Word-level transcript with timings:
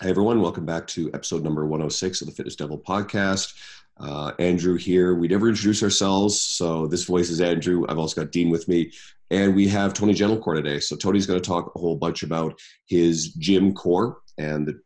Hey 0.00 0.10
everyone, 0.10 0.40
welcome 0.40 0.66
back 0.66 0.88
to 0.88 1.10
episode 1.14 1.44
number 1.44 1.64
106 1.64 2.22
of 2.22 2.26
the 2.26 2.32
Fitness 2.32 2.56
Devil 2.56 2.78
podcast. 2.78 3.54
Uh, 4.00 4.32
Andrew 4.40 4.76
here. 4.76 5.14
We 5.14 5.28
never 5.28 5.48
introduce 5.48 5.82
ourselves, 5.82 6.40
so 6.40 6.88
this 6.88 7.04
voice 7.04 7.30
is 7.30 7.40
Andrew. 7.40 7.84
I've 7.88 7.98
also 7.98 8.20
got 8.20 8.32
Dean 8.32 8.50
with 8.50 8.66
me, 8.66 8.90
and 9.30 9.54
we 9.54 9.68
have 9.68 9.94
Tony 9.94 10.14
Gentilcore 10.14 10.56
today. 10.56 10.80
So 10.80 10.96
Tony's 10.96 11.26
going 11.26 11.40
to 11.40 11.46
talk 11.46 11.72
a 11.74 11.78
whole 11.78 11.94
bunch 11.94 12.24
about 12.24 12.58
his 12.86 13.34
gym 13.34 13.74
core 13.74 14.18
and 14.38 14.66
the 14.66 14.80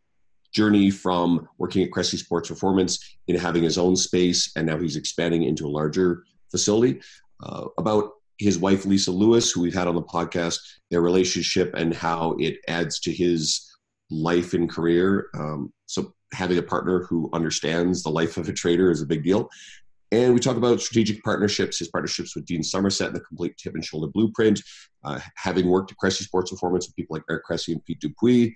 journey 0.53 0.91
from 0.91 1.49
working 1.57 1.83
at 1.83 1.93
Cressy 1.93 2.19
Sports 2.19 2.51
Performance 2.51 3.17
in 3.27 3.37
having 3.37 3.63
his 3.63 3.79
own 3.79 3.97
space, 3.97 4.53
and 4.57 4.67
now 4.67 4.77
he's 4.77 4.97
expanding 4.97 5.45
into 5.45 5.67
a 5.67 5.71
larger 5.71 6.25
facility. 6.51 7.01
Uh, 7.43 7.69
about 7.79 8.11
his 8.39 8.59
wife 8.59 8.85
Lisa 8.85 9.13
Lewis, 9.13 9.51
who 9.51 9.63
we've 9.63 9.73
had 9.73 9.89
on 9.89 9.95
the 9.95 10.03
podcast, 10.03 10.59
their 10.91 11.01
relationship 11.01 11.73
and 11.75 11.95
how 11.95 12.37
it 12.39 12.59
adds 12.69 13.01
to 13.01 13.13
his 13.13 13.76
life 14.11 14.55
and 14.55 14.71
career. 14.71 15.29
Um, 15.35 15.73
so 15.87 16.15
having 16.33 16.59
a 16.59 16.63
partner 16.63 17.05
who 17.05 17.31
understands 17.33 18.03
the 18.03 18.11
life 18.11 18.37
of 18.37 18.49
a 18.49 18.53
trader 18.53 18.91
is 18.91 19.03
a 19.03 19.07
big 19.07 19.25
deal. 19.25 19.49
And 20.13 20.33
we 20.33 20.41
talk 20.41 20.57
about 20.57 20.81
strategic 20.81 21.23
partnerships, 21.25 21.79
his 21.79 21.89
partnerships 21.89 22.37
with 22.37 22.47
Dean 22.47 22.63
Somerset 22.63 23.09
and 23.09 23.17
the 23.17 23.21
complete 23.21 23.55
hip 23.61 23.75
and 23.75 23.85
shoulder 23.85 24.07
blueprint. 24.07 24.61
Uh, 25.05 25.21
having 25.37 25.69
worked 25.69 25.91
at 25.91 25.97
Cressy 25.97 26.25
Sports 26.25 26.51
Performance 26.51 26.87
with 26.87 26.97
people 26.97 27.15
like 27.15 27.25
Eric 27.29 27.45
Cressy 27.45 27.73
and 27.73 27.85
Pete 27.85 28.01
Dupuis, 28.01 28.53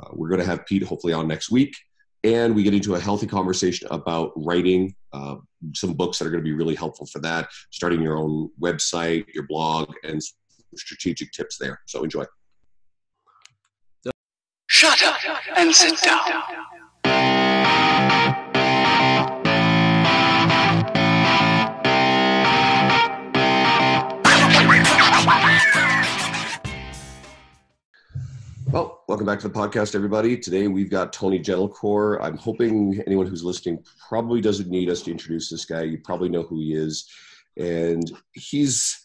uh, 0.00 0.08
we're 0.12 0.28
going 0.28 0.40
to 0.40 0.46
have 0.46 0.64
Pete 0.66 0.82
hopefully 0.82 1.12
on 1.12 1.28
next 1.28 1.50
week. 1.50 1.74
And 2.24 2.54
we 2.54 2.62
get 2.62 2.72
into 2.72 2.94
a 2.94 3.00
healthy 3.00 3.26
conversation 3.26 3.86
about 3.90 4.32
writing 4.34 4.94
uh, 5.12 5.36
some 5.74 5.92
books 5.92 6.18
that 6.18 6.26
are 6.26 6.30
going 6.30 6.42
to 6.42 6.48
be 6.48 6.54
really 6.54 6.74
helpful 6.74 7.06
for 7.06 7.18
that, 7.20 7.48
starting 7.70 8.00
your 8.00 8.16
own 8.16 8.48
website, 8.60 9.26
your 9.34 9.46
blog, 9.46 9.92
and 10.04 10.22
strategic 10.74 11.32
tips 11.32 11.58
there. 11.58 11.80
So 11.86 12.02
enjoy. 12.02 12.24
Shut 14.76 15.00
up 15.04 15.20
and 15.56 15.72
sit 15.72 16.02
down. 16.02 16.18
Well, 28.72 29.04
welcome 29.06 29.24
back 29.24 29.38
to 29.38 29.46
the 29.46 29.54
podcast, 29.54 29.94
everybody. 29.94 30.36
Today 30.36 30.66
we've 30.66 30.90
got 30.90 31.12
Tony 31.12 31.38
Gentilcore. 31.38 32.20
I'm 32.20 32.36
hoping 32.36 33.00
anyone 33.06 33.28
who's 33.28 33.44
listening 33.44 33.78
probably 34.08 34.40
doesn't 34.40 34.68
need 34.68 34.90
us 34.90 35.02
to 35.02 35.12
introduce 35.12 35.48
this 35.48 35.64
guy. 35.64 35.82
You 35.82 35.98
probably 35.98 36.30
know 36.30 36.42
who 36.42 36.58
he 36.58 36.74
is, 36.74 37.08
and 37.56 38.10
he's 38.32 39.03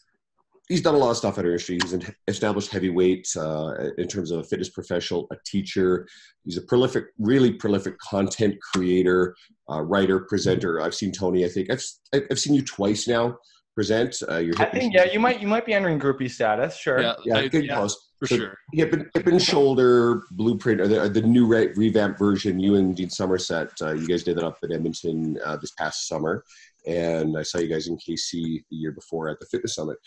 he's 0.69 0.81
done 0.81 0.95
a 0.95 0.97
lot 0.97 1.09
of 1.09 1.17
stuff 1.17 1.37
at 1.37 1.45
our 1.45 1.51
industry. 1.51 1.79
He's 1.81 1.93
an 1.93 2.03
established 2.27 2.71
heavyweight 2.71 3.27
uh, 3.35 3.73
in 3.97 4.07
terms 4.07 4.31
of 4.31 4.39
a 4.39 4.43
fitness 4.43 4.69
professional, 4.69 5.27
a 5.31 5.35
teacher. 5.45 6.07
He's 6.45 6.57
a 6.57 6.61
prolific, 6.61 7.05
really 7.17 7.51
prolific 7.51 7.97
content 7.99 8.55
creator, 8.73 9.35
uh, 9.69 9.81
writer, 9.81 10.21
presenter. 10.21 10.79
I've 10.81 10.95
seen 10.95 11.11
Tony. 11.11 11.43
I 11.43 11.49
think 11.49 11.69
I've 11.71 11.83
I've 12.31 12.39
seen 12.39 12.53
you 12.53 12.61
twice 12.63 13.07
now 13.07 13.37
present. 13.75 14.15
Uh, 14.29 14.37
your 14.37 14.53
I 14.59 14.65
think 14.65 14.93
yeah, 14.93 15.05
you 15.11 15.19
might 15.19 15.41
you 15.41 15.47
might 15.47 15.65
be 15.65 15.73
entering 15.73 15.99
groupie 15.99 16.29
status. 16.29 16.77
Sure. 16.77 17.01
Yeah, 17.01 17.13
yeah, 17.25 17.37
I- 17.37 17.47
good 17.47 17.65
yeah, 17.65 17.75
close. 17.75 18.09
for 18.19 18.27
So 18.27 18.37
sure. 18.37 18.57
Hip 18.73 18.93
and, 18.93 19.05
hip 19.13 19.25
and 19.27 19.41
shoulder 19.41 20.23
blueprint, 20.31 20.81
or 20.81 20.87
the, 20.87 21.09
the 21.09 21.21
new 21.21 21.47
re- 21.47 21.73
revamped 21.75 22.19
version. 22.19 22.59
You 22.59 22.75
and 22.75 22.95
Dean 22.95 23.09
Somerset, 23.09 23.69
uh, 23.81 23.93
you 23.93 24.07
guys 24.07 24.23
did 24.23 24.37
that 24.37 24.43
up 24.43 24.57
at 24.63 24.71
Edmonton 24.71 25.37
uh, 25.45 25.55
this 25.57 25.71
past 25.71 26.07
summer, 26.07 26.43
and 26.85 27.37
I 27.37 27.43
saw 27.43 27.59
you 27.59 27.67
guys 27.69 27.87
in 27.87 27.97
KC 27.97 28.31
the 28.69 28.75
year 28.75 28.91
before 28.91 29.29
at 29.29 29.39
the 29.39 29.45
fitness 29.45 29.75
summit. 29.75 29.97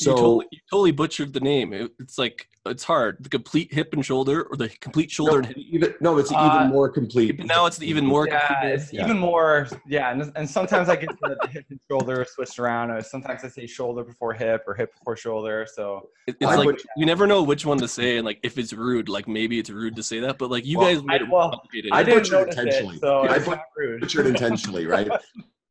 So 0.00 0.10
you, 0.12 0.16
totally, 0.16 0.46
you 0.52 0.58
totally 0.70 0.90
butchered 0.92 1.32
the 1.34 1.40
name. 1.40 1.74
It, 1.74 1.92
it's 1.98 2.16
like 2.16 2.48
it's 2.64 2.84
hard. 2.84 3.18
The 3.20 3.28
complete 3.28 3.72
hip 3.72 3.92
and 3.92 4.04
shoulder, 4.04 4.44
or 4.44 4.56
the 4.56 4.70
complete 4.80 5.10
shoulder 5.10 5.32
no, 5.32 5.36
and 5.38 5.46
hip. 5.48 5.56
even, 5.58 5.94
no, 6.00 6.16
it's 6.16 6.32
Uh, 6.32 6.52
even 6.56 6.68
more 6.70 6.88
complete. 6.88 7.36
But 7.36 7.46
now 7.46 7.66
it's 7.66 7.76
the 7.76 7.86
even 7.86 8.06
more 8.06 8.26
Yeah, 8.26 8.46
complete. 8.46 8.70
it's 8.72 8.92
Yeah. 8.94 9.04
even 9.04 9.18
more. 9.18 9.68
Yeah, 9.86 10.10
and, 10.10 10.32
and 10.36 10.48
sometimes 10.48 10.88
I 10.88 10.96
get 10.96 11.10
the, 11.20 11.36
the 11.42 11.48
hip 11.48 11.66
and 11.68 11.78
shoulder 11.90 12.24
switched 12.28 12.58
around. 12.58 12.90
Or 12.92 13.02
sometimes 13.02 13.44
I 13.44 13.48
say 13.48 13.66
shoulder 13.66 14.02
before 14.04 14.32
hip 14.32 14.62
or 14.66 14.74
hip 14.74 14.94
before 14.98 15.16
shoulder. 15.16 15.66
So 15.70 16.08
It- 16.26 16.36
It's 16.40 16.50
I 16.50 16.56
like 16.56 16.64
butch- 16.66 16.86
you 16.96 17.04
never 17.04 17.26
know 17.26 17.42
which 17.42 17.66
one 17.66 17.76
to 17.78 17.88
say, 17.88 18.16
and 18.16 18.24
like 18.24 18.40
if 18.42 18.56
it's 18.56 18.72
rude, 18.72 19.10
like 19.10 19.28
maybe 19.28 19.58
it's 19.58 19.68
rude 19.70 19.96
to 19.96 20.02
say 20.02 20.20
that, 20.20 20.38
but 20.38 20.50
like 20.50 20.64
you 20.64 20.78
Well, 20.78 20.94
guys 20.94 21.02
made 21.04 21.20
I- 21.20 21.24
it 21.24 21.30
well, 21.30 21.50
complicated. 21.50 21.90
I 21.92 22.02
didn't 22.02 22.20
butchered 22.30 22.48
intentionally. 22.48 22.96
it, 22.96 23.00
so 23.00 23.24
Yeah, 23.24 23.32
I 23.32 23.34
it's 23.36 23.44
butchered- 23.44 23.58
not 23.58 23.64
rude. 23.76 24.00
butchered 24.00 24.26
intentionally, 24.26 24.86
right? 24.86 25.10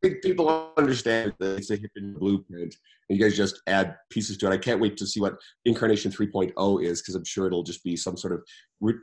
I 0.02 0.08
think 0.08 0.22
people 0.24 0.72
understand 0.78 1.34
that 1.40 1.58
it's 1.58 1.72
a 1.72 1.76
hip 1.76 1.92
and 1.98 2.18
blueprint, 2.18 2.74
and 3.10 3.18
you 3.18 3.22
guys 3.22 3.36
just 3.36 3.62
add 3.68 3.98
pieces 4.10 4.38
to 4.38 4.48
it. 4.48 4.52
I 4.54 4.58
can't 4.58 4.80
wait 4.80 4.96
to 4.98 5.06
see 5.06 5.20
what 5.20 5.36
Incarnation 5.66 6.10
3.0 6.10 6.84
is 6.86 7.02
because 7.02 7.16
I'm 7.16 7.26
sure 7.26 7.48
it'll 7.48 7.64
just 7.64 7.84
be 7.84 7.98
some 7.98 8.16
sort 8.16 8.34
of 8.34 8.44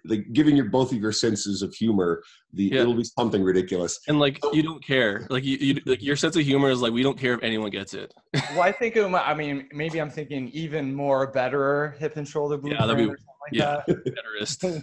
like 0.07 0.25
giving 0.33 0.57
your 0.57 0.71
both 0.71 0.93
of 0.93 0.99
your 0.99 1.13
senses 1.13 1.61
of 1.61 1.75
humor. 1.75 2.23
The 2.55 2.65
Yeah. 2.73 2.81
it'll 2.81 2.95
be 2.95 3.05
something 3.05 3.43
ridiculous. 3.43 4.01
and 4.09 4.19
like 4.19 4.39
you 4.55 4.63
don't 4.63 4.83
care. 4.83 5.27
Like 5.29 5.45
you, 5.45 5.59
you 5.59 5.81
like 5.85 6.03
your 6.03 6.17
sense 6.17 6.35
of 6.35 6.43
humor 6.43 6.71
is 6.71 6.81
like 6.81 6.95
we 6.95 7.03
don't 7.03 7.19
care 7.19 7.35
if 7.35 7.43
anyone 7.43 7.71
gets 7.71 7.93
it. 7.93 8.15
Well, 8.53 8.63
I 8.63 8.73
think 8.73 8.97
it 8.97 9.05
I 9.05 9.35
mean 9.35 9.69
maybe 9.73 10.01
I'm 10.01 10.09
thinking 10.11 10.49
even 10.55 10.95
more 10.95 11.27
better 11.31 11.91
hip 11.99 12.17
and 12.17 12.27
shoulder 12.27 12.57
blueprint 12.57 12.81
that'd 12.81 12.97
be- 12.97 13.05
or 13.05 13.19
something 13.19 13.27
like 13.53 13.53
yeah. 13.53 13.83
Betterist. 13.89 14.83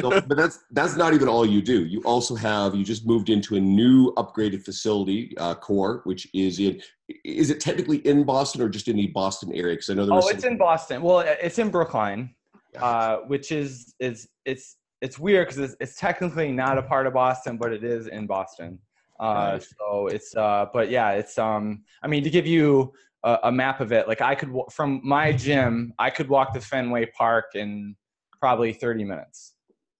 So, 0.00 0.20
but 0.22 0.36
that's 0.36 0.60
that's 0.70 0.96
not 0.96 1.14
even 1.14 1.28
all 1.28 1.44
you 1.46 1.62
do. 1.62 1.84
You 1.84 2.00
also 2.04 2.34
have 2.34 2.74
you 2.74 2.84
just 2.84 3.06
moved 3.06 3.28
into 3.30 3.56
a 3.56 3.60
new 3.60 4.12
upgraded 4.14 4.64
facility, 4.64 5.36
uh, 5.38 5.54
core, 5.54 6.00
which 6.04 6.28
is 6.34 6.58
in. 6.58 6.80
Is 7.24 7.50
it 7.50 7.60
technically 7.60 7.98
in 7.98 8.24
Boston 8.24 8.62
or 8.62 8.68
just 8.68 8.88
in 8.88 8.96
the 8.96 9.06
Boston 9.08 9.52
area? 9.52 9.74
Because 9.74 9.90
I 9.90 9.94
know 9.94 10.06
there 10.06 10.14
was 10.14 10.24
Oh, 10.24 10.28
some- 10.28 10.36
it's 10.36 10.44
in 10.44 10.56
Boston. 10.58 11.02
Well, 11.02 11.20
it's 11.20 11.58
in 11.58 11.70
Brookline, 11.70 12.34
uh, 12.78 13.18
which 13.28 13.52
is 13.52 13.94
is 14.00 14.28
it's 14.44 14.76
it's 15.02 15.18
weird 15.18 15.46
because 15.48 15.62
it's, 15.62 15.76
it's 15.80 15.96
technically 15.96 16.50
not 16.52 16.78
a 16.78 16.82
part 16.82 17.06
of 17.06 17.12
Boston, 17.14 17.56
but 17.58 17.72
it 17.72 17.84
is 17.84 18.06
in 18.08 18.26
Boston. 18.26 18.78
Uh, 19.20 19.52
Right. 19.52 19.62
so 19.78 20.08
it's 20.08 20.34
uh, 20.36 20.66
but 20.72 20.90
yeah, 20.90 21.12
it's 21.12 21.38
um. 21.38 21.82
I 22.02 22.08
mean, 22.08 22.24
to 22.24 22.30
give 22.30 22.46
you 22.46 22.92
a, 23.26 23.38
a 23.44 23.52
map 23.52 23.80
of 23.80 23.92
it, 23.92 24.08
like 24.08 24.20
I 24.22 24.34
could 24.34 24.54
from 24.70 25.00
my 25.04 25.32
gym, 25.32 25.92
I 25.98 26.10
could 26.10 26.28
walk 26.28 26.54
to 26.54 26.60
Fenway 26.60 27.06
Park 27.06 27.46
in 27.54 27.96
probably 28.40 28.72
30 28.72 29.04
minutes. 29.04 29.54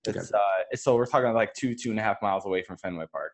Okay. 0.08 0.18
It's 0.20 0.32
uh, 0.32 0.38
it's, 0.70 0.84
so 0.84 0.94
we're 0.94 1.06
talking 1.06 1.32
like 1.34 1.52
two 1.54 1.74
two 1.74 1.90
and 1.90 1.98
a 1.98 2.02
half 2.02 2.22
miles 2.22 2.46
away 2.46 2.62
from 2.62 2.76
Fenway 2.78 3.06
Park. 3.10 3.32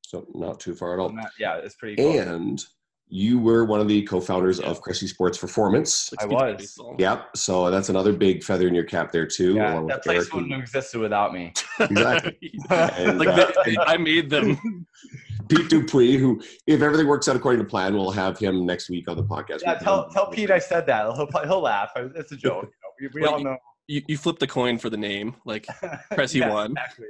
so 0.00 0.26
not 0.34 0.58
too 0.58 0.74
far 0.74 0.94
at 0.94 0.98
all. 1.00 1.10
Not- 1.10 1.30
yeah, 1.38 1.56
it's 1.56 1.76
pretty. 1.76 1.96
Close. 1.96 2.16
And 2.26 2.64
you 3.08 3.38
were 3.38 3.66
one 3.66 3.80
of 3.80 3.86
the 3.86 4.00
co-founders 4.02 4.58
of 4.60 4.80
Cressy 4.80 5.06
Sports 5.06 5.36
Performance. 5.36 6.10
I 6.18 6.24
was. 6.24 6.76
Yep. 6.98 7.36
So 7.36 7.70
that's 7.70 7.90
another 7.90 8.14
big 8.14 8.42
feather 8.42 8.66
in 8.66 8.74
your 8.74 8.84
cap 8.84 9.12
there 9.12 9.26
too. 9.26 9.54
yeah, 9.54 9.74
along 9.74 9.84
with 9.84 9.94
that 9.94 10.02
place 10.02 10.20
Eric 10.22 10.32
wouldn't 10.32 10.52
have 10.52 10.60
existed 10.62 11.00
without 11.00 11.34
me. 11.34 11.52
Exactly. 11.78 12.38
And, 12.70 13.18
like 13.18 13.28
uh, 13.28 13.52
they- 13.66 13.76
I 13.78 13.98
made 13.98 14.30
them. 14.30 14.86
Pete 15.48 15.68
Dupuis, 15.68 16.18
who, 16.18 16.40
if 16.66 16.82
everything 16.82 17.06
works 17.06 17.28
out 17.28 17.36
according 17.36 17.60
to 17.60 17.68
plan, 17.68 17.94
we'll 17.94 18.10
have 18.10 18.38
him 18.38 18.66
next 18.66 18.88
week 18.90 19.08
on 19.08 19.16
the 19.16 19.24
podcast. 19.24 19.60
Yeah, 19.62 19.74
tell 19.74 20.08
tell 20.10 20.26
Pete 20.26 20.50
I 20.50 20.58
said 20.58 20.86
that. 20.86 21.14
He'll 21.14 21.28
he'll 21.44 21.60
laugh. 21.60 21.90
It's 21.96 22.32
a 22.32 22.36
joke. 22.36 22.70
You 23.00 23.08
know, 23.08 23.10
we 23.14 23.20
we 23.20 23.26
all 23.26 23.40
know. 23.40 23.56
You, 23.86 24.02
you 24.08 24.16
flipped 24.16 24.40
the 24.40 24.46
coin 24.46 24.78
for 24.78 24.88
the 24.88 24.96
name, 24.96 25.36
like 25.44 25.66
Cressy 26.12 26.38
Yeah, 26.40 26.50
won. 26.50 26.70
Exactly. 26.72 27.06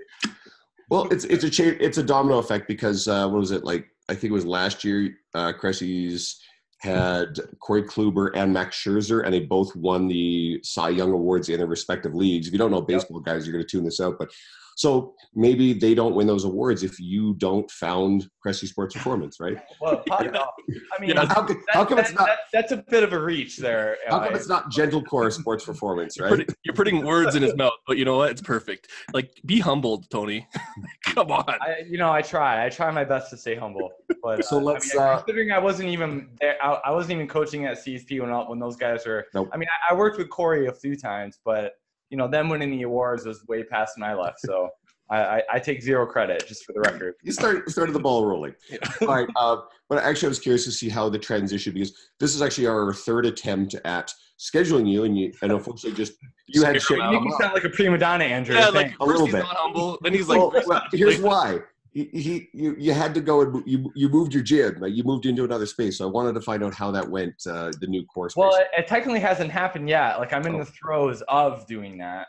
Well, 0.91 1.09
it's 1.11 1.25
it's 1.25 1.45
a 1.45 1.51
cha- 1.51 1.77
it's 1.81 1.99
a 1.99 2.03
domino 2.03 2.39
effect 2.39 2.67
because 2.69 3.07
uh, 3.09 3.29
what 3.29 3.39
was 3.39 3.53
it 3.53 3.65
like? 3.65 3.87
I 4.09 4.15
think 4.15 4.31
it 4.31 4.35
was 4.35 4.45
last 4.47 4.85
year. 4.85 5.17
Uh, 5.35 5.53
Cressy's 5.53 6.41
had 6.85 7.39
Corey 7.61 7.83
Kluber 7.83 8.31
and 8.35 8.53
Max 8.53 8.77
Scherzer, 8.77 9.25
and 9.25 9.33
they 9.33 9.41
both 9.41 9.75
won 9.75 10.07
the 10.07 10.61
Cy 10.63 10.91
Young 10.91 11.13
awards 11.13 11.49
in 11.49 11.59
their 11.59 11.67
respective 11.67 12.15
leagues. 12.15 12.47
If 12.47 12.53
you 12.53 12.59
don't 12.59 12.71
know 12.71 12.83
baseball, 12.83 13.21
guys, 13.21 13.47
you're 13.47 13.55
going 13.55 13.65
to 13.65 13.71
tune 13.71 13.85
this 13.85 14.01
out. 14.01 14.19
But 14.19 14.31
so 14.77 15.15
maybe 15.35 15.73
they 15.73 15.95
don't 15.95 16.15
win 16.15 16.27
those 16.27 16.45
awards 16.45 16.83
if 16.83 16.99
you 17.01 17.35
don't 17.35 17.71
found 17.71 18.29
Cressy 18.41 18.67
Sports 18.67 18.95
Performance, 18.95 19.39
right? 19.41 19.57
Well, 19.81 19.99
probably 20.07 20.31
not. 20.31 20.49
I 20.97 21.01
mean, 21.01 21.11
Yeah, 21.11 21.27
How, 21.27 21.43
that- 21.43 21.57
how 21.71 21.85
come 21.85 21.99
it's 21.99 22.13
not? 22.13 22.27
that- 22.27 22.39
that's 22.53 22.73
a 22.73 22.79
bit 22.79 23.03
of 23.03 23.13
a 23.13 23.19
reach 23.19 23.59
there. 23.59 23.97
How 24.09 24.21
come 24.21 24.35
it's 24.35 24.49
not 24.49 24.71
Gentilcore 24.71 25.33
Sports 25.33 25.65
Performance, 25.65 26.17
You're, 26.17 26.27
right? 26.27 26.39
putting, 26.39 26.55
you're 26.65 26.75
putting 26.75 27.05
words 27.05 27.35
in 27.35 27.43
his 27.43 27.55
mouth, 27.57 27.73
but 27.87 27.99
you 27.99 28.05
know 28.05 28.17
what? 28.17 28.31
It's 28.31 28.43
perfect. 28.43 28.89
Like, 29.13 29.31
be 29.47 29.59
humbled, 29.61 30.09
Tony. 30.11 30.47
Come 31.05 31.31
on. 31.31 31.45
I, 31.49 31.83
you 31.89 31.99
know, 31.99 32.11
I 32.13 32.23
try. 32.23 32.65
I 32.65 32.69
try 32.69 32.91
my 32.91 33.05
best 33.05 33.31
to 33.31 33.37
stay 33.37 33.55
humble. 33.55 33.91
But 34.23 34.45
So 34.45 34.59
uh, 34.59 34.61
let's, 34.61 34.95
I 34.95 34.99
mean, 34.99 35.07
uh, 35.09 35.17
considering 35.19 35.53
I 35.53 35.59
wasn't 35.59 35.89
even 35.91 36.29
there, 36.41 36.57
I, 36.63 36.81
I 36.87 36.91
wasn't 36.91 37.13
even 37.13 37.29
coaching 37.29 37.67
at 37.67 37.77
CSP 37.79 38.21
when 38.21 38.31
when 38.49 38.59
those 38.59 38.77
guys 38.77 39.07
were. 39.07 39.27
Nope. 39.35 39.49
I 39.53 39.57
mean, 39.57 39.69
I, 39.89 39.93
I 39.93 39.97
worked 39.97 40.19
with 40.19 40.29
Corey 40.31 40.67
a 40.67 40.73
few 40.73 40.97
times, 40.97 41.39
but 41.45 41.75
you 42.15 42.19
know, 42.19 42.29
them 42.29 42.49
winning 42.49 42.71
the 42.71 42.83
awards 42.83 43.27
was 43.27 43.45
way 43.49 43.65
past 43.65 43.99
when 43.99 44.09
I 44.09 44.15
left. 44.15 44.39
So 44.39 44.69
I, 45.11 45.19
I, 45.39 45.43
I 45.55 45.59
take 45.59 45.83
zero 45.83 46.07
credit, 46.07 46.47
just 46.47 46.65
for 46.65 46.73
the 46.73 46.79
record. 46.79 47.15
you 47.25 47.33
start 47.33 47.69
started 47.69 47.91
the 47.93 47.99
ball 47.99 48.25
rolling. 48.25 48.55
All 49.03 49.09
right, 49.09 49.27
uh, 49.35 49.57
but 49.89 49.99
actually, 49.99 50.29
I 50.29 50.29
was 50.29 50.39
curious 50.39 50.65
to 50.67 50.71
see 50.71 50.89
how 50.89 51.09
the 51.09 51.19
transition 51.19 51.75
because 51.75 51.93
this 52.21 52.37
is 52.37 52.41
actually 52.41 52.69
our 52.69 52.95
third 52.95 53.27
attempt 53.27 53.75
at 53.85 54.13
scheduling 54.39 54.89
you, 54.89 55.03
and 55.03 55.19
you 55.19 55.33
and 55.43 55.51
unfortunately, 55.51 55.97
just 55.97 56.13
you 56.47 56.63
had 56.63 56.81
Scare 56.81 56.99
shit. 56.99 57.05
him 57.05 57.13
You 57.25 57.35
out. 57.35 57.41
sound 57.41 57.55
like 57.55 57.65
a 57.65 57.69
prima 57.71 57.99
donna, 57.99 58.23
Andrew. 58.23 58.55
yeah, 58.55 58.69
like 58.69 58.95
A 59.01 59.05
little 59.05 59.25
he's 59.27 59.35
bit. 59.35 59.43
not 59.43 59.57
humble, 59.57 59.99
then 60.03 60.15
he's 60.15 60.29
like, 60.29 60.39
Well, 60.39 60.53
well, 60.69 60.83
here's 60.93 61.19
why. 61.21 61.59
He, 61.95 62.05
he 62.13 62.49
you, 62.53 62.75
you 62.79 62.93
had 62.93 63.15
to 63.15 63.21
go 63.21 63.41
and 63.43 63.63
you 63.67 63.91
you 63.95 64.09
moved 64.09 64.35
your 64.35 64.43
gym. 64.43 64.77
Like 64.81 64.93
you 64.95 65.05
moved 65.05 65.27
into 65.27 65.45
another 65.45 65.65
space. 65.67 65.99
So 65.99 66.09
I 66.09 66.11
wanted 66.11 66.35
to 66.35 66.41
find 66.41 66.63
out 66.65 66.75
how 66.75 66.91
that 66.91 67.09
went. 67.09 67.35
Uh, 67.47 67.71
the 67.81 67.87
new 67.87 68.05
course. 68.07 68.35
Well, 68.37 68.55
it, 68.57 68.67
it 68.77 68.87
technically 68.89 69.21
hasn't 69.21 69.51
happened 69.53 69.89
yet. 69.89 70.19
Like 70.19 70.33
I'm 70.33 70.45
in 70.47 70.57
Oh. 70.57 70.59
the 70.59 70.65
throes 70.67 71.23
of 71.29 71.67
doing 71.67 71.99
that. 71.99 72.27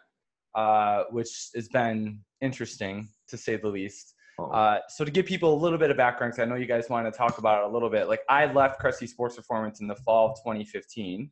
uh, 0.56 1.04
which 1.12 1.50
has 1.56 1.68
been 1.68 2.20
interesting 2.40 3.10
to 3.28 3.36
say 3.38 3.58
the 3.58 3.68
least. 3.68 4.14
Oh. 4.40 4.46
Uh, 4.52 4.80
so 4.88 5.04
to 5.04 5.12
give 5.12 5.26
people 5.26 5.54
a 5.54 5.60
little 5.62 5.78
bit 5.80 5.90
of 5.92 5.98
background, 5.98 6.32
because 6.34 6.44
I 6.44 6.50
know 6.50 6.56
you 6.56 6.66
guys 6.68 6.90
want 6.90 7.12
to 7.12 7.18
talk 7.18 7.40
about 7.40 7.64
it 7.64 7.70
a 7.70 7.74
little 7.74 7.90
bit. 7.90 8.08
Like 8.08 8.22
I 8.30 8.46
left 8.54 8.80
Cressy 8.80 9.08
Sports 9.08 9.36
Performance 9.36 9.82
in 9.82 9.88
the 9.88 9.96
fall 9.96 10.30
of 10.32 10.38
2015, 10.38 11.30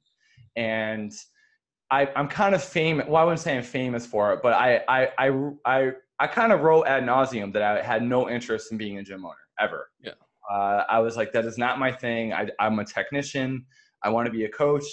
and 0.57 1.11
I, 1.91 2.09
I'm 2.15 2.27
kind 2.27 2.55
of 2.55 2.63
famous. 2.63 3.05
Well, 3.07 3.21
I 3.21 3.23
wouldn't 3.23 3.39
say 3.41 3.55
I'm 3.55 3.63
famous 3.63 4.05
for 4.05 4.33
it, 4.33 4.41
but 4.43 4.53
I 4.53 4.81
I 4.89 5.09
I 5.17 5.29
I, 5.65 5.91
I 6.19 6.27
kind 6.27 6.51
of 6.51 6.61
wrote 6.61 6.85
ad 6.85 7.03
nauseum 7.03 7.51
that 7.53 7.61
I 7.63 7.81
had 7.81 8.03
no 8.03 8.29
interest 8.29 8.71
in 8.71 8.77
being 8.77 8.97
a 8.99 9.03
gym 9.03 9.25
owner 9.25 9.35
ever. 9.59 9.89
Yeah. 10.01 10.11
Uh, 10.51 10.83
I 10.89 10.99
was 10.99 11.17
like, 11.17 11.31
that 11.33 11.45
is 11.45 11.57
not 11.57 11.79
my 11.79 11.91
thing. 11.91 12.33
I, 12.33 12.47
I'm 12.59 12.77
a 12.79 12.85
technician. 12.85 13.65
I 14.03 14.09
want 14.09 14.25
to 14.27 14.31
be 14.31 14.43
a 14.45 14.49
coach. 14.49 14.83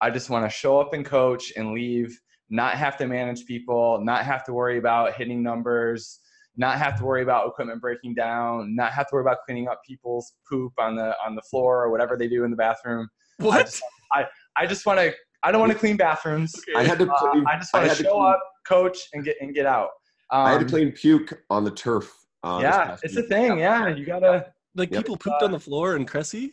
I 0.00 0.10
just 0.10 0.28
want 0.30 0.44
to 0.44 0.50
show 0.50 0.80
up 0.80 0.92
and 0.92 1.04
coach 1.04 1.52
and 1.56 1.72
leave, 1.72 2.18
not 2.50 2.74
have 2.74 2.96
to 2.98 3.06
manage 3.06 3.44
people, 3.46 4.00
not 4.04 4.24
have 4.24 4.44
to 4.44 4.52
worry 4.52 4.78
about 4.78 5.14
hitting 5.14 5.42
numbers, 5.42 6.20
not 6.56 6.78
have 6.78 6.98
to 6.98 7.04
worry 7.04 7.22
about 7.22 7.46
equipment 7.46 7.80
breaking 7.80 8.14
down, 8.14 8.74
not 8.74 8.92
have 8.92 9.06
to 9.08 9.14
worry 9.14 9.22
about 9.22 9.38
cleaning 9.46 9.68
up 9.68 9.80
people's 9.86 10.32
poop 10.48 10.72
on 10.78 10.96
the 10.96 11.14
on 11.24 11.34
the 11.34 11.42
floor 11.42 11.82
or 11.84 11.90
whatever 11.90 12.16
they 12.16 12.28
do 12.28 12.44
in 12.44 12.50
the 12.50 12.56
bathroom. 12.56 13.08
I 13.40 13.44
What? 13.44 13.66
just, 13.66 13.82
I, 14.12 14.26
I 14.56 14.66
just 14.66 14.84
want 14.86 14.98
to. 14.98 15.14
I 15.42 15.52
don't 15.52 15.60
want 15.60 15.72
to 15.72 15.78
clean 15.78 15.96
bathrooms. 15.96 16.54
I 16.74 16.82
had 16.82 16.98
to 16.98 17.10
Uh, 17.12 17.42
I 17.46 17.58
just 17.58 17.72
want 17.72 17.84
to 17.84 17.88
had 17.90 17.96
to 17.98 18.02
show 18.04 18.12
clean- 18.14 18.26
up, 18.32 18.40
coach, 18.66 18.98
and 19.12 19.22
get 19.24 19.36
and 19.40 19.54
get 19.54 19.66
out. 19.66 19.90
Um, 20.30 20.46
I 20.46 20.52
had 20.52 20.60
to 20.60 20.66
clean 20.66 20.92
puke 20.92 21.42
on 21.50 21.64
the 21.64 21.70
turf. 21.70 22.12
Uh, 22.42 22.58
yeah, 22.60 22.86
past 22.86 23.04
it's 23.04 23.16
a 23.16 23.22
thing. 23.22 23.58
Yeah, 23.58 23.88
you 23.88 24.04
gotta. 24.04 24.52
Like 24.74 24.90
Yep. 24.92 25.04
people 25.04 25.16
pooped 25.16 25.42
on 25.42 25.52
the 25.52 25.60
floor 25.60 25.96
in 25.96 26.04
Cressy? 26.04 26.52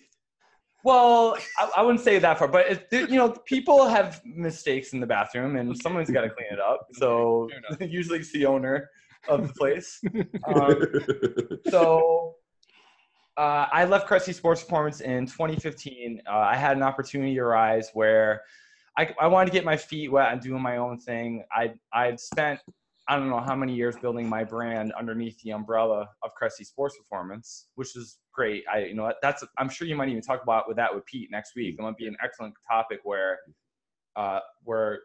Well, 0.84 1.38
I, 1.58 1.72
I 1.78 1.82
wouldn't 1.82 2.04
say 2.04 2.20
that 2.20 2.40
far, 2.40 2.48
but 2.48 2.66
it, 2.70 3.10
you 3.10 3.18
know, 3.18 3.30
people 3.46 3.86
have 3.86 4.22
mistakes 4.26 4.94
in 4.94 5.00
the 5.00 5.08
bathroom, 5.08 5.56
and 5.56 5.78
someone's 5.78 6.10
got 6.10 6.22
to 6.22 6.30
clean 6.30 6.48
it 6.52 6.60
up. 6.60 6.88
So 6.94 7.50
usually 7.80 8.20
it's 8.20 8.32
the 8.32 8.46
owner 8.46 8.90
of 9.28 9.48
the 9.48 9.54
place. 9.54 10.02
Um, 10.46 10.84
so 11.70 12.36
uh, 13.38 13.68
I 13.72 13.86
left 13.86 14.08
Cressy 14.08 14.34
Sports 14.34 14.62
Performance 14.62 15.00
in 15.00 15.26
2015. 15.26 16.22
Uh, 16.28 16.32
I 16.32 16.58
had 16.58 16.76
an 16.76 16.84
opportunity 16.84 17.40
arise 17.40 17.90
where 17.94 18.42
I, 18.98 19.14
I 19.20 19.28
wanted 19.28 19.48
to 19.48 19.52
get 19.54 19.64
my 19.64 19.78
feet 19.78 20.12
wet 20.12 20.34
and 20.34 20.42
doing 20.42 20.62
my 20.62 20.78
own 20.78 21.00
thing. 21.00 21.46
I 21.52 21.74
I'd 21.94 22.20
spent 22.20 22.60
I 23.08 23.18
don't 23.18 23.30
know 23.30 23.42
how 23.42 23.56
many 23.56 23.76
years 23.76 23.96
building 23.98 24.30
my 24.30 24.44
brand 24.44 24.94
underneath 24.98 25.38
the 25.42 25.52
umbrella 25.52 26.08
of 26.24 26.34
Cressy 26.36 26.64
Sports 26.64 26.96
Performance, 26.98 27.68
which 27.76 27.96
is 27.98 28.18
great. 28.34 28.64
I 28.74 28.80
you 28.86 28.94
know 28.96 29.12
that's 29.22 29.44
I'm 29.58 29.70
sure 29.70 29.88
you 29.88 29.96
might 29.96 30.10
even 30.10 30.22
talk 30.22 30.42
about 30.42 30.68
with 30.68 30.78
that 30.78 30.94
with 30.94 31.06
Pete 31.06 31.30
next 31.32 31.54
week. 31.56 31.76
It 31.78 31.82
might 31.82 31.98
be 31.98 32.08
an 32.08 32.16
excellent 32.24 32.54
topic 32.70 33.00
where 33.04 33.40
uh, 34.16 34.40
where 34.64 35.00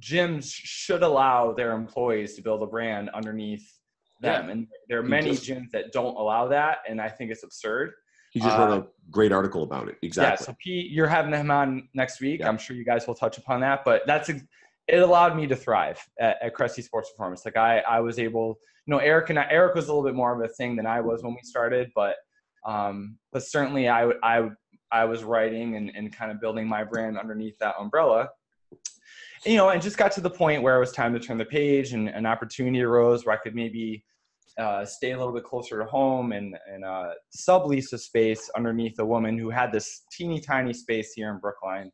gyms 0.00 0.50
should 0.52 1.02
allow 1.02 1.52
their 1.52 1.72
employees 1.72 2.34
to 2.36 2.42
build 2.42 2.62
a 2.62 2.66
brand 2.66 3.10
underneath 3.10 3.66
them, 4.20 4.50
and 4.50 4.68
there 4.88 5.00
are 5.00 5.02
many 5.02 5.30
just- 5.30 5.44
gyms 5.44 5.70
that 5.72 5.90
don't 5.92 6.14
allow 6.16 6.46
that, 6.48 6.78
and 6.88 7.00
I 7.00 7.08
think 7.08 7.32
it's 7.32 7.42
absurd. 7.42 7.90
he 8.32 8.38
just 8.40 8.56
uh, 8.56 8.60
wrote 8.60 8.84
a 8.84 8.86
great 9.10 9.32
article 9.32 9.64
about 9.64 9.88
it. 9.88 9.96
Exactly. 10.02 10.44
Yeah, 10.44 10.46
so 10.46 10.56
Pete, 10.62 10.92
you're 10.92 11.08
having 11.08 11.32
him 11.34 11.50
on 11.50 11.88
next 11.94 12.20
week. 12.20 12.38
Yeah. 12.40 12.48
I'm 12.48 12.56
sure 12.58 12.76
you 12.76 12.84
guys 12.84 13.06
will 13.08 13.16
touch 13.16 13.36
upon 13.38 13.60
that, 13.62 13.84
but 13.84 14.02
that's 14.06 14.28
ex- 14.30 14.44
it 14.92 15.02
allowed 15.02 15.34
me 15.34 15.46
to 15.46 15.56
thrive 15.56 15.98
at, 16.20 16.36
at 16.42 16.84
Sports 16.84 17.10
Performance. 17.10 17.44
Like 17.44 17.56
I, 17.56 17.78
I 17.78 17.98
was 18.00 18.18
able, 18.18 18.58
you 18.86 18.92
know, 18.92 18.98
Eric 18.98 19.30
and 19.30 19.38
I, 19.38 19.46
Eric 19.50 19.74
was 19.74 19.88
a 19.88 19.88
little 19.88 20.04
bit 20.04 20.14
more 20.14 20.32
of 20.32 20.48
a 20.48 20.52
thing 20.52 20.76
than 20.76 20.86
I 20.86 21.00
was 21.00 21.22
when 21.24 21.32
we 21.32 21.40
started, 21.42 21.90
but, 21.94 22.16
um, 22.66 23.16
but 23.32 23.42
certainly 23.42 23.88
I, 23.88 24.10
I, 24.22 24.50
I 24.92 25.06
was 25.06 25.24
writing 25.24 25.76
and, 25.76 25.90
and 25.96 26.14
kind 26.14 26.30
of 26.30 26.42
building 26.42 26.68
my 26.68 26.84
brand 26.84 27.18
underneath 27.18 27.58
that 27.58 27.74
umbrella. 27.80 28.28
You 29.46 29.56
know, 29.56 29.70
and 29.70 29.82
just 29.82 29.96
got 29.96 30.12
to 30.12 30.20
the 30.20 30.30
point 30.30 30.62
where 30.62 30.76
it 30.76 30.80
was 30.80 30.92
time 30.92 31.12
to 31.14 31.18
turn 31.18 31.38
the 31.38 31.44
page, 31.44 31.94
and 31.94 32.08
an 32.08 32.26
opportunity 32.26 32.80
arose 32.80 33.26
where 33.26 33.34
I 33.34 33.38
could 33.38 33.56
maybe 33.56 34.04
uh, 34.56 34.84
stay 34.84 35.12
a 35.12 35.18
little 35.18 35.32
bit 35.32 35.42
closer 35.42 35.78
to 35.78 35.84
home 35.86 36.30
and, 36.30 36.56
and 36.72 36.84
uh, 36.84 37.12
sublease 37.36 37.92
a 37.92 37.98
space 37.98 38.50
underneath 38.54 38.96
a 39.00 39.04
woman 39.04 39.36
who 39.36 39.50
had 39.50 39.72
this 39.72 40.02
teeny 40.12 40.38
tiny 40.38 40.72
space 40.72 41.14
here 41.14 41.30
in 41.32 41.40
Brookline. 41.40 41.90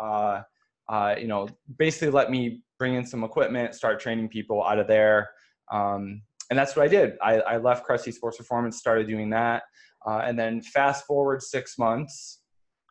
Uh, 0.00 0.40
uh, 0.88 1.14
you 1.18 1.26
know, 1.26 1.48
basically 1.78 2.10
let 2.10 2.30
me 2.30 2.62
bring 2.78 2.94
in 2.94 3.06
some 3.06 3.24
equipment, 3.24 3.74
start 3.74 4.00
training 4.00 4.28
people 4.28 4.64
out 4.64 4.78
of 4.78 4.86
there. 4.86 5.30
Um, 5.72 6.22
and 6.50 6.58
that's 6.58 6.76
what 6.76 6.84
I 6.84 6.88
did. 6.88 7.14
I, 7.22 7.40
I 7.40 7.56
left 7.56 7.84
Cressy 7.84 8.12
Sports 8.12 8.36
Performance, 8.36 8.78
started 8.78 9.08
doing 9.08 9.30
that. 9.30 9.64
Uh, 10.06 10.22
and 10.24 10.38
then 10.38 10.62
fast 10.62 11.04
forward 11.04 11.42
six 11.42 11.78
months, 11.78 12.42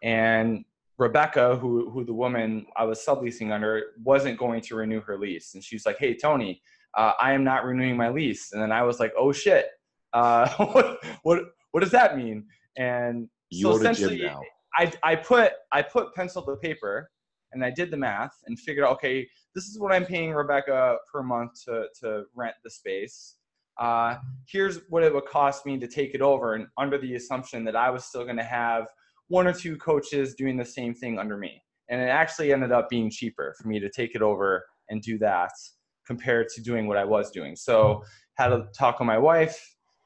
and 0.04 0.66
Rebecca, 0.98 1.56
who, 1.56 1.90
who 1.90 2.04
the 2.04 2.14
woman 2.14 2.66
I 2.76 2.84
was 2.84 3.04
subleasing 3.06 3.52
under, 3.52 3.84
wasn't 4.04 4.38
going 4.38 4.62
to 4.62 4.76
renew 4.76 5.02
her 5.02 5.18
lease. 5.18 5.54
And 5.54 5.64
she's 5.64 5.86
like, 5.86 5.98
hey, 5.98 6.16
Tony, 6.16 6.62
uh, 6.98 7.14
I 7.20 7.34
am 7.34 7.44
not 7.44 7.66
renewing 7.66 7.98
my 7.98 8.10
lease. 8.10 8.52
And 8.54 8.62
then 8.62 8.72
I 8.72 8.84
was 8.84 9.00
like, 9.00 9.14
oh 9.18 9.32
shit, 9.32 9.68
uh, 10.14 10.50
what, 10.58 11.04
what, 11.24 11.44
what 11.72 11.80
does 11.82 11.92
that 11.92 12.18
mean? 12.18 12.46
And 12.78 13.30
you 13.50 13.64
so 13.64 13.78
essentially. 13.78 14.30
I, 14.78 14.92
I 15.04 15.16
put 15.16 15.54
I 15.72 15.82
put 15.82 16.14
pencil 16.16 16.42
to 16.42 16.58
paper 16.58 17.10
and 17.56 17.66
I 17.66 17.72
did 17.72 17.90
the 17.90 17.98
math 17.98 18.34
and 18.46 18.60
figured 18.60 18.86
out 18.86 18.92
okay 18.94 19.28
this 19.56 19.66
is 19.66 19.80
what 19.80 19.94
I'm 19.94 20.06
paying 20.06 20.34
Rebecca 20.34 20.98
per 21.12 21.24
month 21.24 21.64
to 21.66 21.88
to 22.02 22.26
rent 22.36 22.56
the 22.64 22.70
space. 22.70 23.38
Uh, 23.80 24.18
here's 24.48 24.82
what 24.90 25.04
it 25.04 25.14
would 25.14 25.26
cost 25.26 25.66
me 25.66 25.80
to 25.80 25.88
take 25.88 26.14
it 26.14 26.22
over 26.22 26.54
and 26.54 26.68
under 26.78 26.98
the 26.98 27.16
assumption 27.16 27.64
that 27.66 27.76
I 27.76 27.90
was 27.90 28.06
still 28.06 28.24
going 28.24 28.38
to 28.38 28.44
have 28.44 28.86
one 29.28 29.48
or 29.48 29.54
two 29.54 29.76
coaches 29.78 30.36
doing 30.36 30.56
the 30.56 30.66
same 30.66 30.94
thing 30.94 31.18
under 31.18 31.38
me. 31.38 31.62
And 31.90 32.02
it 32.02 32.06
actually 32.06 32.54
ended 32.54 32.72
up 32.72 32.90
being 32.90 33.10
cheaper 33.10 33.56
for 33.60 33.68
me 33.68 33.80
to 33.80 33.90
take 33.90 34.16
it 34.16 34.22
over 34.22 34.64
and 34.90 35.02
do 35.02 35.18
that 35.20 35.52
compared 36.06 36.48
to 36.50 36.62
doing 36.62 36.88
what 36.88 36.98
I 36.98 37.04
was 37.04 37.32
doing. 37.32 37.56
So 37.56 38.04
had 38.38 38.54
a 38.54 38.68
talk 38.78 39.00
with 39.00 39.08
my 39.08 39.18
wife 39.18 39.60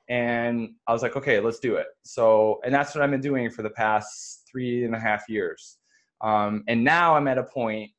and 0.09 0.69
I 0.87 0.93
was 0.93 1.03
like, 1.03 1.15
okay, 1.15 1.39
let's 1.39 1.59
do 1.59 1.75
it. 1.75 1.87
So, 2.03 2.59
and 2.63 2.73
that's 2.73 2.95
what 2.95 3.03
I've 3.03 3.11
been 3.11 3.21
doing 3.21 3.49
for 3.51 3.61
the 3.61 3.69
past 3.69 4.43
three 4.51 4.83
and 4.83 4.95
a 4.95 4.99
half 4.99 5.29
years. 5.29 5.78
Um, 6.21 6.63
and 6.68 6.83
now 6.83 7.16
I'm 7.16 7.27
at 7.27 7.38
a 7.38 7.44
point, 7.44 7.92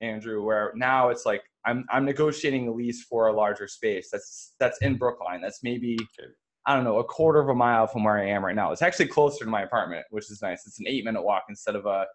Andrew, 0.00 0.42
where 0.42 0.72
now 0.74 1.10
it's 1.10 1.26
like 1.26 1.42
I'm 1.64 1.84
I'm 1.90 2.04
negotiating 2.04 2.68
a 2.68 2.72
lease 2.72 3.04
for 3.04 3.28
a 3.28 3.32
larger 3.32 3.68
space. 3.68 4.08
That's 4.10 4.54
that's 4.58 4.78
in 4.78 4.96
Brookline. 4.96 5.40
That's 5.40 5.62
maybe 5.62 5.98
I 6.66 6.74
don't 6.74 6.84
know 6.84 6.98
a 6.98 7.04
quarter 7.04 7.40
of 7.40 7.48
a 7.48 7.54
mile 7.54 7.86
from 7.86 8.04
where 8.04 8.18
I 8.18 8.28
am 8.28 8.44
right 8.44 8.54
now. 8.54 8.72
It's 8.72 8.82
actually 8.82 9.06
closer 9.06 9.44
to 9.44 9.50
my 9.50 9.62
apartment, 9.62 10.06
which 10.10 10.30
is 10.30 10.42
nice. 10.42 10.66
It's 10.66 10.80
an 10.80 10.86
eight 10.88 11.04
minute 11.04 11.22
walk 11.22 11.44
instead 11.48 11.76
of 11.76 11.86
a 11.86 12.06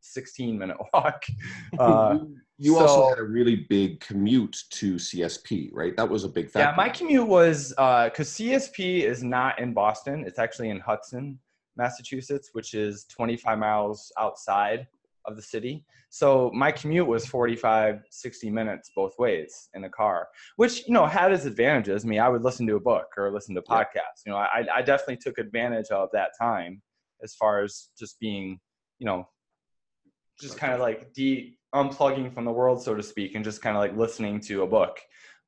16 0.00 0.58
minute 0.58 0.76
walk. 0.94 1.24
Uh, 1.78 2.18
you 2.20 2.36
you 2.56 2.78
also 2.78 3.08
had 3.08 3.18
a 3.18 3.22
really 3.22 3.66
big 3.68 3.98
commute 3.98 4.56
to 4.70 4.94
CSP, 4.94 5.70
right? 5.72 5.96
That 5.96 6.08
was 6.08 6.22
a 6.22 6.28
big 6.28 6.48
factor. 6.48 6.70
Yeah, 6.70 6.74
my 6.76 6.88
commute 6.88 7.26
was 7.26 7.70
because 7.70 8.28
CSP 8.30 9.02
is 9.02 9.24
not 9.24 9.58
in 9.58 9.74
Boston. 9.74 10.22
It's 10.24 10.38
actually 10.38 10.70
in 10.70 10.78
Hudson, 10.78 11.40
Massachusetts, 11.76 12.50
which 12.52 12.74
is 12.74 13.06
25 13.06 13.58
miles 13.58 14.12
outside 14.18 14.86
of 15.26 15.36
the 15.36 15.42
city. 15.42 15.84
So 16.10 16.50
my 16.54 16.70
commute 16.70 17.06
was 17.06 17.26
45, 17.26 18.02
60 18.10 18.50
minutes 18.50 18.90
both 18.94 19.12
ways 19.18 19.68
in 19.74 19.84
a 19.84 19.90
car, 19.90 20.28
which, 20.56 20.86
you 20.86 20.92
know, 20.94 21.06
had 21.06 21.32
its 21.32 21.44
advantages. 21.44 22.04
I 22.04 22.08
mean, 22.08 22.20
I 22.20 22.28
would 22.28 22.42
listen 22.42 22.66
to 22.68 22.76
a 22.76 22.80
book 22.80 23.06
or 23.16 23.32
listen 23.32 23.54
to 23.56 23.62
Yeah. 23.68 23.78
podcasts. 23.78 24.24
You 24.26 24.32
know, 24.32 24.38
I, 24.38 24.64
I 24.74 24.82
definitely 24.82 25.16
took 25.16 25.38
advantage 25.38 25.90
of 25.90 26.08
that 26.12 26.30
time 26.40 26.82
as 27.22 27.34
far 27.34 27.62
as 27.62 27.88
just 27.98 28.20
being, 28.20 28.60
you 28.98 29.06
know, 29.06 29.28
just 30.40 30.58
kind 30.58 30.72
of 30.72 30.80
like 30.80 31.12
de 31.14 31.56
unplugging 31.74 32.32
from 32.32 32.44
the 32.44 32.52
world, 32.52 32.82
so 32.82 32.94
to 32.94 33.02
speak, 33.02 33.34
and 33.34 33.44
just 33.44 33.62
kind 33.62 33.76
of 33.76 33.80
like 33.80 33.96
listening 33.96 34.40
to 34.40 34.62
a 34.62 34.66
book. 34.66 35.00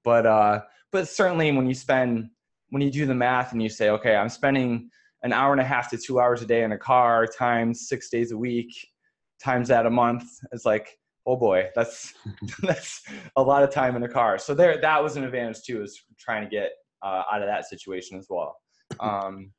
But 0.04 0.26
uh, 0.26 0.62
but 0.92 1.08
certainly 1.08 1.52
when 1.52 1.66
you 1.66 1.74
spend 1.74 2.28
when 2.70 2.82
you 2.82 2.90
do 2.90 3.06
the 3.06 3.14
math 3.14 3.52
and 3.52 3.62
you 3.62 3.68
say, 3.68 3.90
okay, 3.90 4.16
I'm 4.16 4.28
spending 4.28 4.90
an 5.22 5.32
hour 5.32 5.52
and 5.52 5.60
a 5.60 5.64
half 5.64 5.90
to 5.90 5.98
two 5.98 6.20
hours 6.20 6.42
a 6.42 6.46
day 6.46 6.62
in 6.62 6.72
a 6.72 6.78
car 6.78 7.26
times 7.26 7.88
six 7.88 8.10
days 8.10 8.32
a 8.32 8.36
week 8.36 8.72
times 9.42 9.68
that 9.68 9.86
a 9.86 9.90
month, 9.90 10.24
it's 10.52 10.64
like, 10.64 10.98
oh 11.26 11.36
boy, 11.36 11.68
that's 11.74 12.14
that's 12.62 13.02
a 13.36 13.42
lot 13.42 13.62
of 13.62 13.70
time 13.70 13.96
in 13.96 14.02
a 14.02 14.08
car. 14.08 14.38
So 14.38 14.54
there, 14.54 14.80
that 14.80 15.02
was 15.02 15.16
an 15.16 15.24
advantage 15.24 15.62
too, 15.62 15.82
is 15.82 16.02
trying 16.18 16.42
to 16.42 16.48
get 16.48 16.70
uh, 17.02 17.22
out 17.32 17.42
of 17.42 17.48
that 17.48 17.68
situation 17.68 18.18
as 18.18 18.26
well. 18.28 18.56
Um, 19.00 19.50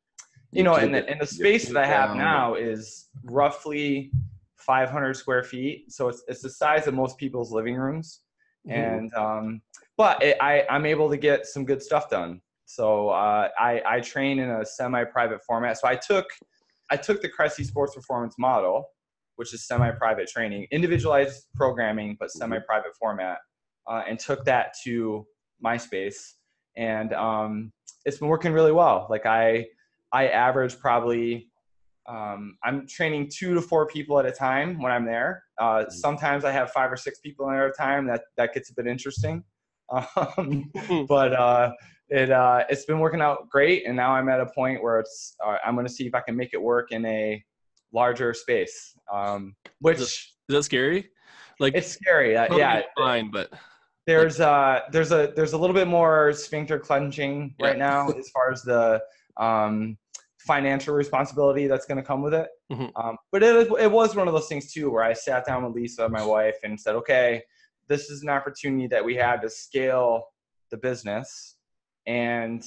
you 0.53 0.63
know, 0.63 0.75
and 0.75 0.96
the, 0.96 1.07
and 1.10 1.19
the 1.19 1.27
space 1.27 1.67
that 1.67 1.75
I 1.75 1.86
have 1.86 2.12
down. 2.12 2.17
now 2.17 2.55
is 2.55 3.10
roughly 3.25 4.10
500 4.55 5.15
square 5.15 5.43
feet. 5.43 5.91
So 5.91 6.07
it's, 6.07 6.24
it's 6.29 6.41
the 6.41 6.50
size 6.50 6.88
of 6.88 6.93
most 6.93 7.17
people's 7.17 7.51
living 7.51 7.75
rooms. 7.75 8.22
Mm-hmm. 8.67 8.79
And, 8.79 9.13
um, 9.13 9.62
but 9.98 10.24
it, 10.24 10.38
I, 10.41 10.63
I'm 10.69 10.86
able 10.86 11.10
to 11.10 11.17
get 11.17 11.46
some 11.46 11.65
good 11.65 11.81
stuff 11.81 12.10
done. 12.10 12.41
So 12.65 13.10
uh, 13.10 13.50
I, 13.60 13.81
I 13.86 14.00
train 14.00 14.39
in 14.39 14.50
a 14.50 14.65
semi-private 14.65 15.43
format. 15.46 15.77
So 15.77 15.88
I 15.88 15.96
took, 15.96 16.25
I 16.89 16.98
took 16.98 17.22
the 17.22 17.29
Cressy 17.29 17.63
Sports 17.63 17.96
Performance 17.96 18.36
model, 18.38 18.86
which 19.38 19.53
is 19.53 19.65
semi-private 19.65 20.27
training, 20.27 20.67
individualized 20.72 21.48
programming, 21.56 22.17
but 22.20 22.32
semi-private 22.32 22.91
format, 23.00 23.38
uh, 23.89 24.03
and 24.08 24.20
took 24.20 24.44
that 24.46 24.74
to 24.84 25.25
MySpace. 25.65 26.34
And 26.75 27.13
um, 27.13 27.72
it's 28.06 28.17
been 28.17 28.27
working 28.27 28.51
really 28.51 28.72
well. 28.72 29.08
Like 29.10 29.25
I, 29.25 29.65
I 30.12 30.27
average 30.27 30.77
probably 30.79 31.50
um, 32.08 32.58
I'm 32.63 32.88
training 32.88 33.29
two 33.34 33.53
to 33.53 33.62
four 33.62 33.86
people 33.88 34.17
at 34.20 34.25
a 34.25 34.32
time 34.32 34.82
when 34.82 34.91
I'm 34.91 35.06
there. 35.06 35.44
Uh, 35.60 35.89
sometimes 35.89 36.46
I 36.46 36.51
have 36.51 36.72
five 36.72 36.91
or 36.91 36.96
six 36.96 37.20
people 37.20 37.48
there 37.48 37.65
at 37.65 37.72
a 37.72 37.74
time. 37.74 38.08
That 38.08 38.22
that 38.38 38.53
gets 38.53 38.70
a 38.70 38.74
bit 38.74 38.88
interesting. 38.88 39.44
Um, 39.89 40.70
but 41.08 41.32
uh, 41.32 41.72
it 42.10 42.29
uh, 42.29 42.65
it's 42.70 42.84
been 42.84 43.00
working 43.00 43.22
out 43.22 43.50
great, 43.50 43.88
and 43.88 43.96
now 43.96 44.12
I'm 44.12 44.27
at 44.27 44.41
a 44.41 44.46
point 44.48 44.84
where 44.84 45.00
it's 45.00 45.34
uh, 45.46 45.56
I'm 45.65 45.75
going 45.75 45.88
to 45.88 45.91
see 45.91 46.06
if 46.06 46.13
I 46.13 46.20
can 46.20 46.36
make 46.36 46.53
it 46.53 46.62
work 46.62 46.91
in 46.91 47.06
a 47.06 47.41
larger 47.94 48.34
space. 48.34 48.94
Um, 49.12 49.56
which 49.79 50.00
Is 50.00 50.34
that 50.50 50.63
scary? 50.63 51.10
Like 51.60 51.75
it's 51.75 51.88
scary. 51.91 52.38
Uh, 52.38 52.56
yeah, 52.56 52.82
fine, 52.98 53.32
but 53.32 53.51
there's 54.06 54.39
uh 54.39 54.82
there's 54.91 55.12
a 55.12 55.34
there's 55.36 55.53
a 55.53 55.58
little 55.58 55.74
bit 55.74 55.88
more 55.88 56.32
sphincter 56.34 56.79
clenching 56.79 57.53
Yeah. 57.60 57.67
right 57.67 57.77
now 57.77 58.10
as 58.17 58.29
far 58.29 58.51
as 58.51 58.62
the 58.63 59.01
um 59.38 59.98
financial 60.39 60.96
responsibility 60.96 61.67
that's 61.67 61.86
going 61.86 61.98
to 61.98 62.03
come 62.03 62.22
with 62.22 62.34
it 62.34 62.48
Mhm. 62.72 62.89
um, 62.96 63.17
but 63.34 63.44
it, 63.44 63.70
it 63.82 63.91
was 63.91 64.15
one 64.15 64.29
of 64.29 64.34
those 64.34 64.48
things 64.48 64.72
too 64.72 64.89
where 64.89 65.03
i 65.03 65.12
sat 65.12 65.46
down 65.46 65.65
with 65.65 65.74
lisa 65.74 66.08
my 66.08 66.24
wife 66.24 66.56
and 66.63 66.79
said 66.79 66.96
okay 66.96 67.44
this 67.89 68.10
is 68.10 68.24
an 68.24 68.29
opportunity 68.29 68.88
that 68.88 69.03
we 69.03 69.13
have 69.15 69.41
to 69.41 69.50
scale 69.50 70.24
the 70.72 70.77
business 70.77 71.58
and 72.06 72.63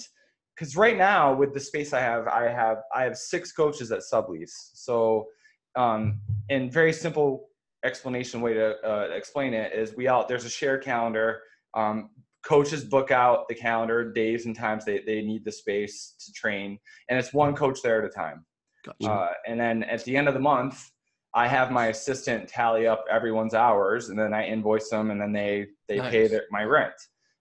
because 0.61 0.77
right 0.77 0.99
now 0.99 1.33
with 1.33 1.55
the 1.55 1.61
space 1.61 1.95
i 1.95 2.01
have 2.01 2.29
i 2.29 2.43
have 2.43 2.79
i 2.95 3.03
have 3.03 3.17
six 3.17 3.51
coaches 3.51 3.91
at 3.91 4.01
sublease. 4.01 4.53
So 4.75 5.27
um, 5.77 6.21
in 6.49 6.71
very 6.71 6.93
simple 6.93 7.49
explanation 7.85 8.43
way 8.43 8.55
to 8.55 8.77
uh, 8.87 9.09
explain 9.15 9.55
it 9.55 9.73
is 9.73 9.97
we 9.97 10.09
all 10.09 10.27
there's 10.27 10.45
a 10.45 10.51
shared 10.51 10.85
calendar. 10.85 11.41
Um, 11.75 12.11
coaches 12.43 12.85
book 12.85 13.11
out 13.11 13.47
the 13.49 13.55
calendar 13.55 14.13
days 14.13 14.47
and 14.47 14.57
times 14.57 14.85
they, 14.87 15.01
they 15.01 15.21
need 15.21 15.45
the 15.45 15.53
space 15.53 16.15
to 16.19 16.33
train 16.33 16.79
and 17.09 17.19
it's 17.19 17.35
one 17.35 17.55
coach 17.55 17.81
there 17.83 18.03
at 18.03 18.05
a 18.05 18.09
time. 18.09 18.45
Gotcha. 18.83 19.11
uh, 19.11 19.33
and 19.47 19.61
then 19.61 19.83
at 19.83 20.05
the 20.05 20.17
end 20.17 20.27
of 20.27 20.35
the 20.35 20.41
month 20.41 20.91
i 21.35 21.47
have 21.47 21.71
my 21.71 21.87
assistant 21.89 22.49
tally 22.49 22.87
up 22.87 23.05
everyone's 23.11 23.55
hours 23.55 24.09
and 24.09 24.19
then 24.19 24.33
i 24.33 24.47
invoice 24.47 24.89
them 24.89 25.11
and 25.11 25.21
then 25.21 25.33
they 25.33 25.67
they 25.87 26.01
pay 26.01 26.27
their, 26.29 26.45
my 26.51 26.65
rent 26.65 26.95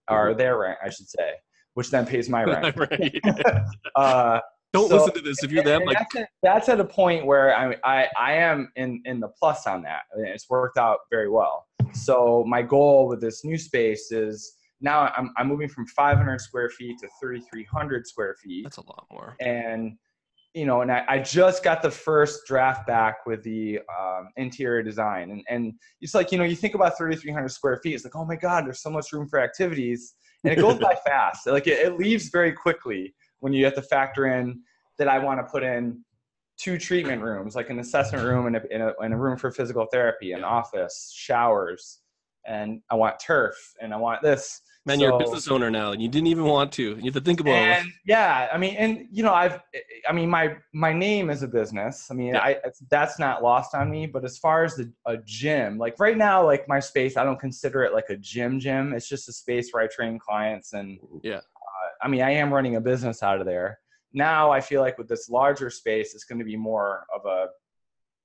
or 0.09 0.33
their 0.33 0.59
rent 0.59 0.77
i 0.83 0.89
should 0.89 1.07
say 1.07 1.31
which 1.73 1.91
then 1.91 2.05
pays 2.05 2.29
my 2.29 2.43
rent 2.45 2.75
right. 2.77 3.19
uh, 3.95 4.39
Don't 4.73 4.89
So- 4.89 4.97
listen 4.97 5.13
to 5.15 5.21
this 5.21 5.43
if 5.43 5.51
you're 5.51 5.63
them. 5.63 5.83
Like 5.85 5.97
that's, 5.97 6.15
at, 6.15 6.29
that's 6.43 6.69
at 6.69 6.79
a 6.79 6.85
point 6.85 7.25
where 7.25 7.55
I, 7.55 7.75
I 7.83 8.07
I 8.17 8.33
am 8.33 8.71
in 8.75 9.01
in 9.05 9.19
the 9.19 9.29
plus 9.39 9.65
on 9.67 9.81
that. 9.83 10.01
I 10.13 10.17
mean, 10.21 10.27
it's 10.27 10.49
worked 10.49 10.77
out 10.77 10.99
very 11.11 11.29
well. 11.29 11.65
So 11.93 12.43
my 12.47 12.61
goal 12.61 13.07
with 13.07 13.19
this 13.21 13.43
new 13.43 13.57
space 13.57 14.11
is 14.11 14.55
now 14.81 15.11
I'm 15.17 15.31
I'm 15.37 15.47
moving 15.47 15.69
from 15.69 15.87
500 15.87 16.39
square 16.39 16.69
feet 16.69 16.99
to 16.99 17.07
3,300 17.19 18.05
square 18.07 18.35
feet, 18.43 18.63
that's 18.63 18.77
a 18.77 18.81
lot 18.85 19.05
more. 19.11 19.35
and 19.41 19.97
you 20.55 20.65
know, 20.65 20.81
and 20.81 20.91
I, 20.91 21.03
I 21.07 21.19
just 21.19 21.63
got 21.63 21.83
the 21.83 21.91
first 21.91 22.47
draft 22.47 22.87
back 22.87 23.25
with 23.27 23.43
the 23.43 23.79
um, 23.99 24.29
interior 24.35 24.81
design, 24.81 25.29
and 25.31 25.43
and 25.49 25.73
it's 26.01 26.15
like 26.15 26.31
you 26.31 26.37
know 26.37 26.43
you 26.43 26.55
think 26.55 26.75
about 26.75 26.97
3,300 26.97 27.49
square 27.49 27.77
feet, 27.83 27.93
it's 27.95 28.03
like 28.03 28.15
oh 28.15 28.25
my 28.25 28.35
god, 28.35 28.65
there's 28.65 28.81
so 28.81 28.89
much 28.89 29.11
room 29.13 29.27
for 29.27 29.39
activities, 29.39 30.15
and 30.43 30.53
it 30.53 30.61
goes 30.61 30.79
by 30.79 30.95
fast. 31.05 31.47
Like 31.47 31.67
it, 31.67 31.85
it 31.85 31.97
leaves 31.97 32.29
very 32.29 32.51
quickly 32.51 33.13
when 33.39 33.53
you 33.53 33.65
have 33.65 33.75
to 33.75 33.81
factor 33.81 34.27
in 34.27 34.61
that 34.97 35.07
I 35.07 35.19
want 35.19 35.39
to 35.39 35.43
put 35.43 35.63
in 35.63 36.03
two 36.57 36.77
treatment 36.77 37.21
rooms, 37.21 37.55
like 37.55 37.69
an 37.69 37.79
assessment 37.79 38.23
room 38.25 38.47
and 38.47 38.57
a, 38.57 38.61
and 38.71 38.83
a, 38.83 38.93
and 38.99 39.13
a 39.13 39.17
room 39.17 39.37
for 39.37 39.49
physical 39.49 39.87
therapy, 39.91 40.33
an 40.33 40.43
office, 40.43 41.11
showers, 41.15 41.99
and 42.45 42.81
I 42.89 42.95
want 42.95 43.19
turf, 43.19 43.55
and 43.81 43.93
I 43.93 43.97
want 43.97 44.21
this. 44.21 44.61
Man, 44.89 44.99
you're 44.99 45.13
a 45.13 45.19
business 45.19 45.47
owner 45.47 45.69
now, 45.69 45.91
and 45.91 46.01
you 46.01 46.07
didn't 46.09 46.27
even 46.27 46.45
want 46.45 46.71
to. 46.73 46.95
You 46.97 47.03
have 47.05 47.13
to 47.13 47.21
think 47.21 47.39
about. 47.39 47.53
and 47.53 47.87
yeah 48.05 48.47
i 48.51 48.57
mean 48.57 48.75
and 48.75 49.07
you 49.11 49.21
know 49.23 49.33
i've 49.33 49.61
i 50.07 50.11
mean 50.11 50.29
my 50.29 50.55
my 50.73 50.91
name 50.91 51.29
is 51.29 51.43
a 51.43 51.47
business 51.47 52.07
i 52.09 52.13
mean 52.13 52.33
Yeah. 52.33 52.39
i 52.41 52.51
it's- 52.51 52.81
that's 52.89 53.19
not 53.19 53.43
lost 53.43 53.75
on 53.75 53.89
me 53.91 54.07
but 54.07 54.23
as 54.25 54.37
far 54.37 54.63
as 54.63 54.75
the, 54.75 54.91
a 55.05 55.17
gym 55.25 55.77
like 55.77 55.95
right 55.99 56.17
now 56.17 56.43
like 56.43 56.67
my 56.67 56.79
space 56.79 57.17
i 57.17 57.23
don't 57.23 57.39
consider 57.39 57.83
it 57.83 57.93
like 57.93 58.09
a 58.09 58.17
gym 58.17 58.59
gym 58.59 58.93
it's 58.93 59.07
just 59.07 59.29
a 59.29 59.33
space 59.33 59.69
where 59.71 59.83
i 59.83 59.87
train 59.87 60.17
clients 60.17 60.73
and 60.73 60.99
Yeah. 61.23 61.37
uh, 61.37 61.89
i 62.01 62.07
mean 62.07 62.21
i 62.21 62.31
am 62.31 62.51
running 62.53 62.75
a 62.77 62.81
business 62.81 63.21
out 63.21 63.39
of 63.41 63.45
there 63.45 63.79
now 64.13 64.49
i 64.51 64.59
feel 64.69 64.81
like 64.81 64.97
with 64.97 65.07
this 65.07 65.29
larger 65.29 65.69
space 65.69 66.15
it's 66.15 66.23
going 66.29 66.39
to 66.39 66.45
be 66.45 66.57
more 66.57 67.05
of 67.15 67.21
a 67.25 67.47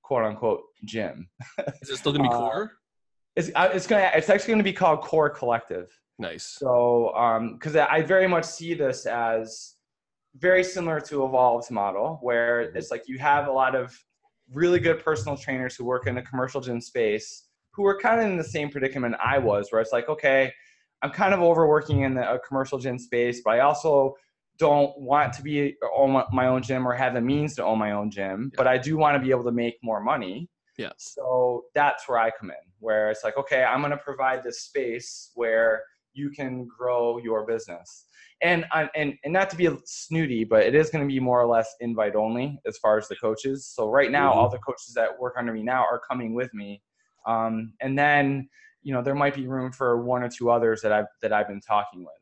quote 0.01 0.23
unquote 0.25 0.63
gym 0.85 1.29
Is 1.81 1.89
it 1.89 1.97
still 1.97 2.11
gonna 2.13 2.23
be 2.29 2.29
uh, 2.35 2.37
core? 2.39 2.71
it's, 3.35 3.49
it's 3.77 3.87
going 3.87 4.01
to 4.01 4.17
it's 4.17 4.29
actually 4.29 4.47
going 4.53 4.59
to 4.65 4.71
be 4.73 4.73
called 4.73 5.01
core 5.01 5.29
collective 5.29 5.87
Nice. 6.17 6.43
so, 6.43 7.13
um, 7.15 7.53
because 7.53 7.75
I 7.75 8.01
very 8.01 8.27
much 8.27 8.45
see 8.45 8.73
this 8.73 9.05
as 9.05 9.75
very 10.37 10.63
similar 10.63 10.99
to 11.01 11.25
Evolve's 11.25 11.71
model, 11.71 12.19
where 12.21 12.65
mm-hmm. 12.65 12.77
it's 12.77 12.91
like 12.91 13.03
you 13.07 13.17
have 13.19 13.47
a 13.47 13.51
lot 13.51 13.75
of 13.75 13.97
really 14.53 14.79
good 14.79 15.03
personal 15.03 15.35
trainers 15.35 15.75
who 15.75 15.85
work 15.85 16.07
in 16.07 16.17
a 16.17 16.21
commercial 16.21 16.61
gym 16.61 16.79
space 16.79 17.47
who 17.71 17.85
are 17.85 17.99
kind 17.99 18.21
of 18.21 18.27
in 18.27 18.37
the 18.37 18.43
same 18.43 18.69
predicament 18.69 19.15
I 19.23 19.37
was, 19.37 19.71
where 19.71 19.81
it's 19.81 19.91
like, 19.91 20.07
okay, 20.07 20.51
I'm 21.01 21.11
kind 21.11 21.33
of 21.33 21.41
overworking 21.41 22.01
in 22.01 22.15
the, 22.15 22.33
a 22.33 22.39
commercial 22.39 22.77
gym 22.79 22.97
space, 22.97 23.41
but 23.43 23.51
I 23.51 23.59
also 23.59 24.15
don't 24.57 24.97
want 24.97 25.33
to 25.33 25.43
be 25.43 25.75
own 25.93 26.11
my- 26.11 26.25
my 26.31 26.47
own 26.47 26.61
gym 26.61 26.87
or 26.87 26.93
have 26.93 27.13
the 27.13 27.21
means 27.21 27.55
to 27.55 27.65
own 27.65 27.77
my 27.77 27.91
own 27.91 28.09
gym, 28.09 28.51
but 28.55 28.67
I 28.67 28.77
do 28.77 28.95
want 28.95 29.15
to 29.15 29.19
be 29.19 29.31
able 29.31 29.43
to 29.43 29.51
make 29.51 29.77
more 29.83 29.99
money. 29.99 30.49
Yeah. 30.77 30.93
So 30.97 31.65
that's 31.73 32.07
where 32.07 32.17
I 32.17 32.31
come 32.31 32.49
in, 32.49 32.71
where 32.79 33.11
it's 33.11 33.23
like, 33.23 33.37
okay, 33.37 33.63
I'm 33.65 33.81
going 33.81 33.91
to 33.91 33.97
provide 33.97 34.43
this 34.43 34.61
space 34.61 35.31
where 35.35 35.83
you 36.15 36.29
can 36.29 36.65
grow 36.65 37.17
your 37.19 37.45
business. 37.45 38.05
And 38.41 38.65
and 38.73 38.89
and 39.23 39.33
not 39.33 39.49
to 39.51 39.55
be 39.55 39.69
snooty, 39.85 40.43
but 40.43 40.63
it 40.63 40.75
is 40.75 40.89
going 40.89 41.07
to 41.07 41.11
be 41.11 41.19
more 41.19 41.41
or 41.41 41.47
less 41.47 41.73
invite 41.79 42.15
only 42.15 42.59
as 42.67 42.77
far 42.77 42.97
as 42.97 43.07
the 43.07 43.15
coaches. 43.15 43.65
So 43.65 43.89
right 43.89 44.11
now, 44.11 44.33
Mhm. 44.33 44.35
all 44.35 44.49
the 44.49 44.59
coaches 44.59 44.93
that 44.95 45.17
work 45.19 45.35
under 45.37 45.53
me 45.53 45.63
now 45.63 45.83
are 45.83 45.99
coming 45.99 46.33
with 46.33 46.53
me, 46.53 46.81
um, 47.25 47.73
and 47.81 47.97
then 47.97 48.49
you 48.81 48.93
know 48.93 49.01
there 49.01 49.15
might 49.15 49.35
be 49.35 49.47
room 49.47 49.71
for 49.71 50.03
one 50.03 50.21
or 50.21 50.29
two 50.29 50.51
others 50.51 50.81
that 50.81 50.91
I've 50.91 51.07
that 51.21 51.31
I've 51.31 51.47
been 51.47 51.61
talking 51.61 52.01
with. 52.03 52.13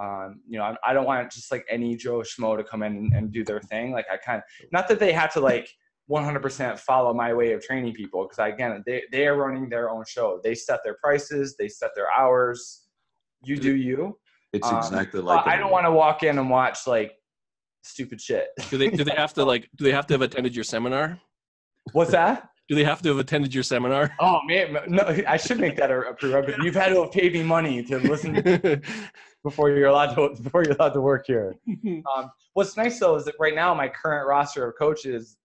Um, 0.00 0.40
you 0.48 0.58
know, 0.58 0.64
I, 0.64 0.90
I 0.90 0.92
don't 0.92 1.06
want 1.06 1.30
just 1.30 1.52
like 1.52 1.64
any 1.70 1.94
Joe 1.94 2.18
Schmo 2.18 2.56
to 2.56 2.64
come 2.64 2.82
in 2.82 2.96
and, 2.96 3.12
and 3.12 3.32
do 3.32 3.44
their 3.44 3.60
thing. 3.60 3.92
Like 3.92 4.06
I 4.12 4.16
kind 4.16 4.38
of 4.38 4.44
not 4.72 4.88
that 4.88 4.98
they 4.98 5.12
have 5.12 5.32
to 5.34 5.40
like 5.40 5.68
100% 6.10 6.78
follow 6.78 7.14
my 7.14 7.32
way 7.32 7.52
of 7.52 7.64
training 7.64 7.94
people 7.94 8.24
because 8.28 8.38
again 8.38 8.82
they, 8.86 9.04
they 9.10 9.26
are 9.26 9.36
running 9.36 9.68
their 9.70 9.88
own 9.88 10.04
show 10.06 10.38
they 10.44 10.54
set 10.54 10.80
their 10.84 10.96
prices 11.02 11.56
they 11.58 11.68
set 11.68 11.90
their 11.94 12.12
hours 12.12 12.82
you 13.44 13.56
do 13.56 13.74
you 13.74 14.18
It's 14.52 14.66
Um, 14.68 14.76
exactly 14.78 15.20
but 15.20 15.26
like 15.26 15.46
i 15.46 15.56
don't 15.56 15.70
want 15.70 15.84
to 15.86 15.90
walk 15.92 16.22
in 16.22 16.38
and 16.38 16.48
watch 16.50 16.86
like 16.86 17.12
stupid 17.82 18.20
shit 18.20 18.48
Do 18.70 18.78
they? 18.78 18.88
Do 18.88 19.04
they 19.04 19.14
have 19.14 19.34
to 19.34 19.44
like? 19.44 19.68
Do 19.76 19.84
they 19.84 19.92
have 19.92 20.06
to 20.06 20.14
have 20.14 20.22
attended 20.22 20.54
your 20.54 20.64
seminar? 20.64 21.20
what's 21.92 22.12
that 22.12 22.48
Do 22.68 22.74
they 22.74 22.84
have 22.84 23.02
to 23.02 23.08
have 23.10 23.18
attended 23.18 23.52
your 23.54 23.62
seminar? 23.62 24.10
oh 24.20 24.40
man 24.46 24.76
no 24.88 25.02
i 25.28 25.36
should 25.36 25.60
make 25.60 25.76
that 25.76 25.90
a, 25.90 25.98
a 26.10 26.14
prerequisite 26.14 26.62
you've 26.62 26.74
had 26.74 26.88
to 26.94 27.02
have 27.02 27.12
paid 27.12 27.32
me 27.34 27.42
money 27.42 27.82
to 27.84 27.98
listen 27.98 28.32
before 29.44 29.68
you're 29.70 29.88
allowed 29.88 30.14
to 30.14 30.42
before 30.42 30.64
you're 30.64 30.74
allowed 30.76 30.94
to 30.94 31.00
work 31.02 31.24
here 31.26 31.54
Um, 32.16 32.30
what's 32.54 32.76
nice 32.76 32.98
though 32.98 33.16
is 33.16 33.24
that 33.26 33.34
right 33.38 33.54
now 33.54 33.74
my 33.74 33.88
current 33.88 34.26
roster 34.26 34.66
of 34.68 34.74
coaches, 34.78 35.36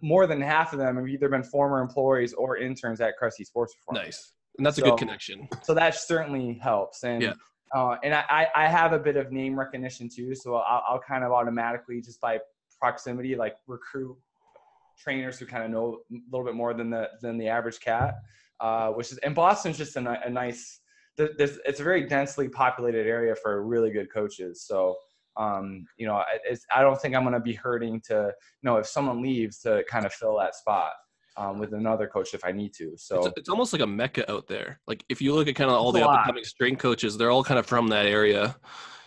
more 0.00 0.26
than 0.26 0.40
half 0.40 0.72
of 0.72 0.78
them 0.78 0.96
have 0.96 1.06
either 1.08 1.28
been 1.28 1.42
former 1.42 1.80
employees 1.82 2.32
or 2.32 2.56
interns 2.56 3.00
at 3.02 3.16
Cressy 3.18 3.44
Sports 3.44 3.74
Performance. 3.74 4.06
nice, 4.06 4.32
and 4.58 4.66
that's 4.66 4.78
a 4.78 4.82
good 4.82 4.98
connection. 4.98 5.48
So 5.62 5.74
that 5.74 5.94
certainly 5.94 6.54
helps. 6.54 7.04
And 7.04 7.22
Yeah. 7.22 7.34
uh, 7.74 7.96
and 8.04 8.14
I, 8.14 8.24
I 8.28 8.64
I 8.64 8.68
have 8.68 8.92
a 8.92 8.98
bit 8.98 9.16
of 9.16 9.32
name 9.32 9.58
recognition 9.58 10.08
too, 10.08 10.34
so 10.34 10.56
I'll, 10.56 10.82
I'll 10.88 11.00
kind 11.00 11.24
of 11.24 11.32
automatically 11.32 12.00
just 12.00 12.20
by 12.20 12.38
proximity 12.80 13.36
like 13.36 13.54
recruit 13.66 14.16
trainers 14.98 15.38
who 15.38 15.46
kind 15.46 15.64
of 15.64 15.70
know 15.70 15.98
a 16.12 16.16
little 16.30 16.44
bit 16.44 16.54
more 16.54 16.74
than 16.74 16.90
the 16.90 17.08
than 17.22 17.38
the 17.38 17.48
average 17.48 17.80
cat, 17.80 18.14
uh, 18.60 18.88
which 18.90 19.10
is 19.12 19.18
and 19.18 19.34
Boston's 19.34 19.78
just 19.78 19.96
a, 19.96 20.20
a 20.26 20.30
nice. 20.30 20.80
There's, 21.16 21.58
it's 21.66 21.78
a 21.80 21.84
very 21.84 22.06
densely 22.08 22.48
populated 22.48 23.06
area 23.06 23.34
for 23.34 23.62
really 23.66 23.90
good 23.90 24.10
coaches. 24.12 24.64
So 24.66 24.96
um, 25.36 25.86
you 25.96 26.06
know, 26.06 26.16
I- 26.16 26.38
it's, 26.44 26.64
I 26.74 26.82
don't 26.82 27.00
think 27.00 27.14
I'm 27.14 27.22
going 27.22 27.32
to 27.34 27.40
be 27.40 27.54
hurting 27.54 28.02
to, 28.08 28.14
you 28.34 28.64
know, 28.68 28.76
if 28.76 28.86
someone 28.86 29.22
leaves 29.22 29.60
to 29.60 29.82
kind 29.88 30.04
of 30.04 30.12
fill 30.12 30.36
that 30.38 30.54
spot 30.54 30.92
um, 31.36 31.58
with 31.58 31.72
another 31.72 32.06
coach 32.06 32.34
if 32.34 32.44
I 32.44 32.52
need 32.52 32.72
to. 32.74 32.92
So 32.96 33.26
It's, 33.26 33.38
it's 33.38 33.48
almost 33.48 33.72
like 33.72 33.82
a 33.82 33.86
mecca 33.86 34.30
out 34.30 34.46
there. 34.48 34.80
Like 34.86 35.04
if 35.08 35.20
you 35.22 35.34
look 35.34 35.48
at 35.48 35.54
kind 35.54 35.70
of 35.70 35.76
all 35.76 35.92
the 35.92 36.02
up 36.06 36.16
and 36.16 36.26
coming 36.26 36.44
strength 36.44 36.80
coaches, 36.80 37.16
they're 37.16 37.30
all 37.30 37.44
kind 37.44 37.58
of 37.58 37.66
from 37.66 37.88
that 37.88 38.06
area. 38.06 38.56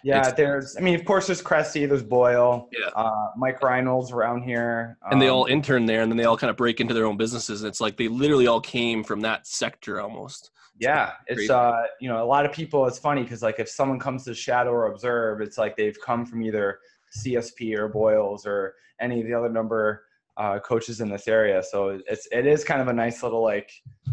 yeah, 0.04 0.20
it's- 0.20 0.34
there's, 0.38 0.78
I 0.78 0.82
mean, 0.82 0.96
of 0.96 1.04
course, 1.06 1.28
there's 1.28 1.42
Cressy, 1.42 1.86
there's 1.88 2.04
Boyle, 2.04 2.70
Yeah. 2.72 2.88
uh, 2.96 3.28
Mike 3.38 3.62
Reinold's 3.64 4.12
around 4.12 4.44
here, 4.44 4.98
and 5.10 5.22
they 5.22 5.30
um, 5.30 5.36
all 5.36 5.46
intern 5.46 5.86
there 5.86 6.02
and 6.02 6.12
then 6.12 6.18
they 6.18 6.26
all 6.26 6.38
kind 6.38 6.50
of 6.50 6.58
break 6.58 6.80
into 6.80 6.94
their 6.94 7.06
own 7.06 7.18
businesses 7.18 7.62
and 7.62 7.68
it's 7.70 7.82
like 7.82 7.98
they 7.98 8.08
literally 8.08 8.48
all 8.48 8.62
came 8.62 9.04
from 9.04 9.22
that 9.22 9.46
sector 9.48 10.00
almost 10.02 10.52
yeah 10.78 11.14
it's 11.28 11.50
uh 11.50 11.84
you 12.02 12.10
know 12.10 12.22
a 12.22 12.26
lot 12.26 12.46
of 12.46 12.52
people 12.52 12.86
it's 12.86 13.00
funny 13.00 13.24
because 13.24 13.42
like 13.42 13.60
if 13.60 13.70
someone 13.70 13.98
comes 13.98 14.26
to 14.26 14.34
shadow 14.34 14.72
or 14.72 14.92
observe 14.92 15.40
it's 15.40 15.58
like 15.58 15.78
they've 15.78 15.98
come 16.06 16.26
from 16.26 16.42
either 16.44 16.80
csp 17.18 17.78
or 17.78 17.88
boyles 17.88 18.46
or 18.46 18.76
any 19.00 19.22
of 19.22 19.26
the 19.28 19.34
other 19.34 19.48
number 19.48 20.05
uh, 20.38 20.60
coaches 20.60 21.02
in 21.02 21.10
this 21.10 21.28
area 21.28 21.62
so 21.64 22.00
it's 22.08 22.28
it 22.32 22.46
is 22.46 22.64
kind 22.64 22.82
of 22.82 22.88
a 22.88 22.94
nice 22.94 23.24
little 23.24 23.42
like 23.44 23.72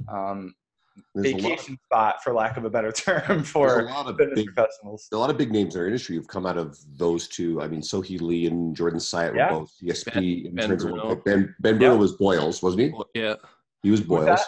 um, 0.08 0.54
There's 1.14 1.32
a 1.32 1.36
lot, 1.36 1.42
vacation 1.42 1.78
spot 1.84 2.22
for 2.22 2.32
lack 2.32 2.56
of 2.56 2.64
a 2.64 2.70
better 2.70 2.92
term 3.04 3.22
there's 3.28 3.40
a 3.42 3.44
for 3.44 3.82
lot 3.84 4.06
of 4.06 4.16
fitness 4.16 4.36
big 4.36 4.54
professionals 4.54 5.08
a 5.12 5.16
lot 5.16 5.30
of 5.30 5.36
big 5.38 5.50
names 5.52 5.74
in 5.74 5.80
our 5.80 5.86
industry 5.86 6.14
have 6.16 6.28
come 6.28 6.46
out 6.46 6.56
of 6.58 6.78
those 6.96 7.28
two. 7.28 7.60
I 7.60 7.66
mean, 7.68 7.80
Sohee 7.80 8.20
Lee 8.20 8.46
and 8.46 8.74
Jordan 8.76 9.00
Syatt 9.00 9.34
Yeah. 9.34 9.52
were 9.52 9.60
both 9.60 9.72
CSP 9.82 10.12
Ben- 10.14 10.24
in 10.50 10.54
Ben 10.54 10.68
terms 10.68 10.84
Bruno. 10.84 11.10
of 11.10 11.24
Ben 11.24 11.54
Ben 11.60 11.72
Yep. 11.74 11.80
Bruno 11.80 11.96
was 11.96 12.12
Boyles, 12.12 12.62
wasn't 12.62 12.82
he? 12.82 13.20
yeah 13.20 13.34
He 13.82 13.90
was 13.90 14.00
Who's 14.00 14.08
Boyles. 14.08 14.26
that? 14.26 14.46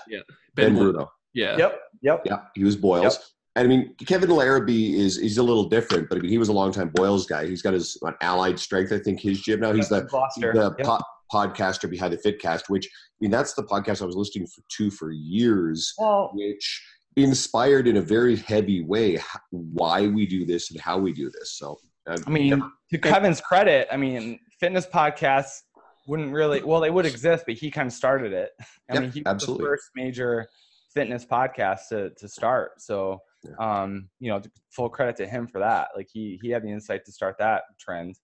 Ben, 0.55 0.75
ben, 0.75 0.77
Bruno. 0.77 1.11
yeah 1.33 1.57
yep 1.57 1.81
yep 2.03 2.23
Yeah, 2.25 2.39
he 2.55 2.63
was 2.65 2.77
Boyles. 2.77 3.33
And 3.57 3.67
I 3.67 3.69
mean, 3.69 3.95
Kevin 4.05 4.31
Larrabee 4.31 4.99
is 4.99 5.17
he's 5.17 5.39
a 5.39 5.43
little 5.43 5.69
different, 5.69 6.09
but 6.09 6.19
I 6.19 6.21
mean, 6.21 6.31
he 6.31 6.39
was 6.39 6.49
a 6.49 6.53
longtime 6.53 6.89
Boyles 6.89 7.25
guy. 7.25 7.47
He's 7.47 7.63
got 7.63 7.73
his 7.73 7.97
what, 8.01 8.17
Allied 8.21 8.59
Strength, 8.59 8.93
I 8.93 8.99
think, 8.99 9.21
his 9.21 9.41
gym 9.43 9.61
now. 9.61 9.73
He's 9.73 9.89
the, 9.89 10.01
Gloucester. 10.03 10.53
the 10.53 10.75
Yep. 10.77 10.87
Po- 11.31 11.49
podcaster 11.49 11.89
behind 11.89 12.13
the 12.13 12.19
Fitcast, 12.19 12.69
which 12.69 12.87
I 12.87 13.17
mean, 13.21 13.31
that's 13.31 13.55
the 13.55 13.63
podcast 13.63 14.03
I 14.03 14.07
was 14.07 14.17
listening 14.17 14.47
for, 14.47 14.63
to 14.77 14.91
for 14.91 15.11
years, 15.11 15.93
well, 15.99 16.31
which 16.35 16.83
inspired 17.17 17.87
in 17.87 17.97
a 17.97 18.03
very 18.03 18.37
heavy 18.37 18.83
way 18.83 19.19
why 19.51 20.07
we 20.07 20.27
do 20.27 20.45
this 20.45 20.71
and 20.71 20.81
how 20.81 20.99
we 20.99 21.13
do 21.13 21.31
this. 21.31 21.57
So, 21.59 21.79
uh, 22.09 22.19
I 22.27 22.31
mean, 22.31 22.63
to 22.91 22.99
Kevin's 22.99 23.41
credit, 23.41 23.89
I 23.91 23.97
mean, 23.97 24.41
fitness 24.59 24.87
podcasts 24.87 25.61
wouldn't 26.07 26.33
really 26.33 26.63
well, 26.63 26.81
they 26.81 26.91
would 26.91 27.07
exist, 27.07 27.45
but 27.47 27.55
he 27.55 27.71
kind 27.71 27.87
of 27.87 27.93
started 27.93 28.33
it. 28.33 28.51
I 28.91 28.95
Yep, 28.95 29.03
mean, 29.03 29.11
he 29.13 29.21
was 29.21 29.27
absolutely. 29.35 29.65
the 29.65 29.69
first 29.69 29.85
major 29.95 30.47
fitness 30.93 31.25
podcast 31.25 31.89
to 31.91 32.11
to 32.11 32.29
start. 32.29 32.81
So, 32.81 33.21
um, 33.59 34.09
you 34.21 34.31
know, 34.31 34.41
full 34.71 34.89
credit 34.89 35.17
to 35.17 35.27
him 35.27 35.47
for 35.47 35.61
that. 35.61 35.89
Like 35.97 36.09
he 36.13 36.39
he 36.43 36.51
had 36.51 36.63
the 36.63 36.71
insight 36.71 37.05
to 37.07 37.13
start 37.13 37.37
that 37.39 37.63
trend. 37.79 38.17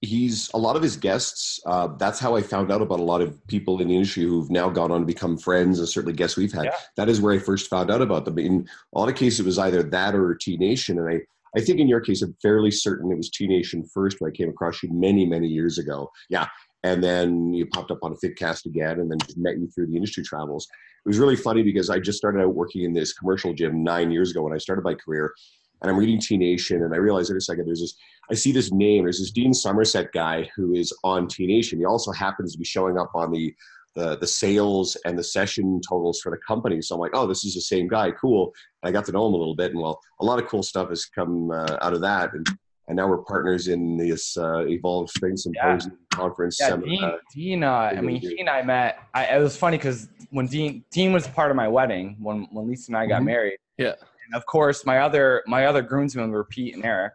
He's 0.00 0.50
a 0.54 0.58
lot 0.58 0.76
of 0.76 0.82
his 0.82 0.96
guests. 0.96 1.60
Uh, 1.66 1.88
that's 1.98 2.18
how 2.18 2.36
I 2.36 2.42
found 2.42 2.72
out 2.72 2.82
about 2.82 3.00
a 3.00 3.04
lot 3.04 3.20
of 3.20 3.46
people 3.46 3.80
in 3.80 3.88
the 3.88 3.94
industry 3.94 4.24
who've 4.24 4.50
now 4.50 4.70
gone 4.70 4.90
on 4.90 5.00
to 5.00 5.06
become 5.06 5.36
friends, 5.36 5.78
and 5.78 5.88
certainly 5.88 6.14
guests 6.14 6.36
we've 6.36 6.52
had. 6.52 6.64
Yeah. 6.64 6.76
That 6.96 7.08
is 7.08 7.20
where 7.20 7.34
I 7.34 7.38
first 7.38 7.68
found 7.68 7.90
out 7.90 8.02
about 8.02 8.24
them. 8.24 8.38
In 8.38 8.68
a 8.94 8.98
lot 8.98 9.08
of 9.08 9.14
cases, 9.14 9.40
it 9.40 9.46
was 9.46 9.58
either 9.58 9.82
that 9.82 10.14
or 10.14 10.34
T 10.34 10.56
Nation, 10.56 10.98
and 10.98 11.08
I. 11.08 11.20
I 11.56 11.60
think 11.60 11.80
in 11.80 11.88
your 11.88 12.00
case, 12.00 12.22
I'm 12.22 12.36
fairly 12.40 12.70
certain 12.70 13.10
it 13.10 13.16
was 13.16 13.28
T 13.28 13.48
Nation 13.48 13.84
first 13.92 14.20
when 14.20 14.30
I 14.30 14.32
came 14.32 14.48
across 14.48 14.84
you 14.84 14.90
many, 14.92 15.26
many 15.26 15.48
years 15.48 15.78
ago. 15.78 16.08
Yeah. 16.28 16.46
And 16.84 17.02
then 17.02 17.52
you 17.52 17.66
popped 17.66 17.90
up 17.90 17.98
on 18.02 18.12
a 18.12 18.14
Fitcast 18.14 18.66
again 18.66 19.00
and 19.00 19.10
then 19.10 19.18
just 19.18 19.36
met 19.36 19.58
you 19.58 19.68
through 19.68 19.88
the 19.88 19.96
industry 19.96 20.22
travels. 20.22 20.68
It 21.04 21.08
was 21.08 21.18
really 21.18 21.34
funny 21.34 21.64
because 21.64 21.90
I 21.90 21.98
just 21.98 22.18
started 22.18 22.40
out 22.40 22.54
working 22.54 22.84
in 22.84 22.92
this 22.92 23.12
commercial 23.12 23.52
gym 23.52 23.82
nine 23.82 24.12
years 24.12 24.30
ago 24.30 24.42
when 24.42 24.52
I 24.52 24.58
started 24.58 24.84
my 24.84 24.94
career. 24.94 25.34
And 25.82 25.90
I'm 25.90 25.98
reading 25.98 26.20
T 26.20 26.36
Nation 26.36 26.84
and 26.84 26.94
I 26.94 26.98
realized, 26.98 27.30
wait 27.30 27.38
a 27.38 27.40
second, 27.40 27.66
there's 27.66 27.80
this 27.80 27.96
I 28.30 28.34
see 28.34 28.52
this 28.52 28.70
name. 28.72 29.04
There's 29.04 29.18
this 29.18 29.30
Dean 29.30 29.52
Somerset 29.52 30.12
guy 30.12 30.48
who 30.54 30.74
is 30.74 30.92
on 31.04 31.26
T 31.26 31.46
Nation. 31.46 31.78
He 31.78 31.84
also 31.84 32.12
happens 32.12 32.52
to 32.52 32.58
be 32.58 32.64
showing 32.64 32.98
up 32.98 33.10
on 33.14 33.32
the 33.32 33.54
the 33.96 34.16
the 34.18 34.26
sales 34.26 34.96
and 35.04 35.18
the 35.18 35.24
session 35.24 35.80
totals 35.88 36.20
for 36.20 36.30
the 36.30 36.38
company. 36.46 36.80
So 36.80 36.94
I'm 36.94 37.00
like, 37.00 37.10
oh, 37.14 37.26
this 37.26 37.44
is 37.44 37.54
the 37.54 37.60
same 37.60 37.88
guy. 37.88 38.12
Cool. 38.12 38.52
And 38.82 38.88
I 38.88 38.92
got 38.92 39.04
to 39.06 39.12
know 39.12 39.26
him 39.26 39.34
a 39.34 39.36
little 39.36 39.56
bit, 39.56 39.72
and 39.72 39.80
well, 39.80 40.00
a 40.20 40.24
lot 40.24 40.38
of 40.40 40.46
cool 40.48 40.62
stuff 40.62 40.90
has 40.90 41.06
come 41.06 41.50
uh, 41.50 41.76
out 41.82 41.92
of 41.92 42.00
that. 42.02 42.32
And 42.32 42.46
and 42.86 42.96
now 42.96 43.08
we're 43.08 43.18
partners 43.18 43.68
in 43.68 43.96
this 43.96 44.36
uh, 44.36 44.64
Evolve 44.66 45.10
Strength 45.10 45.40
Symposium 45.40 45.98
conference. 46.12 46.58
Yeah, 46.60 46.68
seminar. 46.70 47.10
Dean. 47.10 47.18
Dean. 47.34 47.64
Uh, 47.64 47.72
I 47.96 48.00
mean, 48.00 48.20
do. 48.20 48.28
he 48.28 48.40
and 48.40 48.48
I 48.48 48.62
met. 48.62 48.98
I, 49.14 49.26
it 49.36 49.40
was 49.40 49.56
funny 49.56 49.76
because 49.76 50.08
when 50.30 50.46
Dean 50.46 50.84
Dean 50.92 51.12
was 51.12 51.26
part 51.26 51.50
of 51.50 51.56
my 51.56 51.66
wedding 51.68 52.16
when 52.20 52.46
when 52.52 52.68
Lisa 52.68 52.90
and 52.90 52.96
I 52.96 53.06
got 53.06 53.22
Mhm. 53.22 53.26
married. 53.26 53.58
Yeah. 53.76 53.94
And 54.26 54.34
of 54.36 54.46
course, 54.46 54.86
my 54.86 54.98
other 54.98 55.42
my 55.48 55.66
other 55.66 55.82
groomsmen 55.82 56.30
were 56.30 56.44
Pete 56.44 56.74
and 56.76 56.84
Eric. 56.84 57.14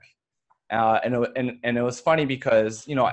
Uh, 0.72 1.00
and, 1.04 1.14
it, 1.14 1.32
and 1.36 1.60
and 1.64 1.78
it 1.78 1.82
was 1.82 2.00
funny 2.00 2.26
because 2.26 2.88
you 2.88 2.96
know 2.96 3.10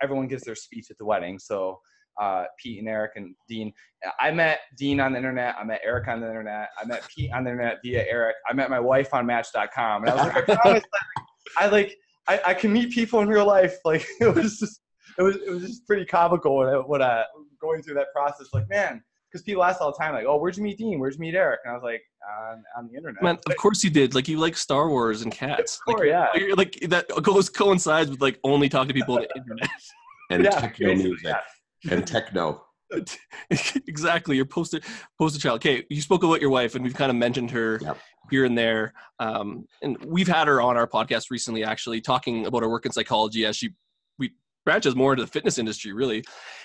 everyone 0.00 0.28
gives 0.28 0.44
their 0.44 0.54
speech 0.54 0.90
at 0.90 0.98
the 0.98 1.04
wedding. 1.04 1.38
So 1.38 1.80
uh, 2.20 2.44
Pete 2.58 2.78
and 2.78 2.88
Eric 2.88 3.12
and 3.16 3.34
Dean. 3.48 3.72
I 4.20 4.30
met 4.30 4.60
Dean 4.76 5.00
on 5.00 5.12
the 5.12 5.18
internet. 5.18 5.56
I 5.58 5.64
met 5.64 5.80
Eric 5.84 6.08
on 6.08 6.20
the 6.20 6.28
internet. 6.28 6.68
I 6.80 6.84
met 6.86 7.06
Pete 7.08 7.32
on 7.32 7.44
the 7.44 7.50
internet 7.50 7.78
via 7.82 8.04
Eric. 8.08 8.36
I 8.48 8.52
met 8.52 8.70
my 8.70 8.80
wife 8.80 9.14
on 9.14 9.26
Match.com. 9.26 10.02
And 10.02 10.10
I 10.10 10.14
was 10.14 10.34
like, 10.34 10.48
I 10.48 10.54
promise, 10.56 10.84
I 11.56 11.66
like 11.66 11.96
I, 12.28 12.40
I 12.48 12.54
can 12.54 12.72
meet 12.72 12.92
people 12.92 13.20
in 13.20 13.28
real 13.28 13.46
life. 13.46 13.78
Like 13.84 14.06
it 14.20 14.34
was 14.34 14.58
just 14.58 14.80
it 15.18 15.22
was 15.22 15.36
it 15.36 15.50
was 15.50 15.62
just 15.62 15.86
pretty 15.86 16.04
comical 16.04 16.56
when 16.56 16.68
I, 16.68 16.76
when 16.76 17.02
I 17.02 17.24
going 17.60 17.82
through 17.82 17.94
that 17.94 18.12
process. 18.14 18.48
Like 18.52 18.68
man, 18.68 19.02
because 19.32 19.42
people 19.42 19.64
ask 19.64 19.80
all 19.80 19.90
the 19.90 19.96
time, 19.96 20.12
like, 20.14 20.26
oh, 20.26 20.36
where'd 20.36 20.56
you 20.56 20.62
meet 20.62 20.76
Dean? 20.76 20.98
Where'd 20.98 21.14
you 21.14 21.20
meet 21.20 21.34
Eric? 21.34 21.60
And 21.64 21.72
I 21.72 21.74
was 21.74 21.82
like, 21.82 22.02
on, 22.50 22.62
on 22.76 22.88
the 22.90 22.96
internet. 22.96 23.22
Man, 23.22 23.38
of 23.48 23.56
course 23.56 23.82
you 23.82 23.90
did. 23.90 24.14
Like 24.14 24.28
you 24.28 24.38
like 24.38 24.56
Star 24.56 24.88
Wars 24.88 25.22
and 25.22 25.32
cats. 25.32 25.76
Of 25.76 25.94
course, 25.94 26.00
like, 26.00 26.08
yeah. 26.08 26.28
you're- 26.34 26.54
like 26.54 26.78
that 26.88 27.06
goes 27.22 27.48
coincides 27.48 28.10
with 28.10 28.20
like 28.20 28.38
only 28.44 28.68
talking 28.68 28.88
to 28.88 28.94
people 28.94 29.16
on 29.16 29.22
the 29.22 29.40
internet. 29.40 29.68
and 30.30 30.44
yeah, 30.44 30.50
techno 30.50 30.88
basically, 30.88 31.10
music 31.10 31.26
yeah. 31.26 31.94
and 31.94 32.06
techno. 32.06 32.64
exactly. 33.88 34.36
You're 34.36 34.44
poster 34.44 34.80
poster 35.18 35.40
child. 35.40 35.56
Okay, 35.56 35.84
you 35.88 36.02
spoke 36.02 36.22
about 36.24 36.40
your 36.42 36.50
wife, 36.50 36.74
and 36.74 36.84
we've 36.84 36.94
kind 36.94 37.10
of 37.10 37.16
mentioned 37.16 37.50
her 37.52 37.78
Yep. 37.82 37.98
here 38.30 38.44
and 38.44 38.56
there. 38.56 38.92
Um, 39.18 39.66
and 39.82 39.96
we've 40.04 40.28
had 40.28 40.46
her 40.46 40.60
on 40.60 40.76
our 40.76 40.86
podcast 40.86 41.30
recently, 41.30 41.64
actually, 41.64 42.02
talking 42.02 42.46
about 42.46 42.62
her 42.62 42.68
work 42.68 42.84
in 42.84 42.92
psychology 42.92 43.46
as 43.46 43.56
she 43.56 43.68
we 43.68 43.74
branches 44.64 44.94
more 44.94 45.12
into 45.12 45.24
the 45.24 45.30
fitness 45.30 45.58
industry, 45.58 45.92
really, 45.92 46.22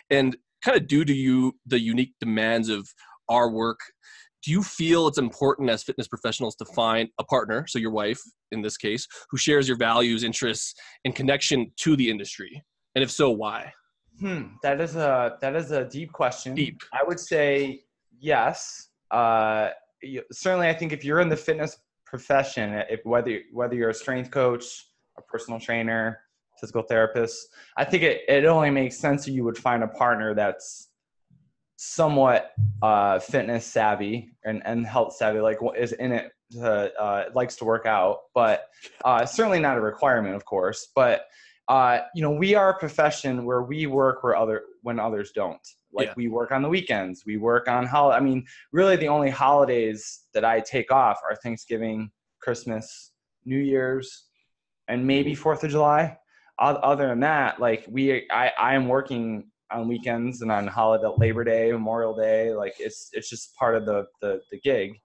and 0.09 0.35
kind 0.63 0.77
of 0.77 0.87
due 0.87 1.05
to 1.05 1.13
you 1.13 1.53
the 1.65 1.79
unique 1.79 2.13
demands 2.19 2.69
of 2.69 2.87
our 3.29 3.49
work. 3.49 3.79
Do 4.43 4.51
you 4.51 4.63
feel 4.63 5.07
it's 5.07 5.17
important 5.17 5.69
as 5.69 5.83
fitness 5.83 6.07
professionals 6.07 6.55
to 6.57 6.65
find 6.65 7.09
a 7.19 7.23
partner, 7.23 7.65
so 7.67 7.79
your 7.79 7.91
wife 7.91 8.21
in 8.51 8.61
this 8.61 8.77
case, 8.77 9.07
who 9.29 9.37
shares 9.37 9.67
your 9.67 9.77
values, 9.77 10.23
interests, 10.23 10.73
and 11.05 11.15
connection 11.15 11.71
to 11.77 11.95
the 11.95 12.09
industry? 12.09 12.63
And 12.95 13.03
if 13.03 13.11
so, 13.11 13.29
why? 13.29 13.73
Hmm, 14.19 14.43
that 14.63 14.81
is 14.81 14.95
a 14.95 15.37
that 15.41 15.55
is 15.55 15.71
a 15.71 15.85
deep 15.85 16.11
question. 16.11 16.55
Deep. 16.55 16.81
I 16.93 17.03
would 17.05 17.19
say 17.19 17.83
yes. 18.19 18.89
Uh, 19.11 19.69
certainly, 20.31 20.69
I 20.69 20.73
think 20.73 20.91
if 20.91 21.03
you're 21.03 21.19
in 21.19 21.29
the 21.29 21.37
fitness 21.37 21.77
profession, 22.05 22.81
if 22.89 23.01
whether 23.03 23.41
whether 23.53 23.75
you're 23.75 23.89
a 23.89 23.93
strength 23.93 24.31
coach, 24.31 24.87
a 25.17 25.21
personal 25.21 25.59
trainer, 25.59 26.19
physical 26.59 26.83
therapist, 26.83 27.47
I 27.77 27.85
think 27.85 28.03
it, 28.03 28.21
it 28.27 28.45
only 28.45 28.69
makes 28.69 28.97
sense 28.97 29.25
that 29.25 29.31
you 29.31 29.43
would 29.43 29.57
find 29.57 29.83
a 29.83 29.87
partner 29.87 30.33
that's 30.33 30.89
somewhat 31.77 32.51
uh, 32.81 33.19
fitness 33.19 33.65
savvy 33.65 34.31
and, 34.43 34.61
and 34.65 34.85
health 34.85 35.15
savvy, 35.15 35.39
like 35.39 35.59
is 35.77 35.93
in 35.93 36.11
it 36.11 36.31
to, 36.51 36.91
uh, 36.99 37.25
likes 37.35 37.55
to 37.57 37.65
work 37.65 37.85
out, 37.85 38.19
but 38.33 38.67
uh, 39.05 39.25
certainly 39.25 39.59
not 39.59 39.77
a 39.77 39.81
requirement, 39.81 40.35
of 40.35 40.45
course. 40.45 40.87
But 40.95 41.25
uh, 41.67 41.99
you 42.15 42.21
know, 42.21 42.31
we 42.31 42.55
are 42.55 42.69
a 42.69 42.79
profession 42.79 43.43
where 43.43 43.61
we 43.61 43.87
work 43.87 44.23
where 44.23 44.35
other 44.35 44.63
when 44.83 44.99
others 44.99 45.31
don't. 45.35 45.59
Like 45.91 46.07
Yeah. 46.07 46.13
we 46.15 46.27
work 46.29 46.51
on 46.51 46.61
the 46.61 46.69
weekends, 46.69 47.23
we 47.25 47.37
work 47.37 47.67
on 47.67 47.85
hol. 47.85 48.11
I 48.11 48.19
mean, 48.19 48.45
really, 48.71 48.95
the 48.95 49.09
only 49.09 49.29
holidays 49.29 50.21
that 50.33 50.45
I 50.45 50.61
take 50.61 50.91
off 50.91 51.19
are 51.29 51.35
Thanksgiving, 51.35 52.09
Christmas, 52.41 53.11
New 53.45 53.59
Year's, 53.59 54.27
and 54.87 55.05
maybe 55.05 55.35
Fourth 55.35 55.63
of 55.63 55.71
July. 55.71 56.17
Other 56.59 57.07
than 57.07 57.19
that, 57.19 57.59
like 57.59 57.85
we, 57.89 58.27
I, 58.31 58.51
I 58.59 58.73
am 58.73 58.87
working 58.87 59.51
on 59.71 59.87
weekends 59.87 60.41
and 60.41 60.51
on 60.51 60.65
holiday, 60.65 61.13
Labor 61.17 61.43
Day, 61.43 61.71
Memorial 61.71 62.15
Day. 62.15 62.53
Like 62.53 62.73
it's 62.79 63.09
it's 63.13 63.29
just 63.29 63.55
part 63.55 63.75
of 63.75 63.85
the 63.85 64.07
the, 64.21 64.41
the 64.51 64.59
gig, 64.61 64.99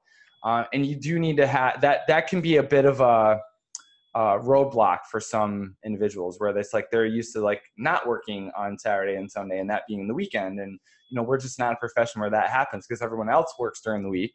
uh, 0.44 0.64
and 0.72 0.86
you 0.86 0.96
do 0.96 1.18
need 1.18 1.36
to 1.36 1.46
have 1.46 1.80
that. 1.82 2.06
That 2.08 2.26
can 2.26 2.40
be 2.40 2.56
a 2.56 2.62
bit 2.62 2.86
of 2.86 3.00
a 3.00 3.40
uh, 4.14 4.38
roadblock 4.38 4.98
for 5.10 5.20
some 5.20 5.76
individuals 5.84 6.38
where 6.38 6.56
it's 6.56 6.74
like 6.74 6.90
they're 6.90 7.06
used 7.06 7.32
to 7.34 7.40
like 7.40 7.62
not 7.78 8.06
working 8.06 8.50
on 8.56 8.78
Saturday 8.78 9.14
and 9.14 9.30
Sunday 9.30 9.58
and 9.58 9.70
that 9.70 9.82
being 9.88 10.06
the 10.06 10.14
weekend. 10.14 10.60
And, 10.60 10.78
you 11.10 11.16
know, 11.16 11.22
we're 11.22 11.38
just 11.38 11.58
not 11.58 11.72
a 11.72 11.76
profession 11.76 12.20
where 12.20 12.30
that 12.30 12.50
happens 12.50 12.86
because 12.86 13.00
everyone 13.00 13.30
else 13.30 13.54
works 13.58 13.80
during 13.82 14.02
the 14.02 14.10
week. 14.10 14.34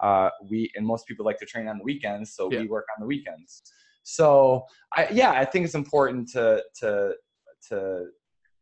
Uh, 0.00 0.30
we, 0.48 0.70
and 0.76 0.86
most 0.86 1.06
people 1.06 1.26
like 1.26 1.38
to 1.38 1.46
train 1.46 1.66
on 1.66 1.78
the 1.78 1.84
weekends. 1.84 2.34
So 2.34 2.48
Yeah. 2.52 2.60
we 2.60 2.68
work 2.68 2.86
on 2.96 3.00
the 3.00 3.06
weekends. 3.06 3.62
So 4.08 4.64
I, 4.96 5.08
yeah, 5.10 5.32
I 5.32 5.44
think 5.44 5.66
it's 5.66 5.74
important 5.74 6.28
to, 6.30 6.62
to, 6.80 7.14
to, 7.68 8.06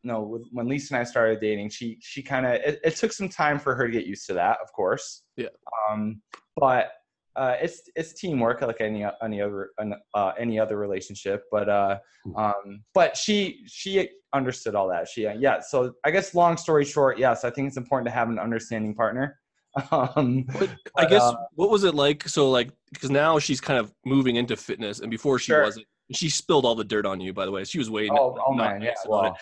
you 0.02 0.08
know, 0.10 0.40
when 0.50 0.66
Lisa 0.66 0.94
and 0.94 1.00
I 1.00 1.04
started 1.04 1.40
dating, 1.40 1.70
she, 1.70 1.98
she 2.00 2.20
kind 2.20 2.46
of, 2.46 2.54
it, 2.54 2.80
it 2.82 2.96
took 2.96 3.12
some 3.12 3.28
time 3.28 3.60
for 3.60 3.76
her 3.76 3.86
to 3.86 3.92
get 3.92 4.06
used 4.06 4.26
to 4.26 4.34
that, 4.34 4.58
of 4.60 4.72
course. 4.72 5.22
Yeah. 5.36 5.48
Um, 5.88 6.20
but 6.56 6.90
uh, 7.36 7.54
it's 7.60 7.82
it's 7.94 8.14
teamwork 8.14 8.62
like 8.62 8.80
any 8.80 9.04
any 9.22 9.40
other 9.42 9.70
uh, 10.14 10.32
any 10.38 10.58
other 10.58 10.78
relationship 10.78 11.44
but 11.52 11.68
uh 11.68 11.98
um 12.34 12.82
but 12.94 13.14
she 13.14 13.62
she 13.66 14.08
understood 14.32 14.74
all 14.74 14.88
that 14.88 15.06
she 15.06 15.24
yeah 15.38 15.60
so 15.60 15.92
i 16.06 16.10
guess 16.10 16.34
long 16.34 16.56
story 16.56 16.82
short 16.82 17.18
yes 17.18 17.44
i 17.44 17.50
think 17.50 17.68
it's 17.68 17.76
important 17.76 18.06
to 18.06 18.10
have 18.10 18.30
an 18.30 18.38
understanding 18.38 18.94
partner 18.94 19.38
um 19.90 20.44
But 20.58 20.70
I 20.96 21.04
guess 21.06 21.22
uh, 21.22 21.34
what 21.54 21.70
was 21.70 21.84
it 21.84 21.94
like? 21.94 22.28
So 22.28 22.50
like 22.50 22.70
because 22.92 23.10
now 23.10 23.38
she's 23.38 23.60
kind 23.60 23.78
of 23.78 23.92
moving 24.04 24.36
into 24.36 24.56
fitness, 24.56 25.00
and 25.00 25.10
before 25.10 25.38
she 25.38 25.46
Sure. 25.52 25.62
wasn't. 25.64 25.86
She 26.12 26.30
spilled 26.30 26.64
all 26.64 26.76
the 26.76 26.84
dirt 26.84 27.04
on 27.04 27.20
you, 27.20 27.32
by 27.32 27.44
the 27.46 27.50
way. 27.50 27.64
She 27.64 27.78
was 27.78 27.90
way 27.90 28.08
oh, 28.12 28.38
oh 28.46 28.54
man 28.54 28.80
yeah 28.80 28.90
nice 28.90 29.04
about 29.04 29.16
it. 29.16 29.30
well, 29.32 29.36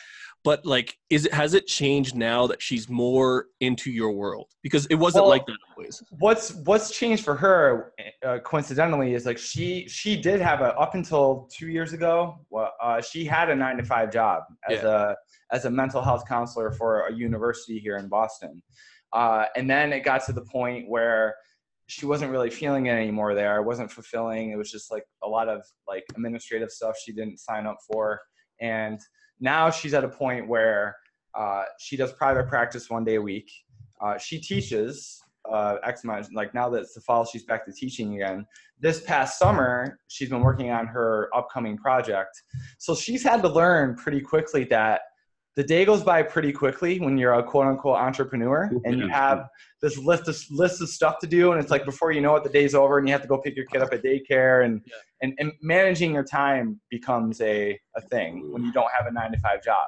But 0.44 0.64
like, 0.64 0.96
is 1.10 1.26
it 1.26 1.34
has 1.34 1.52
it 1.52 1.66
changed 1.66 2.14
now 2.16 2.46
that 2.46 2.62
she's 2.62 2.88
more 2.88 3.48
into 3.60 3.90
your 3.90 4.12
world? 4.12 4.46
Because 4.62 4.86
it 4.86 4.94
wasn't 4.94 5.24
Well- 5.24 5.30
like 5.30 5.44
that 5.44 5.58
always. 5.76 6.02
what's 6.18 6.54
what's 6.64 6.90
changed 6.90 7.22
for 7.22 7.34
her 7.34 7.92
uh, 8.26 8.38
coincidentally 8.38 9.12
is 9.12 9.26
like 9.26 9.36
she 9.36 9.86
she 9.88 10.16
did 10.16 10.40
have 10.40 10.62
a 10.62 10.74
up 10.78 10.94
until 10.94 11.50
two 11.52 11.68
years 11.68 11.92
ago 11.92 12.38
uh, 12.82 12.98
she 13.02 13.26
had 13.26 13.50
a 13.50 13.54
nine 13.54 13.76
to 13.76 13.84
five 13.84 14.10
job 14.10 14.44
as 14.70 14.82
a 14.84 15.14
as 15.52 15.66
a 15.66 15.70
mental 15.70 16.00
health 16.00 16.24
counselor 16.26 16.72
for 16.72 17.08
a 17.08 17.12
university 17.12 17.78
here 17.78 17.98
in 17.98 18.08
boston 18.08 18.62
uh, 19.14 19.46
and 19.56 19.68
then 19.70 19.92
it 19.92 20.00
got 20.00 20.24
to 20.26 20.32
the 20.32 20.44
point 20.44 20.88
where 20.88 21.34
she 21.86 22.06
wasn't 22.06 22.30
really 22.30 22.50
feeling 22.50 22.86
it 22.86 22.92
anymore 22.92 23.34
there 23.34 23.60
it 23.60 23.64
wasn't 23.64 23.90
fulfilling 23.90 24.50
it 24.50 24.56
was 24.56 24.70
just 24.70 24.90
like 24.90 25.04
a 25.22 25.28
lot 25.28 25.48
of 25.48 25.62
like 25.88 26.04
administrative 26.16 26.70
stuff 26.70 26.96
she 27.04 27.12
didn't 27.12 27.38
sign 27.38 27.66
up 27.66 27.78
for 27.90 28.20
and 28.60 29.00
now 29.40 29.70
she's 29.70 29.94
at 29.94 30.04
a 30.04 30.08
point 30.08 30.48
where 30.48 30.96
uh, 31.34 31.64
she 31.78 31.96
does 31.96 32.12
private 32.12 32.48
practice 32.48 32.88
one 32.88 33.04
day 33.04 33.16
a 33.16 33.22
week 33.22 33.50
uh, 34.00 34.18
she 34.18 34.40
teaches 34.40 35.22
uh, 35.50 35.76
X 35.84 36.04
amount. 36.04 36.32
Like 36.34 36.54
now 36.54 36.68
that 36.70 36.82
it's 36.82 36.94
the 36.94 37.00
fall, 37.00 37.24
she's 37.24 37.44
back 37.44 37.64
to 37.66 37.72
teaching 37.72 38.14
again. 38.14 38.46
This 38.80 39.00
past 39.02 39.38
summer, 39.38 39.98
she's 40.08 40.30
been 40.30 40.40
working 40.40 40.70
on 40.70 40.86
her 40.86 41.28
upcoming 41.34 41.76
project. 41.76 42.42
So 42.78 42.94
she's 42.94 43.22
had 43.22 43.42
to 43.42 43.48
learn 43.48 43.96
pretty 43.96 44.20
quickly 44.20 44.64
that 44.64 45.02
the 45.56 45.62
day 45.62 45.84
goes 45.84 46.02
by 46.02 46.22
pretty 46.22 46.52
quickly 46.52 46.98
when 46.98 47.16
you're 47.16 47.34
a 47.34 47.42
quote 47.42 47.66
unquote 47.66 47.96
entrepreneur 47.96 48.70
and 48.84 48.98
you 48.98 49.06
have 49.08 49.48
this 49.80 49.96
list 49.98 50.26
of 50.28 50.36
list 50.50 50.82
of 50.82 50.88
stuff 50.88 51.18
to 51.20 51.26
do 51.26 51.52
and 51.52 51.60
it's 51.60 51.70
like 51.70 51.84
before 51.84 52.10
you 52.10 52.20
know 52.20 52.34
it 52.36 52.42
the 52.42 52.50
day's 52.50 52.74
over 52.74 52.98
and 52.98 53.06
you 53.06 53.12
have 53.12 53.22
to 53.22 53.28
go 53.28 53.38
pick 53.38 53.54
your 53.54 53.64
kid 53.66 53.80
up 53.80 53.92
at 53.92 54.02
daycare 54.02 54.64
and 54.64 54.82
Yeah. 54.86 54.94
and, 55.22 55.34
and 55.38 55.52
managing 55.62 56.12
your 56.12 56.24
time 56.24 56.80
becomes 56.90 57.40
a, 57.40 57.78
a 57.96 58.00
thing 58.00 58.50
when 58.52 58.64
you 58.64 58.72
don't 58.72 58.90
have 58.96 59.06
a 59.06 59.12
nine 59.12 59.30
to 59.32 59.38
five 59.38 59.62
job. 59.62 59.86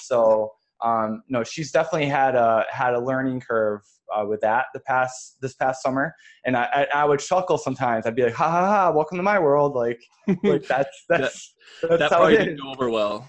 So 0.00 0.52
um, 0.82 1.22
no 1.28 1.44
she's 1.44 1.70
definitely 1.70 2.08
had 2.08 2.34
a 2.34 2.64
had 2.70 2.94
a 2.94 3.00
learning 3.00 3.40
curve 3.40 3.82
uh, 4.16 4.24
with 4.26 4.40
that 4.40 4.66
the 4.74 4.80
past 4.80 5.36
this 5.42 5.54
past 5.54 5.82
summer. 5.82 6.14
And 6.46 6.56
I, 6.56 6.86
I, 6.94 7.02
I 7.02 7.04
would 7.04 7.20
chuckle 7.20 7.58
sometimes. 7.58 8.06
I'd 8.06 8.16
be 8.16 8.22
like 8.22 8.34
ha 8.34 8.50
ha 8.50 8.66
ha 8.66 8.90
welcome 8.90 9.18
to 9.18 9.22
my 9.22 9.38
world. 9.38 9.74
Like 9.74 10.00
like 10.42 10.66
that's 10.66 11.04
that's 11.08 11.54
that's 11.82 11.98
that 11.98 12.10
how 12.10 12.16
probably 12.16 12.34
it 12.36 12.38
didn't 12.38 12.60
go 12.62 12.70
over 12.70 12.88
well. 12.90 13.28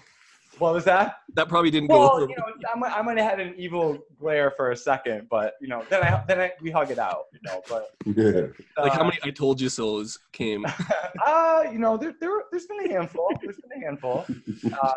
What 0.58 0.74
was 0.74 0.84
that 0.84 1.16
That 1.34 1.48
probably 1.48 1.70
didn't 1.70 1.88
go 1.88 1.98
well, 1.98 2.20
you 2.20 2.36
know, 2.36 2.44
I 2.72 2.78
might, 2.78 2.92
I 2.92 3.02
might 3.02 3.18
have 3.18 3.30
had 3.30 3.40
an 3.40 3.54
evil 3.56 3.98
glare 4.18 4.50
for 4.50 4.70
a 4.70 4.76
second, 4.76 5.28
but 5.30 5.54
you 5.60 5.68
know, 5.68 5.84
then 5.90 6.02
I 6.02 6.22
then 6.26 6.40
I, 6.40 6.52
we 6.60 6.70
hug 6.70 6.90
it 6.90 6.98
out, 6.98 7.24
you 7.32 7.40
know. 7.44 7.62
But 7.68 7.90
like 8.78 8.92
how 8.92 9.02
uh, 9.02 9.04
many 9.04 9.18
I 9.22 9.30
told 9.30 9.60
you 9.60 9.68
so's 9.68 10.18
came. 10.32 10.64
Uh, 11.24 11.64
you 11.72 11.78
know, 11.78 11.96
there, 11.96 12.12
there 12.20 12.30
there's 12.50 12.66
been 12.66 12.80
a 12.80 12.88
handful. 12.88 13.30
There's 13.40 13.56
been 13.56 13.80
a 13.80 13.84
handful. 13.84 14.26
Uh, 14.82 14.92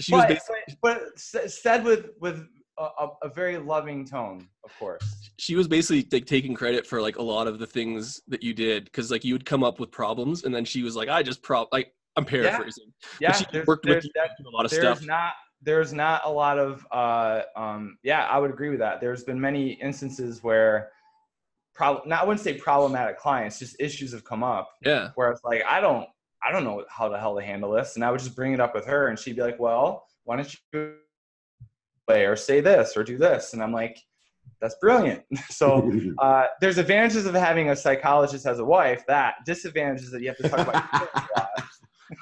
She 0.00 0.14
was 0.14 0.22
but, 0.22 0.28
basically, 0.28 0.76
but, 0.80 1.02
but 1.32 1.50
said 1.50 1.84
with 1.84 2.10
with 2.20 2.46
a, 2.78 2.82
a, 2.82 3.08
a 3.22 3.28
very 3.28 3.58
loving 3.58 4.04
tone, 4.04 4.48
of 4.64 4.76
course. 4.78 5.30
she 5.38 5.54
was 5.54 5.68
basically 5.68 6.06
like 6.10 6.26
taking 6.26 6.54
credit 6.54 6.86
for 6.86 7.00
like 7.00 7.16
a 7.16 7.22
lot 7.22 7.46
of 7.46 7.58
the 7.58 7.66
things 7.66 8.20
that 8.28 8.42
you 8.42 8.54
did 8.54 8.84
because 8.84 9.10
like 9.10 9.24
you 9.24 9.34
would 9.34 9.44
come 9.44 9.62
up 9.62 9.78
with 9.78 9.90
problems 9.90 10.44
and 10.44 10.54
then 10.54 10.64
she 10.64 10.82
was 10.82 10.96
like, 10.96 11.08
I 11.08 11.22
just 11.22 11.42
prop 11.42 11.68
like 11.72 11.92
I'm 12.16 12.24
paraphrasing. 12.24 12.92
Yeah, 13.20 13.32
she 13.32 13.44
there's, 13.52 13.66
worked 13.66 13.86
there's, 13.86 13.96
with 13.96 14.04
you 14.04 14.10
that, 14.14 14.30
a 14.46 14.50
lot 14.50 14.64
of 14.64 14.70
there's 14.70 15.02
not 15.02 15.32
there's 15.62 15.92
not 15.92 16.22
a 16.24 16.30
lot 16.30 16.58
of 16.58 16.86
uh 16.90 17.42
um 17.56 17.96
yeah 18.02 18.26
i 18.26 18.38
would 18.38 18.50
agree 18.50 18.70
with 18.70 18.80
that. 18.80 19.00
There's 19.00 19.24
been 19.24 19.40
many 19.40 19.72
instances 19.72 20.42
where 20.42 20.90
prob- 21.74 22.06
not 22.06 22.22
i 22.22 22.24
wouldn't 22.24 22.44
say 22.44 22.54
problematic 22.54 23.18
clients 23.18 23.58
just 23.58 23.76
issues 23.78 24.12
have 24.12 24.24
come 24.24 24.42
up 24.42 24.70
yeah. 24.84 25.10
where 25.14 25.30
it's 25.30 25.42
like 25.44 25.62
i 25.68 25.80
don't 25.80 26.06
i 26.42 26.52
don't 26.52 26.64
know 26.64 26.84
how 26.88 27.08
the 27.08 27.18
hell 27.18 27.34
to 27.34 27.42
handle 27.42 27.70
this 27.70 27.94
and 27.94 28.04
i 28.04 28.10
would 28.10 28.20
just 28.20 28.36
bring 28.36 28.52
it 28.52 28.60
up 28.60 28.74
with 28.74 28.84
her 28.84 29.08
and 29.08 29.18
she'd 29.18 29.36
be 29.36 29.42
like 29.42 29.58
well 29.58 30.04
why 30.24 30.36
don't 30.36 30.54
you 30.74 30.92
play 32.06 32.26
or 32.26 32.36
say 32.36 32.60
this 32.60 32.96
or 32.96 33.04
do 33.04 33.16
this? 33.16 33.54
And 33.54 33.62
i'm 33.62 33.72
like 33.72 33.98
that's 34.60 34.76
brilliant. 34.76 35.22
So 35.50 35.92
uh, 36.18 36.46
there's 36.60 36.78
advantages 36.78 37.26
of 37.26 37.34
having 37.34 37.70
a 37.70 37.76
psychologist 37.76 38.46
as 38.46 38.58
a 38.58 38.64
wife 38.64 39.04
that 39.06 39.34
disadvantages 39.44 40.10
that 40.12 40.22
you 40.22 40.28
have 40.28 40.36
to 40.38 40.48
talk 40.48 40.68
about 40.68 40.84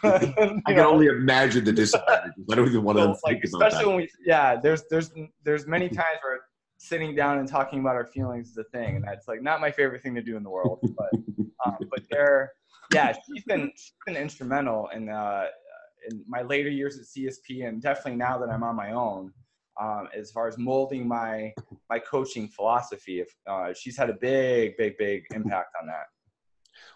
your 0.03 0.19
feelings 0.19 0.37
a 0.37 0.41
lot. 0.41 0.63
I 0.67 0.73
can 0.73 0.77
know? 0.77 0.91
only 0.91 1.07
imagine 1.07 1.65
the 1.65 1.73
disadvantages. 1.73 2.45
I 2.51 2.55
don't 2.55 2.69
even 2.69 2.83
want 2.83 2.99
to 2.99 3.07
like 3.25 3.41
think 3.41 3.45
about 3.45 3.67
especially 3.67 3.85
that. 3.85 3.89
when 3.89 3.97
we 3.97 4.09
yeah 4.25 4.57
there's 4.57 4.85
there's 4.91 5.11
there's 5.45 5.67
many 5.67 5.89
times 6.01 6.19
where 6.23 6.41
sitting 6.79 7.15
down 7.15 7.39
and 7.39 7.49
talking 7.49 7.81
about 7.81 7.95
our 7.95 8.07
feelings 8.07 8.49
is 8.49 8.57
a 8.57 8.65
thing 8.65 8.97
and 8.97 9.05
that's 9.05 9.29
like 9.29 9.43
not 9.43 9.61
my 9.61 9.71
favorite 9.71 10.03
thing 10.03 10.15
to 10.15 10.23
do 10.23 10.37
in 10.37 10.43
the 10.43 10.49
world 10.49 10.79
but 10.97 11.11
um, 11.67 11.77
but 11.91 12.01
they're 12.11 12.51
yeah 12.95 13.13
she's 13.13 13.45
been 13.45 13.71
she's 13.77 13.93
been 14.07 14.17
instrumental 14.17 14.89
in 14.95 15.11
uh 15.11 15.45
in 16.11 16.25
my 16.27 16.41
later 16.41 16.71
years 16.71 16.99
at 16.99 17.05
CSP 17.05 17.69
and 17.69 17.83
definitely 17.83 18.17
now 18.17 18.39
that 18.39 18.49
I'm 18.49 18.63
on 18.63 18.75
my 18.75 18.93
own 18.93 19.33
um, 19.81 20.09
as 20.17 20.31
far 20.31 20.49
as 20.49 20.59
molding 20.59 21.07
my 21.07 21.53
my 21.89 21.99
coaching 21.99 22.49
philosophy 22.49 23.21
if 23.21 23.29
uh, 23.49 23.73
she's 23.75 23.97
had 23.97 24.11
a 24.11 24.15
big 24.15 24.77
big 24.77 24.97
big 24.99 25.25
impact 25.35 25.75
on 25.81 25.87
that 25.87 26.07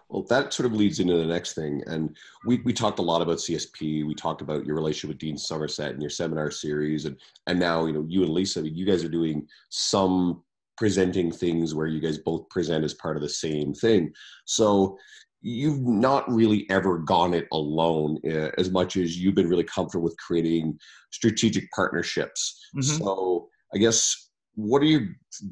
Well, 0.08 0.24
that 0.28 0.52
sort 0.52 0.66
of 0.66 0.74
leads 0.74 1.00
into 1.00 1.16
the 1.16 1.26
next 1.26 1.54
thing. 1.54 1.82
And 1.86 2.16
we, 2.46 2.60
we 2.64 2.72
talked 2.72 2.98
a 2.98 3.02
lot 3.02 3.22
about 3.22 3.38
CSP. 3.38 4.06
We 4.06 4.14
talked 4.14 4.42
about 4.42 4.66
your 4.66 4.76
relationship 4.76 5.08
with 5.08 5.18
Dean 5.18 5.36
Somerset 5.36 5.92
and 5.92 6.02
your 6.02 6.10
seminar 6.10 6.50
series. 6.50 7.04
And, 7.04 7.16
and 7.46 7.58
now, 7.58 7.86
you 7.86 7.92
know, 7.92 8.04
you 8.08 8.22
and 8.22 8.32
Lisa, 8.32 8.68
you 8.68 8.84
guys 8.84 9.02
are 9.02 9.08
doing 9.08 9.46
some 9.70 10.42
presenting 10.76 11.30
things 11.30 11.74
where 11.74 11.86
you 11.86 12.00
guys 12.00 12.18
both 12.18 12.48
present 12.48 12.84
as 12.84 12.94
part 12.94 13.16
of 13.16 13.22
the 13.22 13.28
same 13.28 13.72
thing. 13.72 14.12
So 14.44 14.98
you've 15.40 15.82
not 15.82 16.30
really 16.32 16.66
ever 16.70 16.98
gone 16.98 17.34
it 17.34 17.46
alone 17.52 18.18
uh, 18.26 18.50
as 18.56 18.70
much 18.70 18.96
as 18.96 19.18
you've 19.18 19.34
been 19.34 19.48
really 19.48 19.64
comfortable 19.64 20.04
with 20.04 20.16
creating 20.16 20.78
strategic 21.10 21.70
partnerships. 21.70 22.58
Mhm. 22.76 22.98
So 22.98 23.48
I 23.74 23.78
guess, 23.78 24.30
what 24.54 24.82
are 24.82 24.86
your 24.86 25.08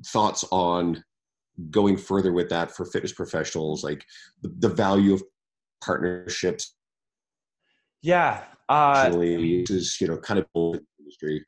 thoughts 0.06 0.44
on 0.50 1.04
going 1.70 1.96
further 1.96 2.32
with 2.32 2.48
that 2.48 2.74
for 2.74 2.84
fitness 2.86 3.12
professionals 3.12 3.84
like 3.84 4.04
the, 4.42 4.48
the 4.58 4.68
value 4.68 5.12
of 5.14 5.22
partnerships 5.84 6.74
yeah 8.02 8.42
uh, 8.68 9.04
actually 9.06 9.62
is 9.68 10.00
you 10.00 10.06
know 10.08 10.16
kind 10.16 10.40
of 10.40 10.46
industry 10.98 11.44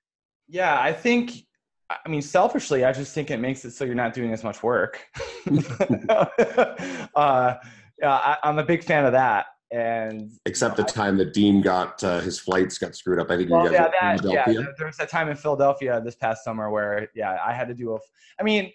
Yeah, 0.49 0.79
I 0.79 0.93
think. 0.93 1.47
I 1.91 2.09
mean, 2.09 2.23
selfishly, 2.23 2.85
I 2.85 2.93
just 2.93 3.15
think 3.15 3.31
it 3.31 3.39
makes 3.39 3.65
it 3.65 3.71
so 3.73 3.85
you're 3.85 3.95
not 3.95 4.15
doing 4.15 4.33
as 4.33 4.43
much 4.43 4.63
work. 4.63 5.01
uh, 7.15 7.55
yeah, 8.01 8.11
I, 8.11 8.37
I'm 8.43 8.59
a 8.59 8.65
big 8.65 8.83
fan 8.83 9.05
of 9.05 9.13
that. 9.13 9.47
And 9.71 10.31
except 10.47 10.79
you 10.79 10.85
the 10.85 10.89
know, 10.89 10.95
time 10.95 11.17
that 11.19 11.33
dean 11.35 11.61
got 11.61 12.03
uh, 12.05 12.21
his 12.21 12.39
flights 12.39 12.79
got 12.79 12.95
screwed 12.95 13.19
up 13.19 13.29
i 13.31 13.37
think 13.37 13.51
I- 13.51 13.55
well, 13.55 13.65
you 13.65 13.71
guys 13.77 13.91
yeah, 14.01 14.17
that, 14.17 14.33
yeah. 14.33 14.45
There- 14.53 14.75
There 14.79 14.87
was 14.87 14.97
that 14.99 15.09
time 15.09 15.29
in 15.29 15.37
Philadelphia 15.37 16.01
this 16.05 16.15
past 16.15 16.45
summer 16.45 16.71
where, 16.71 17.09
yeah, 17.15 17.39
I 17.45 17.53
had 17.53 17.69
to 17.69 17.75
do 17.75 17.95
a. 17.95 17.99
I 18.41 18.43
mean, 18.45 18.73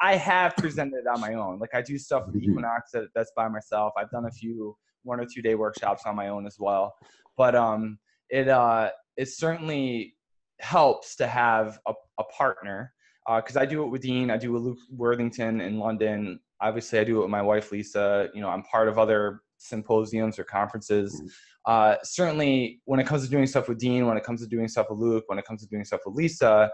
I 0.00 0.16
have 0.16 0.56
presented 0.56 1.06
on 1.06 1.20
my 1.20 1.34
own. 1.34 1.58
Like 1.58 1.74
I 1.74 1.82
do 1.82 1.98
stuff 1.98 2.26
with 2.26 2.36
Mhm. 2.36 2.50
Equinox 2.50 2.90
that, 2.92 3.08
that's 3.14 3.32
by 3.36 3.48
myself. 3.48 3.92
I've 3.96 4.10
done 4.10 4.26
a 4.26 4.30
few 4.30 4.76
one 5.02 5.20
or 5.20 5.26
two 5.26 5.42
day 5.42 5.54
workshops 5.54 6.02
on 6.06 6.16
my 6.16 6.28
own 6.28 6.46
as 6.46 6.56
well. 6.58 6.94
But 7.36 7.54
um, 7.54 7.98
it 8.30 8.48
uh, 8.48 8.90
it 9.16 9.28
certainly 9.28 10.14
helps 10.60 11.16
to 11.16 11.26
have 11.26 11.78
a, 11.86 11.94
a 12.18 12.24
partner 12.24 12.92
because 13.36 13.56
I 13.56 13.66
do 13.66 13.82
it 13.82 13.88
with 13.88 14.00
Dean, 14.02 14.30
I 14.30 14.38
do 14.38 14.50
it 14.50 14.52
with 14.54 14.62
Luke 14.62 14.78
Worthington 14.90 15.60
in 15.60 15.78
London. 15.78 16.40
Obviously, 16.60 16.98
I 16.98 17.04
do 17.04 17.18
it 17.18 17.22
with 17.22 17.30
my 17.30 17.42
wife 17.42 17.70
Lisa. 17.70 18.28
You 18.34 18.40
know, 18.40 18.48
I'm 18.48 18.62
part 18.62 18.88
of 18.88 18.98
other 18.98 19.42
symposiums 19.58 20.38
or 20.38 20.44
conferences. 20.44 21.22
Uh, 21.66 21.96
certainly, 22.02 22.80
when 22.86 22.98
it 23.00 23.06
comes 23.06 23.24
to 23.24 23.30
doing 23.30 23.46
stuff 23.46 23.68
with 23.68 23.78
Dean, 23.78 24.06
when 24.06 24.16
it 24.16 24.24
comes 24.24 24.40
to 24.40 24.48
doing 24.48 24.66
stuff 24.66 24.86
with 24.88 24.98
Luke, 24.98 25.24
when 25.26 25.38
it 25.38 25.44
comes 25.44 25.60
to 25.62 25.68
doing 25.68 25.84
stuff 25.84 26.00
with 26.06 26.14
Lisa, 26.14 26.70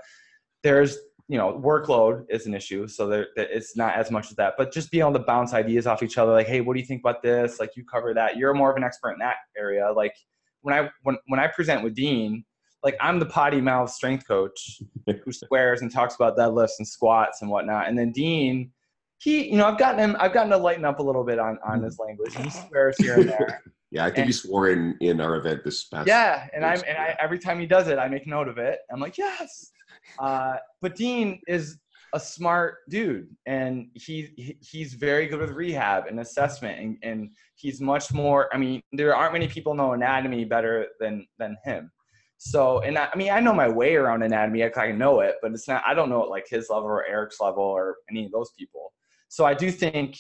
there's 0.62 0.97
you 1.29 1.39
know 1.39 1.61
workload 1.65 2.27
is 2.29 2.47
an 2.47 2.55
issue, 2.55 2.87
so 2.87 3.07
there 3.07 3.29
that 3.37 3.49
it's 3.51 3.77
not 3.77 3.95
as 3.95 4.11
much 4.11 4.31
as 4.31 4.37
that. 4.37 4.55
But 4.59 4.73
just 4.73 4.91
being 4.91 5.03
able 5.03 5.15
to 5.15 5.21
bounce 5.21 5.55
ideas 5.55 5.87
off 5.87 6.03
each 6.03 6.19
other, 6.19 6.33
like, 6.33 6.47
hey, 6.47 6.61
what 6.61 6.75
do 6.75 6.81
you 6.81 6.87
think 6.87 7.01
about 7.01 7.23
this? 7.23 7.59
Like, 7.59 7.77
you 7.77 7.85
cover 7.85 8.13
that. 8.15 8.37
You're 8.37 8.55
more 8.55 8.71
of 8.71 8.77
an 8.77 8.85
expert 8.85 9.13
in 9.13 9.19
that 9.21 9.37
area. 9.57 9.91
Like 9.93 10.15
when 10.63 10.75
I 10.75 10.91
when 11.03 11.17
when 11.27 11.41
I 11.41 11.47
present 11.47 11.83
with 11.83 11.95
Dean, 11.95 12.45
like 12.83 12.97
I'm 13.01 13.19
the 13.19 13.27
potty 13.27 13.61
mouth 13.61 13.91
strength 13.91 14.27
coach 14.29 14.81
who 15.07 15.33
swears 15.33 15.83
and 15.83 15.91
talks 15.91 16.15
about 16.15 16.37
deadlifts 16.37 16.79
and 16.79 16.87
squats 16.87 17.41
and 17.43 17.51
whatnot. 17.51 17.89
And 17.89 17.99
then 17.99 18.13
Dean, 18.13 18.71
he, 19.19 19.51
you 19.51 19.57
know, 19.57 19.67
I've 19.67 19.79
gotten 19.79 19.99
him, 19.99 20.17
I've 20.21 20.35
gotten 20.35 20.51
to 20.51 20.59
lighten 20.59 20.85
up 20.85 20.99
a 20.99 21.03
little 21.03 21.25
bit 21.25 21.39
on 21.39 21.59
on 21.67 21.83
his 21.83 21.99
language. 21.99 22.35
He 22.35 22.43
mm-hmm. 22.43 22.69
swears 22.69 22.97
here 22.99 23.15
and 23.15 23.29
there. 23.29 23.63
yeah 23.95 24.05
i 24.05 24.09
think 24.09 24.19
and- 24.19 24.27
you 24.27 24.33
swore 24.33 24.71
in 24.71 24.97
in 25.01 25.21
our 25.21 25.37
event 25.37 25.63
this 25.63 25.85
past 25.85 26.09
yeah, 26.09 26.49
and 26.53 26.65
I'm 26.65 26.83
and 26.87 26.99
I 26.99 27.17
every 27.21 27.39
time 27.39 27.61
he 27.61 27.67
does 27.67 27.89
it, 27.89 27.99
I 27.99 28.09
make 28.09 28.27
note 28.27 28.49
of 28.49 28.59
it. 28.59 28.81
I'm 28.93 29.01
like, 29.01 29.17
yes. 29.17 29.71
Uh, 30.19 30.57
but 30.81 30.97
Dean 30.97 31.40
is 31.47 31.79
a 32.14 32.21
smart 32.21 32.88
dude, 32.88 33.29
and 33.47 33.88
he, 33.95 34.31
he 34.37 34.57
he's 34.61 34.95
very 34.95 35.27
good 35.27 35.40
with 35.40 35.51
rehab 35.51 36.07
and 36.07 36.21
assessment, 36.21 36.79
and, 36.79 36.97
and 37.03 37.31
he's 37.57 37.81
much 37.81 38.12
more. 38.12 38.49
I 38.55 38.59
mean, 38.59 38.81
there 38.93 39.14
aren't 39.17 39.33
many 39.33 39.49
people 39.49 39.75
know 39.75 39.93
anatomy 39.93 40.45
better 40.45 40.87
than 41.01 41.27
than 41.38 41.57
him. 41.64 41.90
So, 42.38 42.81
and 42.81 42.99
I, 42.99 43.09
I 43.12 43.17
mean, 43.17 43.31
I 43.31 43.40
know 43.40 43.53
my 43.53 43.69
way 43.69 43.97
around 43.97 44.23
anatomy. 44.23 44.64
I 44.64 44.69
kind 44.69 44.93
of 44.93 44.99
know 44.99 45.21
it, 45.21 45.37
but 45.43 45.53
it's 45.53 45.67
not. 45.67 45.83
I 45.87 45.95
don't 45.95 46.09
know 46.09 46.23
it 46.23 46.31
like 46.31 46.47
his 46.49 46.69
level 46.71 46.88
or 46.88 47.05
Eric's 47.07 47.40
level 47.40 47.62
or 47.62 47.97
any 48.11 48.27
of 48.27 48.33
those 48.33 48.51
people. 48.59 48.93
So, 49.29 49.45
I 49.45 49.55
do 49.55 49.71
think 49.71 50.17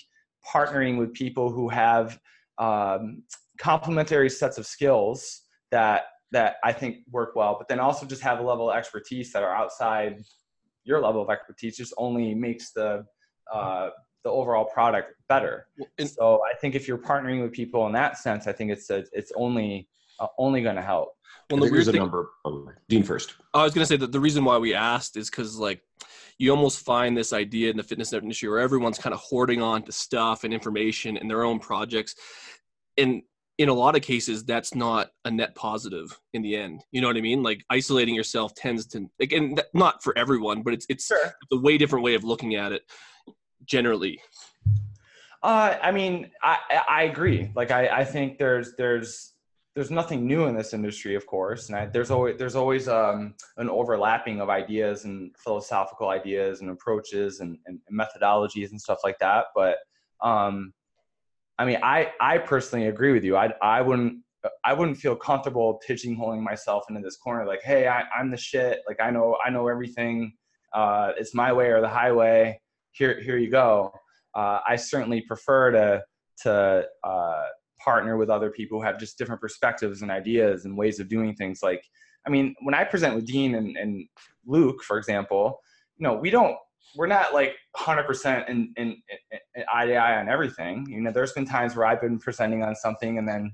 partnering 0.46 0.98
with 0.98 1.12
people 1.14 1.50
who 1.50 1.68
have 1.68 2.18
um, 2.58 3.22
complementary 3.58 4.30
sets 4.30 4.58
of 4.58 4.66
skills 4.66 5.42
that 5.70 6.04
that 6.34 6.56
I 6.64 6.72
think 6.72 6.98
work 7.10 7.34
well, 7.36 7.54
but 7.56 7.68
then 7.68 7.80
also 7.80 8.04
just 8.04 8.20
have 8.22 8.40
a 8.40 8.42
level 8.42 8.70
of 8.70 8.76
expertise 8.76 9.32
that 9.32 9.42
are 9.42 9.54
outside 9.54 10.22
your 10.82 11.00
level 11.00 11.22
of 11.22 11.30
expertise 11.30 11.76
just 11.76 11.94
only 11.96 12.34
makes 12.34 12.72
the 12.72 13.06
uh, 13.52 13.90
the 14.24 14.30
overall 14.30 14.64
product 14.64 15.14
better. 15.28 15.66
And- 15.98 16.08
so 16.08 16.40
I 16.44 16.56
think 16.58 16.74
if 16.74 16.88
you're 16.88 16.98
partnering 16.98 17.42
with 17.42 17.52
people 17.52 17.86
in 17.86 17.92
that 17.92 18.18
sense, 18.18 18.46
I 18.46 18.52
think 18.52 18.70
it's 18.70 18.90
a, 18.90 19.04
it's 19.12 19.32
only 19.36 19.88
uh, 20.20 20.26
only 20.36 20.60
going 20.60 20.76
to 20.76 20.82
help. 20.82 21.14
Well, 21.50 21.58
the 21.58 21.66
think 21.66 21.72
weird 21.72 21.74
there's 21.74 21.88
a 21.88 21.92
thing, 21.92 22.00
number 22.00 22.30
oh, 22.44 22.70
dean 22.88 23.02
first 23.02 23.34
I 23.52 23.62
was 23.64 23.74
gonna 23.74 23.86
say 23.86 23.96
that 23.98 24.12
the 24.12 24.20
reason 24.20 24.44
why 24.44 24.56
we 24.56 24.72
asked 24.72 25.16
is 25.16 25.28
because 25.28 25.58
like 25.58 25.82
you 26.38 26.50
almost 26.50 26.80
find 26.80 27.16
this 27.16 27.32
idea 27.32 27.70
in 27.70 27.76
the 27.76 27.82
fitness 27.82 28.12
industry 28.12 28.48
where 28.48 28.60
everyone's 28.60 28.98
kind 28.98 29.12
of 29.12 29.20
hoarding 29.20 29.60
on 29.62 29.82
to 29.82 29.92
stuff 29.92 30.44
and 30.44 30.54
information 30.54 31.16
and 31.16 31.30
their 31.30 31.44
own 31.44 31.58
projects, 31.58 32.14
and 32.96 33.22
in 33.58 33.68
a 33.68 33.74
lot 33.74 33.96
of 33.96 34.02
cases 34.02 34.44
that's 34.44 34.74
not 34.74 35.10
a 35.24 35.30
net 35.30 35.54
positive 35.54 36.18
in 36.32 36.42
the 36.42 36.56
end. 36.56 36.82
You 36.90 37.00
know 37.00 37.06
what 37.06 37.16
I 37.16 37.20
mean? 37.20 37.42
Like 37.42 37.64
isolating 37.70 38.14
yourself 38.14 38.54
tends 38.54 38.86
to 38.88 39.08
again 39.20 39.56
not 39.72 40.02
for 40.02 40.16
everyone, 40.18 40.62
but 40.62 40.74
it's 40.74 40.86
it's 40.88 41.06
Sure. 41.06 41.26
it's 41.26 41.52
a 41.52 41.60
way 41.60 41.78
different 41.78 42.04
way 42.04 42.14
of 42.14 42.24
looking 42.24 42.54
at 42.54 42.72
it. 42.72 42.82
generally? 43.64 44.20
Uh, 45.42 45.76
I 45.82 45.90
mean, 45.90 46.30
I 46.42 46.58
I 46.88 47.02
agree. 47.04 47.50
Like 47.54 47.70
I 47.70 47.88
I 47.88 48.04
think 48.04 48.38
there's 48.38 48.74
there's 48.76 49.34
there's 49.74 49.90
nothing 49.90 50.26
new 50.26 50.46
in 50.46 50.54
this 50.54 50.72
industry, 50.72 51.16
of 51.16 51.26
course, 51.26 51.68
and 51.68 51.76
I, 51.76 51.86
there's 51.86 52.10
always 52.10 52.38
there's 52.38 52.54
always 52.54 52.88
um, 52.88 53.34
an 53.56 53.68
overlapping 53.68 54.40
of 54.40 54.48
ideas 54.48 55.04
and 55.04 55.34
philosophical 55.36 56.08
ideas 56.10 56.60
and 56.60 56.70
approaches 56.70 57.40
and, 57.40 57.58
and, 57.66 57.80
methodologies 57.92 58.70
and 58.70 58.80
stuff 58.80 59.00
like 59.02 59.18
that. 59.18 59.46
But 59.54 59.78
um, 60.22 60.72
I 61.58 61.64
mean, 61.64 61.78
I 61.82 62.12
I 62.20 62.38
personally 62.38 62.88
agree 62.88 63.12
with 63.12 63.24
you. 63.24 63.36
I 63.36 63.52
I 63.62 63.80
wouldn't 63.80 64.18
I 64.64 64.72
wouldn't 64.72 64.98
feel 64.98 65.16
comfortable 65.16 65.80
pigeonholing 65.88 66.42
myself 66.42 66.84
into 66.88 67.00
this 67.00 67.16
corner. 67.16 67.46
Like, 67.46 67.62
hey, 67.62 67.88
I, 67.88 68.04
I'm 68.16 68.30
the 68.30 68.36
shit. 68.36 68.80
Like, 68.88 69.00
I 69.00 69.10
know 69.10 69.38
I 69.44 69.50
know 69.50 69.68
everything. 69.68 70.34
Uh, 70.72 71.12
it's 71.16 71.34
my 71.34 71.52
way 71.52 71.68
or 71.68 71.80
the 71.80 71.88
highway. 71.88 72.60
Here 72.92 73.20
here 73.20 73.38
you 73.38 73.50
go. 73.50 73.92
Uh, 74.34 74.60
I 74.66 74.76
certainly 74.76 75.22
prefer 75.22 75.70
to 75.70 76.02
to 76.42 76.86
uh, 77.04 77.44
partner 77.82 78.16
with 78.16 78.30
other 78.30 78.50
people 78.50 78.80
who 78.80 78.84
have 78.84 78.98
just 78.98 79.18
different 79.18 79.40
perspectives 79.40 80.02
and 80.02 80.10
ideas 80.10 80.64
and 80.64 80.76
ways 80.76 80.98
of 80.98 81.08
doing 81.08 81.34
things. 81.34 81.60
Like, 81.62 81.84
I 82.26 82.30
mean, 82.30 82.54
when 82.62 82.74
I 82.74 82.84
present 82.84 83.14
with 83.14 83.26
Dean 83.26 83.54
and, 83.54 83.76
and 83.76 84.08
Luke, 84.46 84.82
for 84.82 84.98
example, 84.98 85.60
you 85.96 86.04
know, 86.04 86.14
we 86.14 86.30
don't, 86.30 86.56
we're 86.96 87.06
not 87.06 87.34
like 87.34 87.56
100% 87.76 88.48
in, 88.48 88.72
in, 88.76 88.96
in, 89.56 89.64
eye 89.72 89.86
to 89.86 89.94
eye 89.94 90.18
on 90.18 90.28
everything. 90.28 90.86
You 90.88 91.00
know, 91.00 91.10
there's 91.12 91.32
been 91.32 91.46
times 91.46 91.76
where 91.76 91.86
I've 91.86 92.00
been 92.00 92.18
presenting 92.18 92.62
on 92.62 92.74
something 92.74 93.18
and 93.18 93.28
then 93.28 93.52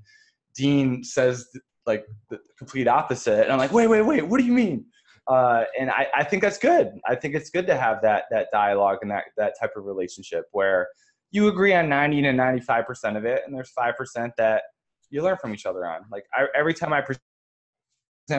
Dean 0.55 1.03
says 1.05 1.47
like 1.87 2.05
the 2.29 2.39
complete 2.59 2.89
opposite. 2.89 3.45
And 3.45 3.53
I'm 3.53 3.59
like, 3.59 3.73
wait, 3.73 3.87
wait, 3.87 4.03
wait, 4.03 4.23
what 4.23 4.39
do 4.39 4.47
you 4.47 4.53
mean? 4.53 4.85
Uh, 5.27 5.65
and 5.79 5.91
I, 5.91 6.09
I 6.15 6.25
think 6.25 6.43
that's 6.43 6.59
good. 6.59 6.93
I 7.07 7.15
think 7.15 7.35
it's 7.35 7.51
good 7.51 7.67
to 7.69 7.77
have 7.77 8.03
that 8.03 8.25
that 8.31 8.49
dialogue 8.53 8.99
and 9.03 9.11
that 9.11 9.25
that 9.37 9.55
type 9.61 9.73
of 9.77 9.85
relationship 9.85 10.47
where 10.53 10.89
you 11.31 11.49
agree 11.49 11.73
on 11.73 11.89
90 11.89 12.23
to 12.23 12.33
95 12.33 12.87
percent 12.87 13.17
of 13.17 13.25
it, 13.25 13.43
and 13.47 13.55
there's 13.55 13.71
five 13.71 13.97
percent 13.97 14.33
that 14.39 14.63
you 15.11 15.23
learn 15.23 15.37
from 15.41 15.55
each 15.55 15.67
other 15.67 15.87
on. 15.87 16.01
Like 16.11 16.25
I, 16.35 16.47
every 16.57 16.75
time 16.75 16.93
I 16.93 17.01
present 17.03 17.21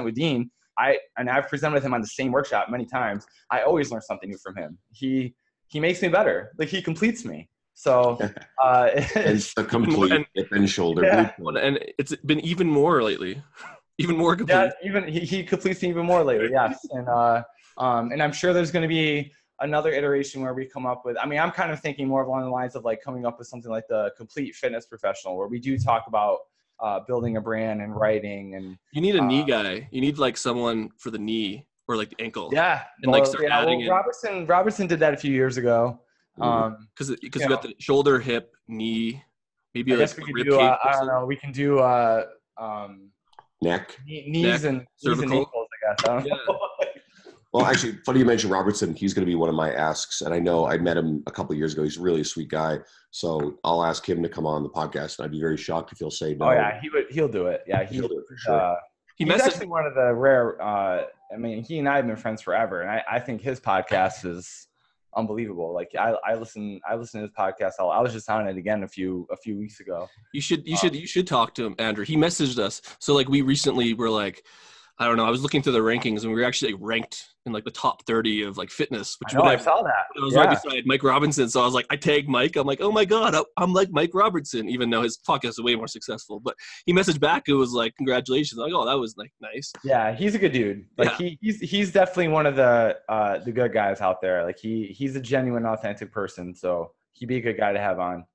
with 0.04 0.16
Dean, 0.16 0.52
I 0.78 0.98
and 1.18 1.30
I've 1.30 1.48
presented 1.50 1.76
with 1.76 1.84
him 1.84 1.94
on 1.94 2.02
the 2.02 2.08
same 2.08 2.32
workshop 2.32 2.70
many 2.70 2.86
times. 2.86 3.26
I 3.50 3.62
always 3.62 3.92
learn 3.92 4.02
something 4.02 4.30
new 4.30 4.38
from 4.38 4.56
him. 4.56 4.78
He 4.92 5.36
he 5.68 5.80
makes 5.80 6.02
me 6.02 6.08
better. 6.08 6.52
Like 6.58 6.70
he 6.70 6.82
completes 6.82 7.26
me. 7.26 7.50
So 7.74 8.20
uh, 8.64 8.90
it's 8.94 9.54
a 9.58 9.64
complete 9.64 10.12
and, 10.12 10.26
hip 10.34 10.52
and 10.52 10.70
shoulder. 10.70 11.04
Yeah. 11.04 11.32
And 11.60 11.80
it's 11.98 12.16
been 12.18 12.40
even 12.42 12.68
more 12.68 13.04
lately. 13.04 13.42
Even 13.98 14.18
more 14.18 14.36
complete. 14.36 14.56
Yeah, 14.56 14.72
even 14.84 15.08
he, 15.08 15.20
he 15.20 15.44
completes 15.44 15.84
me 15.84 15.90
even 15.90 16.08
more 16.08 16.24
lately. 16.24 16.50
Yes, 16.52 16.80
and 16.90 17.08
uh, 17.08 17.44
um, 17.78 18.12
and 18.12 18.24
I'm 18.24 18.32
sure 18.32 18.52
there's 18.52 18.72
going 18.72 18.82
to 18.82 18.88
be 18.88 19.32
another 19.62 19.92
iteration 19.92 20.42
where 20.42 20.54
we 20.54 20.66
come 20.66 20.86
up 20.86 21.06
with 21.06 21.16
i 21.22 21.26
mean 21.26 21.40
i'm 21.40 21.52
kind 21.52 21.72
of 21.72 21.80
thinking 21.80 22.08
more 22.08 22.24
along 22.24 22.42
the 22.42 22.50
lines 22.50 22.76
of 22.76 22.84
like 22.84 23.02
coming 23.02 23.26
up 23.26 23.38
with 23.38 23.48
something 23.48 23.72
like 23.72 23.88
the 23.88 24.12
complete 24.18 24.56
fitness 24.56 24.86
professional 24.86 25.38
where 25.38 25.48
we 25.48 25.60
do 25.60 25.78
talk 25.78 26.06
about 26.08 26.40
uh, 26.82 27.00
building 27.08 27.38
a 27.38 27.42
brand 27.42 27.82
and 27.82 27.96
writing 27.96 28.56
and 28.56 28.78
you 28.92 29.02
need 29.02 29.16
a 29.16 29.22
uh, 29.22 29.26
knee 29.26 29.44
guy. 29.44 29.88
You 29.92 30.02
need 30.02 30.18
like 30.18 30.38
someone 30.38 30.90
for 30.98 31.12
the 31.12 31.20
knee 31.20 31.68
or 31.88 31.96
like 31.96 32.10
the 32.10 32.22
ankle. 32.22 32.50
Yeah. 32.52 32.84
And 33.04 33.12
well, 33.12 33.22
like 33.22 33.30
start 33.30 33.44
yeah, 33.44 33.60
adding 33.60 33.86
well, 33.86 33.98
robertson 33.98 34.46
robertson 34.46 34.88
did 34.88 35.00
that 35.00 35.14
a 35.14 35.18
few 35.18 35.32
years 35.32 35.58
ago. 35.58 36.00
Um 36.40 36.88
because 36.98 37.16
because 37.22 37.42
you, 37.42 37.50
you 37.50 37.50
got 37.50 37.62
the 37.62 37.74
shoulder 37.80 38.20
hip 38.20 38.54
knee 38.68 39.24
maybe 39.74 39.94
I 39.94 39.98
like 39.98 40.18
we 40.18 40.24
can 40.24 40.44
do, 40.46 40.60
uh, 40.60 40.78
i 40.84 40.92
don't 40.94 41.08
know 41.08 41.26
we 41.26 41.36
can 41.36 41.52
do 41.52 41.80
uh 41.80 42.26
um 42.58 43.10
neck. 43.62 43.98
knees 44.06 44.64
neck, 44.64 44.64
and 44.64 44.88
cervical. 44.98 45.22
knees 45.22 45.22
and 45.22 45.34
ankles 45.34 45.68
i 45.74 45.94
guess 45.94 46.10
I 46.10 46.14
don't 46.14 46.26
yeah. 46.26 46.56
know. 47.54 47.60
Well, 47.60 47.66
actually, 47.66 47.94
funny 48.06 48.20
you 48.20 48.26
mentioned 48.26 48.52
Robertson. 48.52 48.96
He's 48.96 49.14
going 49.14 49.26
to 49.26 49.30
be 49.30 49.36
one 49.36 49.50
of 49.50 49.56
my 49.56 49.74
asks, 49.74 50.22
and 50.22 50.34
I 50.34 50.40
know 50.40 50.68
I 50.68 50.78
met 50.78 50.98
him 50.98 51.24
a 51.28 51.32
couple 51.32 51.56
years 51.56 51.74
ago. 51.74 51.84
He's 51.84 51.98
really 51.98 52.22
a 52.22 52.26
sweet 52.26 52.50
guy, 52.50 52.80
so 53.12 53.60
I'll 53.64 53.84
ask 53.84 54.08
him 54.08 54.22
to 54.24 54.30
come 54.30 54.46
on 54.46 54.64
the 54.64 54.70
podcast, 54.70 55.20
and 55.20 55.26
I'd 55.26 55.32
be 55.32 55.40
very 55.40 55.58
shocked 55.58 55.92
if 55.92 56.00
he'll 56.00 56.12
say 56.12 56.34
no. 56.36 56.50
Oh 56.50 56.52
yeah, 56.52 56.80
he 56.82 56.90
would. 56.90 57.06
He'll 57.10 57.28
do 57.28 57.48
it. 57.48 57.64
Yeah, 57.68 57.84
he, 57.84 58.02
will 58.02 58.10
do 58.10 58.20
it 58.20 58.26
for 58.28 58.38
sure. 58.38 58.62
Uh, 58.62 58.76
he 59.16 59.26
he's 59.26 59.42
actually 59.42 59.68
one 59.68 59.86
of 59.86 59.96
the 59.96 60.14
rare. 60.14 60.62
Uh, 60.62 61.06
I 61.34 61.38
mean, 61.38 61.64
he 61.64 61.80
and 61.80 61.88
I 61.88 61.98
have 61.98 62.08
been 62.08 62.16
friends 62.16 62.42
forever, 62.42 62.82
and 62.82 62.90
I, 62.90 63.04
I 63.10 63.20
think 63.20 63.42
his 63.42 63.60
podcast 63.60 64.26
is 64.26 64.68
unbelievable. 65.16 65.74
Like 65.74 65.92
I, 65.98 66.16
I 66.26 66.36
listen, 66.36 66.80
I 66.88 66.96
listen 66.96 67.22
to 67.22 67.28
his 67.28 67.36
podcast. 67.38 67.74
I 67.80 68.02
was 68.02 68.14
just 68.14 68.30
on 68.30 68.48
it 68.48 68.58
again 68.58 68.84
a 68.84 68.88
few 68.88 69.28
a 69.32 69.38
few 69.38 69.58
weeks 69.58 69.80
ago. 69.80 70.08
You 70.34 70.42
should, 70.42 70.66
you 70.66 70.74
um, 70.74 70.80
should, 70.80 70.96
you 70.96 71.08
should 71.08 71.28
talk 71.28 71.54
to 71.56 71.66
him, 71.66 71.76
Andrew. 71.80 72.06
He 72.06 72.16
messaged 72.16 72.60
us. 72.60 72.82
So 73.00 73.14
like 73.14 73.30
we 73.30 73.42
recently 73.42 73.94
were 73.94 74.10
like 74.10 74.46
I 75.00 75.06
don't 75.06 75.18
know. 75.18 75.26
I 75.26 75.30
was 75.30 75.42
looking 75.42 75.62
through 75.62 75.74
the 75.74 75.80
rankings 75.80 76.22
and 76.24 76.34
we 76.34 76.40
were 76.40 76.48
actually 76.48 76.74
ranked 76.74 77.26
in 77.46 77.54
like 77.54 77.64
the 77.64 77.72
top 77.72 78.06
30 78.06 78.44
of 78.44 78.58
like 78.58 78.70
fitness, 78.70 79.18
which 79.20 79.34
I, 79.34 79.38
know, 79.40 79.44
I 79.46 79.56
saw 79.58 79.82
that. 79.82 80.06
I 80.16 80.24
was 80.24 80.34
yeah. 80.34 80.42
right 80.42 80.50
beside 80.50 80.86
Mike 80.86 81.04
Robertson. 81.04 81.50
So 81.50 81.62
I 81.62 81.66
was 81.66 81.74
like, 81.74 81.88
I 81.90 81.96
tagged 81.96 82.30
Mike. 82.30 82.56
I'm 82.56 82.68
like, 82.68 82.82
oh 82.82 82.92
my 82.92 83.06
God, 83.06 83.36
I'm 83.58 83.74
like 83.74 83.90
Mike 83.92 84.12
Robertson, 84.14 84.70
even 84.70 84.90
though 84.90 85.02
his 85.02 85.18
podcast 85.28 85.50
is 85.50 85.62
way 85.62 85.76
more 85.76 85.88
successful. 85.88 86.40
But 86.40 86.56
he 86.86 86.94
messaged 86.94 87.20
back. 87.20 87.44
It 87.48 87.54
was 87.54 87.72
like, 87.72 87.96
congratulations. 87.96 88.60
I'm 88.60 88.66
like, 88.66 88.74
oh, 88.74 88.86
that 88.86 88.98
was 88.98 89.16
like 89.18 89.32
nice. 89.42 89.72
Yeah. 89.84 90.14
He's 90.14 90.36
a 90.36 90.40
good 90.40 90.52
dude. 90.52 90.86
Like 90.98 91.10
yeah. 91.12 91.18
he, 91.18 91.40
he's, 91.42 91.60
he's 91.60 91.92
definitely 91.92 92.28
one 92.28 92.46
of 92.46 92.56
the, 92.56 92.98
uh, 93.10 93.40
the 93.40 93.52
good 93.52 93.74
guys 93.74 94.02
out 94.02 94.22
there. 94.22 94.44
Like 94.44 94.60
he, 94.60 94.88
he's 94.88 95.16
a 95.16 95.22
genuine, 95.22 95.66
authentic 95.66 96.12
person. 96.12 96.54
So 96.54 96.92
he'd 97.14 97.28
be 97.28 97.38
a 97.38 97.42
good 97.42 97.58
guy 97.58 97.74
to 97.74 97.80
have 97.80 98.00
on 98.00 98.26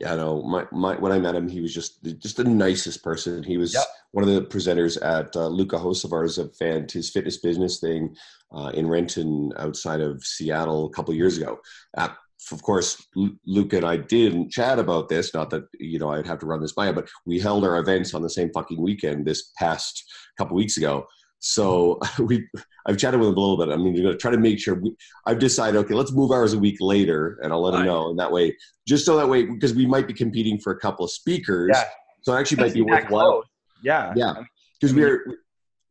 yeah, 0.00 0.16
no, 0.16 0.42
my, 0.42 0.66
my 0.72 0.96
when 0.96 1.12
I 1.12 1.18
met 1.18 1.36
him, 1.36 1.48
he 1.48 1.60
was 1.60 1.72
just 1.72 2.02
just 2.18 2.36
the 2.36 2.44
nicest 2.44 3.02
person. 3.02 3.42
He 3.42 3.56
was 3.56 3.74
yep. 3.74 3.84
one 4.10 4.26
of 4.26 4.34
the 4.34 4.42
presenters 4.42 5.00
at 5.00 5.34
uh, 5.36 5.46
Luka 5.46 5.78
Hocevar's 5.78 6.38
event, 6.38 6.92
his 6.92 7.10
fitness 7.10 7.38
business 7.38 7.78
thing 7.78 8.14
uh, 8.52 8.72
in 8.74 8.88
Renton 8.88 9.52
outside 9.56 10.00
of 10.00 10.24
Seattle 10.24 10.86
a 10.86 10.90
couple 10.90 11.14
years 11.14 11.38
ago. 11.38 11.60
Uh, 11.96 12.08
of 12.52 12.62
course, 12.62 13.06
Luka 13.46 13.76
and 13.76 13.86
I 13.86 13.96
didn't 13.96 14.50
chat 14.50 14.78
about 14.78 15.08
this. 15.08 15.32
Not 15.32 15.50
that 15.50 15.64
you 15.78 15.98
know 15.98 16.10
I'd 16.10 16.26
have 16.26 16.40
to 16.40 16.46
run 16.46 16.60
this 16.60 16.72
by, 16.72 16.90
but 16.90 17.08
we 17.24 17.38
held 17.38 17.64
our 17.64 17.78
events 17.78 18.14
on 18.14 18.22
the 18.22 18.30
same 18.30 18.50
fucking 18.52 18.80
weekend 18.80 19.24
this 19.24 19.52
past 19.56 20.04
couple 20.36 20.56
weeks 20.56 20.76
ago. 20.76 21.06
So 21.44 22.00
we, 22.18 22.48
I've 22.86 22.96
chatted 22.96 23.20
with 23.20 23.28
him 23.28 23.36
a 23.36 23.40
little 23.40 23.58
bit. 23.58 23.72
I 23.72 23.76
mean, 23.76 23.94
you're 23.94 24.04
going 24.04 24.14
to 24.14 24.20
try 24.20 24.30
to 24.30 24.38
make 24.38 24.58
sure. 24.58 24.74
We, 24.74 24.96
I've 25.26 25.38
decided, 25.38 25.78
okay, 25.80 25.94
let's 25.94 26.12
move 26.12 26.30
ours 26.30 26.54
a 26.54 26.58
week 26.58 26.78
later, 26.80 27.38
and 27.42 27.52
I'll 27.52 27.62
let 27.62 27.74
him 27.74 27.84
know. 27.84 28.10
And 28.10 28.18
that 28.18 28.32
way, 28.32 28.56
just 28.88 29.04
so 29.04 29.16
that 29.16 29.28
way, 29.28 29.44
because 29.44 29.74
we 29.74 29.86
might 29.86 30.06
be 30.06 30.14
competing 30.14 30.58
for 30.58 30.72
a 30.72 30.78
couple 30.78 31.04
of 31.04 31.10
speakers, 31.10 31.70
yeah. 31.74 31.84
so 32.22 32.34
it 32.34 32.40
actually 32.40 32.62
might 32.62 32.74
be 32.74 32.82
worthwhile. 32.82 33.44
Yeah, 33.82 34.14
yeah, 34.16 34.34
because 34.80 34.94
we're 34.94 35.22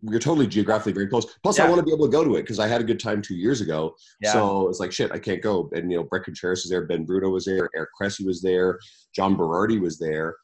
we're 0.02 0.20
totally 0.20 0.48
geographically 0.48 0.92
very 0.92 1.08
close. 1.08 1.26
Plus, 1.44 1.60
yeah. 1.60 1.66
I 1.66 1.70
want 1.70 1.80
to 1.80 1.86
be 1.86 1.94
able 1.94 2.08
to 2.08 2.12
go 2.12 2.24
to 2.24 2.36
it 2.36 2.42
because 2.42 2.60
I 2.60 2.68
had 2.68 2.82
a 2.82 2.84
good 2.84 3.00
time 3.00 3.22
two 3.22 3.36
years 3.36 3.62
ago. 3.62 3.96
Yeah. 4.22 4.34
So 4.34 4.68
it's 4.70 4.80
like 4.80 4.92
shit, 4.92 5.12
I 5.12 5.20
can't 5.20 5.42
go. 5.42 5.70
And 5.74 5.92
you 5.92 5.98
know, 5.98 6.04
Bret 6.04 6.24
Contreras 6.24 6.64
was 6.64 6.72
there, 6.72 6.86
Ben 6.86 7.06
Bruno 7.06 7.30
was 7.30 7.46
there, 7.46 7.70
Eric 7.76 7.90
Cressy 7.96 8.26
was 8.26 8.42
there, 8.42 8.80
John 9.16 9.38
Berardi 9.38 9.80
was 9.80 10.00
there, 10.00 10.36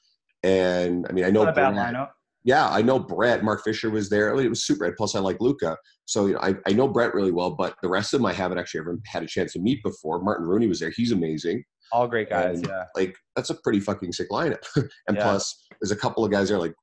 and 0.43 1.07
I 1.09 1.13
mean, 1.13 1.25
I 1.25 1.31
know. 1.31 1.45
Not 1.45 1.53
a 1.53 1.55
bad 1.55 1.73
lineup 1.73 2.09
yeah, 2.49 2.67
I 2.67 2.81
know 2.81 2.97
Bret. 2.97 3.43
Mark 3.43 3.63
Fisher 3.63 3.91
was 3.91 4.09
there. 4.09 4.33
It 4.33 4.49
was 4.49 4.65
super. 4.65 4.91
Plus, 4.97 5.13
I 5.13 5.19
like 5.19 5.39
Luka. 5.39 5.77
So 6.05 6.25
you 6.25 6.33
know, 6.33 6.39
I, 6.39 6.55
I 6.65 6.73
know 6.73 6.87
Bret 6.87 7.13
really 7.13 7.31
well, 7.31 7.51
but 7.51 7.75
the 7.83 7.89
rest 7.89 8.11
of 8.11 8.19
them 8.19 8.25
I 8.25 8.33
haven't 8.33 8.57
actually 8.57 8.79
ever 8.79 8.97
had 9.05 9.21
a 9.21 9.27
chance 9.27 9.53
to 9.53 9.59
meet 9.59 9.83
before. 9.83 10.19
Martin 10.19 10.47
Rooney 10.47 10.65
was 10.65 10.79
there. 10.79 10.89
He's 10.89 11.11
amazing. 11.11 11.63
All 11.91 12.07
great 12.07 12.27
guys. 12.27 12.57
And, 12.57 12.67
yeah. 12.67 12.85
Like 12.95 13.15
that's 13.35 13.51
a 13.51 13.55
pretty 13.61 13.79
fucking 13.79 14.13
sick 14.13 14.31
lineup. 14.31 14.63
and 14.75 14.89
yeah. 15.15 15.21
plus, 15.21 15.63
there's 15.79 15.91
a 15.91 15.95
couple 15.95 16.25
of 16.25 16.31
guys 16.31 16.49
there. 16.49 16.57
Like 16.57 16.73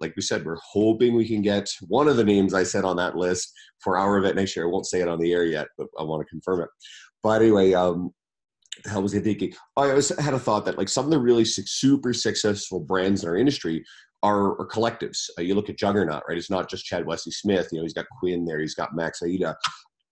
like 0.00 0.14
we 0.16 0.22
said, 0.22 0.46
we're 0.46 0.56
hoping 0.64 1.14
we 1.14 1.28
can 1.28 1.42
get 1.42 1.68
one 1.88 2.08
of 2.08 2.16
the 2.16 2.24
names 2.24 2.54
I 2.54 2.62
said 2.62 2.86
on 2.86 2.96
that 2.96 3.14
list 3.14 3.52
for 3.80 3.98
our 3.98 4.16
event 4.16 4.36
next 4.36 4.56
year. 4.56 4.64
I 4.64 4.70
won't 4.70 4.86
say 4.86 5.02
it 5.02 5.08
on 5.08 5.20
the 5.20 5.34
air 5.34 5.44
yet, 5.44 5.68
but 5.76 5.88
I 5.98 6.04
want 6.04 6.22
to 6.22 6.30
confirm 6.30 6.62
it. 6.62 6.70
But 7.22 7.42
anyway, 7.42 7.74
um, 7.74 8.12
the 8.82 8.88
hell 8.88 9.02
was 9.02 9.14
I 9.14 9.20
thinking? 9.20 9.52
Oh, 9.76 9.82
I 9.82 9.90
always 9.90 10.18
had 10.18 10.32
a 10.32 10.38
thought 10.38 10.64
that 10.64 10.78
like 10.78 10.88
some 10.88 11.04
of 11.04 11.10
the 11.10 11.18
really 11.18 11.44
super 11.44 12.14
successful 12.14 12.80
brands 12.80 13.22
in 13.22 13.28
our 13.28 13.36
industry 13.36 13.84
are, 14.22 14.60
are 14.60 14.66
collectives. 14.66 15.28
Uh, 15.38 15.42
you 15.42 15.54
look 15.54 15.68
at 15.68 15.76
Juggernaut, 15.76 16.22
right? 16.28 16.38
It's 16.38 16.50
not 16.50 16.70
just 16.70 16.84
Chad 16.84 17.06
Wesley 17.06 17.32
Smith. 17.32 17.68
You 17.72 17.78
know, 17.78 17.82
he's 17.84 17.94
got 17.94 18.06
Quinn 18.18 18.44
there. 18.44 18.60
He's 18.60 18.74
got 18.74 18.94
Max 18.94 19.20
Aita. 19.22 19.54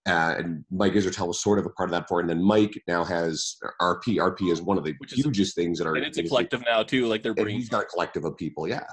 Uh, 0.07 0.35
and 0.37 0.65
Mike 0.71 0.93
Israetel 0.93 1.27
was 1.27 1.41
sort 1.41 1.59
of 1.59 1.65
a 1.65 1.69
part 1.69 1.89
of 1.89 1.91
that 1.91 2.07
board. 2.07 2.23
And 2.23 2.29
then 2.29 2.43
Mike 2.43 2.73
now 2.87 3.03
has 3.03 3.57
RP. 3.79 4.17
RP 4.17 4.51
is 4.51 4.61
one 4.61 4.77
of 4.77 4.83
the 4.83 4.95
Which 4.97 5.13
hugest 5.13 5.51
is, 5.51 5.53
things 5.53 5.77
that 5.77 5.87
are. 5.87 5.95
And 5.95 6.05
it's 6.05 6.17
a 6.17 6.23
collective 6.23 6.63
now 6.65 6.83
too. 6.83 7.05
Like 7.07 7.21
they're 7.21 7.35
bringing. 7.35 7.57
He's 7.57 7.69
got 7.69 7.83
a 7.83 7.85
collective 7.85 8.25
of 8.25 8.35
people. 8.35 8.67
Yeah. 8.67 8.83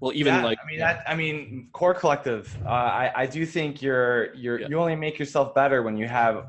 Well, 0.00 0.12
even 0.14 0.34
yeah, 0.34 0.44
like 0.44 0.58
I 0.62 0.66
mean, 0.66 0.78
that, 0.80 1.04
I 1.06 1.14
mean, 1.14 1.68
core 1.72 1.94
collective. 1.94 2.54
Uh, 2.66 2.70
I 2.70 3.12
I 3.14 3.26
do 3.26 3.46
think 3.46 3.80
you're 3.80 4.34
you're 4.34 4.60
yeah. 4.60 4.66
you 4.68 4.78
only 4.78 4.96
make 4.96 5.18
yourself 5.18 5.54
better 5.54 5.82
when 5.82 5.96
you 5.96 6.08
have 6.08 6.48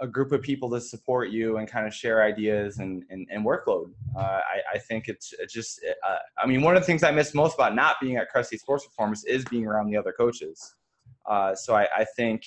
a 0.00 0.06
group 0.06 0.32
of 0.32 0.42
people 0.42 0.70
to 0.70 0.80
support 0.80 1.30
you 1.30 1.58
and 1.58 1.68
kind 1.68 1.86
of 1.86 1.94
share 1.94 2.22
ideas 2.22 2.78
and, 2.78 3.04
and, 3.10 3.26
and 3.30 3.44
workload. 3.44 3.92
Uh, 4.16 4.40
I, 4.54 4.74
I 4.74 4.78
think 4.78 5.08
it's, 5.08 5.32
just, 5.48 5.80
uh, 6.06 6.16
I 6.38 6.46
mean, 6.46 6.62
one 6.62 6.76
of 6.76 6.82
the 6.82 6.86
things 6.86 7.02
I 7.02 7.10
miss 7.10 7.34
most 7.34 7.54
about 7.54 7.74
not 7.74 7.96
being 8.00 8.16
at 8.16 8.28
Cressy 8.28 8.56
Sports 8.56 8.86
Performance 8.86 9.24
is 9.24 9.44
being 9.44 9.66
around 9.66 9.90
the 9.90 9.96
other 9.96 10.12
coaches. 10.12 10.74
Uh, 11.26 11.54
so 11.54 11.74
I, 11.74 11.86
I 11.96 12.04
think 12.16 12.44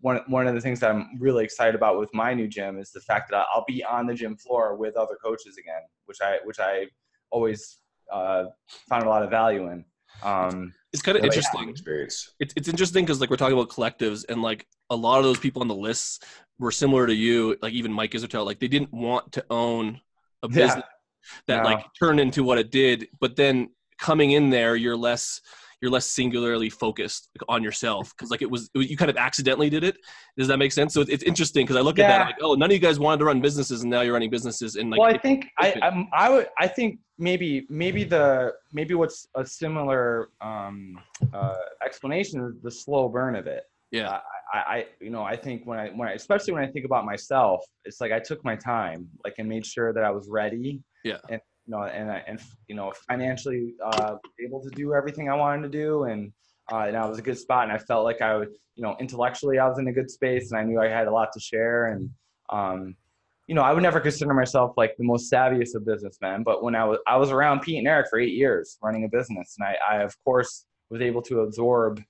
one, 0.00 0.20
one 0.26 0.46
of 0.46 0.54
the 0.54 0.60
things 0.60 0.80
that 0.80 0.90
I'm 0.90 1.18
really 1.18 1.44
excited 1.44 1.74
about 1.74 1.98
with 1.98 2.12
my 2.14 2.34
new 2.34 2.48
gym 2.48 2.78
is 2.78 2.90
the 2.90 3.00
fact 3.00 3.30
that 3.30 3.46
I'll 3.52 3.64
be 3.66 3.82
on 3.84 4.06
the 4.06 4.14
gym 4.14 4.36
floor 4.36 4.76
with 4.76 4.96
other 4.96 5.16
coaches 5.22 5.56
again, 5.58 5.82
which 6.06 6.18
I, 6.22 6.38
which 6.44 6.60
I 6.60 6.86
always 7.30 7.78
uh, 8.12 8.44
found 8.88 9.04
a 9.04 9.08
lot 9.08 9.22
of 9.22 9.30
value 9.30 9.70
in. 9.70 9.84
Um, 10.22 10.72
it's 10.94 11.02
kind 11.02 11.18
of 11.18 11.24
interesting. 11.24 11.68
experience. 11.68 12.30
it's 12.38 12.54
it's 12.56 12.68
interesting 12.68 13.04
because 13.04 13.20
like 13.20 13.28
we're 13.28 13.36
talking 13.36 13.58
about 13.58 13.68
collectives 13.68 14.24
and 14.28 14.40
like 14.40 14.66
a 14.90 14.96
lot 14.96 15.18
of 15.18 15.24
those 15.24 15.38
people 15.38 15.60
on 15.60 15.68
the 15.68 15.74
lists 15.74 16.20
were 16.58 16.70
similar 16.70 17.06
to 17.06 17.14
you 17.14 17.56
like 17.60 17.72
even 17.74 17.92
mike 17.92 18.12
Israetel, 18.12 18.44
like 18.46 18.60
they 18.60 18.68
didn't 18.68 18.92
want 18.92 19.32
to 19.32 19.44
own 19.50 20.00
a 20.44 20.48
Yeah. 20.48 20.66
business 20.66 20.84
that 21.48 21.58
No. 21.62 21.68
like 21.70 21.84
turned 21.98 22.20
into 22.20 22.44
what 22.44 22.58
it 22.58 22.70
did 22.70 23.08
but 23.20 23.34
then 23.34 23.70
coming 23.98 24.30
in 24.32 24.50
there 24.50 24.76
you're 24.76 24.96
less 24.96 25.40
you're 25.84 25.92
less 25.92 26.06
singularly 26.06 26.70
focused 26.70 27.28
on 27.48 27.62
yourself 27.62 28.10
because 28.16 28.30
like 28.30 28.40
it 28.40 28.50
was, 28.50 28.70
it 28.74 28.78
was- 28.78 28.90
you 28.90 28.96
kind 28.96 29.10
of 29.10 29.18
accidentally 29.18 29.68
did 29.68 29.84
it 29.84 29.96
does 30.38 30.48
that 30.48 30.56
make 30.58 30.72
sense 30.72 30.94
so 30.94 31.02
it's, 31.02 31.10
it's 31.10 31.22
interesting 31.24 31.64
because 31.66 31.76
i 31.76 31.80
look 31.80 31.98
at 31.98 32.08
that 32.08 32.20
Yeah. 32.20 32.24
like 32.26 32.36
oh 32.40 32.54
none 32.54 32.70
of 32.70 32.72
you 32.72 32.78
guys 32.78 32.98
wanted 32.98 33.18
to 33.18 33.26
run 33.26 33.42
businesses 33.42 33.82
and 33.82 33.90
now 33.90 34.00
you're 34.00 34.14
running 34.14 34.30
businesses 34.30 34.76
and 34.76 34.90
like 34.90 34.98
well, 34.98 35.10
I 35.10 35.14
it- 35.16 35.22
think 35.22 35.46
I. 35.58 35.74
I'm, 35.82 36.08
I 36.14 36.30
would 36.30 36.48
I 36.58 36.66
think 36.66 37.00
maybe 37.18 37.66
maybe 37.68 38.02
the 38.04 38.52
maybe 38.72 38.94
what's 38.94 39.28
a 39.36 39.44
similar 39.44 40.30
um, 40.40 40.98
uh, 41.34 41.54
explanation 41.84 42.40
is 42.48 42.54
the 42.62 42.70
slow 42.70 43.08
burn 43.10 43.36
of 43.36 43.46
it. 43.46 43.64
yeah 43.92 44.20
I, 44.52 44.58
I 44.74 44.86
you 45.00 45.10
know 45.10 45.22
I 45.22 45.36
think 45.36 45.58
when 45.68 45.78
I 45.78 45.86
when 45.98 46.08
I 46.08 46.12
especially 46.12 46.52
when 46.54 46.64
I 46.66 46.70
think 46.74 46.84
about 46.86 47.04
myself, 47.04 47.60
it's 47.84 48.00
like 48.00 48.12
I 48.12 48.20
took 48.30 48.40
my 48.50 48.56
time, 48.56 49.00
like 49.24 49.34
and 49.38 49.48
made 49.48 49.64
sure 49.74 49.92
that 49.92 50.04
I 50.04 50.10
was 50.18 50.26
ready. 50.40 50.80
Yeah. 51.10 51.18
And 51.30 51.40
you 51.66 51.72
know 51.72 51.82
and 51.84 52.10
I, 52.10 52.22
and 52.26 52.40
you 52.68 52.74
know 52.74 52.92
financially 53.08 53.74
uh, 53.84 54.16
able 54.44 54.62
to 54.62 54.70
do 54.70 54.94
everything 54.94 55.28
I 55.30 55.34
wanted 55.34 55.62
to 55.62 55.68
do, 55.68 56.04
and 56.04 56.32
uh, 56.72 56.84
and 56.88 56.96
I 56.96 57.06
was 57.06 57.18
a 57.18 57.22
good 57.22 57.38
spot, 57.38 57.64
and 57.64 57.72
I 57.72 57.78
felt 57.78 58.04
like 58.04 58.20
I 58.20 58.36
would 58.36 58.50
you 58.74 58.82
know 58.82 58.96
intellectually 59.00 59.58
I 59.58 59.68
was 59.68 59.78
in 59.78 59.88
a 59.88 59.92
good 59.92 60.10
space, 60.10 60.50
and 60.50 60.60
I 60.60 60.64
knew 60.64 60.80
I 60.80 60.88
had 60.88 61.08
a 61.08 61.12
lot 61.12 61.32
to 61.32 61.40
share, 61.40 61.92
and 61.92 62.10
um, 62.50 62.96
you 63.46 63.54
know 63.54 63.62
I 63.62 63.72
would 63.72 63.82
never 63.82 64.00
consider 64.00 64.34
myself 64.34 64.74
like 64.76 64.94
the 64.98 65.04
most 65.04 65.32
savviest 65.32 65.74
of 65.74 65.86
businessmen, 65.86 66.42
but 66.42 66.62
when 66.62 66.74
I 66.74 66.84
was 66.84 66.98
I 67.06 67.16
was 67.16 67.30
around 67.30 67.60
Pete 67.60 67.78
and 67.78 67.88
Eric 67.88 68.08
for 68.10 68.18
eight 68.18 68.34
years 68.34 68.78
running 68.82 69.04
a 69.04 69.08
business, 69.08 69.56
and 69.58 69.66
I, 69.68 69.96
I 69.96 70.02
of 70.02 70.14
course 70.24 70.66
was 70.90 71.00
able 71.00 71.22
to 71.22 71.40
absorb 71.40 72.02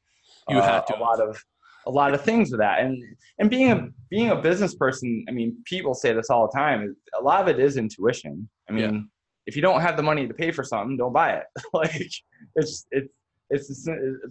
You 0.49 0.59
uh, 0.59 0.63
had 0.63 0.87
to. 0.89 0.99
a 0.99 1.01
lot 1.01 1.21
of 1.21 1.41
a 1.87 1.91
lot 1.91 2.15
of 2.15 2.23
things 2.23 2.51
with 2.51 2.61
that 2.61 2.81
and 2.81 3.03
and 3.39 3.51
being 3.51 3.71
a 3.71 3.89
being 4.11 4.31
a 4.31 4.37
business 4.37 4.75
person 4.75 5.25
i 5.29 5.33
mean 5.33 5.55
people 5.67 5.93
say 5.95 6.13
this 6.15 6.31
all 6.31 6.49
the 6.51 6.59
time 6.59 6.97
a 7.19 7.23
lot 7.23 7.43
of 7.43 7.49
it 7.49 7.61
is 7.63 7.77
intuition 7.77 8.49
i 8.69 8.73
mean 8.73 9.09
if 9.47 9.57
you 9.57 9.63
don't 9.63 9.81
have 9.81 9.97
the 9.97 10.03
money 10.03 10.27
to 10.27 10.35
pay 10.35 10.51
for 10.51 10.65
something 10.65 10.97
don't 10.97 11.13
buy 11.13 11.33
it. 11.33 11.45
Like 11.73 12.11
it's 12.57 12.87
it's 12.91 13.15
it's 13.51 13.85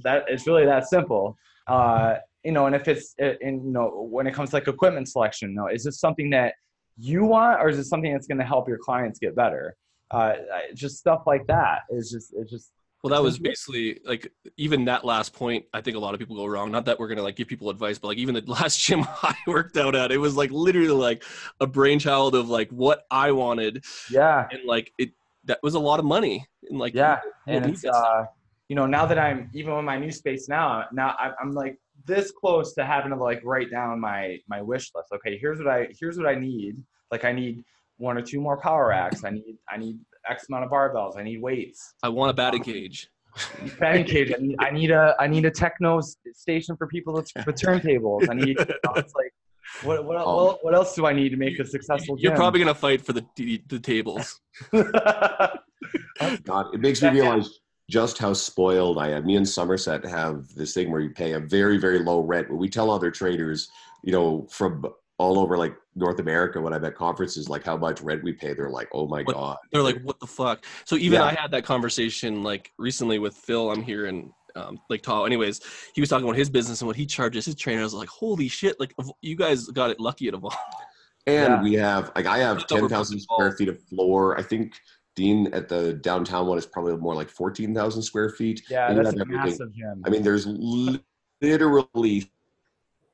that 0.04 0.26
it's 0.28 0.48
really 0.48 0.66
that 0.66 0.88
simple. 0.88 1.38
Uh 1.68 2.16
you 2.44 2.52
know 2.52 2.66
and 2.66 2.76
if 2.76 2.88
it's 2.88 3.16
and 3.20 3.66
you 3.66 3.72
know 3.72 4.08
when 4.10 4.28
it 4.28 4.34
comes 4.34 4.50
to 4.50 4.58
like 4.58 4.68
equipment 4.68 5.08
selection 5.08 5.54
no 5.54 5.68
is 5.68 5.84
this 5.86 6.00
something 6.00 6.30
that 6.32 6.54
you 6.98 7.24
want 7.24 7.62
or 7.62 7.70
is 7.70 7.80
it 7.80 7.86
something 7.86 8.12
that's 8.12 8.28
going 8.28 8.38
to 8.38 8.46
help 8.46 8.68
your 8.68 8.78
clients 8.78 9.20
get 9.20 9.36
better? 9.36 9.76
Uh 10.12 10.34
just 10.74 10.98
stuff 10.98 11.24
like 11.26 11.46
that 11.48 11.82
is 11.90 12.12
just 12.12 12.34
it's 12.38 12.52
just 12.52 12.72
Well, 13.04 13.12
that 13.12 13.22
was 13.22 13.38
basically 13.38 14.00
like 14.06 14.32
even 14.56 14.86
that 14.86 15.04
last 15.04 15.34
point. 15.34 15.66
I 15.74 15.82
think 15.82 15.98
a 15.98 16.00
lot 16.00 16.14
of 16.14 16.22
people 16.22 16.38
go 16.38 16.46
wrong. 16.46 16.72
Not 16.72 16.86
that 16.86 16.98
we're 16.98 17.10
gonna 17.10 17.22
like 17.22 17.36
give 17.36 17.50
people 17.50 17.70
advice, 17.70 18.00
but 18.00 18.08
like 18.08 18.18
even 18.18 18.34
the 18.34 18.42
last 18.48 18.80
gym 18.80 19.04
I 19.24 19.36
worked 19.46 19.76
out 19.76 19.94
at, 19.94 20.12
it 20.14 20.18
was 20.18 20.38
like 20.38 20.52
literally 20.52 20.88
like 20.88 21.24
a 21.60 21.68
brainchild 21.68 22.34
of 22.34 22.50
like 22.50 22.70
what 22.70 23.04
I 23.12 23.32
wanted, 23.34 23.84
yeah 24.10 24.48
and 24.52 24.62
like 24.66 24.94
it 24.98 25.12
that 25.46 25.60
was 25.62 25.76
a 25.76 25.80
lot 25.80 26.00
of 26.00 26.06
money. 26.06 26.48
And 26.70 26.80
like 26.80 26.94
yeah 26.94 27.20
and 27.48 27.66
it's 27.66 27.84
uh 27.84 28.24
you 28.70 28.76
know 28.78 28.86
now 28.86 29.06
that 29.06 29.20
i'm 29.20 29.50
even 29.54 29.74
in 29.74 29.84
my 29.84 29.98
new 29.98 30.10
space 30.12 30.48
now 30.48 30.86
now 30.94 31.14
I- 31.20 31.34
i'm 31.42 31.52
like 31.52 31.78
this 32.06 32.32
close 32.32 32.74
to 32.76 32.86
having 32.86 33.12
to 33.12 33.18
like 33.18 33.42
write 33.44 33.70
down 33.70 34.00
my 34.00 34.40
my 34.48 34.62
wish 34.62 34.90
list 34.96 35.10
okay 35.14 35.38
here's 35.38 35.58
what 35.60 35.68
i 35.68 35.90
here's 36.00 36.18
what 36.18 36.26
i 36.28 36.36
need 36.36 36.82
like 37.12 37.26
i 37.26 37.34
need 37.34 37.66
one 37.98 38.18
or 38.18 38.22
two 38.22 38.40
more 38.40 38.56
power 38.58 38.88
racks 38.88 39.26
i 39.26 39.30
need 39.30 39.58
i 39.70 39.76
need 39.78 40.00
x 40.30 40.48
amount 40.50 40.64
of 40.66 40.72
barbells 40.72 41.18
i 41.18 41.24
need 41.24 41.42
weights 41.42 41.94
I 42.04 42.10
want 42.10 42.32
a 42.32 42.34
batting 42.34 42.62
um, 42.62 42.66
cage. 42.66 43.08
batting 43.80 44.06
cage 44.06 44.32
I 44.38 44.42
need, 44.42 44.56
I 44.60 44.70
need 44.72 44.92
a 44.92 45.16
i 45.20 45.28
need 45.28 45.46
a 45.46 45.52
techno 45.52 46.02
station 46.34 46.76
for 46.78 46.88
people 46.88 47.14
with, 47.14 47.30
with 47.46 47.56
turntables 47.56 48.30
i 48.30 48.34
need 48.34 48.58
you 48.60 48.66
know, 48.86 48.94
it's 48.96 49.14
like 49.16 49.34
what, 49.84 50.06
what, 50.06 50.18
Oh. 50.18 50.46
what, 50.46 50.64
what 50.66 50.76
else 50.76 50.94
do 50.96 51.06
i 51.06 51.14
need 51.14 51.30
to 51.30 51.38
make 51.38 51.58
a 51.60 51.66
successful 51.66 52.16
You're 52.20 52.32
gym? 52.34 52.38
probably 52.38 52.60
gonna 52.60 52.76
fight 52.76 53.02
for 53.02 53.14
the 53.14 53.26
the, 53.36 53.62
the 53.68 53.80
tables. 53.80 54.40
Oh, 56.22 56.38
God, 56.44 56.74
it 56.74 56.80
makes 56.80 57.02
me 57.02 57.10
realize 57.10 57.60
just 57.90 58.18
how 58.18 58.32
spoiled 58.34 58.98
I 58.98 59.10
am. 59.10 59.26
Me 59.26 59.36
and 59.36 59.48
Somerset 59.48 60.06
have 60.06 60.48
this 60.56 60.74
thing 60.74 60.92
where 60.92 61.02
you 61.02 61.10
pay 61.10 61.34
a 61.34 61.40
very, 61.40 61.78
very 61.78 62.00
low 62.00 62.22
rent. 62.22 62.50
When 62.50 62.58
we 62.60 62.70
tell 62.70 62.90
other 62.90 63.12
traders, 63.12 63.68
you 64.04 64.14
know, 64.14 64.48
from 64.50 64.86
all 65.24 65.40
over 65.40 65.58
like 65.58 65.76
North 65.96 66.20
America, 66.20 66.60
when 66.60 66.74
I'm 66.74 66.84
at 66.86 66.96
conferences, 66.96 67.48
like 67.48 67.64
how 67.64 67.78
much 67.78 68.02
rent 68.02 68.24
we 68.24 68.34
pay, 68.34 68.54
they're 68.54 68.70
like, 68.70 68.90
"Oh 68.94 69.08
my 69.08 69.22
What- 69.24 69.36
god!" 69.36 69.58
They're 69.72 69.82
like, 69.90 70.02
what 70.04 70.20
the 70.20 70.28
fuck? 70.28 70.66
So 70.86 70.96
even 70.98 71.20
Yeah. 71.20 71.26
I 71.26 71.34
had 71.34 71.50
that 71.52 71.64
conversation 71.64 72.44
like 72.44 72.72
recently 72.78 73.20
with 73.20 73.36
Phil. 73.36 73.72
I'm 73.72 73.82
here 73.84 74.06
in 74.08 74.32
um, 74.56 74.80
Lake 74.90 75.02
Tahoe. 75.02 75.26
Anyways, 75.26 75.62
he 75.96 76.02
was 76.02 76.10
talking 76.10 76.26
about 76.28 76.36
his 76.38 76.50
business 76.50 76.82
and 76.82 76.88
what 76.88 76.96
he 76.98 77.06
charges 77.06 77.46
his 77.46 77.56
trainer. 77.56 77.82
I 77.82 77.84
was 77.86 77.94
like, 77.94 78.10
holy 78.10 78.48
shit! 78.48 78.80
Like 78.80 78.94
you 79.22 79.36
guys 79.36 79.68
got 79.68 79.90
it 79.92 80.00
lucky 80.00 80.28
at 80.28 80.34
Evolve. 80.34 80.54
And 81.26 81.54
Yeah. 81.54 81.62
we 81.64 81.74
have 81.76 82.12
like 82.16 82.26
I 82.26 82.40
have 82.40 82.58
That's 82.58 82.72
what 82.74 82.80
ten 82.82 82.90
thousand 82.90 83.20
square 83.22 83.52
feet 83.54 83.70
of 83.70 83.82
floor. 83.84 84.38
I 84.38 84.44
think 84.44 84.74
Dean 85.16 85.48
at 85.54 85.70
the 85.70 85.94
downtown 85.94 86.48
one 86.48 86.58
is 86.58 86.66
probably 86.66 86.98
more 86.98 87.16
like 87.16 87.30
fourteen 87.30 87.74
thousand 87.74 88.02
square 88.02 88.30
feet. 88.30 88.62
yeah 88.70 88.90
And 88.90 88.98
that's 88.98 89.16
a 89.16 89.22
everything. 89.22 89.36
massive 89.38 89.74
gym 89.74 90.02
I 90.06 90.10
mean, 90.10 90.22
there's 90.24 90.46
literally 91.42 92.32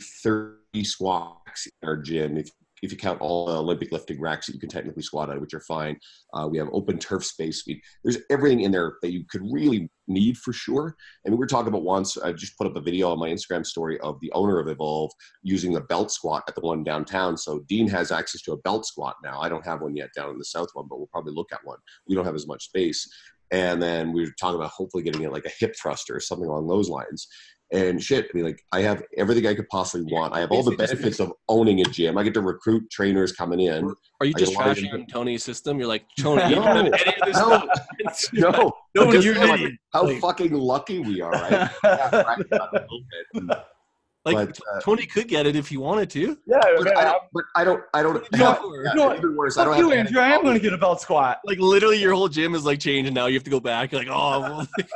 30 0.02 0.84
squat 0.84 1.38
racks 1.49 1.67
in 1.67 1.88
our 1.88 1.97
gym. 1.97 2.38
If, 2.38 2.49
if 2.81 2.91
you 2.91 2.97
count 2.97 3.19
all 3.19 3.47
the 3.47 3.57
Olympic 3.57 3.91
lifting 3.91 4.21
racks 4.21 4.45
that 4.45 4.53
you 4.53 4.59
can 4.59 4.69
technically 4.69 5.03
squat 5.03 5.29
at, 5.29 5.41
which 5.41 5.53
are 5.53 5.59
fine. 5.62 5.97
Uh, 6.33 6.47
we 6.49 6.57
have 6.57 6.69
open 6.71 6.97
turf 6.97 7.25
space. 7.25 7.63
We, 7.67 7.81
there's 8.03 8.19
everything 8.29 8.62
in 8.62 8.71
there 8.71 8.93
that 9.01 9.12
you 9.12 9.25
could 9.29 9.41
really 9.51 9.89
need 10.07 10.38
for 10.38 10.53
sure. 10.53 10.95
And 11.25 11.33
we 11.33 11.39
were 11.39 11.45
talking 11.45 11.67
about 11.67 11.83
once, 11.83 12.17
I 12.17 12.31
just 12.31 12.57
put 12.57 12.67
up 12.67 12.77
a 12.77 12.81
video 12.81 13.12
on 13.12 13.19
my 13.19 13.29
Instagram 13.29 13.65
story 13.65 13.99
of 13.99 14.17
the 14.21 14.31
owner 14.31 14.59
of 14.59 14.69
Evolve 14.69 15.12
using 15.43 15.73
the 15.73 15.81
belt 15.81 16.09
squat 16.09 16.43
at 16.47 16.55
the 16.55 16.62
one 16.62 16.83
downtown. 16.85 17.35
So 17.35 17.65
Dean 17.67 17.88
has 17.89 18.12
access 18.12 18.41
to 18.43 18.53
a 18.53 18.57
belt 18.57 18.85
squat 18.85 19.15
now. 19.23 19.41
I 19.41 19.49
don't 19.49 19.65
have 19.65 19.81
one 19.81 19.95
yet 19.95 20.09
down 20.15 20.29
in 20.29 20.38
the 20.38 20.45
south 20.45 20.69
one, 20.73 20.88
but 20.89 20.99
we'll 20.99 21.07
probably 21.07 21.33
look 21.33 21.51
at 21.51 21.65
one. 21.65 21.79
We 22.07 22.15
don't 22.15 22.25
have 22.25 22.35
as 22.35 22.47
much 22.47 22.63
space. 22.63 23.05
And 23.51 23.81
then 23.81 24.13
we 24.13 24.21
were 24.21 24.33
talking 24.39 24.59
about 24.59 24.69
hopefully 24.69 25.03
getting 25.03 25.23
it 25.23 25.31
like 25.31 25.45
a 25.45 25.51
hip 25.59 25.75
thruster 25.81 26.15
or 26.15 26.19
something 26.19 26.47
along 26.47 26.67
those 26.67 26.88
lines. 26.88 27.27
And 27.71 28.01
shit, 28.01 28.25
I 28.25 28.29
mean, 28.36 28.45
like 28.45 28.63
I 28.71 28.82
have 28.82 29.03
everything 29.15 29.45
I 29.45 29.53
could 29.53 29.69
possibly 29.69 30.12
want. 30.12 30.34
I 30.34 30.39
have 30.39 30.51
all 30.51 30.63
the 30.63 30.75
benefits 30.75 31.19
of 31.19 31.32
owning 31.47 31.82
a 31.82 31.84
gym. 31.84 32.17
I 32.17 32.23
get 32.23 32.34
to 32.34 32.41
recruit 32.41 32.89
trainers 32.89 33.32
coming 33.32 33.60
in. 33.60 33.93
Are 34.19 34.25
you 34.25 34.34
I 34.36 34.39
just 34.39 34.53
trashing. 34.53 35.08
Tony's 35.08 35.43
system? 35.43 35.77
You're 35.77 35.88
like, 35.88 36.03
Tony, 36.17 36.49
you 36.49 36.55
No, 36.55 36.63
don't 36.63 36.93
have 36.93 37.01
any 37.05 37.21
of 37.21 37.69
this 38.08 38.34
no. 38.34 38.51
No, 38.51 38.71
No, 39.05 39.12
just 39.12 39.25
you're 39.25 39.36
like, 39.36 39.71
how 39.93 40.10
fucking 40.19 40.53
lucky 40.53 40.99
we 40.99 41.21
are, 41.21 41.32
right? 41.32 41.69
Yeah, 44.25 44.34
crack 44.34 44.49
it 44.49 44.55
up 44.55 44.55
a 44.55 44.60
little 44.60 44.60
bit. 44.60 44.60
Like 44.60 44.60
But, 44.65 44.75
uh, 44.75 44.82
Tony 44.82 45.05
could 45.05 45.27
get 45.27 45.45
it 45.45 45.55
if 45.55 45.67
he 45.67 45.77
wanted 45.77 46.10
to. 46.12 46.38
yeah 46.45 46.60
but, 46.77 46.84
man, 46.86 46.97
I 46.97 47.03
don't, 47.03 47.23
but 47.34 47.43
I 47.55 47.63
don't. 47.63 47.84
I 47.93 48.03
don't. 48.03 48.27
You 48.34 48.39
have, 48.39 48.62
know, 48.62 48.82
yeah, 48.84 49.12
you 49.12 49.17
even 49.17 49.36
worse, 49.36 49.58
I 49.58 49.63
don't 49.65 49.77
you, 49.77 49.89
have 49.89 49.99
Andrew. 50.08 50.21
I 50.21 50.29
am 50.29 50.41
going 50.43 50.55
to 50.55 50.60
get 50.60 50.73
a 50.73 50.77
belt 50.77 51.01
squat. 51.01 51.39
Like 51.45 51.60
literally, 51.60 51.99
your 51.99 52.13
whole 52.13 52.27
gym 52.27 52.55
is 52.55 52.65
like 52.65 52.79
changed, 52.79 53.08
and 53.08 53.15
now 53.15 53.27
you 53.27 53.36
have 53.36 53.43
to 53.43 53.49
go 53.49 53.60
back. 53.60 53.91
You're 53.91 54.01
like, 54.01 54.10
oh, 54.12 54.41
well, 54.41 54.58
like 54.77 54.89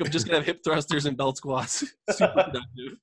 I'm 0.00 0.10
just 0.10 0.26
gonna 0.26 0.38
have 0.38 0.46
hip 0.46 0.62
thrusters 0.64 1.06
and 1.06 1.16
belt 1.16 1.36
squats. 1.36 1.84
Super 2.10 2.32
productive. 2.32 2.98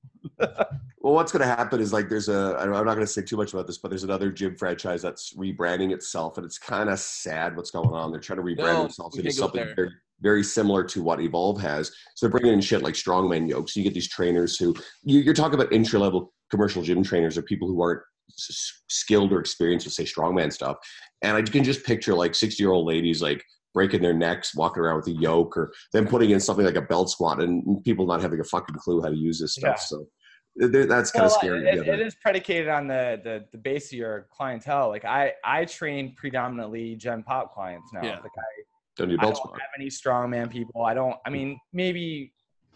Well, 1.00 1.14
what's 1.14 1.32
going 1.32 1.40
to 1.42 1.46
happen 1.48 1.80
is 1.80 1.92
like 1.92 2.08
there's 2.08 2.28
a. 2.28 2.56
I 2.58 2.64
don't- 2.64 2.74
I'm 2.74 2.84
not 2.84 2.94
going 2.94 3.06
to 3.06 3.12
say 3.12 3.22
too 3.22 3.36
much 3.36 3.52
about 3.52 3.66
this, 3.66 3.78
but 3.78 3.88
there's 3.88 4.04
another 4.04 4.30
gym 4.30 4.56
franchise 4.56 5.00
that's 5.00 5.32
rebranding 5.34 5.92
itself, 5.92 6.36
and 6.36 6.44
it's 6.44 6.58
kind 6.58 6.90
of 6.90 6.98
sad 6.98 7.56
what's 7.56 7.70
going 7.70 7.90
on. 7.90 8.10
They're 8.10 8.20
trying 8.20 8.38
to 8.38 8.42
rebrand 8.42 8.56
No, 8.58 8.82
themselves 8.82 9.16
into 9.16 9.32
something 9.32 9.64
very, 9.74 9.90
very 10.20 10.42
similar 10.42 10.84
to 10.84 11.02
what 11.02 11.20
Evolve 11.20 11.60
has. 11.60 11.88
So 12.14 12.26
they're 12.26 12.30
bringing 12.30 12.52
in 12.52 12.60
shit 12.60 12.82
like 12.82 12.94
strongman 12.94 13.48
yokes. 13.48 13.76
You 13.76 13.84
get 13.84 13.94
these 13.94 14.08
trainers 14.08 14.56
who 14.56 14.74
you, 15.04 15.20
you're 15.20 15.34
talking 15.34 15.54
about 15.54 15.72
entry 15.72 15.98
level 15.98 16.32
commercial 16.50 16.82
gym 16.82 17.02
trainers 17.02 17.36
or 17.36 17.42
people 17.42 17.68
who 17.68 17.80
aren't 17.80 18.00
s- 18.30 18.46
s- 18.50 18.82
skilled 18.88 19.32
or 19.32 19.40
experienced 19.40 19.86
with 19.86 19.94
say 19.94 20.04
strongman 20.04 20.52
stuff, 20.52 20.76
and 21.22 21.36
I 21.36 21.42
can 21.42 21.64
just 21.64 21.84
picture 21.84 22.14
like 22.14 22.34
60 22.34 22.62
year 22.62 22.72
old 22.72 22.86
ladies 22.86 23.22
like 23.22 23.42
breaking 23.74 24.02
their 24.02 24.14
necks, 24.14 24.54
walking 24.54 24.82
around 24.82 24.96
with 24.96 25.08
a 25.08 25.12
yoke, 25.12 25.56
or 25.56 25.72
them 25.92 26.06
putting 26.06 26.30
in 26.30 26.40
something 26.40 26.64
like 26.64 26.74
a 26.74 26.82
belt 26.82 27.10
squat, 27.10 27.40
and 27.40 27.82
people 27.84 28.06
not 28.06 28.20
having 28.22 28.40
a 28.40 28.44
fucking 28.44 28.76
clue 28.76 29.00
how 29.02 29.08
to 29.08 29.16
use 29.16 29.38
this 29.38 29.54
stuff. 29.54 29.76
Yeah. 29.78 29.98
So 29.98 30.06
that's 30.56 31.12
kind 31.12 31.26
of 31.26 31.32
scary. 31.32 31.68
It, 31.68 31.86
it 31.86 32.00
is 32.00 32.16
predicated 32.16 32.68
on 32.68 32.88
the, 32.88 33.20
the 33.22 33.44
the 33.52 33.58
base 33.58 33.92
of 33.92 33.98
your 33.98 34.26
clientele. 34.32 34.88
Like 34.88 35.04
I 35.04 35.32
I 35.44 35.64
train 35.66 36.14
predominantly 36.16 36.96
Gen 36.96 37.22
Pop 37.22 37.54
clients 37.54 37.92
now. 37.92 38.02
Yeah. 38.02 38.14
Like 38.16 38.32
I, 38.36 38.62
Don't 38.98 39.08
do 39.08 39.14
I 39.14 39.22
belt 39.22 39.34
don't 39.36 39.42
squat. 39.44 39.60
have 39.60 39.70
any 39.80 39.88
strongman 39.88 40.50
people. 40.50 40.84
I 40.84 40.92
don't. 40.92 41.16
I 41.24 41.30
mean, 41.30 41.58
maybe 41.72 42.32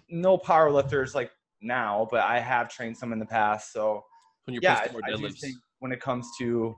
no 0.09 0.39
power 0.39 0.71
lifters 0.71 1.15
like 1.15 1.31
now, 1.61 2.09
but 2.11 2.21
I 2.21 2.39
have 2.41 2.71
trained 2.71 2.97
some 2.97 3.13
in 3.13 3.19
the 3.19 3.27
past. 3.27 3.73
So 3.73 4.03
When 4.45 4.55
you're 4.55 4.63
yeah, 4.63 4.77
posting 4.81 4.91
I, 5.05 5.11
more 5.11 5.19
I 5.19 5.21
do 5.21 5.29
think 5.35 5.57
when 5.81 5.93
it 5.93 6.01
comes 6.01 6.27
to 6.39 6.75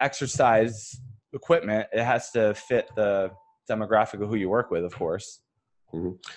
exercise 0.00 1.00
equipment, 1.32 1.88
it 1.92 2.04
has 2.04 2.30
to 2.32 2.54
fit 2.54 2.88
the 2.94 3.30
demographic 3.70 4.22
of 4.22 4.28
who 4.28 4.34
you 4.36 4.48
work 4.48 4.70
with, 4.70 4.84
of 4.84 4.94
course. 4.94 5.40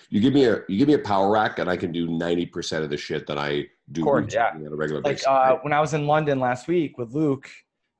You 0.09 0.19
give 0.19 0.33
me 0.33 0.45
a 0.45 0.59
you 0.67 0.77
give 0.77 0.87
me 0.89 0.95
a 0.95 0.99
power 0.99 1.31
rack, 1.31 1.59
and 1.59 1.69
I 1.69 1.77
can 1.77 1.91
do 1.91 2.07
ninety 2.09 2.45
percent 2.45 2.83
of 2.83 2.89
the 2.89 2.97
shit 2.97 3.25
that 3.27 3.37
I 3.37 3.67
do 3.91 4.01
Of 4.01 4.05
course, 4.05 4.33
yeah. 4.33 4.51
on 4.53 4.65
a 4.65 4.75
regular 4.75 5.01
like 5.01 5.13
basis. 5.15 5.27
uh, 5.27 5.57
when 5.61 5.71
I 5.73 5.79
was 5.79 5.93
in 5.93 6.07
London 6.07 6.39
last 6.39 6.67
week 6.67 6.97
with 6.97 7.11
Luke, 7.13 7.49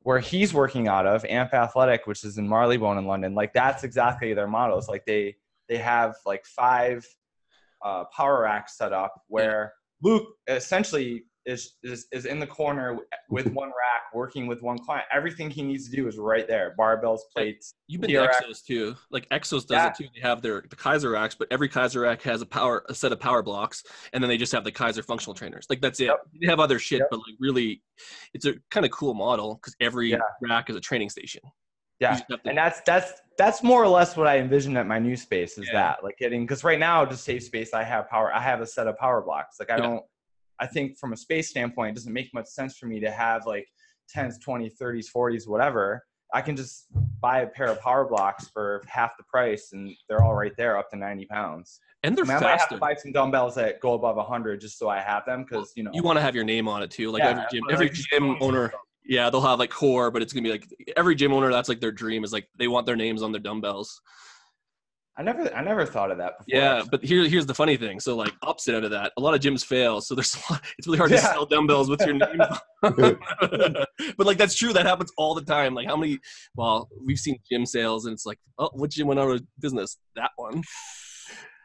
where 0.06 0.20
he's 0.20 0.54
working 0.54 0.88
out 0.88 1.08
of 1.08 1.26
Amp 1.26 1.52
Athletic, 1.52 2.06
which 2.06 2.24
is 2.24 2.38
in 2.38 2.48
Marylebone 2.48 3.00
in 3.00 3.08
London. 3.08 3.34
Like 3.34 3.54
that's 3.54 3.84
exactly 3.84 4.36
their 4.36 4.48
models. 4.48 4.88
Like 4.88 5.04
they 5.08 5.36
they 5.68 5.78
have 5.78 6.14
like 6.28 6.46
five 6.46 7.04
uh, 7.84 8.04
power 8.16 8.44
rack 8.44 8.70
set 8.70 8.94
up 8.94 9.20
where 9.30 9.74
Luke 10.04 10.28
essentially 10.48 11.24
is, 11.46 11.74
is 11.84 12.08
is 12.12 12.26
in 12.26 12.40
the 12.40 12.48
corner 12.48 12.98
with 13.30 13.48
one 13.54 13.68
rack, 13.70 14.14
working 14.14 14.48
with 14.48 14.62
one 14.62 14.78
client. 14.80 15.06
Everything 15.14 15.50
he 15.50 15.62
needs 15.62 15.90
to 15.90 15.96
do 15.96 16.08
is 16.08 16.18
right 16.18 16.48
there: 16.48 16.74
barbells, 16.80 17.20
plates. 17.36 17.74
You've 17.88 18.02
been 18.02 18.10
TRX. 18.10 18.40
to 18.40 18.46
Exos 18.46 18.64
too. 18.66 18.96
Like 19.12 19.30
Exos 19.30 19.62
does 19.68 19.72
Yeah. 19.72 19.88
it 19.90 19.96
too. 19.96 20.08
They 20.16 20.22
have 20.22 20.42
their 20.42 20.64
the 20.70 20.76
Keiser 20.76 21.12
racks, 21.14 21.36
but 21.36 21.48
every 21.52 21.70
Keiser 21.70 22.02
rack 22.04 22.22
has 22.24 22.42
a 22.42 22.46
power 22.46 22.84
a 22.90 22.94
set 22.96 23.12
of 23.12 23.20
power 23.20 23.44
blocks, 23.44 23.84
and 24.14 24.24
then 24.24 24.30
they 24.30 24.38
just 24.38 24.52
have 24.54 24.64
the 24.64 24.72
Keiser 24.72 25.04
functional 25.04 25.34
trainers. 25.34 25.68
Like 25.70 25.82
that's 25.82 26.00
it. 26.00 26.06
Yep. 26.06 26.20
They 26.42 26.48
have 26.48 26.60
other 26.60 26.80
shit, 26.80 27.00
Yep. 27.00 27.08
but 27.12 27.18
like 27.18 27.36
really, 27.40 27.82
it's 28.34 28.46
a 28.46 28.54
kind 28.72 28.86
of 28.86 28.92
cool 28.92 29.14
model 29.14 29.56
because 29.56 29.76
every 29.80 30.12
Yeah. 30.12 30.18
rack 30.42 30.70
is 30.70 30.76
a 30.76 30.82
training 30.82 31.10
station. 31.10 31.42
Yeah, 32.02 32.16
to- 32.30 32.40
and 32.44 32.58
that's 32.58 32.82
that's 32.86 33.14
that's 33.38 33.64
more 33.64 33.82
or 33.82 33.88
less 33.88 34.18
what 34.18 34.28
I 34.28 34.40
envision 34.40 34.76
at 34.78 34.86
my 34.86 35.00
new 35.00 35.16
space 35.16 35.58
is 35.58 35.68
Yeah. 35.68 35.74
that 35.74 36.04
like 36.04 36.18
getting 36.18 36.42
because 36.44 36.64
right 36.64 36.80
now 36.80 37.06
to 37.06 37.16
save 37.16 37.42
space 37.44 37.74
I 37.74 37.84
have 37.84 38.10
power 38.10 38.34
I 38.34 38.42
have 38.42 38.60
a 38.62 38.68
set 38.68 38.88
of 38.88 38.98
power 38.98 39.22
blocks 39.22 39.58
like 39.62 39.70
I 39.70 39.76
Yeah. 39.78 39.84
don't 39.84 40.06
I 40.60 40.68
think 40.68 40.98
from 40.98 41.14
a 41.14 41.18
space 41.18 41.50
standpoint 41.50 41.92
it 41.92 41.96
doesn't 41.96 42.14
make 42.14 42.34
much 42.34 42.48
sense 42.48 42.78
for 42.78 42.86
me 42.86 43.00
to 43.00 43.12
have 43.12 43.46
like 43.46 43.68
10s 44.16 44.36
20s 44.46 44.74
30s 44.82 45.06
40s 45.16 45.48
whatever 45.48 46.04
I 46.34 46.42
can 46.42 46.56
just 46.56 46.88
buy 47.22 47.42
a 47.42 47.48
pair 47.48 47.68
of 47.68 47.80
power 47.82 48.06
blocks 48.06 48.50
for 48.50 48.82
half 48.88 49.12
the 49.18 49.24
price 49.24 49.70
and 49.74 49.96
they're 50.10 50.24
all 50.24 50.34
right 50.34 50.54
there 50.58 50.78
up 50.78 50.90
to 50.92 50.98
90 50.98 51.26
pounds 51.28 51.80
and 52.04 52.16
they're 52.16 52.26
I, 52.26 52.28
mean, 52.28 52.38
I 52.38 52.40
might 52.42 52.60
have 52.60 52.70
to 52.70 52.78
buy 52.78 52.94
some 52.94 53.12
dumbbells 53.12 53.56
that 53.56 53.80
go 53.80 53.94
above 53.94 54.18
100 54.18 54.62
just 54.62 54.78
so 54.78 54.90
I 54.90 55.00
have 55.00 55.26
them 55.26 55.44
because 55.44 55.72
you 55.76 55.84
know 55.84 55.92
You 55.94 56.04
want 56.04 56.18
to 56.18 56.22
have 56.22 56.36
your 56.36 56.44
name 56.44 56.68
on 56.68 56.84
it 56.84 56.92
too. 56.92 57.10
Like 57.12 57.24
Yeah, 57.24 57.30
every 57.30 57.44
gym, 57.52 57.64
every 57.72 57.90
gym 57.90 58.38
owner, 58.42 58.72
yeah, 59.04 59.30
they'll 59.30 59.42
have 59.42 59.60
like 59.60 59.70
core, 59.70 60.12
but 60.12 60.22
it's 60.22 60.34
gonna 60.34 60.44
be 60.44 60.52
like 60.52 60.68
every 60.98 61.16
gym 61.16 61.34
owner. 61.34 61.52
That's 61.52 61.70
like 61.70 61.80
their 61.80 61.92
dream 61.92 62.24
is 62.24 62.34
like 62.34 62.48
they 62.58 62.68
want 62.68 62.86
their 62.86 62.96
names 62.96 63.22
on 63.22 63.32
their 63.32 63.42
dumbbells. 63.42 64.02
I 65.18 65.24
never 65.24 65.54
I 65.56 65.62
never 65.64 65.86
thought 65.86 66.12
of 66.12 66.18
that 66.18 66.40
before 66.40 66.60
Yeah, 66.60 66.74
actually. 66.76 66.90
but 66.90 67.04
here, 67.06 67.26
here's 67.28 67.46
the 67.46 67.54
funny 67.54 67.78
thing. 67.78 68.02
So 68.02 68.16
like 68.18 68.34
opposite 68.42 68.76
end 68.76 68.84
of 68.84 68.92
that, 68.92 69.14
a 69.18 69.22
lot 69.22 69.34
of 69.34 69.40
gyms 69.40 69.64
fail. 69.66 70.02
So 70.02 70.14
there's 70.14 70.36
a 70.50 70.54
lot, 70.54 70.62
it's 70.78 70.88
really 70.88 70.98
hard 70.98 71.12
to 71.12 71.18
sell 71.18 71.46
dumbbells 71.46 71.90
with 71.90 72.02
your 72.02 72.16
name. 72.16 72.38
but 72.82 73.88
like 74.28 74.38
that's 74.38 74.56
true. 74.56 74.74
That 74.74 74.86
happens 74.86 75.12
all 75.18 75.34
the 75.34 75.42
time. 75.44 75.74
Like 75.74 75.88
how 75.88 75.96
many? 75.96 76.20
Well, 76.56 76.90
we've 77.04 77.18
seen 77.18 77.38
gym 77.50 77.66
sales, 77.66 78.06
and 78.06 78.14
it's 78.14 78.26
like, 78.26 78.40
oh, 78.60 78.70
what 78.74 78.92
gym 78.92 79.08
went 79.08 79.20
out 79.20 79.32
of 79.32 79.42
business? 79.60 79.98
That 80.16 80.32
one. 80.36 80.62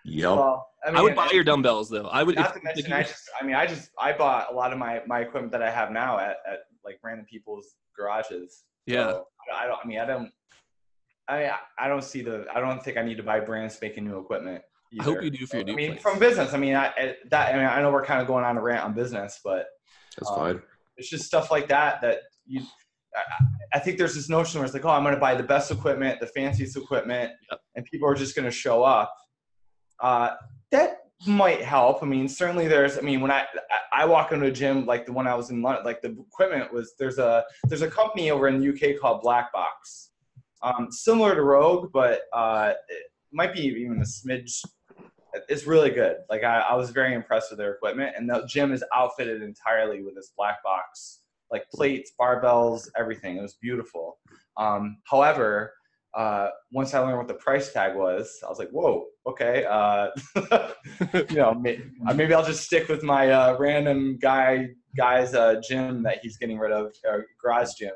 Yep. 0.07 0.31
well, 0.31 0.69
I, 0.87 0.91
I 0.91 1.03
would 1.03 1.15
buy 1.15 1.29
your 1.33 1.45
dumbbells 1.45 1.91
though. 1.91 2.07
I 2.07 2.23
would. 2.23 2.37
Not 2.37 2.57
if- 2.57 2.63
to 2.63 2.65
mention, 2.65 2.87
you- 2.91 2.97
I 2.97 3.03
just, 3.03 3.31
I 3.41 3.45
mean, 3.45 3.55
I 3.57 3.67
just, 3.67 3.91
I 3.99 4.13
bought 4.13 4.51
a 4.53 4.55
lot 4.55 4.73
of 4.73 4.79
my 4.79 5.03
my 5.07 5.21
equipment 5.21 5.53
that 5.53 5.63
I 5.63 5.71
have 5.71 5.91
now 5.91 6.19
at, 6.19 6.37
at 6.51 6.61
like 6.85 6.99
random 7.03 7.27
people's 7.29 7.75
garages. 7.99 8.65
Yeah. 8.87 9.11
So, 9.11 9.27
I 9.55 9.67
don't, 9.67 9.79
I 9.85 9.87
mean, 9.87 9.99
I 10.01 10.07
don't, 10.07 10.31
I, 11.31 11.57
I 11.79 11.89
don't 11.89 12.05
see 12.05 12.23
the, 12.23 12.47
I 12.55 12.61
don't 12.61 12.83
think 12.83 12.97
I 12.97 13.03
need 13.03 13.17
to 13.17 13.23
buy 13.23 13.41
brand 13.41 13.71
spanking 13.71 14.05
new 14.05 14.19
equipment. 14.19 14.63
I 14.99 15.05
hope 15.05 15.23
you 15.23 15.31
do 15.31 15.47
for 15.47 15.57
your 15.57 15.65
new. 15.67 15.73
I 15.73 15.77
mean, 15.77 15.91
place. 15.93 16.03
from 16.03 16.19
business. 16.19 16.53
I 16.53 16.59
mean, 16.59 16.75
I 16.75 17.15
that. 17.31 17.55
I 17.55 17.57
mean, 17.57 17.67
I 17.67 17.81
know 17.81 17.93
we're 17.93 18.05
kind 18.05 18.21
of 18.21 18.27
going 18.27 18.45
on 18.45 18.57
a 18.57 18.61
rant 18.61 18.83
on 18.85 18.93
business, 18.93 19.39
but 19.45 19.67
That's 20.19 20.29
um, 20.31 20.37
fine. 20.37 20.63
it's 20.97 21.09
just 21.09 21.27
stuff 21.27 21.51
like 21.51 21.69
that 21.69 22.01
that 22.01 22.19
you. 22.45 22.63
I, 23.15 23.23
I 23.75 23.79
think 23.79 23.99
there's 23.99 24.17
this 24.17 24.29
notion 24.29 24.59
where 24.59 24.65
it's 24.65 24.75
like, 24.75 24.85
oh, 24.85 24.89
I'm 24.91 25.03
going 25.05 25.15
to 25.15 25.21
buy 25.21 25.37
the 25.37 25.45
best 25.45 25.71
equipment, 25.71 26.19
the 26.19 26.27
fanciest 26.27 26.77
equipment, 26.77 27.33
Yep. 27.51 27.61
and 27.77 27.85
people 27.85 28.09
are 28.09 28.15
just 28.15 28.35
going 28.35 28.47
to 28.47 28.51
show 28.51 28.83
up. 28.83 29.15
Uh, 30.01 30.31
that 30.73 30.99
might 31.27 31.61
help. 31.63 32.03
I 32.03 32.07
mean, 32.07 32.29
certainly 32.29 32.67
there's. 32.67 32.99
I 32.99 33.03
mean, 33.03 33.21
when 33.21 33.31
I 33.31 33.43
I 33.93 34.03
I 34.03 34.05
walk 34.07 34.33
into 34.33 34.47
a 34.47 34.51
gym 34.51 34.87
like 34.87 35.07
the 35.07 35.13
one 35.13 35.29
I 35.29 35.35
was 35.37 35.51
in 35.51 35.63
London, 35.63 35.85
like 35.85 36.03
the 36.03 36.17
equipment 36.19 36.73
was 36.73 36.95
there's 36.99 37.19
a 37.19 37.45
there's 37.69 37.83
a 37.83 37.89
company 37.91 38.33
over 38.33 38.49
in 38.49 38.59
the 38.59 38.69
UK 38.71 39.01
called 39.01 39.23
Black 39.23 39.53
Box, 39.53 40.11
um, 40.63 40.89
similar 40.91 41.35
to 41.35 41.43
Rogue, 41.43 41.91
but 41.93 42.23
uh, 42.33 42.73
it 42.89 43.05
might 43.33 43.55
be 43.55 43.61
even 43.63 43.99
a 43.99 44.05
smidge. 44.05 44.65
It's 45.49 45.67
really 45.67 45.91
good. 45.91 46.17
Like 46.29 46.43
I, 46.43 46.61
I 46.61 46.75
was 46.75 46.91
very 46.91 47.15
impressed 47.15 47.51
with 47.51 47.59
their 47.59 47.73
equipment, 47.73 48.15
and 48.17 48.29
the 48.29 48.45
gym 48.49 48.73
is 48.73 48.85
outfitted 48.95 49.43
entirely 49.43 50.03
with 50.03 50.15
this 50.15 50.33
black 50.37 50.63
box, 50.63 51.21
like 51.51 51.69
plates, 51.71 52.13
barbells, 52.21 52.89
everything. 52.99 53.37
It 53.37 53.43
was 53.43 53.55
beautiful. 53.55 54.19
Um, 54.57 54.99
however, 55.05 55.73
uh, 56.15 56.49
once 56.73 56.93
I 56.93 56.99
learned 56.99 57.19
what 57.19 57.29
the 57.29 57.35
price 57.35 57.73
tag 57.73 57.95
was, 57.95 58.41
I 58.45 58.49
was 58.49 58.59
like, 58.59 58.71
"Whoa, 58.71 59.07
okay." 59.27 59.65
Uh, 59.65 60.09
you 61.31 61.37
know, 61.37 61.63
uh, 62.07 62.15
maybe 62.15 62.35
I'll 62.35 62.45
just 62.45 62.65
stick 62.65 62.89
with 62.89 63.05
my 63.05 63.31
uh, 63.31 63.57
random 63.59 64.19
guy 64.21 64.71
guy's 64.97 65.35
uh, 65.35 65.61
gym 65.67 66.03
that 66.03 66.19
he's 66.23 66.37
getting 66.37 66.59
rid 66.59 66.73
of, 66.73 66.93
garage 67.41 67.75
gym, 67.79 67.93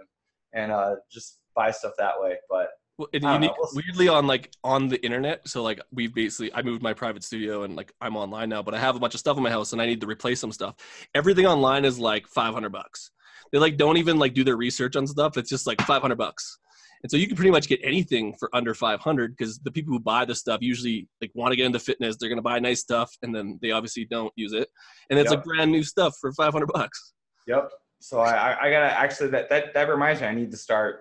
and 0.52 0.70
uh, 0.70 0.94
just 1.10 1.40
buy 1.54 1.70
stuff 1.70 1.92
that 1.98 2.14
way. 2.18 2.36
But 2.50 2.68
Well, 2.98 3.08
and 3.12 3.22
know, 3.22 3.34
unique, 3.34 3.52
we'll 3.58 3.82
weirdly 3.84 4.08
on 4.08 4.26
like 4.26 4.50
on 4.62 4.88
the 4.88 5.02
internet. 5.04 5.46
So 5.48 5.62
like 5.62 5.80
we've 5.92 6.14
basically 6.14 6.52
I 6.54 6.62
moved 6.62 6.82
my 6.82 6.94
private 6.94 7.24
studio 7.24 7.62
and 7.64 7.76
like 7.76 7.92
I'm 8.00 8.16
online 8.16 8.48
now, 8.48 8.62
but 8.62 8.74
I 8.74 8.78
have 8.80 8.96
a 8.96 9.00
bunch 9.00 9.14
of 9.14 9.20
stuff 9.20 9.36
in 9.36 9.42
my 9.42 9.50
house 9.50 9.72
and 9.72 9.82
I 9.82 9.86
need 9.86 10.00
to 10.00 10.06
replace 10.06 10.40
some 10.40 10.52
stuff. 10.52 10.74
Everything 11.14 11.46
online 11.46 11.84
is 11.84 11.98
like 11.98 12.26
500 12.28 12.70
bucks. 12.70 13.10
They 13.52 13.58
like 13.58 13.76
don't 13.76 13.96
even 13.96 14.18
like 14.18 14.34
do 14.34 14.44
their 14.44 14.56
research 14.56 14.96
on 14.96 15.06
stuff. 15.06 15.36
It's 15.36 15.50
just 15.50 15.66
like 15.66 15.80
500 15.82 16.16
bucks. 16.16 16.58
And 17.02 17.10
so 17.10 17.18
you 17.18 17.26
can 17.26 17.36
pretty 17.36 17.50
much 17.50 17.68
get 17.68 17.80
anything 17.84 18.34
for 18.38 18.48
under 18.54 18.72
500 18.74 19.36
because 19.36 19.58
the 19.58 19.70
people 19.70 19.92
who 19.92 20.00
buy 20.00 20.24
the 20.24 20.34
stuff 20.34 20.62
usually 20.62 21.06
like 21.20 21.30
want 21.34 21.52
to 21.52 21.56
get 21.56 21.66
into 21.66 21.78
fitness. 21.78 22.16
They're 22.16 22.30
going 22.30 22.38
to 22.38 22.42
buy 22.42 22.58
nice 22.60 22.80
stuff 22.80 23.12
and 23.22 23.34
then 23.34 23.58
they 23.60 23.72
obviously 23.72 24.06
don't 24.06 24.32
use 24.36 24.54
it. 24.54 24.68
And 25.10 25.18
it's 25.18 25.30
Yep. 25.30 25.40
like 25.40 25.44
brand 25.44 25.70
new 25.70 25.82
stuff 25.82 26.14
for 26.18 26.32
500 26.32 26.66
bucks. 26.72 27.12
Yep. 27.46 27.70
So 28.00 28.20
I, 28.20 28.32
I, 28.32 28.66
I 28.66 28.70
gotta 28.70 28.98
actually 28.98 29.28
that, 29.30 29.48
that 29.50 29.74
that 29.74 29.88
reminds 29.88 30.20
me 30.20 30.26
I 30.26 30.34
need 30.34 30.50
to 30.50 30.56
start 30.56 31.00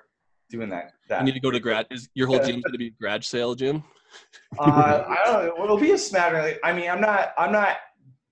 doing 0.49 0.69
that. 0.69 0.93
That 1.09 1.19
You 1.19 1.25
need 1.25 1.33
to 1.33 1.39
go 1.39 1.51
to 1.51 1.59
grad. 1.59 1.87
Is 1.91 2.09
your 2.13 2.27
whole 2.27 2.39
gym's 2.39 2.63
going 2.63 2.73
to 2.73 2.77
be 2.77 2.91
grad 2.91 3.23
sale 3.23 3.55
gym? 3.55 3.83
uh, 4.59 5.03
I 5.07 5.21
don't 5.25 5.45
know. 5.57 5.63
It'll 5.63 5.77
be 5.77 5.91
a 5.91 5.97
smattering. 5.97 6.57
I 6.63 6.73
mean, 6.73 6.89
I'm 6.89 7.01
not 7.01 7.33
I'm 7.37 7.51
not 7.51 7.77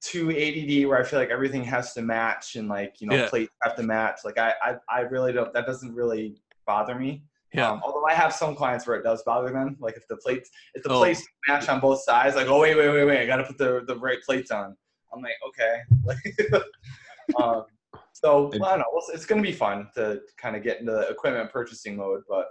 too 0.01 0.29
ADD 0.31 0.87
where 0.87 0.99
I 0.99 1.03
feel 1.03 1.19
like 1.19 1.29
everything 1.29 1.63
has 1.63 1.93
to 1.93 2.01
match 2.01 2.55
and 2.55 2.67
like 2.67 3.01
you 3.01 3.07
know 3.07 3.15
Yeah. 3.15 3.27
plates 3.27 3.51
have 3.63 3.75
to 3.77 3.83
match. 3.83 4.19
Like 4.23 4.37
I, 4.37 4.53
I 4.61 4.75
I 4.89 4.99
really 5.01 5.33
don't. 5.33 5.53
That 5.53 5.65
doesn't 5.65 5.93
really 5.93 6.35
bother 6.65 6.95
me. 6.95 7.23
Yeah. 7.53 7.69
Um, 7.71 7.81
although 7.83 8.05
I 8.05 8.13
have 8.13 8.33
some 8.33 8.55
clients 8.55 8.87
where 8.87 8.97
it 8.97 9.03
does 9.03 9.23
bother 9.23 9.51
them. 9.51 9.75
Like 9.79 9.97
if 9.97 10.07
the 10.07 10.17
plates 10.17 10.49
if 10.73 10.83
the 10.83 10.89
Oh. 10.89 10.99
plates 10.99 11.23
match 11.47 11.67
on 11.69 11.79
both 11.79 12.01
sides, 12.03 12.35
like 12.35 12.47
oh 12.47 12.59
wait 12.59 12.75
wait 12.77 12.89
wait 12.89 13.05
wait, 13.05 13.21
I 13.21 13.25
got 13.25 13.37
to 13.37 13.43
put 13.43 13.57
the 13.57 13.83
the 13.87 13.97
right 13.99 14.21
plates 14.21 14.51
on. 14.51 14.75
I'm 15.13 15.21
like 15.21 15.33
okay. 15.49 16.55
um, 17.41 17.63
so 18.23 18.51
well, 18.59 18.65
I 18.65 18.77
don't 18.77 18.79
know. 18.79 19.01
It's 19.13 19.25
going 19.25 19.41
to 19.41 19.47
be 19.47 19.55
fun 19.55 19.89
to 19.95 20.21
kind 20.37 20.55
of 20.55 20.63
get 20.63 20.79
into 20.79 20.91
the 20.91 21.09
equipment 21.09 21.51
purchasing 21.51 21.95
mode, 21.95 22.21
but 22.29 22.47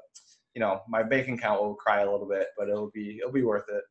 you 0.54 0.60
know 0.60 0.80
my 0.88 1.02
bank 1.02 1.28
account 1.28 1.62
will 1.62 1.74
cry 1.74 2.00
a 2.00 2.10
little 2.10 2.28
bit, 2.28 2.48
but 2.58 2.68
it'll 2.68 2.90
be 2.90 3.18
it'll 3.18 3.32
be 3.32 3.42
worth 3.42 3.66
it. 3.68 3.84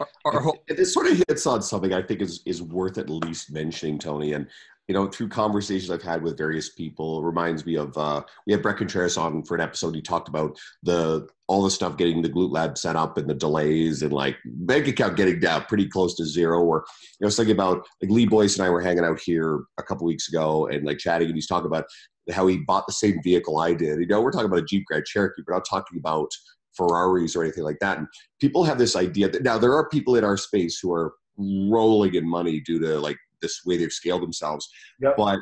Our, 0.00 0.08
our 0.24 0.40
whole, 0.40 0.58
It, 0.68 0.78
it 0.78 0.86
sort 0.86 1.06
of 1.06 1.22
hits 1.28 1.46
on 1.46 1.62
something 1.62 1.92
I 1.92 2.02
think 2.02 2.22
is 2.22 2.40
is 2.46 2.62
worth 2.62 2.96
at 2.96 3.10
least 3.10 3.52
mentioning, 3.52 3.98
Tony. 3.98 4.32
And 4.32 4.46
you 4.90 4.94
know, 4.94 5.06
through 5.06 5.28
conversations 5.28 5.88
I've 5.88 6.02
had 6.02 6.20
with 6.20 6.36
various 6.36 6.70
people, 6.70 7.22
reminds 7.22 7.64
me 7.64 7.76
of 7.76 7.96
uh, 7.96 8.24
we 8.44 8.52
had 8.52 8.60
Bret 8.60 8.76
Contreras 8.76 9.16
on 9.16 9.44
for 9.44 9.54
an 9.54 9.60
episode. 9.60 9.94
He 9.94 10.02
talked 10.02 10.28
about 10.28 10.58
the 10.82 11.28
all 11.46 11.62
the 11.62 11.70
stuff 11.70 11.96
getting 11.96 12.22
the 12.22 12.28
glute 12.28 12.50
lab 12.50 12.76
set 12.76 12.96
up 12.96 13.16
and 13.16 13.30
the 13.30 13.34
delays 13.34 14.02
and 14.02 14.12
like 14.12 14.36
bank 14.44 14.88
account 14.88 15.16
getting 15.16 15.38
down 15.38 15.62
pretty 15.66 15.86
close 15.86 16.16
to 16.16 16.24
zero. 16.24 16.60
Or 16.64 16.78
you 16.78 17.18
know, 17.20 17.26
I 17.26 17.28
was 17.28 17.36
thinking 17.36 17.54
about 17.54 17.86
like 18.02 18.10
Lee 18.10 18.26
Boyce 18.26 18.58
and 18.58 18.66
I 18.66 18.70
were 18.70 18.80
hanging 18.80 19.04
out 19.04 19.20
here 19.20 19.60
a 19.78 19.82
couple 19.84 20.08
weeks 20.08 20.28
ago 20.28 20.66
and 20.66 20.84
like 20.84 20.98
chatting, 20.98 21.28
and 21.28 21.36
he's 21.36 21.46
talking 21.46 21.68
about 21.68 21.84
how 22.32 22.48
he 22.48 22.56
bought 22.56 22.88
the 22.88 22.92
same 22.92 23.22
vehicle 23.22 23.58
I 23.58 23.74
did. 23.74 24.00
You 24.00 24.08
know, 24.08 24.20
we're 24.20 24.32
talking 24.32 24.46
about 24.46 24.58
a 24.58 24.66
Jeep 24.66 24.86
Grand 24.86 25.04
Cherokee, 25.04 25.42
but 25.46 25.52
not 25.52 25.66
talking 25.70 26.00
about 26.00 26.32
Ferraris 26.76 27.36
or 27.36 27.44
anything 27.44 27.62
like 27.62 27.78
that. 27.80 27.98
And 27.98 28.08
people 28.40 28.64
have 28.64 28.78
this 28.78 28.96
idea 28.96 29.28
that 29.28 29.44
now 29.44 29.56
there 29.56 29.74
are 29.74 29.88
people 29.88 30.16
in 30.16 30.24
our 30.24 30.36
space 30.36 30.80
who 30.82 30.92
are 30.92 31.12
rolling 31.38 32.16
in 32.16 32.28
money 32.28 32.58
due 32.58 32.80
to 32.80 32.98
like 32.98 33.18
this 33.40 33.62
way 33.64 33.76
they've 33.76 33.92
scaled 33.92 34.22
themselves. 34.22 34.68
Yep. 35.00 35.16
But 35.16 35.38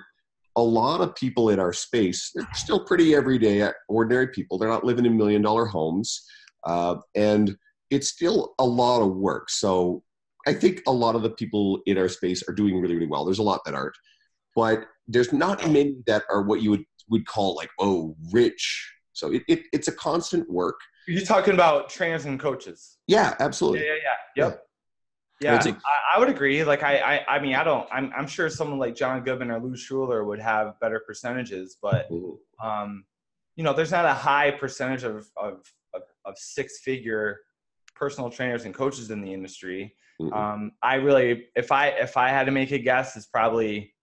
a 0.56 0.62
lot 0.62 1.00
of 1.00 1.14
people 1.14 1.50
in 1.50 1.60
our 1.60 1.72
space, 1.72 2.32
they're 2.34 2.48
still 2.54 2.84
pretty 2.84 3.14
everyday, 3.14 3.70
ordinary 3.88 4.28
people. 4.28 4.58
They're 4.58 4.68
not 4.68 4.84
living 4.84 5.06
in 5.06 5.16
million 5.16 5.42
dollar 5.42 5.66
homes. 5.66 6.24
Uh, 6.64 6.96
and 7.14 7.56
it's 7.90 8.08
still 8.08 8.54
a 8.58 8.66
lot 8.66 9.00
of 9.00 9.14
work. 9.14 9.50
So 9.50 10.02
I 10.46 10.52
think 10.52 10.82
a 10.86 10.92
lot 10.92 11.14
of 11.14 11.22
the 11.22 11.30
people 11.30 11.80
in 11.86 11.96
our 11.96 12.08
space 12.08 12.42
are 12.48 12.54
doing 12.54 12.80
really, 12.80 12.94
really 12.94 13.06
well. 13.06 13.24
There's 13.24 13.38
a 13.38 13.42
lot 13.44 13.60
that 13.64 13.74
aren't. 13.74 13.94
But 14.56 14.86
there's 15.06 15.32
not 15.32 15.70
many 15.70 15.98
that 16.06 16.24
are 16.28 16.42
what 16.42 16.60
you 16.60 16.70
would, 16.70 16.84
would 17.08 17.26
call 17.26 17.54
like, 17.54 17.70
oh, 17.78 18.16
rich. 18.32 18.92
So 19.12 19.32
it, 19.32 19.42
it, 19.48 19.60
it's 19.72 19.88
a 19.88 19.92
constant 19.92 20.50
work. 20.50 20.80
You're 21.06 21.22
talking 21.22 21.54
about 21.54 21.88
trainers 21.88 22.24
and 22.24 22.38
coaches. 22.38 22.98
Yeah, 23.06 23.30
Yeah, 23.30 23.34
absolutely. 23.40 23.86
yeah, 23.86 23.94
yeah. 23.94 24.44
Yep. 24.44 24.52
Yeah, 24.52 24.56
It's 25.40 25.66
a- 25.66 25.70
I, 25.70 26.16
I 26.16 26.18
would 26.18 26.28
agree. 26.28 26.64
Like 26.64 26.82
I, 26.82 26.98
I, 27.28 27.36
I 27.36 27.38
mean, 27.40 27.54
I 27.54 27.64
don't. 27.64 27.88
I'm, 27.92 28.12
I'm 28.16 28.26
sure 28.26 28.48
someone 28.50 28.78
like 28.78 28.94
Jon 28.94 29.22
Goodman 29.22 29.50
or 29.50 29.60
Lou 29.60 29.76
Schuler 29.76 30.24
would 30.24 30.40
have 30.40 30.78
better 30.80 31.00
percentages, 31.06 31.76
but 31.80 32.08
um, 32.62 33.04
you 33.56 33.64
know, 33.64 33.72
there's 33.72 33.92
not 33.92 34.04
a 34.04 34.14
high 34.14 34.50
percentage 34.50 35.04
of 35.04 35.28
of, 35.36 35.60
of, 35.94 36.02
of 36.24 36.38
six 36.38 36.80
figure 36.80 37.40
personal 37.94 38.30
trainers 38.30 38.64
and 38.64 38.74
coaches 38.74 39.10
in 39.10 39.20
the 39.20 39.32
industry. 39.32 39.94
Mhm. 40.20 40.32
Um, 40.36 40.72
I 40.82 40.94
really, 40.96 41.46
if 41.54 41.70
I 41.70 41.88
if 41.88 42.16
I 42.16 42.30
had 42.30 42.44
to 42.46 42.52
make 42.52 42.72
a 42.72 42.78
guess, 42.78 43.16
it's 43.16 43.26
probably 43.26 43.94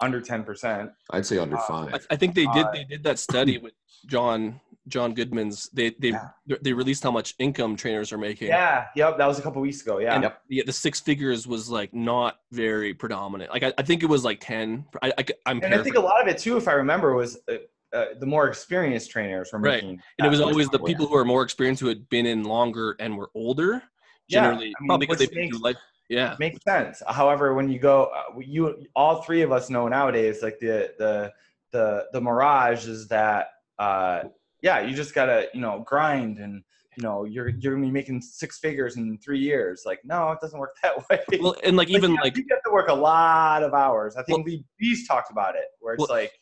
under 0.00 0.20
ten 0.20 0.42
percent. 0.42 0.90
I'd 1.10 1.26
say 1.26 1.38
under 1.38 1.56
uh, 1.56 1.62
five. 1.62 1.94
I, 1.94 2.14
I 2.14 2.16
think 2.16 2.34
they 2.34 2.46
did 2.46 2.66
Uh, 2.66 2.70
they 2.72 2.84
did 2.84 3.04
that 3.04 3.18
study 3.20 3.58
with 3.64 3.74
Jon 4.06 4.60
Jon 4.88 5.14
Goodman's. 5.14 5.68
They 5.70 5.90
they 5.98 6.08
Yeah. 6.10 6.56
they 6.62 6.72
released 6.72 7.02
how 7.02 7.10
much 7.10 7.34
income 7.38 7.76
trainers 7.76 8.12
are 8.12 8.18
making. 8.18 8.48
Yeah, 8.48 8.86
yep, 8.96 9.18
that 9.18 9.26
was 9.26 9.38
a 9.38 9.42
couple 9.42 9.60
weeks 9.62 9.82
ago. 9.82 9.98
Yeah, 9.98 10.14
And 10.14 10.32
yeah, 10.48 10.62
the 10.66 10.72
six 10.72 11.00
figures 11.00 11.46
was 11.46 11.68
like 11.68 11.92
not 11.94 12.38
very 12.52 12.94
predominant. 12.94 13.52
Like 13.52 13.62
I, 13.62 13.72
I 13.78 13.82
think 13.82 14.02
it 14.02 14.06
was 14.06 14.24
like 14.24 14.40
ten. 14.40 14.84
I, 15.02 15.12
I 15.18 15.24
am 15.50 15.60
and 15.62 15.74
I 15.74 15.82
think 15.82 15.96
a 15.96 16.00
lot 16.00 16.20
of 16.22 16.28
it 16.28 16.38
too, 16.38 16.56
if 16.56 16.66
I 16.68 16.72
remember, 16.72 17.14
was 17.14 17.38
uh, 17.48 17.54
uh, 17.96 18.04
the 18.18 18.26
more 18.26 18.48
experienced 18.48 19.10
trainers 19.10 19.50
were 19.52 19.58
Right. 19.58 19.82
making. 19.82 20.00
and 20.18 20.26
it 20.26 20.30
was 20.30 20.40
always 20.40 20.68
the 20.70 20.78
more. 20.78 20.86
people 20.86 21.06
who 21.06 21.16
are 21.16 21.24
more 21.24 21.42
experienced 21.42 21.80
who 21.80 21.88
had 21.88 22.08
been 22.08 22.26
in 22.26 22.44
longer 22.44 22.96
and 23.00 23.16
were 23.16 23.30
older. 23.34 23.82
Yeah, 24.28 24.42
Generally, 24.42 24.66
I 24.66 24.80
mean, 24.80 24.88
probably 24.88 25.06
because 25.06 25.18
they've 25.18 25.30
been 25.32 25.48
through 25.50 25.58
life. 25.62 25.76
Yeah, 26.08 26.36
makes 26.40 26.62
sense. 26.64 27.02
However, 27.06 27.54
when 27.54 27.68
you 27.68 27.78
go, 27.78 28.10
uh, 28.16 28.38
you 28.40 28.84
all 28.96 29.22
three 29.22 29.42
of 29.42 29.52
us 29.52 29.70
know 29.70 29.86
nowadays, 29.88 30.42
like 30.42 30.58
the 30.58 30.92
the 30.98 31.32
the 31.72 32.06
the 32.12 32.20
mirage 32.20 32.86
is 32.88 33.06
that, 33.08 33.48
uh, 33.78 34.22
yeah, 34.62 34.80
you 34.80 34.94
just 34.94 35.14
gotta 35.14 35.48
you 35.54 35.60
know 35.60 35.82
grind 35.86 36.38
and 36.38 36.62
you 36.96 37.02
know 37.02 37.24
you're 37.24 37.48
you're 37.48 37.74
gonna 37.74 37.86
be 37.86 37.90
making 37.92 38.20
six 38.20 38.58
figures 38.58 38.96
in 38.96 39.18
three 39.18 39.38
years. 39.38 39.82
Like, 39.86 40.00
no, 40.04 40.30
it 40.32 40.38
doesn't 40.40 40.58
work 40.58 40.74
that 40.82 41.08
way. 41.08 41.20
well, 41.40 41.56
and 41.64 41.76
like 41.76 41.88
even 41.88 42.14
yeah, 42.14 42.20
like 42.22 42.36
you 42.36 42.44
have 42.50 42.62
to 42.64 42.72
work 42.72 42.88
a 42.88 42.94
lot 42.94 43.62
of 43.62 43.74
hours. 43.74 44.16
I 44.16 44.22
think 44.22 44.38
Well- 44.38 44.44
we 44.44 44.64
Bees 44.78 45.06
talked 45.06 45.30
about 45.30 45.54
it, 45.56 45.64
where 45.80 45.94
it's 45.94 46.00
Well- 46.00 46.08
like 46.08 46.32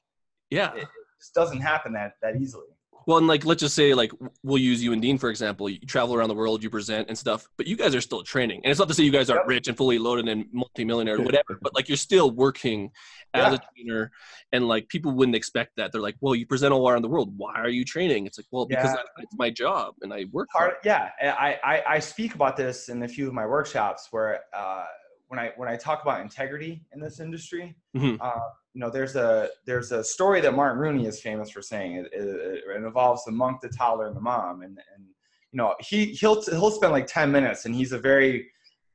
yeah. 0.50 0.74
it 0.74 0.88
just 1.20 1.34
doesn't 1.34 1.60
happen 1.60 1.92
that 1.94 2.12
that 2.22 2.36
easily. 2.36 2.66
Well, 3.08 3.16
and 3.16 3.26
like 3.26 3.46
let's 3.46 3.62
just 3.62 3.74
say 3.74 3.94
like 3.94 4.12
we'll 4.42 4.58
use 4.60 4.84
you 4.84 4.92
and 4.92 5.00
Dean 5.00 5.16
for 5.16 5.30
example. 5.30 5.66
You 5.70 5.78
travel 5.78 6.14
around 6.14 6.28
the 6.28 6.34
world, 6.34 6.62
you 6.62 6.68
present 6.68 7.08
and 7.08 7.16
stuff, 7.16 7.48
but 7.56 7.66
you 7.66 7.74
guys 7.74 7.94
are 7.94 8.02
still 8.02 8.22
training. 8.22 8.60
And 8.62 8.70
it's 8.70 8.78
not 8.78 8.86
to 8.88 8.92
say 8.92 9.02
you 9.02 9.10
guys 9.10 9.30
aren't 9.30 9.44
Yep. 9.44 9.48
rich 9.48 9.68
and 9.68 9.76
fully 9.78 9.98
loaded 9.98 10.28
and 10.28 10.44
multimillionaire 10.52 11.16
or 11.16 11.22
whatever, 11.22 11.58
but 11.62 11.74
like 11.74 11.88
you're 11.88 11.96
still 11.96 12.30
working 12.30 12.90
as 13.32 13.54
Yeah. 13.54 13.54
a 13.54 13.60
trainer, 13.74 14.10
and 14.52 14.68
like 14.68 14.88
people 14.90 15.10
wouldn't 15.12 15.36
expect 15.36 15.76
that. 15.76 15.90
They're 15.90 16.02
like, 16.02 16.16
"Well, 16.20 16.34
you 16.34 16.44
present 16.44 16.74
all 16.74 16.86
around 16.86 17.00
the 17.00 17.08
world. 17.08 17.32
Why 17.38 17.54
are 17.54 17.70
you 17.70 17.82
training?" 17.82 18.26
It's 18.26 18.36
like, 18.38 18.46
"Well, 18.50 18.66
because 18.66 18.90
Yeah. 18.90 18.96
that, 18.96 19.22
it's 19.22 19.36
my 19.38 19.48
job 19.48 19.94
and 20.02 20.12
I 20.12 20.26
work 20.30 20.48
hard." 20.52 20.72
part 20.72 20.78
yeah 20.84 21.10
I, 21.22 21.58
I 21.64 21.94
i 21.94 21.98
speak 21.98 22.34
about 22.34 22.58
this 22.58 22.90
in 22.90 23.02
a 23.04 23.08
few 23.08 23.26
of 23.26 23.32
my 23.32 23.46
workshops 23.46 24.08
where 24.10 24.40
uh 24.54 24.84
when 25.28 25.38
i 25.38 25.52
when 25.56 25.68
i 25.68 25.76
talk 25.76 26.02
about 26.02 26.20
integrity 26.20 26.84
in 26.92 27.00
this 27.00 27.20
industry 27.20 27.74
Mhm. 27.96 28.18
uh 28.20 28.40
you 28.78 28.84
know 28.84 28.90
there's 28.90 29.16
a 29.16 29.48
there's 29.66 29.90
a 29.90 30.04
story 30.04 30.40
that 30.40 30.54
martin 30.54 30.78
rooney 30.78 31.04
is 31.04 31.20
famous 31.20 31.50
for 31.50 31.60
saying. 31.60 31.96
It, 31.96 32.06
it, 32.12 32.62
it 32.64 32.76
involves 32.76 33.24
the 33.24 33.32
monk 33.32 33.60
the 33.60 33.68
toddler 33.68 34.06
and 34.06 34.14
the 34.14 34.20
mom. 34.20 34.62
And 34.62 34.78
and 34.94 35.04
you 35.50 35.56
know 35.56 35.74
he 35.80 36.06
he'll 36.06 36.40
he'll 36.42 36.70
spend 36.70 36.92
like 36.92 37.08
10 37.08 37.32
minutes 37.32 37.64
and 37.64 37.74
he's 37.74 37.90
a 37.90 37.98
very 37.98 38.48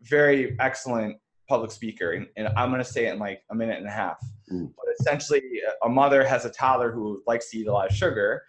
very 0.04 0.56
excellent 0.62 1.18
public 1.50 1.70
speaker. 1.70 2.14
And, 2.14 2.28
and 2.38 2.48
i'm 2.56 2.70
going 2.70 2.82
to 2.82 2.90
say 2.90 3.08
it 3.08 3.14
in 3.14 3.20
like 3.20 3.42
a 3.52 3.56
minute 3.56 3.78
and 3.78 3.86
a 3.86 3.92
half. 3.92 4.24
Mm. 4.50 4.72
but 4.74 4.86
essentially 5.02 5.42
a 5.84 5.90
mother 5.90 6.24
has 6.24 6.46
a 6.46 6.50
toddler 6.50 6.94
who 6.94 7.22
likes 7.28 7.50
to 7.50 7.58
eat 7.58 7.68
a 7.68 7.74
lot 7.74 7.90
of 7.90 7.96
sugar 7.96 8.42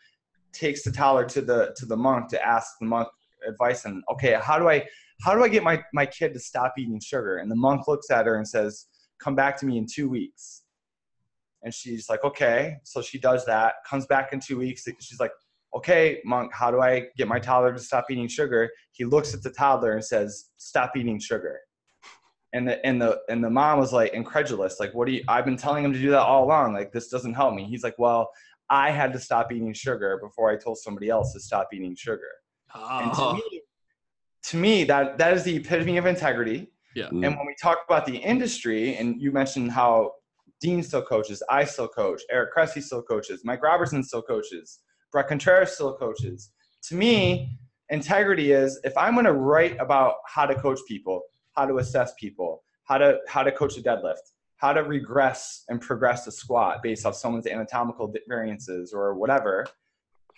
takes 0.53 0.85
the 0.85 0.93
toddler 0.93 1.24
to 1.24 1.41
the 1.41 1.74
to 1.76 1.85
the 1.85 1.97
monk 1.97 2.28
to 2.28 2.47
ask 2.47 2.78
the 2.80 2.87
monk 2.87 3.09
advice 3.49 3.87
and 3.87 4.05
okay 4.09 4.39
how 4.41 4.57
do 4.57 4.68
i 4.68 4.85
how 5.22 5.35
do 5.35 5.43
i 5.43 5.49
get 5.49 5.64
my 5.64 5.82
my 5.93 6.07
kid 6.07 6.32
to 6.35 6.39
stop 6.39 6.74
eating 6.78 7.01
sugar? 7.01 7.39
And 7.39 7.51
the 7.51 7.57
monk 7.57 7.89
looks 7.89 8.11
at 8.11 8.26
her 8.26 8.37
and 8.37 8.47
says 8.47 8.87
come 9.18 9.35
back 9.35 9.57
to 9.59 9.66
me 9.66 9.78
in 9.78 9.87
two 9.87 10.09
weeks 10.09 10.64
and 11.65 11.75
she's 11.75 12.09
like 12.09 12.23
okay. 12.25 12.77
So 12.85 13.03
she 13.03 13.19
does 13.19 13.45
that 13.47 13.75
comes 13.89 14.07
back 14.07 14.33
in 14.33 14.41
two 14.41 14.59
weeks. 14.59 14.85
She's 15.01 15.21
like 15.21 15.33
okay 15.77 16.21
monk 16.25 16.53
how 16.55 16.71
do 16.71 16.81
i 16.81 17.05
get 17.17 17.27
my 17.27 17.41
toddler 17.41 17.73
to 17.73 17.81
stop 17.81 18.05
eating 18.11 18.29
sugar? 18.29 18.71
He 18.93 19.05
looks 19.05 19.35
at 19.35 19.43
the 19.43 19.51
toddler 19.51 19.93
and 19.95 20.05
says 20.05 20.51
stop 20.57 20.97
eating 20.97 21.19
sugar. 21.19 21.59
And 22.53 22.69
the 22.69 22.85
and 22.87 23.03
the 23.03 23.19
and 23.29 23.43
the 23.43 23.51
mom 23.51 23.81
was 23.81 23.93
like 23.93 24.12
incredulous. 24.12 24.79
Like 24.79 24.95
what 24.95 25.07
do 25.09 25.12
you 25.15 25.25
i've 25.27 25.45
been 25.45 25.57
telling 25.57 25.85
him 25.85 25.93
to 25.93 25.99
do 25.99 26.11
that 26.11 26.21
all 26.21 26.45
along. 26.45 26.75
Like 26.75 26.93
this 26.93 27.09
doesn't 27.09 27.35
help 27.35 27.55
me. 27.55 27.65
He's 27.65 27.83
like 27.83 27.99
well 27.99 28.31
I 28.71 28.91
had 28.91 29.12
to 29.12 29.19
stop 29.19 29.51
eating 29.53 29.73
sugar 29.75 30.19
before 30.23 30.51
I 30.51 30.57
told 30.57 30.79
somebody 30.79 31.09
else 31.11 31.33
to 31.33 31.41
stop 31.41 31.69
eating 31.75 31.95
sugar. 31.97 32.31
And 32.75 33.12
to 33.15 33.21
Oh, 33.21 33.35
me, 33.35 33.61
to 34.45 34.57
me, 34.57 34.85
that 34.85 35.19
that 35.19 35.35
is 35.35 35.43
the 35.43 35.57
epitome 35.57 35.97
of 35.97 36.07
integrity. 36.07 36.71
yeah. 36.95 37.09
And 37.09 37.23
when 37.23 37.47
we 37.47 37.55
talk 37.61 37.79
about 37.89 38.07
the 38.07 38.17
industry, 38.17 38.97
and 38.97 39.21
you 39.21 39.33
mentioned 39.33 39.71
how 39.73 40.12
Dean 40.61 40.83
still 40.83 41.03
coaches, 41.03 41.43
I 41.51 41.65
still 41.65 41.89
coach, 41.89 42.23
Eric 42.31 42.53
Cressy 42.53 42.81
still 42.81 43.03
coaches, 43.03 43.43
Mike 43.45 43.63
Robertson 43.63 44.03
still 44.03 44.23
coaches, 44.23 44.81
Bret 45.13 45.29
Contreras 45.29 45.73
still 45.73 45.97
coaches. 45.97 46.51
To 46.89 46.95
me, 46.95 47.59
integrity 47.91 48.53
is 48.53 48.81
if 48.85 48.97
I'm 48.97 49.15
going 49.15 49.27
to 49.27 49.33
write 49.33 49.77
about 49.81 50.17
how 50.27 50.47
to 50.47 50.55
coach 50.55 50.81
people, 50.89 51.23
how 51.53 51.67
to 51.67 51.79
assess 51.79 52.13
people, 52.19 52.63
how 52.85 52.99
to 52.99 53.19
how 53.29 53.43
to 53.43 53.53
coach 53.53 53.77
a 53.77 53.83
deadlift, 53.83 54.33
how 54.57 54.73
to 54.73 54.83
regress 54.83 55.65
and 55.69 55.81
progress 55.81 56.27
a 56.27 56.33
squat 56.33 56.83
based 56.83 57.07
off 57.07 57.15
someone's 57.15 57.47
anatomical 57.47 58.13
variances 58.29 58.93
or 58.93 59.15
whatever. 59.15 59.67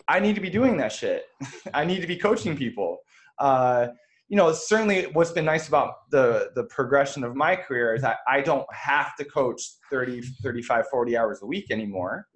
I 0.08 0.20
need 0.20 0.34
to 0.34 0.40
be 0.40 0.50
doing 0.50 0.76
that 0.78 0.92
shit. 0.92 1.24
I 1.74 1.84
need 1.84 2.00
to 2.00 2.06
be 2.06 2.16
coaching 2.16 2.56
people. 2.56 2.98
Uh, 3.38 3.88
you 4.28 4.36
know, 4.36 4.52
certainly 4.52 5.04
what's 5.12 5.30
been 5.30 5.44
nice 5.44 5.68
about 5.68 6.10
the 6.10 6.50
the 6.54 6.64
progression 6.64 7.22
of 7.22 7.36
my 7.36 7.54
career 7.54 7.94
is 7.94 8.02
that 8.02 8.18
I 8.28 8.40
don't 8.40 8.66
have 8.74 9.14
to 9.16 9.24
coach 9.24 9.62
30, 9.90 10.22
35, 10.42 10.88
40 10.90 11.16
hours 11.16 11.40
a 11.42 11.46
week 11.46 11.70
anymore, 11.70 12.26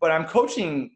but 0.00 0.10
I'm 0.10 0.24
coaching 0.24 0.90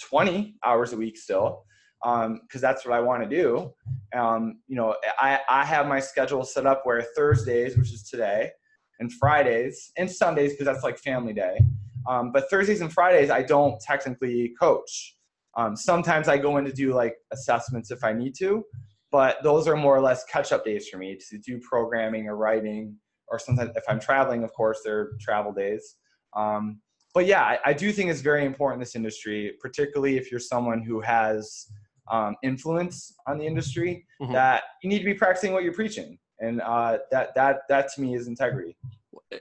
20 0.00 0.56
hours 0.64 0.92
a 0.92 0.96
week 0.96 1.18
still 1.18 1.64
because 2.02 2.60
that's 2.60 2.84
what 2.84 2.94
I 2.94 3.00
want 3.00 3.22
to 3.22 3.28
do. 3.28 3.72
Um, 4.14 4.60
you 4.66 4.76
know, 4.76 4.96
I, 5.18 5.40
I 5.48 5.64
have 5.64 5.86
my 5.86 6.00
schedule 6.00 6.44
set 6.44 6.66
up 6.66 6.82
where 6.84 7.02
Thursdays, 7.14 7.76
which 7.76 7.92
is 7.92 8.08
today, 8.08 8.50
and 8.98 9.12
Fridays 9.12 9.92
and 9.98 10.10
Sundays 10.10 10.52
because 10.52 10.66
that's 10.66 10.82
like 10.82 10.98
family 10.98 11.32
day. 11.32 11.60
Um, 12.08 12.32
but 12.32 12.50
Thursdays 12.50 12.80
and 12.80 12.92
Fridays, 12.92 13.30
I 13.30 13.42
don't 13.42 13.80
technically 13.80 14.54
coach. 14.58 15.16
Um, 15.56 15.76
sometimes 15.76 16.28
I 16.28 16.38
go 16.38 16.56
in 16.56 16.64
to 16.64 16.72
do 16.72 16.94
like 16.94 17.14
assessments 17.30 17.90
if 17.90 18.02
I 18.02 18.12
need 18.12 18.34
to, 18.36 18.64
but 19.12 19.36
those 19.42 19.68
are 19.68 19.76
more 19.76 19.94
or 19.96 20.00
less 20.00 20.24
catch-up 20.24 20.64
days 20.64 20.88
for 20.88 20.96
me 20.96 21.16
to 21.30 21.38
do 21.38 21.60
programming 21.60 22.26
or 22.28 22.36
writing, 22.36 22.96
or 23.28 23.38
sometimes 23.38 23.70
if 23.76 23.84
I'm 23.88 24.00
traveling, 24.00 24.42
of 24.42 24.52
course, 24.54 24.80
they're 24.84 25.10
travel 25.20 25.52
days. 25.52 25.96
Um, 26.34 26.80
but 27.14 27.26
yeah, 27.26 27.42
I, 27.42 27.58
I 27.66 27.72
do 27.74 27.92
think 27.92 28.10
it's 28.10 28.22
very 28.22 28.44
important 28.46 28.76
in 28.76 28.80
this 28.80 28.96
industry, 28.96 29.52
particularly 29.60 30.16
if 30.16 30.30
you're 30.30 30.40
someone 30.40 30.82
who 30.82 31.00
has 31.02 31.66
um, 32.10 32.34
influence 32.42 33.14
on 33.28 33.38
the 33.38 33.46
industry, 33.46 34.06
Mhm. 34.20 34.32
that 34.32 34.62
you 34.82 34.88
need 34.88 34.98
to 35.00 35.04
be 35.04 35.14
practicing 35.14 35.52
what 35.52 35.62
you're 35.62 35.74
preaching, 35.74 36.18
and 36.40 36.60
uh, 36.62 36.98
that 37.10 37.34
that 37.34 37.60
that 37.68 37.92
to 37.94 38.00
me 38.00 38.14
is 38.14 38.26
integrity. 38.26 38.76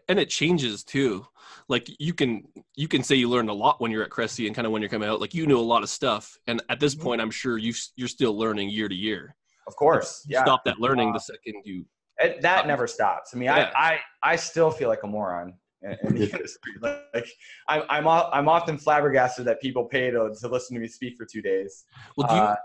and 0.09 0.19
it 0.19 0.30
changes 0.30 0.84
too. 0.84 1.26
Like 1.69 1.89
you 1.99 2.13
can 2.13 2.43
you 2.76 2.88
can 2.88 3.03
say 3.03 3.15
you 3.15 3.30
learned 3.30 3.49
a 3.49 3.53
lot 3.53 3.80
when 3.82 3.89
you're 3.91 4.03
at 4.03 4.09
Cressy 4.09 4.47
and 4.47 4.55
kind 4.55 4.65
of 4.65 4.72
when 4.74 4.82
you're 4.82 4.89
coming 4.89 5.07
out. 5.09 5.22
Like 5.22 5.34
you 5.34 5.47
know 5.47 5.59
a 5.59 5.69
lot 5.74 5.82
of 5.84 5.89
stuff, 5.89 6.38
and 6.47 6.61
at 6.69 6.80
this 6.80 6.93
Mhm. 6.95 7.01
point, 7.01 7.22
I'm 7.22 7.32
sure 7.32 7.57
you 7.57 7.74
you're 7.95 8.07
still 8.09 8.38
learning 8.38 8.69
year 8.69 8.89
to 8.89 8.95
year. 8.95 9.36
Of 9.72 9.76
course, 9.78 10.26
yeah. 10.28 10.43
Stop 10.43 10.65
that 10.65 10.80
learning 10.80 11.09
Uh, 11.09 11.13
the 11.13 11.19
second 11.19 11.55
you. 11.63 11.86
It, 12.19 12.41
that 12.41 12.67
never 12.67 12.88
stops. 12.88 13.32
I 13.34 13.38
mean, 13.38 13.45
Yeah. 13.45 13.72
I, 13.76 13.93
I 13.93 13.99
I 14.34 14.36
still 14.36 14.69
feel 14.69 14.89
like 14.89 15.03
a 15.03 15.07
moron 15.07 15.53
in, 15.82 15.91
in 16.03 16.15
the 16.15 16.24
industry. 16.36 16.74
Like 16.82 17.28
I'm 17.69 17.84
I'm 17.89 18.05
o- 18.07 18.30
I'm 18.34 18.47
often 18.49 18.78
flabbergasted 18.78 19.45
that 19.45 19.61
people 19.61 19.86
pay 19.86 20.11
to 20.11 20.22
to 20.41 20.47
listen 20.49 20.76
to 20.76 20.82
me 20.82 20.88
speak 20.88 21.13
for 21.17 21.26
two 21.26 21.41
days. 21.41 21.86
Well, 22.17 22.28
do 22.28 22.36
you, 22.36 22.41
Uh, 22.41 22.55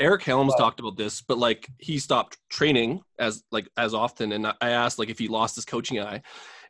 Eric 0.00 0.22
Helms 0.24 0.50
well- 0.50 0.58
talked 0.58 0.80
about 0.80 0.96
this, 0.96 1.22
but 1.22 1.38
like 1.38 1.68
he 1.78 1.98
stopped 2.00 2.36
training 2.50 3.00
as 3.20 3.44
like 3.52 3.68
as 3.76 3.94
often, 3.94 4.32
and 4.32 4.46
I 4.48 4.54
I 4.60 4.70
asked 4.70 4.98
like 4.98 5.08
if 5.08 5.18
he 5.20 5.28
lost 5.28 5.54
his 5.54 5.64
coaching 5.64 6.00
eye, 6.00 6.20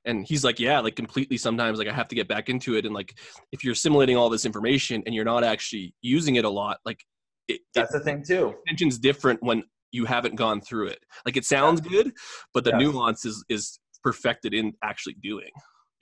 and 0.04 0.24
he's 0.28 0.44
like, 0.44 0.60
yeah, 0.60 0.78
like 0.80 0.94
completely. 0.94 1.38
Sometimes 1.38 1.78
like 1.80 1.88
I 1.88 1.92
have 1.94 2.08
to 2.08 2.14
get 2.14 2.28
back 2.28 2.48
into 2.48 2.76
it, 2.76 2.84
and 2.84 2.94
like 2.94 3.10
if 3.50 3.64
you're 3.64 3.72
assimilating 3.72 4.16
all 4.16 4.28
this 4.28 4.44
information 4.44 5.02
and 5.06 5.14
you're 5.14 5.24
not 5.34 5.42
actually 5.42 5.94
using 6.02 6.36
it 6.36 6.44
a 6.44 6.50
lot, 6.50 6.76
like 6.84 7.00
it, 7.48 7.54
it 7.54 7.60
that's 7.74 7.92
the 7.92 8.00
thing 8.00 8.22
too. 8.24 8.54
attention's 8.66 8.98
different 8.98 9.42
when 9.42 9.64
you 9.92 10.04
haven't 10.04 10.36
gone 10.36 10.60
through 10.60 10.88
it. 10.88 10.98
Like 11.24 11.36
it 11.36 11.44
sounds 11.44 11.80
good, 11.80 12.12
but 12.54 12.64
the 12.64 12.70
Yes. 12.72 12.80
nuance 12.80 13.24
is 13.24 13.44
is 13.48 13.78
perfected 14.02 14.54
in 14.54 14.72
actually 14.84 15.14
doing. 15.22 15.50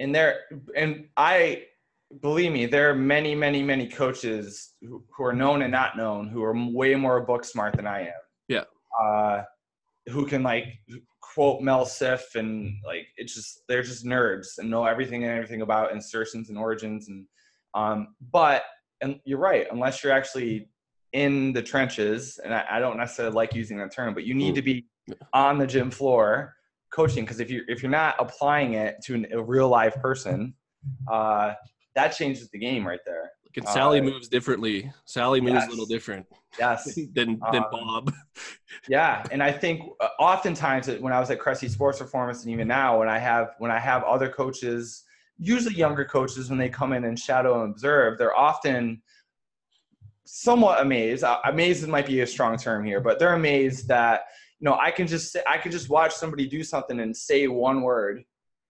and 0.01 0.15
there 0.15 0.41
and 0.77 1.07
i 1.17 1.63
believe 2.21 2.51
me 2.53 2.67
there 2.67 2.91
are 2.91 2.95
many 2.95 3.33
many 3.35 3.63
many 3.63 3.87
coaches 3.89 4.75
who, 4.83 5.05
who 5.17 5.25
are 5.25 5.33
known 5.33 5.63
and 5.63 5.71
not 5.71 5.97
known 5.97 6.29
who 6.29 6.43
are 6.43 6.55
way 6.81 6.95
more 6.97 7.21
book 7.25 7.45
smart 7.45 7.77
than 7.77 7.87
i 7.87 8.01
am 8.01 8.23
Yeah. 8.49 8.65
uh 9.03 9.43
who 10.09 10.27
can 10.27 10.43
like 10.43 10.67
quote 11.21 11.63
mel 11.63 11.85
siff 11.87 12.35
and 12.35 12.75
like 12.85 13.07
it's 13.17 13.35
just 13.35 13.63
they're 13.69 13.83
just 13.85 14.05
nerds 14.05 14.59
and 14.59 14.69
know 14.69 14.85
everything 14.85 15.23
and 15.25 15.33
everything 15.33 15.63
about 15.63 15.93
insertions 15.93 16.49
and 16.51 16.59
origins 16.59 17.09
and 17.09 17.25
um 17.75 17.99
but 18.33 18.65
and 19.01 19.21
you're 19.25 19.39
right 19.39 19.67
unless 19.71 20.03
you're 20.03 20.13
actually 20.13 20.69
in 21.15 21.53
the 21.53 21.63
trenches 21.63 22.39
and 22.45 22.53
i, 22.53 22.65
I 22.73 22.79
don't 22.81 22.97
necessarily 22.99 23.35
like 23.35 23.55
using 23.55 23.79
that 23.79 23.91
term 23.93 24.13
but 24.15 24.25
you 24.25 24.35
need 24.35 24.53
Mm. 24.53 24.57
to 24.57 24.63
be 24.63 24.87
on 25.33 25.59
the 25.59 25.67
gym 25.67 25.91
floor 25.91 26.55
coaching 26.91 27.25
because 27.25 27.41
if 27.41 27.51
you 27.51 27.63
if 27.69 27.83
you're 27.83 27.91
not 27.91 28.15
applying 28.19 28.75
it 28.75 28.97
to 29.05 29.15
an, 29.15 29.27
a 29.33 29.43
real 29.43 29.69
live 29.69 29.95
person, 29.97 30.55
uh, 31.11 31.55
that 31.95 32.09
changes 32.09 32.49
the 32.51 32.59
game 32.59 32.87
right 32.87 33.01
there. 33.05 33.31
Like, 33.45 33.57
and 33.57 33.69
Sally 33.69 34.01
Uh, 34.01 34.05
moves 34.05 34.29
differently. 34.29 34.93
Sally 35.05 35.41
moves 35.41 35.55
yes. 35.55 35.67
a 35.67 35.71
little 35.71 35.87
different 35.87 36.27
Yes, 36.59 36.95
than 37.15 37.41
than 37.53 37.65
Um, 37.65 37.71
Bob. 37.73 38.13
yeah, 38.89 39.25
and 39.33 39.43
I 39.43 39.53
think 39.53 39.83
uh, 40.01 40.09
oftentimes 40.21 40.89
when 41.05 41.13
I 41.13 41.21
was 41.21 41.31
at 41.31 41.39
Cressy 41.41 41.69
Sports 41.69 41.99
Performance, 41.99 42.43
and 42.45 42.53
even 42.53 42.69
now 42.69 42.99
when 43.01 43.09
I 43.09 43.19
have 43.19 43.47
when 43.59 43.71
I 43.71 43.79
have 43.79 44.03
other 44.05 44.29
coaches, 44.29 45.03
usually 45.39 45.75
younger 45.75 46.05
coaches, 46.05 46.49
when 46.49 46.59
they 46.59 46.69
come 46.69 46.93
in 46.93 47.05
and 47.05 47.19
shadow 47.19 47.63
and 47.63 47.71
observe, 47.73 48.19
they're 48.19 48.37
often 48.37 49.03
somewhat 50.25 50.81
amazed. 50.81 51.25
Uh, 51.25 51.39
amazed 51.45 51.87
might 51.89 52.07
be 52.07 52.21
a 52.21 52.27
strong 52.27 52.57
term 52.57 52.85
here, 52.85 53.01
but 53.01 53.19
they're 53.19 53.35
amazed 53.35 53.89
that 53.89 54.23
you 54.61 54.65
know 54.65 54.79
I 54.79 54.91
can 54.91 55.07
just 55.07 55.33
say, 55.33 55.43
I 55.49 55.59
can 55.59 55.73
just 55.73 55.89
watch 55.89 56.15
somebody 56.15 56.47
do 56.47 56.63
something 56.63 57.01
and 57.01 57.17
say 57.17 57.49
one 57.49 57.83
word 57.83 58.25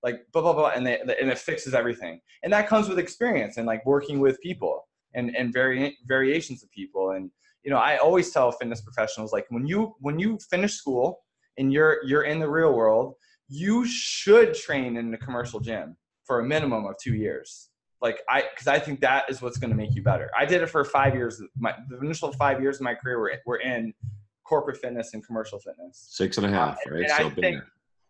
like 0.04 0.26
blah 0.32 0.42
blah 0.42 0.52
blah, 0.52 0.68
and 0.68 0.86
they, 0.86 0.98
and 1.00 1.30
it 1.30 1.38
fixes 1.38 1.74
everything. 1.74 2.20
And 2.42 2.52
that 2.52 2.68
comes 2.68 2.88
with 2.88 2.98
experience 2.98 3.56
and 3.56 3.66
like 3.66 3.84
working 3.86 4.20
with 4.20 4.40
people 4.40 4.86
and 5.14 5.34
and 5.34 5.52
vari- 5.52 5.96
variations 6.06 6.62
of 6.62 6.70
people. 6.70 7.12
And 7.12 7.30
you 7.64 7.70
know, 7.70 7.78
I 7.78 7.96
always 7.96 8.30
tell 8.30 8.52
fitness 8.52 8.82
professionals 8.82 9.32
like 9.32 9.46
when 9.48 9.66
you 9.66 9.94
when 10.00 10.18
you 10.18 10.38
finish 10.50 10.74
school 10.74 11.20
and 11.56 11.72
you're 11.72 11.98
you're 12.04 12.24
in 12.24 12.38
the 12.38 12.48
real 12.48 12.74
world, 12.74 13.14
you 13.48 13.86
should 13.86 14.54
train 14.54 14.96
in 14.96 15.12
a 15.14 15.18
commercial 15.18 15.58
gym 15.58 15.96
for 16.24 16.40
a 16.40 16.44
minimum 16.44 16.84
of 16.84 16.96
two 17.02 17.14
years. 17.14 17.70
Like 18.02 18.20
I, 18.28 18.42
because 18.50 18.66
I 18.66 18.78
think 18.78 19.00
that 19.00 19.30
is 19.30 19.40
what's 19.40 19.56
going 19.58 19.70
to 19.70 19.76
make 19.76 19.94
you 19.94 20.02
better. 20.02 20.30
I 20.38 20.44
did 20.44 20.62
it 20.62 20.66
for 20.68 20.84
five 20.84 21.14
years. 21.14 21.40
My 21.56 21.74
the 21.88 21.98
initial 22.00 22.32
five 22.32 22.60
years 22.60 22.76
of 22.76 22.82
my 22.82 22.94
career 22.94 23.18
were 23.18 23.32
were 23.46 23.58
in 23.58 23.94
corporate 24.44 24.76
fitness 24.78 25.14
and 25.14 25.24
commercial 25.26 25.58
fitness. 25.58 26.06
Six 26.10 26.36
and 26.36 26.46
a 26.46 26.50
half, 26.50 26.76
Uh, 26.86 26.90
right? 26.94 27.02
and 27.04 27.12
I 27.12 27.18
So 27.18 27.30
been 27.30 27.40
think- 27.40 27.62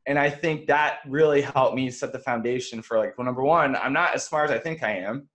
and 0.07 0.18
I 0.18 0.28
think 0.28 0.66
that 0.66 0.99
really 1.07 1.41
helped 1.41 1.76
me 1.76 1.91
set 1.91 2.12
the 2.12 2.18
foundation 2.18 2.82
for 2.82 2.99
like, 2.99 3.16
well, 3.16 3.24
number 3.24 3.43
one, 3.43 3.74
I'm 3.76 3.93
not 3.95 4.14
as 4.14 4.22
smart 4.26 4.51
as 4.51 4.57
I 4.57 4.59
think 4.59 4.82
I 4.82 4.97
am 4.97 5.28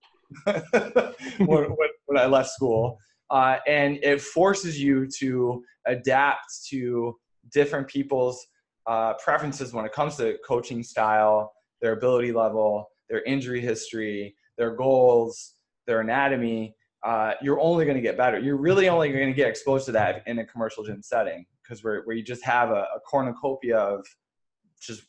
when, 0.46 1.48
when, 1.48 1.90
when 2.06 2.18
I 2.18 2.26
left 2.28 2.50
school. 2.50 3.00
Uh, 3.32 3.58
and 3.68 3.98
it 4.04 4.22
forces 4.22 4.80
you 4.80 5.08
to 5.20 5.64
adapt 5.88 6.66
to 6.70 7.16
different 7.52 7.88
people's 7.88 8.46
uh, 8.88 9.14
preferences 9.16 9.74
when 9.74 9.86
it 9.86 9.92
comes 9.92 10.18
to 10.18 10.38
coaching 10.48 10.84
style, 10.84 11.52
their 11.82 11.94
ability 11.94 12.32
level, 12.32 12.90
their 13.10 13.24
injury 13.24 13.62
history, 13.62 14.36
their 14.60 14.76
goals, 14.76 15.56
their 15.88 16.02
anatomy. 16.02 16.76
Uh, 17.04 17.32
you're 17.42 17.60
only 17.62 17.86
going 17.86 17.96
to 17.96 18.02
get 18.04 18.18
better. 18.18 18.38
You're 18.38 18.58
really 18.58 18.90
only 18.90 19.12
going 19.12 19.28
to 19.28 19.34
get 19.34 19.48
exposed 19.48 19.86
to 19.88 19.92
that 19.94 20.22
in 20.28 20.38
a 20.40 20.46
commercial 20.46 20.84
gym 20.84 21.02
setting 21.02 21.46
because 21.64 21.84
where, 21.84 22.02
where 22.04 22.16
you 22.16 22.22
just 22.24 22.44
have 22.44 22.70
a, 22.70 22.86
a 22.96 23.00
cornucopia 23.10 23.78
of 23.78 24.06
just 24.82 25.04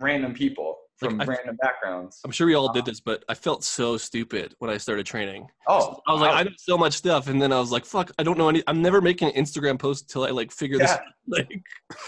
random 0.00 0.34
people 0.34 0.76
from 0.96 1.18
Like, 1.18 1.28
I- 1.28 1.32
random 1.34 1.56
backgrounds. 1.62 2.18
I'm 2.24 2.32
sure 2.32 2.46
we 2.48 2.54
all 2.54 2.72
did 2.72 2.84
this, 2.84 3.00
but 3.00 3.22
I 3.28 3.34
felt 3.34 3.62
so 3.62 3.96
stupid 3.96 4.54
when 4.58 4.70
I 4.70 4.76
started 4.78 5.06
training. 5.06 5.46
Oh, 5.68 6.00
I 6.08 6.12
was 6.12 6.20
like, 6.22 6.30
wow. 6.32 6.36
I 6.38 6.42
know 6.44 6.50
so 6.56 6.76
much 6.78 6.94
stuff, 6.94 7.28
and 7.28 7.40
then 7.40 7.52
I 7.52 7.60
was 7.60 7.70
like, 7.70 7.84
fuck, 7.84 8.10
I 8.18 8.22
don't 8.24 8.38
know 8.38 8.48
any. 8.48 8.62
I'm 8.66 8.80
never 8.82 9.00
making 9.00 9.28
an 9.28 9.34
Instagram 9.44 9.78
post 9.78 10.04
until 10.04 10.24
I 10.24 10.30
like 10.30 10.50
figure 10.50 10.78
this. 10.78 10.90
Yeah. 10.90 10.94
out. 10.96 11.00
Like, 11.28 11.48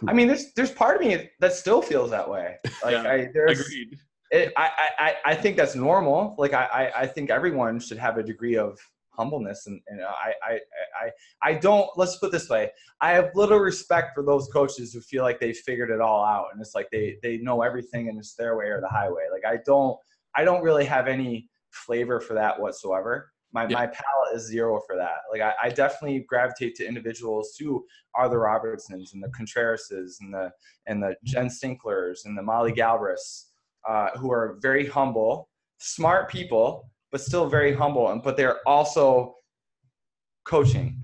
I 0.06 0.12
mean, 0.12 0.28
there's 0.28 0.52
there's 0.54 0.70
part 0.70 0.94
of 0.94 1.02
me 1.06 1.28
that 1.40 1.52
still 1.52 1.82
feels 1.82 2.10
that 2.10 2.28
way. 2.30 2.56
Like 2.84 2.92
Yeah, 2.92 3.02
I 3.12 3.28
there's 3.34 3.60
agreed. 3.60 3.98
It, 4.30 4.52
I, 4.56 4.70
I 4.98 5.14
I- 5.26 5.34
think 5.34 5.56
that's 5.56 5.74
normal. 5.74 6.34
Like 6.38 6.52
I, 6.52 6.64
I 6.64 7.00
I 7.02 7.06
think 7.06 7.30
everyone 7.30 7.80
should 7.80 7.98
have 7.98 8.18
a 8.18 8.22
degree 8.22 8.56
of 8.56 8.78
humbleness, 9.10 9.66
and, 9.66 9.80
and 9.88 10.00
uh, 10.00 10.06
I, 10.06 10.32
I 10.46 10.60
I 11.02 11.10
I 11.50 11.54
don't. 11.54 11.88
Let's 11.96 12.16
put 12.18 12.26
it 12.26 12.32
this 12.32 12.48
way: 12.48 12.70
I 13.00 13.12
have 13.12 13.30
little 13.34 13.58
respect 13.58 14.14
for 14.14 14.22
those 14.22 14.48
coaches 14.52 14.92
who 14.92 15.00
feel 15.00 15.22
like 15.24 15.40
they 15.40 15.52
figured 15.52 15.90
it 15.90 16.00
all 16.00 16.24
out, 16.24 16.46
and 16.52 16.60
it's 16.60 16.74
like 16.74 16.88
they 16.92 17.16
they 17.22 17.38
know 17.38 17.62
everything, 17.62 18.08
and 18.08 18.18
it's 18.18 18.34
their 18.34 18.56
way 18.56 18.66
or 18.66 18.80
the 18.80 18.88
highway. 18.88 19.24
Like 19.32 19.44
I 19.46 19.58
don't 19.64 19.96
I 20.36 20.44
don't 20.44 20.62
really 20.62 20.84
have 20.84 21.08
any 21.08 21.48
flavor 21.70 22.20
for 22.20 22.34
that 22.34 22.60
whatsoever. 22.60 23.32
My, 23.52 23.62
Yeah. 23.66 23.76
my 23.76 23.86
palate 23.86 24.34
is 24.34 24.46
zero 24.46 24.78
for 24.86 24.94
that. 24.96 25.20
Like 25.32 25.40
I, 25.40 25.54
I 25.64 25.68
definitely 25.70 26.20
gravitate 26.28 26.74
to 26.76 26.86
individuals 26.86 27.56
who 27.58 27.82
are 28.14 28.28
the 28.28 28.36
Robertsons 28.36 29.14
and 29.14 29.22
the 29.22 29.30
Contrerases 29.30 30.18
and 30.20 30.34
the 30.34 30.50
and 30.86 31.02
the 31.02 31.16
Jen 31.24 31.48
Sinklers 31.48 32.26
and 32.26 32.36
the 32.36 32.42
Molly 32.42 32.72
Galbraiths, 32.72 33.46
uh, 33.88 34.10
who 34.18 34.30
are 34.30 34.58
very 34.60 34.86
humble, 34.86 35.48
smart 35.78 36.30
people, 36.30 36.90
but 37.10 37.20
still 37.20 37.48
very 37.48 37.74
humble. 37.74 38.10
And 38.10 38.22
but 38.22 38.36
they're 38.36 38.60
also 38.68 39.36
coaching. 40.44 41.02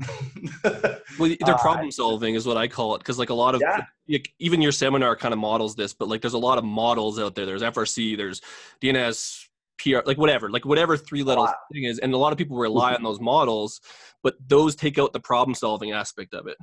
Well, 1.19 1.33
they're 1.45 1.55
Uh, 1.55 1.59
problem 1.59 1.91
solving 1.93 2.35
is 2.35 2.45
what 2.47 2.57
I 2.57 2.67
call 2.67 2.97
it, 2.97 2.99
because 2.99 3.19
like 3.19 3.31
a 3.31 3.35
lot 3.35 3.55
of 3.55 3.61
Yeah. 3.61 4.19
even 4.39 4.61
your 4.61 4.73
seminar 4.73 5.15
kind 5.15 5.33
of 5.33 5.39
models 5.39 5.77
this, 5.77 5.93
but 5.95 6.09
like 6.09 6.21
there's 6.21 6.35
a 6.35 6.39
lot 6.39 6.59
of 6.59 6.65
models 6.65 7.21
out 7.21 7.35
there. 7.35 7.47
There's 7.47 7.63
FRC, 7.63 8.17
there's 8.17 8.41
DNS, 8.81 9.49
PR, 9.79 9.99
like 10.07 10.19
whatever, 10.19 10.51
like 10.51 10.65
whatever 10.65 10.97
three 10.97 11.23
little 11.23 11.47
thing 11.73 11.85
is, 11.85 11.99
and 12.01 12.15
a 12.15 12.17
lot 12.17 12.33
of 12.33 12.39
people 12.39 12.57
rely 12.57 12.95
on 12.95 13.03
those 13.03 13.21
models, 13.21 13.81
but 14.23 14.35
those 14.49 14.75
take 14.75 14.99
out 14.99 15.13
the 15.13 15.21
problem 15.21 15.55
solving 15.55 15.93
aspect 15.93 16.35
of 16.35 16.47
it. 16.49 16.59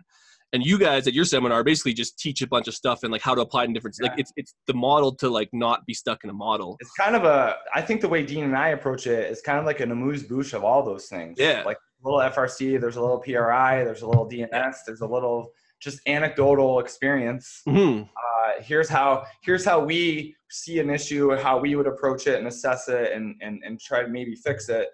And 0.53 0.65
you 0.65 0.77
guys 0.77 1.07
at 1.07 1.13
your 1.13 1.23
seminar 1.25 1.63
basically 1.63 1.93
just 1.93 2.19
teach 2.19 2.41
a 2.41 2.47
bunch 2.47 2.67
of 2.67 2.73
stuff 2.73 3.03
and 3.03 3.11
like 3.11 3.21
how 3.21 3.33
to 3.33 3.41
apply 3.41 3.63
it 3.63 3.67
in 3.67 3.73
different 3.73 3.95
like 4.01 4.13
it's 4.17 4.33
it's 4.35 4.53
the 4.67 4.73
model 4.73 5.15
to 5.15 5.29
like 5.29 5.49
not 5.53 5.85
be 5.85 5.93
stuck 5.93 6.23
in 6.23 6.29
a 6.29 6.33
model. 6.33 6.77
it's 6.81 6.91
kind 6.91 7.15
of 7.15 7.23
a 7.23 7.55
I 7.73 7.81
think 7.81 8.01
the 8.01 8.09
way 8.09 8.25
Dean 8.25 8.43
and 8.43 8.57
I 8.57 8.69
approach 8.69 9.07
it 9.07 9.31
is 9.31 9.41
kind 9.41 9.59
of 9.59 9.65
like 9.65 9.79
an 9.79 9.91
amuse 9.91 10.23
bouche 10.23 10.53
of 10.53 10.63
all 10.63 10.83
those 10.83 11.05
things. 11.07 11.37
Yeah. 11.39 11.63
Like 11.65 11.77
a 11.77 12.09
little 12.09 12.19
FRC, 12.19 12.81
there's 12.81 12.97
a 12.97 13.01
little 13.01 13.19
PRI, 13.19 13.83
there's 13.83 14.01
a 14.01 14.07
little 14.07 14.27
DNS, 14.29 14.75
there's 14.85 15.01
a 15.01 15.07
little 15.07 15.51
just 15.79 15.99
anecdotal 16.07 16.79
experience. 16.79 17.61
Mhm. 17.67 18.03
Uh, 18.07 18.61
here's 18.61 18.89
how 18.89 19.23
here's 19.43 19.63
how 19.65 19.79
we 19.83 20.35
see 20.49 20.79
an 20.79 20.89
issue, 20.89 21.31
and 21.31 21.39
how 21.41 21.57
we 21.59 21.75
would 21.75 21.87
approach 21.87 22.27
it 22.27 22.37
and 22.39 22.47
assess 22.47 22.87
it 22.89 23.13
and 23.13 23.35
and, 23.41 23.61
and 23.65 23.79
try 23.79 24.01
to 24.01 24.07
maybe 24.09 24.35
fix 24.35 24.67
it. 24.69 24.89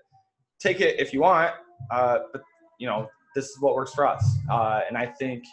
Take 0.60 0.82
it 0.82 1.00
if 1.00 1.14
you 1.14 1.22
want, 1.22 1.54
uh, 1.92 2.20
but 2.32 2.42
you 2.80 2.88
know 2.88 3.08
this 3.38 3.50
is 3.50 3.62
what 3.62 3.76
works 3.76 3.94
for 3.94 4.08
us. 4.08 4.36
Uh, 4.50 4.82
and 4.88 4.98
I 4.98 5.06
think 5.06 5.44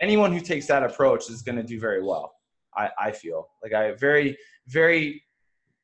anyone 0.00 0.32
who 0.32 0.40
takes 0.40 0.66
that 0.66 0.82
approach 0.82 1.28
is 1.28 1.42
going 1.42 1.56
to 1.56 1.62
do 1.62 1.78
very 1.78 2.02
well. 2.02 2.32
I, 2.74 2.88
I 2.98 3.12
feel. 3.12 3.48
Like 3.62 3.74
I 3.74 3.92
very 3.92 4.36
very 4.66 5.22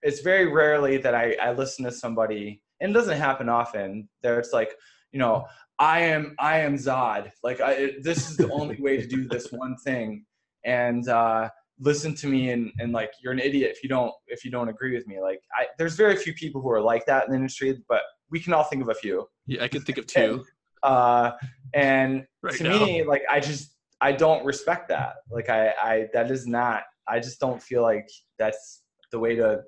it's 0.03 0.21
very 0.21 0.47
rarely 0.47 0.97
that 0.99 1.15
I, 1.15 1.37
I 1.43 1.53
listen 1.53 1.85
to 1.85 1.93
somebody 1.93 2.63
and 2.81 2.91
it 2.91 2.95
doesn't 2.95 3.19
happen 3.19 3.49
often 3.49 4.09
that 4.23 4.37
it's 4.39 4.53
like 4.53 4.75
you 5.13 5.19
know 5.19 5.47
i 5.79 6.01
am 6.01 6.35
i 6.39 6.59
am 6.59 6.77
zod. 6.77 7.31
Like 7.43 7.61
I, 7.61 7.93
this 8.01 8.31
is 8.31 8.37
the 8.37 8.51
only 8.51 8.81
way 8.81 8.97
to 8.97 9.07
do 9.07 9.27
this 9.29 9.49
one 9.51 9.77
thing. 9.85 10.25
And 10.65 11.07
uh, 11.09 11.51
listen 11.79 12.15
to 12.15 12.27
me 12.27 12.51
and, 12.51 12.71
and 12.79 12.93
like 12.93 13.13
you're 13.23 13.35
an 13.35 13.39
idiot 13.39 13.73
if 13.75 13.83
you 13.83 13.89
don't 13.89 14.13
if 14.29 14.45
you 14.45 14.51
don't 14.51 14.71
agree 14.71 14.95
with 14.95 15.07
me. 15.07 15.21
Like 15.21 15.41
I, 15.59 15.67
there's 15.79 15.97
very 15.97 16.17
few 16.17 16.33
people 16.33 16.63
who 16.63 16.71
are 16.71 16.81
like 16.81 17.05
that 17.07 17.25
in 17.27 17.31
the 17.33 17.37
industry 17.37 17.77
but 17.89 18.03
we 18.31 18.41
can 18.41 18.53
all 18.55 18.65
think 18.65 18.83
of 18.83 18.89
a 18.89 18.95
few. 18.95 19.29
Yeah, 19.47 19.63
I 19.63 19.69
could 19.69 19.85
think 19.85 19.99
of 19.99 20.07
two 20.07 20.45
uh, 20.85 21.33
and 21.75 22.25
right 22.43 22.55
to 22.57 22.65
now. 22.65 22.85
me 22.85 23.03
like 23.05 23.23
i 23.31 23.41
just 23.41 23.75
i 24.01 24.13
don't 24.13 24.45
respect 24.45 24.89
that 24.89 25.17
like 25.31 25.49
i 25.49 25.69
i 25.83 26.09
that 26.13 26.31
is 26.31 26.47
not 26.47 26.83
i 27.09 27.19
just 27.19 27.41
don't 27.41 27.61
feel 27.63 27.83
like 27.83 28.09
that's 28.39 28.83
the 29.11 29.19
way 29.19 29.35
to 29.35 29.61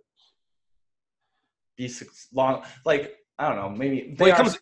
be 1.77 1.91
long 2.33 2.62
like 2.85 3.17
i 3.39 3.49
don't 3.49 3.57
know 3.57 3.69
maybe 3.69 4.14
Well, 4.19 4.29
it 4.31 4.37
comes- 4.37 4.59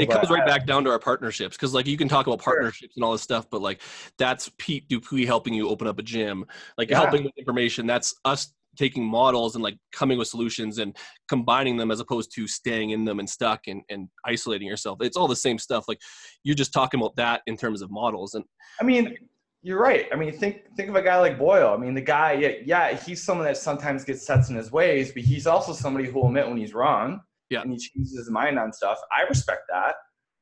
it 0.00 0.10
comes 0.10 0.30
right 0.30 0.42
I- 0.42 0.46
back 0.46 0.66
down 0.66 0.84
to 0.84 0.90
our 0.90 0.98
partnerships 0.98 1.56
because 1.56 1.72
like 1.74 1.86
you 1.86 1.96
can 1.96 2.08
talk 2.08 2.26
about 2.26 2.42
Sure. 2.42 2.54
partnerships 2.54 2.96
and 2.96 3.04
all 3.04 3.12
this 3.12 3.22
stuff 3.22 3.48
but 3.50 3.60
like 3.62 3.80
that's 4.18 4.50
pete 4.58 4.88
Dupuis 4.88 5.26
helping 5.26 5.54
you 5.54 5.68
open 5.68 5.86
up 5.86 5.98
a 5.98 6.02
gym 6.02 6.44
like 6.76 6.90
Yeah. 6.90 7.00
helping 7.00 7.24
with 7.24 7.32
information 7.38 7.86
that's 7.86 8.14
us 8.24 8.52
taking 8.78 9.04
models 9.04 9.56
and 9.56 9.62
like 9.64 9.76
coming 9.92 10.16
with 10.18 10.28
solutions 10.28 10.78
and 10.78 10.96
combining 11.28 11.76
them 11.76 11.90
as 11.90 12.00
opposed 12.00 12.32
to 12.34 12.46
staying 12.46 12.90
in 12.90 13.04
them 13.04 13.18
and 13.18 13.28
stuck 13.28 13.60
and, 13.66 13.82
and 13.90 14.08
isolating 14.24 14.68
yourself 14.68 14.98
it's 15.00 15.16
all 15.16 15.28
the 15.28 15.36
same 15.36 15.58
stuff 15.58 15.84
like 15.88 15.98
you're 16.44 16.54
just 16.54 16.72
talking 16.72 17.00
about 17.00 17.14
that 17.16 17.42
in 17.46 17.56
terms 17.56 17.82
of 17.82 17.90
models 17.90 18.34
and 18.34 18.44
I 18.80 18.84
mean, 18.84 19.16
you're 19.62 19.80
right. 19.80 20.06
I 20.12 20.16
mean, 20.16 20.32
think 20.32 20.62
think 20.76 20.88
of 20.88 20.94
a 20.94 21.02
guy 21.02 21.18
like 21.18 21.38
Boyle. 21.38 21.74
I 21.74 21.76
mean, 21.76 21.94
the 21.94 22.00
guy, 22.00 22.32
yeah, 22.32 22.52
yeah, 22.64 22.96
he's 22.96 23.22
someone 23.22 23.46
that 23.46 23.56
sometimes 23.56 24.04
gets 24.04 24.24
sets 24.24 24.50
in 24.50 24.56
his 24.56 24.70
ways, 24.70 25.12
but 25.12 25.22
he's 25.22 25.46
also 25.46 25.72
somebody 25.72 26.06
who 26.06 26.20
will 26.20 26.28
admit 26.28 26.48
when 26.48 26.56
he's 26.56 26.74
wrong. 26.74 27.20
Yeah. 27.50 27.62
And 27.62 27.72
he 27.72 27.78
changes 27.78 28.16
his 28.16 28.30
mind 28.30 28.58
on 28.58 28.72
stuff. 28.72 28.98
I 29.16 29.26
respect 29.28 29.62
that. 29.70 29.96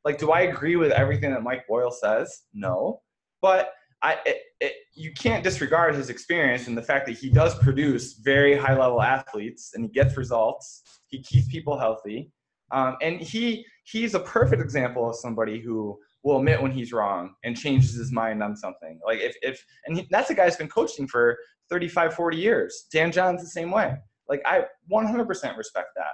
Like, 0.04 0.18
do 0.18 0.32
I 0.32 0.42
agree 0.42 0.76
with 0.76 0.92
everything 0.92 1.32
that 1.32 1.42
Mike 1.42 1.66
Boyle 1.68 1.90
says? 1.90 2.42
No. 2.52 3.00
But 3.40 3.70
I, 4.02 4.18
it, 4.26 4.42
it, 4.60 4.72
you 4.94 5.12
can't 5.12 5.42
disregard 5.42 5.94
his 5.94 6.10
experience 6.10 6.66
and 6.66 6.76
the 6.76 6.82
fact 6.82 7.06
that 7.06 7.18
he 7.18 7.30
does 7.30 7.58
produce 7.58 8.14
very 8.14 8.56
high 8.56 8.78
level 8.78 9.02
athletes 9.02 9.72
and 9.74 9.84
he 9.84 9.90
gets 9.90 10.16
results. 10.16 10.82
He 11.06 11.22
keeps 11.22 11.48
people 11.48 11.78
healthy, 11.78 12.30
um, 12.72 12.96
and 13.00 13.20
he 13.20 13.64
he's 13.84 14.14
a 14.14 14.20
perfect 14.20 14.60
example 14.60 15.08
of 15.08 15.16
somebody 15.16 15.60
who 15.60 15.98
will 16.22 16.38
admit 16.38 16.60
when 16.60 16.72
he's 16.72 16.92
wrong 16.92 17.34
and 17.44 17.56
changes 17.56 17.94
his 17.94 18.10
mind 18.10 18.42
on 18.42 18.56
something. 18.56 18.98
Like 19.06 19.20
if, 19.20 19.36
if 19.42 19.64
and 19.86 19.98
he, 19.98 20.08
that's 20.10 20.30
a 20.30 20.34
guy 20.34 20.44
who's 20.44 20.56
been 20.56 20.68
coaching 20.68 21.06
for 21.06 21.38
35, 21.70 22.14
40 22.14 22.36
years. 22.36 22.86
Dan 22.92 23.12
John's 23.12 23.42
the 23.42 23.48
same 23.48 23.70
way. 23.70 23.94
Like 24.28 24.42
I 24.44 24.64
100% 24.92 25.56
respect 25.56 25.88
that. 25.96 26.12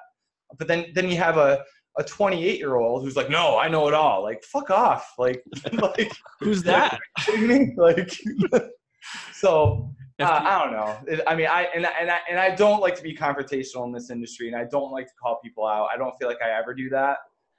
But 0.59 0.69
then 0.69 0.87
then 0.95 1.09
you 1.09 1.17
have 1.17 1.39
a 1.39 1.65
a 1.99 2.05
28 2.05 2.59
year 2.59 2.77
old 2.77 3.03
who's 3.03 3.17
like, 3.17 3.29
no, 3.31 3.59
I 3.59 3.69
know 3.69 3.87
it 3.89 3.95
all. 3.95 4.23
Like 4.23 4.43
fuck 4.45 4.71
off. 4.71 5.13
Like 5.19 5.43
like 5.73 6.13
who's 6.41 6.63
that 6.65 6.99
what 7.27 7.35
do 7.35 7.41
you 7.41 7.47
mean? 7.49 7.75
Like 7.77 8.11
so 9.35 9.91
uh, 10.21 10.25
I 10.25 10.63
don't 10.63 10.73
know. 10.73 10.97
It, 11.09 11.21
I 11.27 11.35
mean, 11.35 11.49
I 11.49 11.63
and, 11.75 11.85
I- 11.87 11.93
and 12.01 12.11
I 12.11 12.19
and 12.31 12.39
I 12.39 12.55
don't 12.55 12.81
like 12.81 12.95
to 12.97 13.03
be 13.03 13.17
confrontational 13.17 13.85
in 13.87 13.93
this 13.93 14.11
industry, 14.11 14.47
and 14.47 14.57
I 14.57 14.65
don't 14.71 14.93
like 14.93 15.07
to 15.07 15.13
call 15.21 15.41
people 15.43 15.67
out. 15.67 15.89
I 15.93 15.97
don't 15.97 16.15
feel 16.19 16.29
like 16.29 16.41
I 16.43 16.51
ever 16.51 16.75
do 16.75 16.89
that. 16.91 17.17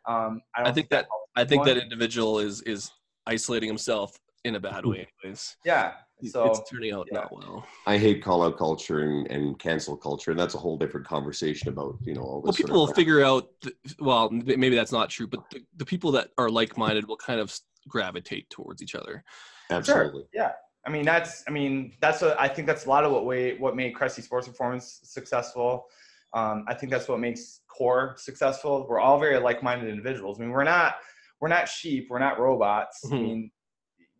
Um, 0.08 0.42
I, 0.56 0.60
don't 0.60 0.68
I 0.68 0.72
think 0.72 0.90
that- 0.90 1.08
I 1.36 1.44
think 1.44 1.66
that 1.66 1.78
individual 1.78 2.40
is 2.40 2.62
is 2.62 2.92
isolating 3.28 3.68
himself 3.68 4.18
in 4.44 4.56
a 4.56 4.60
bad 4.70 4.86
way, 4.86 5.08
anyways. 5.24 5.56
Yeah. 5.66 5.94
So 6.30 6.46
it's 6.46 6.70
turning 6.70 6.94
out 6.94 7.08
yeah. 7.12 7.20
not 7.20 7.36
well. 7.36 7.66
I 7.86 7.98
hate 7.98 8.24
call 8.24 8.44
out 8.44 8.58
culture 8.58 9.00
and, 9.00 9.28
and 9.30 9.60
cancel 9.60 9.98
culture, 9.98 10.32
and 10.32 10.40
that's 10.40 10.56
a 10.56 10.58
whole 10.58 10.78
different 10.78 11.06
conversation 11.06 11.68
about 11.68 11.98
you 12.02 12.14
know. 12.14 12.22
All 12.22 12.42
Well, 12.42 12.52
this 12.52 12.58
sort 12.58 12.68
people 12.68 12.86
will 12.86 12.94
figure 12.94 13.24
out. 13.24 13.50
th- 13.62 13.76
well, 14.00 14.30
maybe 14.30 14.76
that's 14.76 14.94
not 14.94 15.10
true, 15.10 15.28
but 15.28 15.42
the, 15.50 15.62
the 15.76 15.86
people 15.86 16.12
that 16.14 16.30
are 16.38 16.50
like-minded 16.50 17.08
will 17.08 17.18
kind 17.18 17.42
of 17.42 17.54
gravitate 17.90 18.50
towards 18.50 18.82
each 18.82 18.96
other. 18.96 19.24
Absolutely. 19.70 20.24
Yeah. 20.34 20.52
I 20.86 20.90
mean, 20.90 21.04
that's, 21.06 21.44
I 21.48 21.52
mean, 21.52 21.94
that's 22.02 22.22
what, 22.22 22.40
I 22.40 22.48
think 22.48 22.68
that's 22.68 22.86
a 22.86 22.90
lot 22.90 23.04
of 23.06 23.12
what 23.12 23.26
way, 23.26 23.58
what 23.58 23.76
made 23.76 23.96
Cressy 23.96 24.22
Sports 24.22 24.48
Performance 24.48 25.00
successful. 25.04 25.86
Um, 26.34 26.66
I 26.68 26.74
think 26.74 26.92
that's 26.92 27.08
what 27.08 27.20
makes 27.20 27.62
Core 27.68 28.16
successful. 28.18 28.86
We're 28.90 29.00
all 29.00 29.20
very 29.20 29.40
like-minded 29.40 29.90
individuals. 29.90 30.40
I 30.40 30.44
mean, 30.44 30.52
we're 30.52 30.64
not, 30.64 30.96
we're 31.40 31.48
not 31.48 31.70
sheep. 31.70 32.08
We're 32.10 32.20
not 32.20 32.40
robots. 32.40 33.02
I 33.06 33.16
Mhm. 33.16 33.22
mean, 33.22 33.52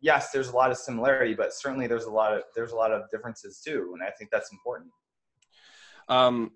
yes, 0.04 0.30
there's 0.32 0.48
a 0.50 0.54
lot 0.54 0.70
of 0.70 0.76
similarity, 0.76 1.34
but 1.34 1.52
certainly 1.54 1.86
there's 1.86 2.04
a 2.04 2.10
lot 2.10 2.34
of, 2.34 2.42
there's 2.54 2.72
a 2.72 2.76
lot 2.76 2.92
of 2.92 3.02
differences 3.10 3.60
too. 3.66 3.90
And 3.94 4.02
I 4.06 4.10
think 4.16 4.30
that's 4.30 4.52
important. 4.52 4.90
Um, 6.08 6.52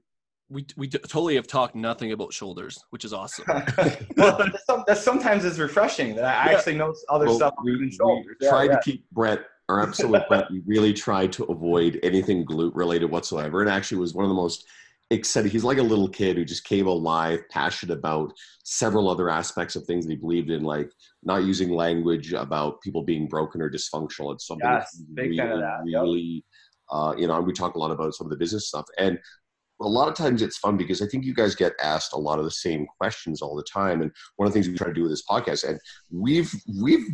we 0.50 0.66
we 0.76 0.88
t- 0.88 0.98
totally 0.98 1.34
have 1.36 1.46
talked 1.46 1.74
nothing 1.74 2.12
about 2.12 2.32
shoulders, 2.32 2.78
which 2.90 3.04
is 3.04 3.12
awesome. 3.12 3.44
well, 4.16 4.38
that's, 4.38 4.64
some, 4.66 4.84
that's 4.86 5.02
sometimes 5.02 5.44
is 5.44 5.58
refreshing 5.58 6.14
that 6.16 6.24
I 6.24 6.50
Yeah. 6.50 6.56
actually 6.58 6.76
know 6.76 6.94
other 7.08 7.26
Well, 7.26 7.36
stuff 7.36 7.54
we, 7.64 7.72
other 7.72 7.78
than 7.78 7.86
we 7.88 7.92
shoulders. 7.92 8.36
Yeah, 8.40 8.50
tried 8.50 8.64
yeah. 8.70 8.76
to 8.76 8.80
keep 8.82 9.10
Bret, 9.10 9.40
our 9.70 9.82
episode 9.82 10.10
with 10.10 10.28
Bret, 10.28 10.50
we 10.50 10.62
really 10.66 10.92
tried 10.92 11.32
to 11.32 11.44
avoid 11.44 11.98
anything 12.02 12.44
glute 12.46 12.72
related 12.74 13.10
whatsoever. 13.10 13.60
And 13.62 13.70
actually 13.70 13.98
was 13.98 14.14
one 14.14 14.24
of 14.24 14.30
the 14.30 14.34
most 14.34 14.66
excited. 15.10 15.50
He's 15.50 15.64
like 15.64 15.78
a 15.78 15.82
little 15.82 16.08
kid 16.08 16.36
who 16.36 16.44
just 16.44 16.64
came 16.64 16.86
alive, 16.86 17.40
passionate 17.50 17.96
about 17.96 18.32
several 18.64 19.08
other 19.08 19.30
aspects 19.30 19.76
of 19.76 19.84
things 19.84 20.04
that 20.06 20.12
he 20.12 20.16
believed 20.16 20.50
in, 20.50 20.62
like 20.62 20.90
not 21.22 21.44
using 21.44 21.70
language 21.70 22.32
about 22.32 22.80
people 22.82 23.02
being 23.02 23.26
broken 23.26 23.62
or 23.62 23.70
dysfunctional. 23.70 24.34
It's 24.34 24.46
something 24.46 24.68
Yes, 24.68 24.92
that's 24.92 24.98
big 25.14 25.36
fan 25.36 25.52
of 25.52 25.60
that, 25.60 25.80
yep. 25.86 26.02
really, 26.02 26.44
uh, 26.90 27.14
you 27.16 27.26
know, 27.26 27.40
we 27.40 27.52
talk 27.52 27.74
a 27.74 27.78
lot 27.78 27.90
about 27.90 28.14
some 28.14 28.26
of 28.26 28.30
the 28.30 28.36
business 28.36 28.68
stuff. 28.68 28.86
And 28.98 29.18
a 29.80 29.88
lot 29.88 30.08
of 30.08 30.14
times 30.14 30.42
it's 30.42 30.58
fun 30.58 30.76
because 30.76 31.00
I 31.00 31.06
think 31.06 31.24
you 31.24 31.34
guys 31.34 31.54
get 31.54 31.72
asked 31.82 32.12
a 32.12 32.18
lot 32.18 32.38
of 32.38 32.44
the 32.44 32.50
same 32.50 32.86
questions 32.98 33.40
all 33.40 33.54
the 33.54 33.62
time. 33.62 34.02
And 34.02 34.10
one 34.36 34.46
of 34.46 34.52
the 34.52 34.56
things 34.56 34.68
we 34.68 34.76
try 34.76 34.88
to 34.88 34.94
do 34.94 35.02
with 35.02 35.12
this 35.12 35.24
podcast, 35.28 35.68
and 35.68 35.78
we've 36.10 36.52
we've 36.80 37.06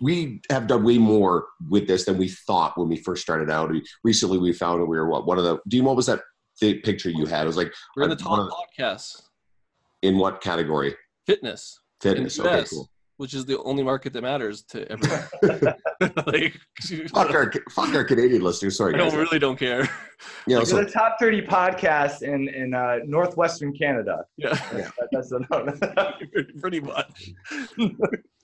we 0.00 0.40
have 0.50 0.66
done 0.66 0.84
way 0.84 0.98
more 0.98 1.46
with 1.68 1.88
this 1.88 2.04
than 2.04 2.18
we 2.18 2.28
thought 2.28 2.78
when 2.78 2.88
we 2.88 2.96
first 2.96 3.22
started 3.22 3.50
out. 3.50 3.70
We, 3.70 3.84
recently, 4.04 4.38
we 4.38 4.52
found 4.52 4.80
that 4.80 4.86
we 4.86 4.96
were 4.96 5.08
what 5.08 5.26
one 5.26 5.38
of 5.38 5.44
the. 5.44 5.58
Dean, 5.68 5.84
what 5.84 5.96
was 5.96 6.06
that 6.06 6.20
th- 6.60 6.82
picture 6.84 7.10
you 7.10 7.26
had? 7.26 7.42
It 7.44 7.46
was 7.46 7.56
like 7.56 7.72
We're 7.96 8.04
in 8.04 8.10
the 8.10 8.22
one 8.24 8.48
top 8.48 8.58
podcasts, 8.78 9.22
in 10.02 10.18
what 10.18 10.40
category? 10.40 10.94
fitness, 11.26 11.80
Fitness. 12.00 12.38
in 12.38 12.44
the 12.44 12.50
Okay, 12.50 12.64
cool. 12.70 12.88
which 13.18 13.34
is 13.34 13.44
the 13.44 13.58
only 13.64 13.82
market 13.82 14.12
that 14.14 14.22
matters 14.22 14.62
to 14.70 14.90
everyone. 14.90 15.24
like, 16.26 16.58
Fuck 17.12 17.30
our, 17.34 17.52
fuck 17.70 17.92
our 17.94 18.04
Canadian 18.04 18.42
listeners. 18.42 18.76
Sorry, 18.78 18.94
I 18.94 18.98
guys. 18.98 19.12
don't 19.12 19.20
really 19.20 19.38
don't 19.40 19.58
care. 19.58 19.88
You 20.46 20.56
know, 20.58 20.64
so 20.64 20.76
the 20.82 20.90
top 20.90 21.16
30 21.20 21.42
podcasts 21.42 22.22
in 22.22 22.48
in 22.48 22.72
uh, 22.74 22.98
northwestern 23.04 23.72
Canada. 23.72 24.24
Yeah, 24.36 24.54
That- 24.54 25.08
that's 25.12 25.28
the 25.30 26.46
pretty 26.60 26.80
much. 26.80 27.30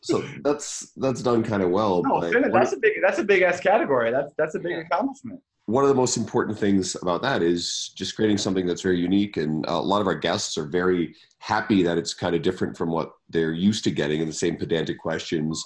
so 0.03 0.23
that's 0.43 0.93
that's 0.97 1.23
done 1.23 1.43
kind 1.43 1.63
of 1.63 1.71
well. 1.71 2.03
no, 2.05 2.21
but 2.21 2.33
Finn, 2.33 2.51
that's 2.53 2.73
a 2.73 2.77
big 2.77 2.93
that's 3.03 3.19
a 3.19 3.25
big 3.25 3.43
ass 3.43 3.61
category. 3.61 4.11
That's 4.11 4.33
that's 4.37 4.55
a 4.57 4.59
big 4.59 4.77
accomplishment. 4.79 5.41
One 5.67 5.83
of 5.83 5.89
the 5.89 5.95
most 5.95 6.17
important 6.17 6.59
things 6.59 6.95
about 7.01 7.23
that 7.23 7.43
is 7.43 7.93
just 7.97 8.17
creating 8.17 8.37
something 8.39 8.67
that's 8.67 8.83
very 8.83 8.99
unique, 8.99 9.39
and 9.39 9.65
a 9.67 9.79
lot 9.79 10.01
of 10.01 10.07
our 10.07 10.15
guests 10.15 10.59
are 10.59 10.67
very 10.67 11.15
happy 11.39 11.83
that 11.83 11.97
it's 11.97 12.13
kind 12.13 12.35
of 12.35 12.43
different 12.43 12.77
from 12.77 12.91
what 12.91 13.13
they're 13.31 13.53
used 13.53 13.85
to 13.85 13.91
getting, 13.91 14.21
and 14.21 14.29
the 14.29 14.35
same 14.35 14.57
pedantic 14.57 14.99
questions, 14.99 15.65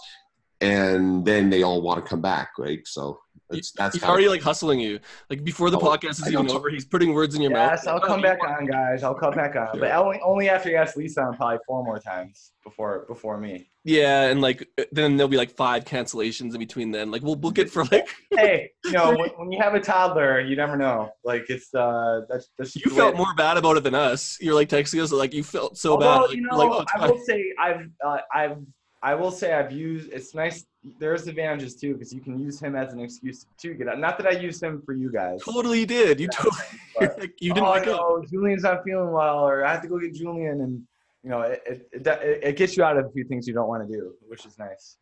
and 0.61 1.25
then 1.25 1.51
they 1.51 1.63
all 1.63 1.81
want 1.83 2.05
to 2.05 2.09
come 2.09 2.21
back, 2.21 2.51
right? 2.59 2.81
So 2.87 3.21
it's, 3.51 3.73
that's 3.73 3.95
He's 3.95 4.03
kind 4.03 4.11
of- 4.11 4.13
already 4.15 4.29
like 4.29 4.43
hustling 4.43 4.79
you. 4.81 5.01
Like 5.31 5.43
before 5.45 5.71
the 5.71 5.79
Oh, 5.79 5.83
podcast 5.83 6.21
is 6.21 6.29
even 6.31 6.47
don't- 6.47 6.57
over, 6.57 6.69
he's 6.69 6.85
putting 6.85 7.15
words 7.15 7.35
in 7.35 7.41
your 7.43 7.53
Yes, 7.53 7.87
mouth. 7.87 7.95
I'll 7.95 8.07
come 8.07 8.21
back 8.21 8.39
on, 8.47 8.67
guys. 8.67 9.03
I'll 9.03 9.15
come 9.15 9.35
back 9.35 9.57
on, 9.57 9.79
but 9.79 9.91
only 9.93 10.21
only 10.23 10.49
after 10.51 10.69
you 10.71 10.77
ask 10.77 10.97
Lisa 10.97 11.23
on 11.23 11.37
probably 11.37 11.59
four 11.67 11.83
more 11.85 11.99
times 11.99 12.53
before 12.63 13.05
before 13.09 13.39
me. 13.39 13.71
Yeah, 13.85 14.25
and 14.25 14.43
like 14.43 14.69
then 14.93 15.17
there'll 15.17 15.31
be 15.31 15.39
like 15.39 15.51
five 15.51 15.87
cancellations 15.87 16.53
in 16.53 16.59
between. 16.59 16.91
Then 16.91 17.11
like 17.11 17.23
we'll 17.23 17.37
book 17.37 17.57
it 17.59 17.71
for 17.71 17.85
like 17.85 18.07
Hey, 18.37 18.71
you 18.85 18.93
know 18.93 19.11
when, 19.19 19.31
when 19.39 19.51
you 19.53 19.59
have 19.63 19.73
a 19.75 19.81
toddler, 19.81 20.41
you 20.41 20.55
never 20.55 20.77
know. 20.77 21.11
Like 21.25 21.47
it's 21.49 21.73
uh 21.75 22.23
that's 22.29 22.51
that's 22.59 22.77
you 22.77 22.83
the 22.91 22.91
way 22.91 22.97
felt 22.97 23.17
more 23.17 23.33
bad 23.35 23.57
about 23.57 23.79
it 23.79 23.85
than 23.85 23.95
us. 23.95 24.37
You're 24.43 24.55
like 24.55 24.69
texting 24.69 25.03
us 25.03 25.11
like 25.11 25.33
you 25.33 25.43
felt 25.43 25.79
so 25.79 25.93
Although, 25.93 26.05
bad. 26.05 26.21
Like, 26.27 26.37
you 26.37 26.43
know, 26.43 26.59
like, 26.59 26.71
oh, 26.73 26.85
I 26.95 26.99
fine. 26.99 27.11
will 27.13 27.25
say 27.25 27.55
I've 27.59 27.89
uh, 28.07 28.19
I've 28.35 28.59
I 29.03 29.15
will 29.15 29.31
say 29.31 29.53
I've 29.53 29.71
used. 29.71 30.11
It's 30.13 30.35
nice. 30.35 30.67
There's 30.99 31.27
advantages 31.27 31.77
too 31.77 31.95
because 31.95 32.13
you 32.13 32.21
can 32.21 32.39
use 32.39 32.61
him 32.61 32.75
as 32.75 32.93
an 32.93 33.01
excuse 33.01 33.47
to 33.61 33.75
get 33.75 33.89
out. 33.89 33.99
Not 33.99 34.19
that 34.19 34.27
I 34.27 34.39
used 34.39 34.63
him 34.63 34.83
for 34.85 34.93
you 34.93 35.11
guys. 35.13 35.41
totally 35.43 35.85
did. 35.85 36.19
You 36.19 36.29
totally 36.29 36.63
like, 37.01 37.35
you 37.41 37.55
didn't 37.55 37.67
oh, 37.67 37.75
pick 37.75 37.89
up. 37.89 38.01
no, 38.01 38.25
Julian's 38.29 38.63
not 38.63 38.83
feeling 38.85 39.13
well, 39.13 39.41
or 39.41 39.65
I 39.65 39.73
have 39.73 39.83
to 39.83 39.89
go 39.89 39.99
get 39.99 40.15
Julian, 40.15 40.61
and 40.63 40.83
you 41.23 41.31
know, 41.31 41.43
it 41.43 41.63
it, 41.67 42.07
it, 42.07 42.41
it 42.43 42.57
gets 42.57 42.77
you 42.77 42.83
out 42.83 42.97
of 42.97 43.07
a 43.07 43.11
few 43.11 43.25
things 43.25 43.47
you 43.47 43.55
don't 43.55 43.69
want 43.69 43.89
to 43.89 43.93
do, 43.93 44.15
which 44.27 44.45
is 44.47 44.59
nice. 44.59 44.97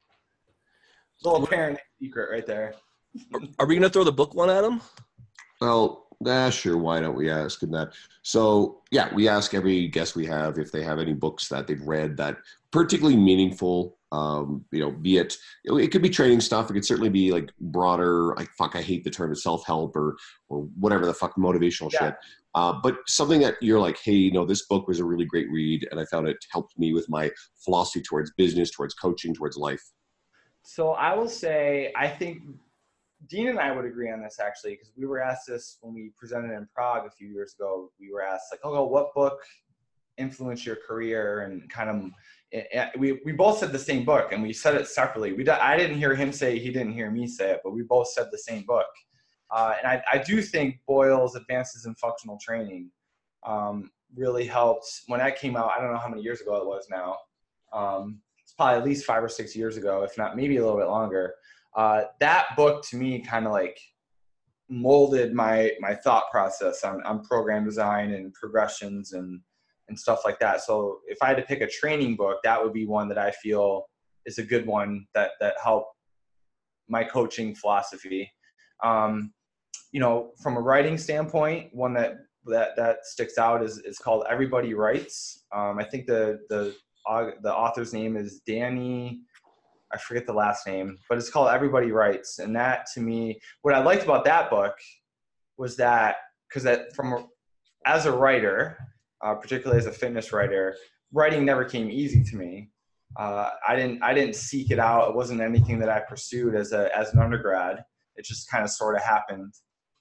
Little 1.25 1.47
parent 1.47 1.79
secret 1.99 2.31
right 2.31 2.47
there. 2.47 2.75
Are 3.59 3.67
we 3.67 3.77
gonna 3.77 3.89
throw 3.89 4.05
the 4.05 4.13
book 4.13 4.35
one 4.35 4.51
at 4.51 4.63
him? 4.63 4.83
Well, 5.61 6.09
nah, 6.21 6.51
sure. 6.51 6.77
Why 6.77 7.01
don't 7.01 7.17
we 7.17 7.31
ask 7.31 7.63
him 7.63 7.71
that? 7.71 7.95
So, 8.23 8.83
yeah, 8.91 9.13
we 9.15 9.29
ask 9.29 9.55
every 9.55 9.89
guest 9.89 10.17
we 10.17 10.27
have 10.27 10.59
if 10.59 10.71
they 10.71 10.83
have 10.83 10.99
any 10.99 11.15
books 11.15 11.49
that 11.49 11.67
they've 11.67 11.81
read 11.81 12.17
that 12.19 12.37
particularly 12.77 13.17
meaningful. 13.17 13.97
Um, 14.13 14.65
you 14.71 14.81
know, 14.81 14.93
be 14.93 15.17
it 15.17 15.37
it 15.65 15.89
could 15.89 16.03
be 16.03 16.09
training 16.11 16.41
stuff. 16.41 16.71
It 16.71 16.75
could 16.75 16.85
certainly 16.85 17.09
be 17.11 17.33
like 17.33 17.51
broader. 17.61 18.35
Like 18.37 18.51
fuck, 18.57 18.77
I 18.77 18.83
hate 18.83 19.03
the 19.03 19.11
term 19.11 19.35
self 19.35 19.67
help 19.67 19.97
or 19.97 20.17
or 20.49 20.69
whatever 20.79 21.07
the 21.07 21.15
fuck 21.15 21.35
motivational 21.37 21.91
Yeah. 21.93 21.99
shit. 21.99 22.15
Uh, 22.55 22.73
but 22.83 22.97
something 23.07 23.41
that 23.41 23.57
you're 23.61 23.81
like, 23.81 23.99
hey, 24.03 24.13
you 24.13 24.33
know, 24.33 24.47
this 24.47 24.67
book 24.67 24.89
was 24.89 25.01
a 25.01 25.05
really 25.05 25.27
great 25.27 25.51
read, 25.51 25.87
and 25.91 26.01
I 26.01 26.05
found 26.07 26.27
it 26.29 26.39
helped 26.53 26.79
me 26.79 26.93
with 26.95 27.07
my 27.09 27.31
philosophy 27.65 28.03
towards 28.03 28.33
business, 28.39 28.71
towards 28.71 28.95
coaching, 28.95 29.35
towards 29.35 29.57
life. 29.57 29.83
So 30.63 30.91
I 30.93 31.15
will 31.15 31.29
say, 31.29 31.93
I 31.97 32.09
think 32.09 32.43
Dean 33.29 33.49
and 33.49 33.59
I 33.59 33.73
would 33.73 33.85
agree 33.85 34.11
on 34.11 34.23
this 34.23 34.39
actually, 34.41 34.73
because 34.75 34.93
we 34.97 35.05
were 35.07 35.21
asked 35.21 35.47
this 35.49 35.79
when 35.81 35.93
we 35.95 36.13
presented 36.17 36.53
in 36.55 36.67
Prague 36.75 37.07
a 37.07 37.11
few 37.11 37.29
years 37.29 37.55
ago. 37.59 37.91
We 38.01 38.11
were 38.13 38.23
asked 38.23 38.47
like, 38.53 38.61
"Oh, 38.65 38.85
what 38.87 39.13
book 39.15 39.39
influenced 40.17 40.65
your 40.65 40.77
career?" 40.77 41.41
And 41.41 41.69
kind 41.69 41.91
of, 41.91 42.11
we 42.99 43.21
we 43.25 43.33
both 43.33 43.59
said 43.59 43.73
the 43.73 43.79
same 43.79 44.05
book, 44.05 44.33
and 44.33 44.43
we 44.43 44.53
said 44.53 44.75
it 44.75 44.89
separately. 44.89 45.33
We 45.33 45.49
I 45.49 45.77
didn't 45.77 45.99
hear 45.99 46.15
him 46.15 46.33
say, 46.33 46.59
he 46.59 46.71
didn't 46.71 46.93
hear 46.93 47.11
me 47.11 47.27
say 47.27 47.53
it, 47.53 47.61
but 47.65 47.73
we 47.73 47.83
both 47.83 48.09
said 48.09 48.27
the 48.31 48.39
same 48.39 48.65
book. 48.65 48.87
Uh, 49.51 49.75
and 49.79 49.87
I, 49.87 50.03
I 50.13 50.19
do 50.19 50.43
think 50.43 50.81
Boyle's 50.87 51.37
Advances 51.37 51.87
in 51.87 51.95
Functional 51.95 52.39
Training 52.41 52.91
um, 53.47 53.91
really 54.15 54.47
helped 54.47 54.87
when 55.07 55.21
that 55.21 55.39
came 55.39 55.57
out. 55.57 55.71
I 55.77 55.81
don't 55.81 55.93
know 55.93 55.99
how 55.99 56.09
many 56.09 56.23
years 56.23 56.41
ago 56.41 56.57
it 56.57 56.67
was 56.67 56.87
now. 56.91 57.17
Um, 57.73 58.21
it's 58.43 58.53
probably 58.53 58.79
at 58.79 58.85
least 58.85 59.05
five 59.05 59.23
or 59.23 59.29
six 59.29 59.55
years 59.55 59.77
ago, 59.77 60.03
if 60.03 60.17
not 60.17 60.37
maybe 60.37 60.57
a 60.57 60.65
little 60.65 60.79
bit 60.79 60.89
longer. 60.89 61.35
Uh, 61.75 62.05
that 62.21 62.57
book 62.57 62.85
to 62.89 62.97
me 62.97 63.21
kind 63.21 63.47
of 63.47 63.53
like 63.53 63.79
molded 64.69 65.33
my 65.33 65.73
my 65.81 65.95
thought 65.95 66.25
process 66.31 66.83
on, 66.83 67.03
on 67.05 67.23
program 67.23 67.65
design 67.65 68.13
and 68.13 68.33
progressions 68.35 69.13
and 69.13 69.41
and 69.89 69.99
stuff 69.99 70.21
like 70.25 70.39
that. 70.41 70.63
So 70.63 71.01
if 71.07 71.19
I 71.23 71.29
had 71.29 71.37
to 71.37 71.43
pick 71.43 71.61
a 71.61 71.69
training 71.69 72.17
book, 72.17 72.39
that 72.45 72.63
would 72.63 72.73
be 72.73 72.87
one 72.87 73.09
that 73.09 73.19
I 73.19 73.31
feel 73.31 73.87
is 74.25 74.39
a 74.39 74.43
good 74.43 74.67
one 74.67 75.07
that 75.15 75.33
that 75.41 75.55
helped 75.63 75.95
my 76.89 77.05
coaching 77.05 77.55
philosophy. 77.55 78.31
Um, 78.85 79.33
you 79.93 80.01
know, 80.01 80.33
from 80.43 80.57
a 80.57 80.61
writing 80.61 80.99
standpoint, 80.99 81.75
one 81.75 81.95
that 81.95 82.17
that 82.47 82.77
that 82.77 82.99
sticks 83.05 83.39
out 83.39 83.63
is 83.63 83.79
is 83.79 83.99
called 83.99 84.25
Everybody 84.29 84.75
Writes. 84.75 85.45
Um, 85.55 85.79
I 85.79 85.85
think 85.85 86.07
the 86.07 86.41
the 86.49 86.75
the 87.43 87.55
author's 87.55 87.93
name 87.93 88.17
is 88.17 88.41
Danny. 88.47 89.21
I 89.93 89.99
forget 89.99 90.27
the 90.27 90.33
last 90.33 90.67
name, 90.67 90.99
but 91.09 91.17
it's 91.17 91.31
called 91.31 91.51
Everybody 91.51 91.93
Writes, 91.93 92.41
and 92.41 92.55
that 92.57 92.87
to 92.95 93.01
me, 93.01 93.41
what 93.63 93.75
I 93.75 93.79
liked 93.79 94.03
about 94.03 94.25
that 94.25 94.51
book 94.51 94.75
was 95.57 95.77
that 95.77 96.17
because 96.49 96.65
that 96.65 96.95
from 96.95 97.29
as 97.87 98.07
a 98.07 98.13
writer, 98.13 98.77
uh, 99.27 99.35
particularly 99.35 99.79
as 99.79 99.87
a 99.87 99.93
fitness 99.93 100.33
writer, 100.33 100.77
writing 101.13 101.45
never 101.45 101.65
came 101.65 101.91
easy 101.91 102.23
to 102.23 102.37
me. 102.37 102.71
Uh, 103.17 103.51
I 103.67 103.75
didn't 103.75 104.03
I 104.03 104.15
didn't 104.15 104.37
seek 104.37 104.71
it 104.71 104.79
out. 104.79 105.09
It 105.09 105.17
wasn't 105.17 105.41
anything 105.41 105.79
that 105.81 105.89
I 105.89 106.01
pursued 106.01 106.55
as 106.55 106.73
a 106.73 106.97
as 106.97 107.13
an 107.13 107.19
undergrad. 107.21 107.85
It 108.15 108.25
just 108.25 108.49
kind 108.51 108.63
of 108.63 108.71
sort 108.71 108.95
of 108.95 109.03
happened, 109.03 109.53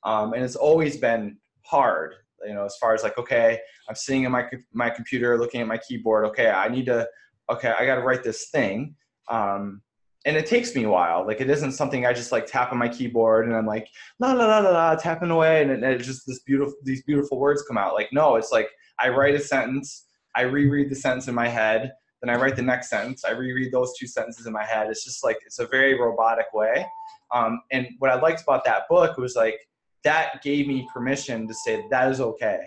um, 0.04 0.34
and 0.34 0.44
it's 0.44 0.56
always 0.56 0.98
been 0.98 1.38
hard. 1.64 2.14
You 2.46 2.54
know, 2.54 2.66
as 2.66 2.78
far 2.80 2.94
as 2.94 3.02
like, 3.02 3.18
okay, 3.18 3.60
I'm 3.90 3.96
sitting 3.96 4.24
in 4.24 4.32
my 4.32 4.46
my 4.74 4.90
computer, 4.90 5.38
looking 5.40 5.62
at 5.62 5.68
my 5.68 5.78
keyboard. 5.78 6.26
Okay, 6.26 6.50
I 6.50 6.68
need 6.68 6.86
to. 6.86 7.08
Okay, 7.50 7.74
I 7.78 7.86
got 7.86 7.96
to 7.96 8.02
write 8.02 8.24
this 8.24 8.50
thing. 8.50 8.96
Um, 9.30 9.82
and 10.26 10.36
it 10.36 10.48
takes 10.48 10.76
me 10.76 10.84
a 10.84 10.90
while. 10.90 11.26
Like 11.26 11.40
it 11.40 11.50
isn't 11.50 11.74
something 11.74 12.06
I 12.06 12.14
just 12.14 12.32
like 12.32 12.48
tap 12.48 12.72
on 12.72 12.80
my 12.80 12.90
keyboard 12.90 13.46
and 13.46 13.56
I'm 13.56 13.68
like 13.68 13.88
la 14.20 14.34
la 14.34 14.46
la 14.48 14.60
la 14.60 14.72
la 14.72 14.96
tapping 14.96 15.30
away 15.30 15.62
and 15.62 15.72
it, 15.72 15.84
and 15.84 16.04
just 16.04 16.26
this 16.26 16.40
beautiful 16.40 16.74
these 16.84 17.04
beautiful 17.04 17.40
words 17.40 17.64
come 17.68 17.78
out. 17.78 17.94
Like 17.94 18.10
no, 18.12 18.36
it's 18.36 18.52
like 18.52 18.70
I 19.00 19.10
write 19.10 19.36
a 19.36 19.40
sentence, 19.40 20.06
I 20.36 20.42
reread 20.42 20.90
the 20.90 20.96
sentence 20.96 21.28
in 21.28 21.36
my 21.36 21.48
head, 21.48 21.92
then 22.22 22.36
I 22.36 22.40
write 22.40 22.56
the 22.56 22.62
next 22.62 22.90
sentence. 22.90 23.24
I 23.24 23.32
reread 23.32 23.72
those 23.72 23.94
two 23.98 24.08
sentences 24.08 24.48
in 24.48 24.54
my 24.54 24.64
head. 24.64 24.88
It's 24.90 25.04
just 25.04 25.24
like 25.24 25.38
it's 25.46 25.60
a 25.60 25.68
very 25.68 26.00
robotic 26.00 26.48
way. 26.54 26.86
Um, 27.34 27.62
and 27.72 27.88
what 28.00 28.10
I 28.10 28.20
liked 28.20 28.42
about 28.42 28.64
that 28.66 28.84
book 28.90 29.18
was 29.18 29.36
like 29.36 29.60
that 30.04 30.42
gave 30.42 30.68
me 30.68 30.88
permission 30.94 31.48
to 31.48 31.54
say 31.54 31.84
that 31.90 32.12
is 32.12 32.22
okay. 32.22 32.60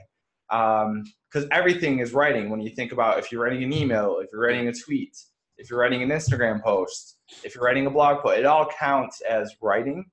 Because 0.51 1.45
um, 1.45 1.49
everything 1.51 2.01
is 2.01 2.13
writing. 2.13 2.51
When 2.51 2.61
you 2.61 2.71
think 2.71 2.93
about 2.93 3.19
if 3.19 3.33
you're 3.33 3.43
writing 3.43 3.63
an 3.63 3.73
email, 3.73 4.19
if 4.21 4.29
you're 4.33 4.43
writing 4.43 4.69
a 4.69 4.73
tweet, 4.73 5.17
if 5.57 5.71
you're 5.71 5.81
writing 5.81 6.03
an 6.03 6.11
Instagram 6.11 6.63
post, 6.63 7.19
if 7.45 7.55
you're 7.55 7.65
writing 7.65 7.87
a 7.87 7.91
blog 7.91 8.23
post, 8.23 8.39
it 8.39 8.47
all 8.47 8.67
counts 8.79 9.21
as 9.23 9.55
writing. 9.61 10.05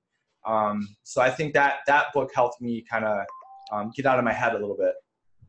Um, 0.46 0.88
so 1.02 1.20
I 1.20 1.30
think 1.30 1.54
that 1.54 1.78
that 1.86 2.06
book 2.14 2.30
helped 2.34 2.60
me 2.60 2.84
kind 2.88 3.04
of 3.04 3.24
um, 3.72 3.92
get 3.94 4.06
out 4.06 4.18
of 4.18 4.24
my 4.24 4.32
head 4.32 4.52
a 4.54 4.58
little 4.58 4.76
bit. 4.76 4.94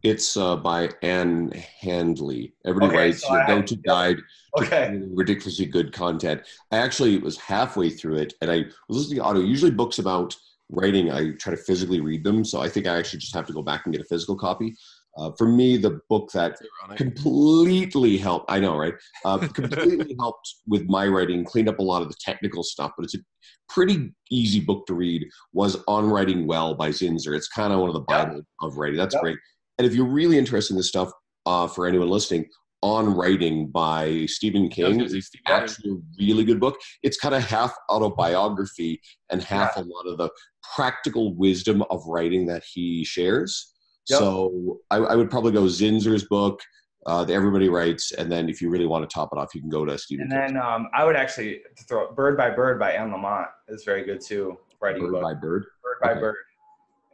It's 0.07 0.37
uh, 0.37 0.55
by 0.55 0.89
Ann 1.01 1.51
Handley. 1.81 2.53
Everybody 2.65 2.93
Okay, 2.93 2.97
writes 3.07 3.21
so 3.23 3.33
I- 3.33 3.45
"Don't 3.45 3.69
You 3.69 3.75
Guide 3.77 4.17
Okay. 4.57 5.01
ridiculously 5.13 5.65
good 5.65 5.91
content." 5.91 6.43
I 6.71 6.77
actually 6.77 7.17
was 7.17 7.35
halfway 7.37 7.89
through 7.89 8.15
it, 8.19 8.33
and 8.41 8.49
I 8.49 8.63
was 8.87 8.97
listening 8.99 9.17
to 9.17 9.23
audio. 9.25 9.41
Usually, 9.43 9.69
books 9.71 9.99
about 9.99 10.33
writing, 10.69 11.11
I 11.11 11.31
try 11.31 11.51
to 11.51 11.61
physically 11.61 11.99
read 11.99 12.23
them. 12.23 12.45
So 12.45 12.61
I 12.61 12.69
think 12.69 12.87
I 12.87 12.97
actually 12.97 13.19
just 13.19 13.35
have 13.35 13.47
to 13.47 13.53
go 13.53 13.61
back 13.61 13.85
and 13.85 13.93
get 13.93 14.01
a 14.01 14.05
physical 14.07 14.37
copy. 14.37 14.75
Uh, 15.17 15.31
for 15.37 15.47
me, 15.47 15.75
the 15.77 15.99
book 16.09 16.31
that 16.31 16.57
completely 16.95 18.15
helped. 18.17 18.49
I 18.49 18.59
know, 18.61 18.77
right? 18.77 18.93
Uh, 19.25 19.39
completely 19.39 20.15
helped 20.19 20.55
with 20.67 20.87
my 20.87 21.07
writing, 21.07 21.43
cleaned 21.43 21.67
up 21.67 21.79
a 21.79 21.83
lot 21.83 22.01
of 22.01 22.07
the 22.07 22.15
technical 22.21 22.63
stuff, 22.63 22.91
but 22.95 23.03
it's 23.03 23.15
a 23.15 23.19
pretty 23.67 24.13
easy 24.31 24.59
book 24.61 24.85
to 24.87 24.93
read. 24.93 25.27
Was 25.53 25.75
On 25.87 26.05
Writing 26.09 26.47
Well 26.47 26.75
by 26.75 26.89
Zinsser. 26.91 27.35
It's 27.35 27.47
kind 27.49 27.73
of 27.73 27.79
one 27.79 27.89
of 27.89 27.93
the 27.95 28.05
Yep. 28.09 28.27
Bible 28.29 28.41
of 28.61 28.77
writing. 28.77 28.97
That's 28.97 29.15
Yep. 29.15 29.23
great. 29.23 29.37
And 29.77 29.85
if 29.87 29.93
you're 29.93 30.05
really 30.07 30.37
interested 30.37 30.73
in 30.73 30.77
this 30.77 30.87
stuff, 30.87 31.11
uh, 31.45 31.67
for 31.67 31.87
anyone 31.87 32.09
listening, 32.09 32.45
On 32.83 33.15
Writing 33.15 33.67
by 33.67 34.25
Stephen 34.27 34.69
King 34.69 35.01
is 35.01 35.29
actually 35.47 35.91
a 35.91 35.95
really 36.19 36.43
good 36.43 36.59
book. 36.59 36.77
It's 37.03 37.17
kind 37.17 37.33
of 37.35 37.43
half 37.43 37.73
autobiography 37.89 39.01
and 39.29 39.41
half 39.41 39.77
a 39.77 39.81
lot 39.81 40.07
of 40.07 40.17
the 40.17 40.29
practical 40.75 41.33
wisdom 41.35 41.83
of 41.89 42.01
writing 42.05 42.45
that 42.47 42.63
he 42.63 43.03
shares. 43.05 43.73
Yep. 44.09 44.19
So 44.19 44.79
I, 44.91 44.97
I 44.97 45.15
would 45.15 45.29
probably 45.29 45.51
go 45.51 45.63
Zinsser's 45.63 46.25
book, 46.25 46.59
uh, 47.05 47.23
the 47.23 47.33
Everybody 47.33 47.69
Writes, 47.69 48.11
and 48.13 48.31
then 48.31 48.49
if 48.49 48.61
you 48.61 48.69
really 48.69 48.85
want 48.85 49.07
to 49.09 49.13
top 49.13 49.29
it 49.33 49.39
off, 49.39 49.53
you 49.55 49.61
can 49.61 49.69
go 49.69 49.85
to 49.85 49.97
Stephen 49.97 50.23
And 50.23 50.31
King. 50.31 50.53
then 50.55 50.63
um, 50.63 50.89
I 50.93 51.03
would 51.05 51.15
actually 51.15 51.61
throw 51.87 52.11
Bird 52.13 52.37
by 52.37 52.49
Bird 52.49 52.79
by 52.79 52.91
Anne 52.93 53.11
Lamott 53.11 53.47
is 53.67 53.83
very 53.83 54.03
good 54.03 54.21
too. 54.21 54.57
Writing 54.81 55.03
Bird 55.03 55.11
book. 55.13 55.23
by 55.23 55.33
Bird. 55.33 55.65
Bird 55.83 55.97
by 56.01 56.11
Okay. 56.11 56.19
Bird, 56.19 56.35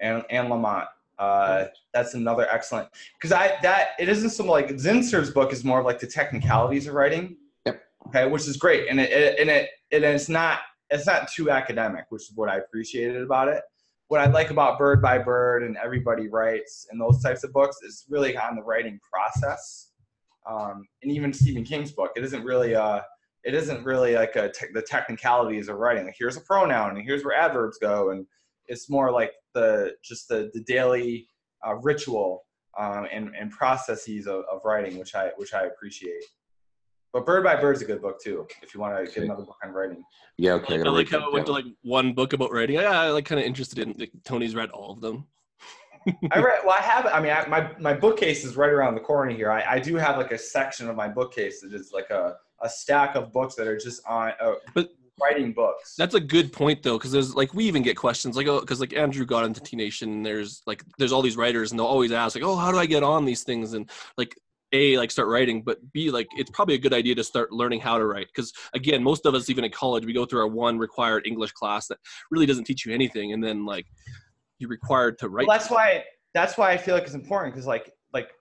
and 0.02 0.24
Anne 0.30 0.48
Lamott. 0.48 0.88
Uh, 1.24 1.68
that's 1.94 2.16
another 2.16 2.48
excellent 2.52 2.90
because 3.18 3.32
I 3.32 3.58
that 3.62 3.90
it 3.98 4.10
isn't 4.10 4.32
some 4.32 4.48
like 4.48 4.68
Zinsser's 4.72 5.32
book 5.32 5.54
is 5.54 5.64
more 5.64 5.80
of 5.80 5.86
like 5.86 6.00
the 6.00 6.08
technicalities 6.08 6.88
of 6.88 6.96
writing. 6.96 7.38
Yep. 7.66 7.82
Okay, 8.08 8.28
which 8.28 8.46
is 8.46 8.58
great, 8.58 8.90
and 8.90 9.00
it, 9.00 9.10
it 9.12 9.40
and 9.40 9.50
it 9.50 9.70
and 9.94 10.04
it's 10.04 10.28
not 10.28 10.60
it's 10.90 11.08
not 11.08 11.32
too 11.32 11.50
academic, 11.50 12.06
which 12.10 12.24
is 12.24 12.34
what 12.36 12.50
I 12.50 12.58
appreciated 12.58 13.22
about 13.22 13.48
it. 13.48 13.62
What 14.10 14.20
I 14.20 14.26
like 14.26 14.50
about 14.50 14.78
Bird 14.78 15.02
by 15.02 15.18
Bird 15.18 15.64
and 15.64 15.78
Everybody 15.78 16.28
Writes 16.28 16.88
and 16.92 17.00
those 17.00 17.24
types 17.24 17.46
of 17.46 17.54
books 17.54 17.78
is 17.84 18.06
really 18.10 18.36
on 18.36 18.58
the 18.58 18.62
writing 18.62 19.00
process. 19.12 19.92
Um, 20.46 20.86
and 21.02 21.12
even 21.12 21.32
Stephen 21.32 21.64
King's 21.64 21.94
book, 21.94 22.12
it 22.18 22.24
isn't 22.26 22.44
really 22.44 22.76
uh 22.76 23.00
it 23.46 23.54
isn't 23.54 23.86
really 23.86 24.16
like 24.16 24.36
a 24.36 24.52
te- 24.52 24.74
the 24.74 24.82
technicalities 24.82 25.70
of 25.70 25.78
writing. 25.78 26.06
Like 26.06 26.16
here's 26.20 26.36
a 26.36 26.42
pronoun 26.42 26.98
and 26.98 27.06
here's 27.06 27.24
where 27.24 27.38
adverbs 27.38 27.78
go, 27.78 28.10
and 28.10 28.26
it's 28.68 28.90
more 28.90 29.10
like 29.10 29.32
the 29.54 29.94
just 30.04 30.28
the 30.28 30.50
the 30.54 30.62
daily 30.62 31.28
uh, 31.66 31.76
ritual 31.76 32.46
um, 32.80 33.08
and 33.12 33.32
and 33.40 33.52
processes 33.52 34.28
of, 34.28 34.44
of 34.52 34.62
writing, 34.66 34.98
which 34.98 35.16
I 35.16 35.32
which 35.38 35.54
I 35.54 35.64
appreciate. 35.66 36.24
But 37.14 37.28
Bird 37.28 37.44
by 37.44 37.56
Bird 37.56 37.76
is 37.76 37.82
a 37.84 37.86
good 37.86 38.02
book 38.02 38.20
too, 38.24 38.48
if 38.64 38.74
you 38.74 38.80
want 38.80 38.96
to 38.96 39.02
Okay. 39.04 39.14
get 39.14 39.24
another 39.26 39.44
book 39.44 39.58
on 39.64 39.70
writing. 39.72 40.04
Yeah, 40.38 40.54
okay. 40.54 40.74
I 40.76 40.78
gotta 40.78 40.90
like 40.92 41.10
how 41.10 41.20
that 41.20 41.28
it 41.28 41.34
went 41.34 41.46
to 41.46 41.52
like 41.52 41.66
one 41.84 42.14
book 42.14 42.34
about 42.34 42.52
writing. 42.52 42.76
Yeah, 42.78 43.00
I 43.00 43.10
like 43.12 43.26
kind 43.26 43.40
of 43.40 43.46
interested 43.46 43.80
in. 43.80 43.96
Like, 44.00 44.12
Tony's 44.24 44.56
read 44.56 44.72
all 44.72 44.92
of 44.94 45.02
them. 45.02 45.28
I 46.32 46.40
read. 46.42 46.62
Well, 46.66 46.76
I 46.78 46.82
have. 46.82 47.06
I 47.06 47.22
mean, 47.22 47.32
I, 47.32 47.46
my 47.48 47.70
my 47.80 47.94
bookcase 47.94 48.44
is 48.44 48.56
right 48.58 48.72
around 48.72 48.96
the 48.96 49.02
corner 49.02 49.32
here. 49.32 49.52
I, 49.52 49.76
I 49.76 49.80
do 49.80 49.96
have 49.96 50.18
like 50.18 50.32
a 50.32 50.38
section 50.40 50.90
of 50.90 50.96
my 50.96 51.08
bookcase 51.08 51.62
that 51.62 51.72
is 51.74 51.92
like 51.94 52.10
a, 52.10 52.36
a 52.64 52.70
stack 52.70 53.16
of 53.16 53.32
books 53.32 53.54
that 53.56 53.68
are 53.68 53.78
just 53.78 54.02
on 54.08 54.32
uh, 54.42 54.54
But- 54.74 54.90
writing 55.22 55.54
books. 55.54 55.96
That's 55.98 56.16
a 56.16 56.20
good 56.20 56.52
point 56.52 56.84
though, 56.84 56.98
because 56.98 57.12
there's 57.12 57.36
like 57.36 57.54
we 57.54 57.66
even 57.66 57.84
get 57.84 57.98
questions 57.98 58.36
like, 58.36 58.48
oh, 58.48 58.60
because 58.60 58.80
like 58.80 58.94
Andrew 58.94 59.26
got 59.26 59.46
into 59.46 59.62
T 59.62 59.76
Nation, 59.76 60.12
and 60.12 60.26
there's 60.26 60.62
like 60.66 60.84
there's 60.98 61.12
all 61.12 61.22
these 61.22 61.38
writers, 61.38 61.72
and 61.72 61.80
they'll 61.80 61.88
always 61.88 62.12
ask 62.12 62.36
like, 62.36 62.44
oh, 62.44 62.56
how 62.56 62.72
do 62.72 62.78
I 62.78 62.86
get 62.86 63.04
on 63.04 63.26
these 63.26 63.44
things? 63.44 63.74
And 63.74 63.90
like 64.18 64.36
a 64.74 64.98
like 64.98 65.12
start 65.12 65.28
writing, 65.28 65.62
but 65.62 65.78
b 65.94 66.10
like 66.10 66.28
it's 66.36 66.50
probably 66.50 66.76
a 66.76 66.80
good 66.80 66.94
idea 66.94 67.16
to 67.16 67.24
start 67.24 67.52
learning 67.52 67.80
how 67.80 67.98
to 67.98 68.06
write, 68.06 68.28
because 68.28 68.52
again, 68.74 69.04
most 69.04 69.26
of 69.26 69.36
us 69.36 69.50
even 69.50 69.64
in 69.64 69.72
college 69.72 70.06
we 70.06 70.14
go 70.14 70.26
through 70.26 70.42
our 70.42 70.48
one 70.48 70.78
required 70.78 71.28
English 71.28 71.52
class 71.52 71.88
that 71.88 72.00
really 72.32 72.46
doesn't 72.46 72.66
teach 72.66 72.86
you 72.86 72.94
anything, 72.94 73.34
and 73.34 73.44
then 73.44 73.66
like 73.66 73.86
you're 74.58 74.70
required 74.70 75.18
to 75.20 75.30
write. 75.30 75.48
Well, 75.48 75.58
that's 75.58 75.70
why 75.70 76.04
that's 76.34 76.58
why 76.58 76.72
I 76.72 76.78
feel 76.78 76.96
like 76.96 77.04
it's 77.04 77.14
important 77.14 77.54
because 77.54 77.68
like 77.68 77.92
like 78.14 78.32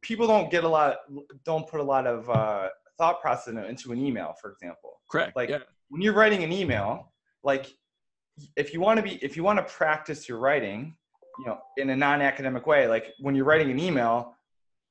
people 0.00 0.26
don't 0.26 0.50
get 0.50 0.64
a 0.64 0.68
lot 0.68 0.96
don't 1.44 1.68
put 1.68 1.80
a 1.80 1.84
lot 1.84 2.06
of 2.06 2.28
uh, 2.30 2.68
thought 2.98 3.20
process 3.20 3.54
into- 3.54 3.92
an 3.92 3.98
email, 3.98 4.34
for 4.40 4.52
example. 4.52 5.00
correct. 5.10 5.36
like- 5.36 5.50
yeah. 5.50 5.58
When 5.88 6.00
you're 6.00 6.14
writing 6.14 6.42
an 6.42 6.52
email, 6.52 7.12
like 7.42 7.66
if 8.56 8.72
you 8.72 8.80
want 8.80 8.96
to 8.98 9.02
be 9.02 9.16
if 9.22 9.36
you 9.36 9.44
want 9.44 9.58
to 9.58 9.64
practice 9.72 10.28
your 10.28 10.38
writing, 10.38 10.96
you 11.38 11.46
know, 11.46 11.58
in 11.76 11.90
a 11.90 11.96
non-academic 11.96 12.66
way, 12.66 12.88
like 12.88 13.12
when 13.20 13.34
you're 13.34 13.44
writing 13.44 13.70
an 13.70 13.78
email, 13.78 14.34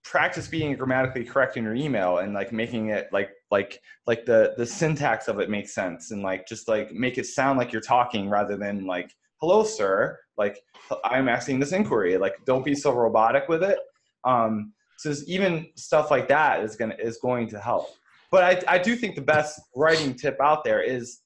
practice 0.04 0.48
being 0.48 0.76
grammatically 0.76 1.24
correct 1.24 1.58
in 1.58 1.64
your 1.64 1.76
email 1.76 2.20
and 2.20 2.34
like 2.34 2.52
making 2.52 2.90
it 2.90 3.08
like 3.12 3.32
like 3.52 3.80
like 4.06 4.26
the 4.26 4.54
the 4.58 4.66
syntax 4.66 5.28
of 5.28 5.40
it 5.40 5.50
makes 5.50 5.74
sense 5.74 6.12
and 6.12 6.22
like 6.22 6.46
just 6.46 6.68
like 6.68 6.92
make 6.92 7.18
it 7.18 7.26
sound 7.26 7.58
like 7.58 7.72
you're 7.72 7.82
talking 7.82 8.30
rather 8.30 8.58
than 8.58 8.86
like 8.86 9.10
hello 9.40 9.64
sir 9.64 10.20
like 10.38 10.60
i'm 11.06 11.30
asking 11.30 11.58
this 11.58 11.72
inquiry 11.72 12.18
like 12.18 12.34
don't 12.46 12.66
be 12.66 12.76
so 12.76 12.92
robotic 12.92 13.48
with 13.48 13.64
it 13.64 13.80
um 14.26 14.74
so 15.04 15.14
even 15.28 15.68
stuff 15.76 16.10
like 16.10 16.28
that 16.28 16.64
is 16.64 16.76
gonna 16.76 16.96
is 17.00 17.18
going 17.18 17.48
to 17.48 17.60
help 17.60 17.90
but 18.32 18.44
i 18.44 18.76
i 18.76 18.78
do 18.78 18.96
think 18.96 19.16
the 19.16 19.22
best 19.22 19.60
writing 19.76 20.14
tip 20.14 20.38
out 20.42 20.64
there 20.64 20.82
is 20.82 21.20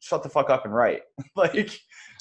shut 0.00 0.22
the 0.22 0.28
fuck 0.28 0.48
up 0.50 0.64
and 0.64 0.74
write 0.74 1.02
like 1.36 1.78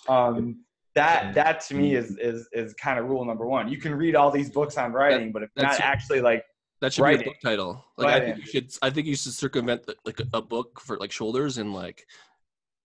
um 0.10 0.60
that 0.96 1.34
that 1.34 1.60
to 1.62 1.74
me 1.74 1.96
is 1.96 2.18
is 2.18 2.48
is 2.52 2.74
kind 2.74 3.00
of 3.00 3.06
rule 3.06 3.26
number 3.26 3.48
one 3.48 3.68
you 3.68 3.78
can 3.78 3.96
read 3.96 4.16
all 4.16 4.30
these 4.30 4.50
books 4.50 4.78
on 4.78 4.92
writing 4.92 5.32
but 5.32 5.42
if 5.42 5.50
not 5.56 5.80
actually 5.80 6.22
like 6.22 6.44
That 6.82 6.94
should 6.94 7.06
be 7.06 7.16
a 7.16 7.24
book 7.24 7.40
title. 7.42 7.84
Like 7.98 8.14
I 8.14 8.20
think 8.20 8.38
you 8.40 8.46
should. 8.46 8.74
I 8.82 8.90
think 8.90 9.08
you 9.08 9.16
should 9.16 9.34
circumvent 9.34 9.86
the, 9.86 9.96
like 10.04 10.20
a 10.34 10.42
book 10.42 10.82
for 10.82 10.98
like 10.98 11.14
shoulders 11.14 11.58
and 11.58 11.74
like 11.74 12.06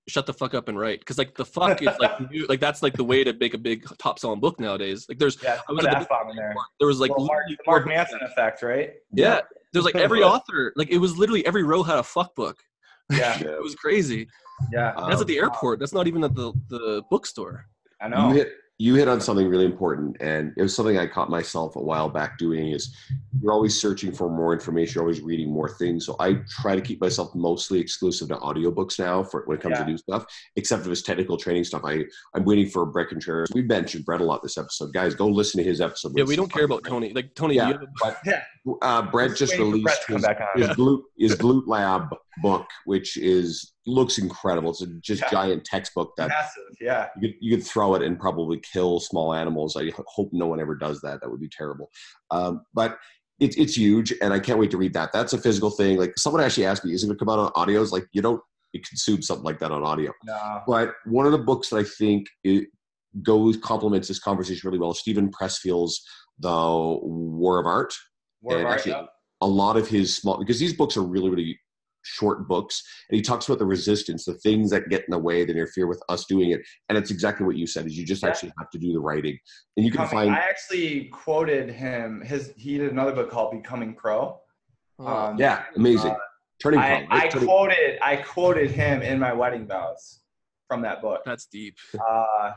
shut 0.09 0.27
the 0.27 0.33
fuck 0.33 0.55
up 0.55 0.69
and 0.69 0.79
write. 0.79 1.01
Because 1.01 1.19
like 1.19 1.35
the 1.35 1.45
fuck 1.45 1.81
is 1.83 1.89
like 2.01 2.31
new, 2.31 2.47
like 2.49 2.61
that's 2.61 2.83
like 2.83 2.95
the 2.95 3.05
way 3.05 3.23
to 3.25 3.33
make 3.35 3.55
a 3.55 3.59
big 3.59 3.85
top 3.99 4.19
selling 4.19 4.41
book 4.41 4.59
nowadays. 4.59 5.07
Like 5.09 5.19
there's 5.19 5.41
yeah 5.43 5.61
I 5.69 5.73
was 5.73 5.85
put 5.85 5.91
the 5.91 5.99
f-bomb 5.99 6.31
in 6.31 6.37
there 6.37 6.55
there 6.81 6.89
was 6.89 6.99
like 7.01 7.17
Well, 7.17 7.27
Mark, 7.27 7.45
the 7.49 7.57
mark 7.67 7.87
manson 7.87 8.19
effect 8.23 8.63
right 8.63 8.93
Yeah, 9.13 9.41
there's 9.73 9.85
like 9.85 9.97
every 9.97 10.23
author 10.33 10.73
like 10.77 10.91
it 10.91 10.99
was 10.99 11.17
literally 11.17 11.45
every 11.47 11.63
row 11.63 11.83
had 11.83 11.99
a 11.99 12.03
fuck 12.03 12.35
book. 12.35 12.57
yeah 13.13 13.39
It 13.39 13.63
was 13.63 13.75
crazy. 13.75 14.29
yeah 14.73 14.93
Um, 14.95 15.09
That's 15.11 15.21
at 15.21 15.27
the 15.27 15.39
airport. 15.39 15.79
That's 15.79 15.93
not 15.95 16.07
even 16.07 16.25
at 16.25 16.35
the 16.35 16.53
the 16.69 17.03
bookstore. 17.11 17.67
i 18.01 18.09
know 18.09 18.33
You 18.81 18.95
hit 18.95 19.09
on 19.09 19.21
something 19.21 19.49
really 19.49 19.65
important, 19.65 20.17
and 20.21 20.53
it 20.57 20.63
was 20.63 20.73
something 20.73 20.97
I 20.99 21.09
caught 21.09 21.29
myself 21.31 21.75
a 21.75 21.83
while 21.83 22.09
back 22.09 22.39
doing. 22.39 22.69
Is 22.69 22.95
you're 23.43 23.51
always 23.53 23.79
searching 23.79 24.13
for 24.13 24.31
more 24.31 24.53
information, 24.53 24.95
you're 24.95 25.03
always 25.03 25.21
reading 25.21 25.51
more 25.53 25.69
things. 25.69 26.07
So 26.07 26.15
I 26.21 26.35
try 26.49 26.77
to 26.77 26.81
keep 26.81 27.01
myself 27.01 27.35
mostly 27.35 27.81
exclusive 27.81 28.29
to 28.29 28.37
audiobooks 28.37 28.97
now 29.01 29.25
for 29.25 29.43
when 29.47 29.59
it 29.59 29.63
comes 29.63 29.73
Yeah. 29.79 29.85
to 29.85 29.91
new 29.91 29.99
stuff, 29.99 30.27
except 30.55 30.85
for 30.85 30.93
it's 30.93 31.03
technical 31.03 31.37
training 31.37 31.65
stuff. 31.65 31.83
I 31.85 32.05
I'm 32.37 32.45
waiting 32.45 32.69
for 32.69 32.87
Bret 32.87 33.09
Contreras. 33.09 33.51
We 33.53 33.63
mentioned 33.63 34.05
Bret 34.05 34.21
a 34.21 34.25
lot 34.25 34.45
this 34.45 34.57
episode, 34.57 34.93
guys. 34.93 35.13
Go 35.17 35.27
listen 35.27 35.59
to 35.59 35.65
his 35.69 35.81
episode. 35.81 36.13
Yeah, 36.17 36.23
we 36.23 36.37
don't 36.37 36.53
care 36.53 36.65
about 36.65 36.85
Tony. 36.85 37.13
Like 37.13 37.35
Tony, 37.35 37.57
Yeah. 37.57 37.73
do 37.73 37.81
you 37.81 37.89
have 38.05 38.15
a, 38.15 38.17
yeah 38.31 38.43
Uh, 38.83 39.03
Bret 39.11 39.35
just 39.35 39.55
released 39.59 40.05
his, 40.07 40.25
his 40.55 40.69
glute 40.69 41.03
his 41.19 41.35
glute 41.35 41.67
lab 41.67 42.15
book, 42.43 42.67
which 42.85 43.17
is 43.17 43.73
looks 43.89 44.19
incredible. 44.19 44.71
It's 44.71 44.83
a 44.83 44.87
just 45.01 45.23
Yeah. 45.23 45.31
giant 45.31 45.65
textbook 45.65 46.13
that 46.17 46.29
massive 46.29 46.63
yeah 46.81 47.09
you 47.21 47.29
could, 47.29 47.37
you 47.41 47.57
could 47.57 47.67
throw 47.67 47.95
it 47.95 48.03
and 48.03 48.19
probably 48.21 48.61
kill 48.73 49.01
small 49.01 49.35
animals. 49.35 49.77
I 49.77 49.91
hope 50.07 50.29
no 50.33 50.47
one 50.47 50.61
ever 50.61 50.75
does 50.77 51.01
that. 51.01 51.21
That 51.21 51.31
would 51.31 51.41
be 51.41 51.49
terrible. 51.49 51.91
Um, 52.31 52.63
but 52.75 52.99
it's 53.41 53.57
it's 53.57 53.77
huge, 53.77 54.13
and 54.21 54.33
I 54.35 54.41
can't 54.41 54.59
wait 54.59 54.71
to 54.73 54.77
read 54.77 54.95
that. 54.95 55.13
That's 55.13 55.33
a 55.33 55.39
physical 55.39 55.71
thing. 55.71 55.97
Like 55.97 56.13
someone 56.19 56.43
actually 56.43 56.67
asked 56.67 56.85
me, 56.85 56.93
"Is 56.93 57.03
it 57.05 57.07
going 57.07 57.17
to 57.19 57.25
come 57.25 57.33
out 57.33 57.53
on 57.55 57.67
audios?" 57.67 57.93
Like 57.93 58.07
you 58.13 58.21
don't 58.23 58.41
consume 58.85 59.23
something 59.23 59.45
like 59.45 59.59
that 59.61 59.71
on 59.71 59.83
audio. 59.85 60.13
no 60.25 60.61
But 60.67 60.95
one 61.07 61.25
of 61.27 61.33
the 61.33 61.39
books 61.39 61.71
that 61.71 61.77
I 61.79 61.85
think 61.85 62.27
it 62.45 62.69
goes 63.23 63.57
complements 63.57 64.09
this 64.09 64.19
conversation 64.19 64.69
really 64.69 64.79
well. 64.79 64.93
Steven 64.93 65.31
Pressfield's 65.31 66.03
The 66.39 66.51
War 66.51 67.59
of 67.61 67.67
Art. 67.67 67.95
War 68.43 68.59
of 68.59 68.67
Art, 68.67 68.75
actually, 68.79 68.93
yeah. 68.93 69.07
a 69.41 69.47
lot 69.47 69.77
of 69.77 69.89
his 69.89 70.15
small 70.17 70.39
because 70.39 70.59
these 70.61 70.75
books 70.75 70.97
are 70.97 71.03
really 71.03 71.31
really 71.31 71.59
short 72.09 72.49
books 72.49 72.83
and 73.11 73.17
he 73.17 73.23
talks 73.23 73.47
about 73.47 73.59
the 73.59 73.67
resistance 73.67 74.25
the 74.25 74.35
things 74.35 74.71
that 74.71 74.89
get 74.89 75.01
in 75.01 75.11
the 75.11 75.19
way 75.19 75.45
that 75.45 75.53
interfere 75.53 75.87
with 75.87 76.03
us 76.09 76.25
doing 76.25 76.51
it 76.51 76.61
and 76.89 76.97
it's 76.97 77.11
exactly 77.11 77.45
what 77.45 77.57
you 77.57 77.67
said 77.67 77.85
is 77.87 77.97
you 77.99 78.07
just 78.07 78.23
Yeah. 78.23 78.31
actually 78.31 78.53
have 78.59 78.71
to 78.71 78.79
do 78.79 78.93
the 78.93 78.99
writing 79.01 79.39
and 79.77 79.85
you 79.85 79.93
can 79.93 80.03
Becoming- 80.05 80.29
find 80.33 80.35
I 80.35 80.49
actually 80.49 81.05
quoted 81.13 81.69
him. 81.71 82.23
His 82.23 82.53
he 82.57 82.79
did 82.79 82.91
another 82.91 83.13
book 83.13 83.31
called 83.31 83.53
Becoming 83.53 83.95
Pro, 83.95 84.41
Um, 84.99 85.39
Yeah, 85.39 85.65
amazing. 85.77 86.13
Uh, 86.13 86.17
Turning 86.61 86.81
I, 86.81 86.91
point. 87.01 87.09
I 87.13 87.29
Turning- 87.29 87.47
quoted 87.49 87.99
I 88.03 88.17
quoted 88.17 88.71
him 88.71 89.03
in 89.03 89.19
my 89.19 89.33
wedding 89.33 89.67
vows 89.67 90.21
from 90.67 90.83
that 90.83 91.01
book. 91.03 91.23
That's 91.25 91.47
deep. 91.47 91.77
Uh, 91.95 92.53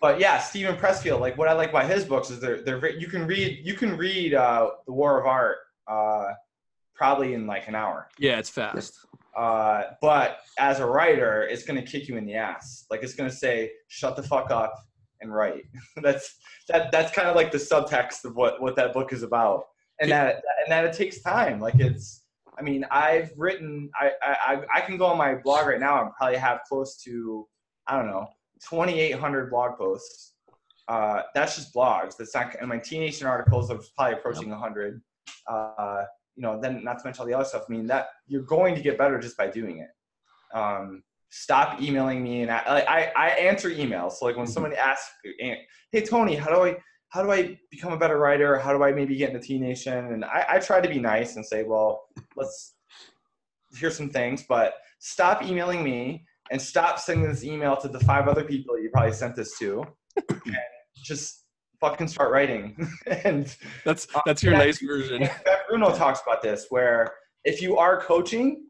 but 0.00 0.20
yeah, 0.20 0.38
Steven 0.38 0.76
Pressfield. 0.76 1.20
Like 1.20 1.36
what 1.38 1.48
I 1.48 1.52
like 1.54 1.70
about 1.70 1.86
his 1.86 2.04
books 2.04 2.30
is 2.30 2.38
they're 2.40 2.60
they're 2.62 2.78
very, 2.78 3.00
you 3.00 3.06
can 3.08 3.26
read 3.26 3.60
you 3.64 3.74
can 3.74 3.96
read 3.96 4.34
uh, 4.34 4.70
the 4.86 4.92
War 4.92 5.18
of 5.20 5.26
Art 5.26 5.58
uh, 5.88 6.26
probably 7.02 7.34
in 7.34 7.48
like 7.48 7.66
an 7.66 7.74
hour. 7.74 8.08
Yeah, 8.16 8.38
it's 8.38 8.48
fast. 8.48 8.94
Uh, 9.36 9.82
but 10.00 10.38
as 10.60 10.78
a 10.78 10.86
writer, 10.86 11.42
it's 11.50 11.64
gonna 11.64 11.82
kick 11.82 12.06
you 12.06 12.16
in 12.16 12.24
the 12.24 12.34
ass. 12.36 12.86
Like 12.92 13.02
it's 13.02 13.14
gonna 13.14 13.28
say, 13.44 13.72
"Shut 13.88 14.14
the 14.14 14.22
fuck 14.22 14.52
up 14.52 14.72
and 15.20 15.34
write." 15.34 15.64
that's 15.96 16.36
that. 16.68 16.92
That's 16.92 17.10
kind 17.12 17.26
of 17.28 17.34
like 17.34 17.50
the 17.50 17.58
subtext 17.58 18.24
of 18.24 18.36
what 18.36 18.62
what 18.62 18.76
that 18.76 18.92
book 18.92 19.12
is 19.12 19.24
about, 19.24 19.64
and 20.00 20.08
that 20.12 20.36
and 20.62 20.70
that 20.70 20.84
it 20.84 20.92
takes 20.92 21.20
time. 21.22 21.58
Like 21.58 21.74
it's. 21.80 22.20
I 22.56 22.62
mean, 22.62 22.86
I've 22.92 23.32
written. 23.36 23.90
I 24.00 24.12
I 24.22 24.36
I- 24.52 24.66
I 24.76 24.80
can 24.82 24.96
go 24.96 25.06
on 25.06 25.18
my 25.18 25.34
blog 25.34 25.66
right 25.66 25.80
now 25.80 26.00
and 26.02 26.12
probably 26.12 26.36
have 26.38 26.60
close 26.68 26.96
to 27.02 27.48
I 27.88 27.96
don't 27.96 28.06
know 28.06 28.28
2,800 28.70 29.50
blog 29.50 29.76
posts. 29.76 30.34
Uh, 30.86 31.22
that's 31.34 31.56
just 31.56 31.74
blogs. 31.74 32.16
That's 32.16 32.32
not. 32.34 32.54
And 32.60 32.68
my 32.68 32.78
T 32.78 33.00
Nation 33.00 33.26
articles 33.26 33.72
are 33.72 33.80
probably 33.96 34.14
approaching 34.18 34.50
100. 34.50 35.02
Uh, 35.48 36.04
you 36.36 36.42
know, 36.42 36.60
then 36.60 36.82
not 36.82 36.98
to 36.98 37.04
mention 37.04 37.20
all 37.20 37.26
the 37.26 37.34
other 37.34 37.44
stuff. 37.44 37.64
I 37.68 37.72
mean, 37.72 37.86
that 37.86 38.06
you're 38.26 38.42
going 38.42 38.74
to 38.74 38.80
get 38.80 38.98
better 38.98 39.18
just 39.18 39.36
by 39.36 39.48
doing 39.48 39.78
it. 39.78 39.88
Um, 40.56 41.02
stop 41.30 41.80
emailing 41.80 42.22
me, 42.22 42.42
and 42.42 42.50
I, 42.50 42.84
I, 42.88 43.12
I 43.16 43.28
answer 43.30 43.70
emails. 43.70 44.12
So 44.12 44.26
like 44.26 44.36
when 44.36 44.46
somebody 44.46 44.76
asks, 44.76 45.10
"Hey 45.90 46.02
Tony, 46.08 46.36
how 46.36 46.50
do 46.50 46.62
I 46.62 46.76
how 47.08 47.22
do 47.22 47.30
I 47.30 47.58
become 47.70 47.92
a 47.92 47.98
better 47.98 48.18
writer? 48.18 48.58
How 48.58 48.76
do 48.76 48.82
I 48.82 48.92
maybe 48.92 49.16
get 49.16 49.30
into 49.30 49.46
T 49.46 49.58
Nation?" 49.58 50.12
And 50.12 50.24
I, 50.24 50.46
I 50.50 50.58
try 50.58 50.80
to 50.80 50.88
be 50.88 50.98
nice 50.98 51.36
and 51.36 51.44
say, 51.44 51.64
"Well, 51.64 52.02
let's 52.36 52.74
here's 53.76 53.96
some 53.96 54.10
things," 54.10 54.44
but 54.48 54.74
stop 54.98 55.42
emailing 55.42 55.82
me 55.82 56.24
and 56.50 56.60
stop 56.60 56.98
sending 56.98 57.28
this 57.28 57.44
email 57.44 57.76
to 57.76 57.88
the 57.88 58.00
five 58.00 58.28
other 58.28 58.44
people 58.44 58.78
you 58.78 58.90
probably 58.90 59.12
sent 59.12 59.34
this 59.34 59.58
to, 59.58 59.84
and 60.30 60.56
just 60.96 61.42
fucking 61.80 62.08
start 62.08 62.30
writing. 62.30 62.88
and 63.24 63.54
That's 63.84 64.06
that's 64.24 64.42
your 64.42 64.52
nice 64.52 64.78
version. 64.80 65.28
Bruno 65.72 65.90
talks 65.96 66.20
about 66.20 66.42
this, 66.42 66.66
where 66.68 67.14
if 67.44 67.62
you 67.62 67.78
are 67.78 67.98
coaching 67.98 68.66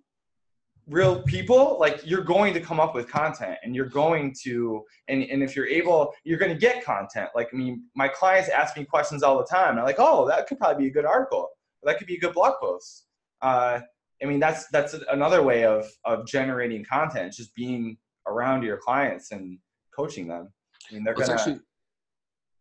real 0.89 1.21
people, 1.25 1.77
like 1.81 2.01
you're 2.05 2.23
going 2.23 2.55
to 2.55 2.61
come 2.61 2.79
up 2.79 2.95
with 2.95 3.09
content 3.09 3.59
and 3.65 3.75
you're 3.75 3.87
going 3.87 4.33
to, 4.45 4.85
and, 5.09 5.25
and 5.25 5.43
if 5.43 5.57
you're 5.57 5.67
able, 5.67 6.15
you're 6.23 6.39
going 6.39 6.53
to 6.53 6.59
get 6.59 6.85
content. 6.85 7.29
Like, 7.35 7.49
I 7.53 7.57
mean, 7.57 7.83
my 7.97 8.07
clients 8.07 8.51
ask 8.51 8.77
me 8.77 8.85
questions 8.85 9.25
all 9.25 9.37
the 9.37 9.45
time. 9.45 9.79
I'm 9.79 9.85
like, 9.85 9.97
oh, 9.99 10.29
that 10.29 10.47
could 10.47 10.59
probably 10.59 10.85
be 10.85 10.91
a 10.91 10.93
good 10.93 11.05
article. 11.05 11.49
That 11.83 11.99
could 11.99 12.07
be 12.07 12.15
a 12.15 12.21
good 12.21 12.35
blog 12.35 12.55
post. 12.61 13.07
Uh, 13.41 13.81
I 14.23 14.25
mean, 14.25 14.39
that's 14.39 14.69
that's 14.69 14.95
another 15.11 15.43
way 15.43 15.65
of 15.65 15.91
of 16.05 16.25
generating 16.25 16.85
content, 16.85 17.33
just 17.33 17.53
being 17.57 17.97
around 18.29 18.63
your 18.63 18.77
clients 18.77 19.33
and 19.33 19.59
coaching 19.93 20.29
them. 20.29 20.53
I 20.89 20.95
mean, 20.95 21.03
they're 21.03 21.15
gonna. 21.15 21.61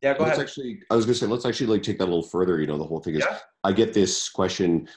Actually, 0.04 0.10
yeah, 0.10 0.18
go 0.18 0.24
let's 0.24 0.38
ahead. 0.38 0.48
actually, 0.48 0.80
I 0.90 0.96
was 0.96 1.06
going 1.06 1.14
to 1.14 1.20
say, 1.20 1.28
let's 1.28 1.46
actually 1.46 1.68
like 1.68 1.84
take 1.84 1.98
that 2.00 2.06
a 2.06 2.06
little 2.06 2.24
further. 2.24 2.60
You 2.60 2.68
know, 2.68 2.78
the 2.78 2.84
whole 2.84 3.00
thing 3.00 3.16
is, 3.16 3.24
Yeah. 3.30 3.38
I 3.64 3.72
get 3.72 3.94
this 3.94 4.30
question 4.30 4.88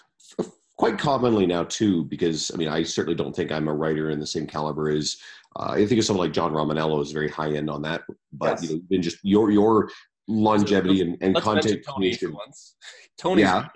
quite 0.76 0.98
commonly 0.98 1.46
now 1.46 1.64
too, 1.64 2.04
because 2.06 2.50
I 2.52 2.56
mean, 2.56 2.68
I 2.68 2.82
certainly 2.82 3.14
don't 3.14 3.34
think 3.34 3.52
I'm 3.52 3.68
a 3.68 3.74
writer 3.74 4.10
in 4.10 4.18
the 4.18 4.26
same 4.26 4.46
caliber 4.46 4.88
as, 4.90 5.16
uh, 5.56 5.70
I 5.70 5.86
think 5.86 5.98
of 5.98 6.04
someone 6.04 6.26
like 6.26 6.32
Jon 6.32 6.52
Romaniello 6.52 7.00
is 7.02 7.12
very 7.12 7.28
high 7.28 7.52
end 7.52 7.70
on 7.70 7.82
that, 7.82 8.02
but 8.32 8.60
Yes. 8.60 8.62
you 8.64 8.76
know, 8.76 8.82
then 8.90 9.02
just 9.02 9.18
your, 9.22 9.50
your 9.50 9.90
longevity 10.26 11.00
and, 11.02 11.16
and 11.20 11.34
Let's 11.34 11.46
mention 11.46 11.82
content 11.86 12.18
Tony 12.22 12.32
once. 12.34 12.76
Tony's 13.18 13.42
Yeah. 13.42 13.68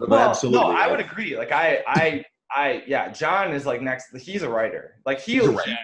Well, 0.00 0.30
absolutely. 0.30 0.60
No, 0.60 0.70
I 0.70 0.90
would 0.90 1.00
agree. 1.00 1.36
Like 1.36 1.52
I, 1.52 1.82
I, 1.86 2.24
I, 2.52 2.82
yeah. 2.86 3.10
Jon 3.12 3.52
is 3.52 3.64
like 3.64 3.80
next. 3.80 4.16
He's 4.16 4.42
a 4.42 4.48
writer. 4.50 4.96
Like 5.06 5.20
he, 5.20 5.34
He's 5.34 5.44
a 5.44 5.50
he, 5.50 5.56
writer. 5.56 5.76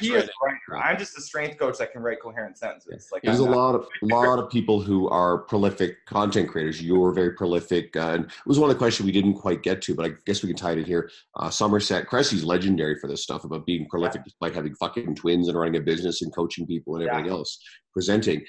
He 0.00 0.12
is 0.12 0.24
a 0.24 0.44
writer. 0.44 0.84
I'm 0.84 0.98
just 0.98 1.16
a 1.16 1.22
strength 1.22 1.58
coach 1.58 1.78
that 1.78 1.90
can 1.92 2.02
write 2.02 2.20
coherent 2.20 2.58
sentences. 2.58 3.08
Like 3.10 3.22
There's 3.22 3.40
a 3.40 3.44
I'm 3.44 3.50
not- 3.50 3.56
lot 3.56 3.74
of 3.74 3.86
lot 4.02 4.38
of 4.38 4.50
people 4.50 4.80
who 4.82 5.08
are 5.08 5.38
prolific 5.38 6.04
content 6.06 6.50
creators. 6.50 6.82
You're 6.82 7.12
very 7.12 7.32
prolific, 7.32 7.96
uh, 7.96 8.10
and 8.10 8.24
it 8.26 8.30
was 8.46 8.58
one 8.58 8.68
of 8.68 8.76
the 8.76 8.78
questions 8.78 9.06
we 9.06 9.12
didn't 9.12 9.34
quite 9.34 9.62
get 9.62 9.80
to, 9.82 9.94
but 9.94 10.04
I 10.06 10.10
guess 10.26 10.42
we 10.42 10.48
can 10.48 10.56
tie 10.56 10.72
it 10.72 10.78
in 10.78 10.84
here. 10.84 11.10
Uh, 11.36 11.48
Somerset 11.48 12.06
Cressy's 12.08 12.44
legendary 12.44 12.96
for 13.00 13.06
this 13.08 13.22
stuff 13.22 13.44
about 13.44 13.64
being 13.64 13.86
prolific, 13.88 14.22
despite 14.24 14.54
having 14.54 14.74
fucking 14.74 15.14
twins 15.14 15.48
and 15.48 15.58
running 15.58 15.76
a 15.76 15.80
business 15.80 16.20
and 16.22 16.34
coaching 16.34 16.66
people 16.66 16.96
and 16.96 17.04
Yeah. 17.04 17.12
everything 17.12 17.32
else, 17.32 17.58
presenting. 17.94 18.44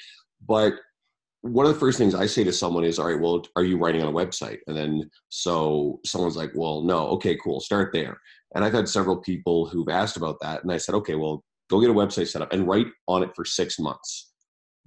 But 0.48 0.74
one 1.44 1.66
of 1.66 1.74
the 1.74 1.80
first 1.80 1.98
things 1.98 2.16
I 2.16 2.26
say 2.26 2.44
to 2.44 2.52
someone 2.52 2.84
is, 2.84 2.98
"All 3.00 3.06
right, 3.06 3.20
well, 3.20 3.44
are 3.56 3.64
you 3.64 3.78
writing 3.78 4.02
on 4.02 4.08
a 4.08 4.12
website?" 4.12 4.60
And 4.68 4.76
then 4.76 5.10
so 5.30 6.00
someone's 6.06 6.38
like, 6.38 6.52
"Well, 6.56 6.82
no. 6.84 7.08
Okay, 7.10 7.38
cool. 7.38 7.60
Start 7.60 7.92
there." 7.94 8.20
And 8.56 8.64
I've 8.64 8.74
had 8.74 8.90
several 8.90 9.18
people 9.18 9.68
who've 9.68 9.90
asked 9.90 10.18
about 10.18 10.38
that, 10.42 10.64
and 10.64 10.72
I 10.72 10.78
said, 10.78 10.96
"Okay, 10.96 11.16
well, 11.16 11.44
go 11.70 11.80
get 11.80 11.90
a 11.90 11.94
website 11.94 12.30
set 12.30 12.42
up 12.42 12.54
and 12.54 12.68
write 12.68 12.88
on 13.08 13.24
it 13.24 13.36
for 13.36 13.46
six 13.46 13.78
months." 13.80 14.34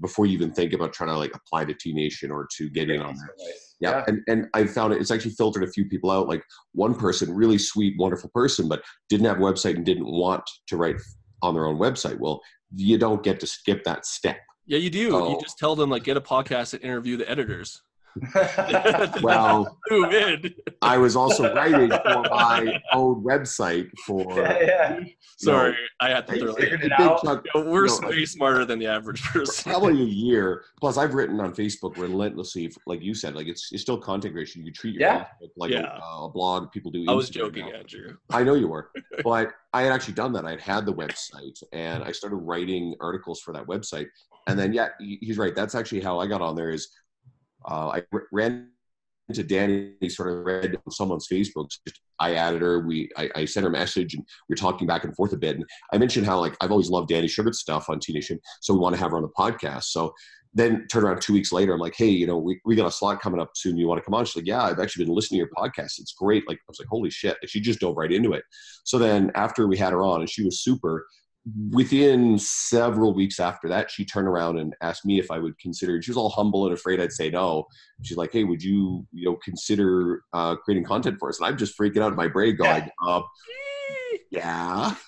before 0.00 0.26
you 0.26 0.32
even 0.32 0.52
think 0.52 0.72
about 0.72 0.92
trying 0.92 1.10
to 1.10 1.16
like 1.16 1.34
apply 1.34 1.64
to 1.64 1.74
T 1.74 1.92
Nation 1.92 2.30
or 2.30 2.46
to 2.56 2.68
get 2.70 2.90
in 2.90 3.00
on 3.00 3.16
there. 3.16 3.34
Yeah. 3.80 4.04
And 4.06 4.20
and 4.28 4.46
I 4.54 4.66
found 4.66 4.92
it 4.92 5.00
it's 5.00 5.10
actually 5.10 5.32
filtered 5.32 5.64
a 5.64 5.70
few 5.70 5.86
people 5.86 6.10
out. 6.10 6.28
Like 6.28 6.42
one 6.72 6.94
person, 6.94 7.34
really 7.34 7.58
sweet, 7.58 7.94
wonderful 7.98 8.30
person, 8.34 8.68
but 8.68 8.82
didn't 9.08 9.26
have 9.26 9.38
a 9.38 9.42
website 9.42 9.76
and 9.76 9.84
didn't 9.84 10.06
want 10.06 10.42
to 10.68 10.76
write 10.76 10.96
on 11.42 11.54
their 11.54 11.66
own 11.66 11.78
website. 11.78 12.18
Well, 12.18 12.40
you 12.74 12.98
don't 12.98 13.22
get 13.22 13.40
to 13.40 13.46
skip 13.46 13.84
that 13.84 14.06
step. 14.06 14.38
Yeah, 14.66 14.78
you 14.78 14.90
do. 14.90 14.98
You 14.98 15.14
Oh. 15.16 15.40
just 15.40 15.58
tell 15.58 15.76
them 15.76 15.90
like 15.90 16.02
get 16.04 16.16
a 16.16 16.20
podcast 16.20 16.74
and 16.74 16.82
interview 16.82 17.16
the 17.16 17.28
editors. 17.30 17.82
Well, 19.22 19.78
in. 19.90 20.54
I 20.82 20.98
was 20.98 21.16
also 21.16 21.54
writing 21.54 21.90
for 21.90 22.22
my 22.30 22.80
own 22.92 23.22
website 23.24 23.90
for 24.06 24.24
yeah, 24.40 24.58
yeah. 25.00 25.00
Sorry, 25.38 25.76
I 26.00 26.08
had 26.10 26.26
to 26.28 26.34
You 26.34 26.40
throw 26.40 26.52
that. 26.52 26.60
figured 26.60 26.80
in. 26.80 26.86
it 26.92 26.98
big 26.98 27.06
out. 27.06 27.22
chunk- 27.22 27.46
You 27.54 27.62
know, 27.64 27.70
we're 27.70 27.86
No, 28.00 28.08
way 28.08 28.24
smarter 28.24 28.64
than 28.64 28.78
the 28.78 28.86
average 28.86 29.22
person. 29.22 29.70
probably 29.70 30.00
a 30.00 30.04
year. 30.06 30.64
Plus, 30.80 30.96
I've 30.96 31.14
written 31.14 31.40
on 31.40 31.54
Facebook 31.54 31.96
relentlessly, 31.98 32.72
like 32.86 33.02
you 33.02 33.14
said, 33.14 33.34
like 33.34 33.46
it's 33.48 33.70
it's 33.72 33.82
still 33.82 33.98
content 33.98 34.32
creation. 34.34 34.64
You 34.64 34.72
treat 34.72 34.94
your 34.94 35.02
Yeah. 35.02 35.26
Facebook 35.42 35.50
like 35.56 35.70
Yeah. 35.72 35.98
a, 36.02 36.24
a 36.24 36.30
blog. 36.30 36.72
People 36.72 36.90
do. 36.90 37.04
I 37.08 37.12
was 37.12 37.28
joking, 37.28 37.66
now. 37.66 37.78
Andrew. 37.80 38.16
I 38.30 38.42
know 38.44 38.54
you 38.54 38.68
were, 38.68 38.90
but 39.24 39.52
I 39.74 39.82
had 39.82 39.92
actually 39.92 40.14
done 40.14 40.32
that. 40.34 40.44
I 40.46 40.50
had 40.52 40.60
had 40.60 40.86
the 40.86 40.94
website, 40.94 41.62
and 41.72 42.02
I 42.02 42.12
started 42.12 42.36
writing 42.36 42.94
articles 43.00 43.40
for 43.40 43.52
that 43.52 43.66
website. 43.66 44.06
And 44.46 44.58
then, 44.58 44.72
yeah, 44.72 44.88
he's 44.98 45.38
right. 45.38 45.54
That's 45.54 45.74
actually 45.74 46.00
how 46.00 46.20
I 46.20 46.26
got 46.26 46.40
on 46.40 46.54
there. 46.54 46.70
Is 46.70 46.88
uh, 47.68 47.88
I 47.88 48.02
ran 48.32 48.68
into 49.28 49.42
Dani. 49.42 50.10
Sort 50.10 50.32
of 50.32 50.44
read 50.44 50.76
on 50.76 50.92
someone's 50.92 51.28
Facebook. 51.28 51.68
I 52.18 52.34
added 52.34 52.62
her. 52.62 52.86
We 52.86 53.10
I, 53.16 53.28
I 53.34 53.44
sent 53.44 53.64
her 53.64 53.68
a 53.68 53.72
message, 53.72 54.14
and 54.14 54.24
we 54.48 54.52
were 54.52 54.56
talking 54.56 54.86
back 54.86 55.04
and 55.04 55.14
forth 55.16 55.32
a 55.32 55.36
bit. 55.36 55.56
And 55.56 55.64
I 55.92 55.98
mentioned 55.98 56.26
how 56.26 56.38
like 56.38 56.56
I've 56.60 56.70
always 56.70 56.90
loved 56.90 57.10
Dani 57.10 57.28
Shugart's 57.28 57.58
stuff 57.58 57.90
on 57.90 57.98
T 57.98 58.12
Nation, 58.12 58.38
so 58.60 58.72
we 58.72 58.80
want 58.80 58.94
to 58.94 59.00
have 59.00 59.10
her 59.10 59.16
on 59.16 59.22
the 59.22 59.28
podcast. 59.28 59.84
So 59.84 60.14
then 60.54 60.86
turn 60.90 61.04
around 61.04 61.20
two 61.20 61.34
weeks 61.34 61.52
later, 61.52 61.74
I'm 61.74 61.80
like, 61.80 61.94
hey, 61.94 62.08
you 62.08 62.26
know, 62.26 62.38
we, 62.38 62.58
we 62.64 62.74
got 62.74 62.86
a 62.86 62.90
slot 62.90 63.20
coming 63.20 63.38
up 63.38 63.50
soon. 63.54 63.76
You 63.76 63.86
want 63.86 63.98
to 63.98 64.04
come 64.04 64.14
on? 64.14 64.24
She's 64.24 64.36
like, 64.36 64.46
yeah, 64.46 64.62
I've 64.62 64.78
actually 64.78 65.04
been 65.04 65.14
listening 65.14 65.38
to 65.38 65.46
your 65.46 65.50
podcast. 65.54 65.98
It's 65.98 66.14
great. 66.14 66.48
Like, 66.48 66.56
I 66.56 66.64
was 66.66 66.78
like, 66.78 66.88
holy 66.88 67.10
shit. 67.10 67.36
And 67.42 67.50
she 67.50 67.60
just 67.60 67.80
dove 67.80 67.98
right 67.98 68.10
into 68.10 68.32
it. 68.32 68.42
So 68.84 68.98
then 68.98 69.30
after 69.34 69.68
we 69.68 69.76
had 69.76 69.92
her 69.92 70.02
on 70.02 70.20
and 70.20 70.30
she 70.30 70.44
was 70.44 70.60
super, 70.62 71.06
within 71.70 72.38
several 72.38 73.14
weeks 73.14 73.38
after 73.38 73.68
that, 73.68 73.90
she 73.90 74.04
turned 74.04 74.26
around 74.26 74.58
and 74.58 74.74
asked 74.82 75.04
me 75.04 75.18
if 75.18 75.30
I 75.30 75.38
would 75.38 75.58
consider, 75.58 76.00
she 76.02 76.10
was 76.10 76.16
all 76.16 76.30
humble 76.30 76.66
and 76.66 76.74
afraid 76.74 77.00
I'd 77.00 77.12
say 77.12 77.30
no. 77.30 77.66
She's 78.02 78.16
like, 78.16 78.32
hey, 78.32 78.44
would 78.44 78.62
you, 78.62 79.06
you 79.12 79.26
know, 79.26 79.36
consider 79.44 80.22
uh, 80.32 80.56
creating 80.56 80.84
content 80.84 81.18
for 81.18 81.28
us? 81.28 81.38
And 81.38 81.46
I'm 81.46 81.56
just 81.56 81.78
freaking 81.78 82.02
out 82.02 82.10
in 82.10 82.16
my 82.16 82.28
brain 82.28 82.56
going, 82.56 82.88
uh, 83.06 83.22
yeah. 84.30 84.94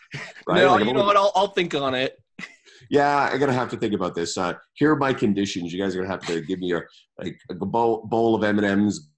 Right? 0.46 0.62
no, 0.62 0.76
Like, 0.76 0.86
you 0.86 0.94
know 0.94 1.04
what? 1.04 1.16
I'll, 1.16 1.32
I'll 1.34 1.48
think 1.48 1.74
on 1.74 1.94
it. 1.94 2.16
yeah, 2.90 3.28
I'm 3.30 3.38
gonna 3.38 3.52
have 3.52 3.68
to 3.70 3.76
think 3.76 3.92
about 3.92 4.14
this. 4.14 4.38
Uh, 4.38 4.54
here 4.72 4.92
are 4.92 4.96
my 4.96 5.12
conditions. 5.12 5.74
You 5.74 5.82
guys 5.82 5.94
are 5.94 5.98
gonna 5.98 6.10
have 6.10 6.24
to 6.26 6.40
give 6.40 6.58
me 6.58 6.72
a 6.72 6.80
like 7.18 7.38
a 7.50 7.54
bowl, 7.54 8.06
bowl 8.06 8.34
of 8.34 8.42
M 8.42 8.56
and 8.58 8.66
M's. 8.66 9.10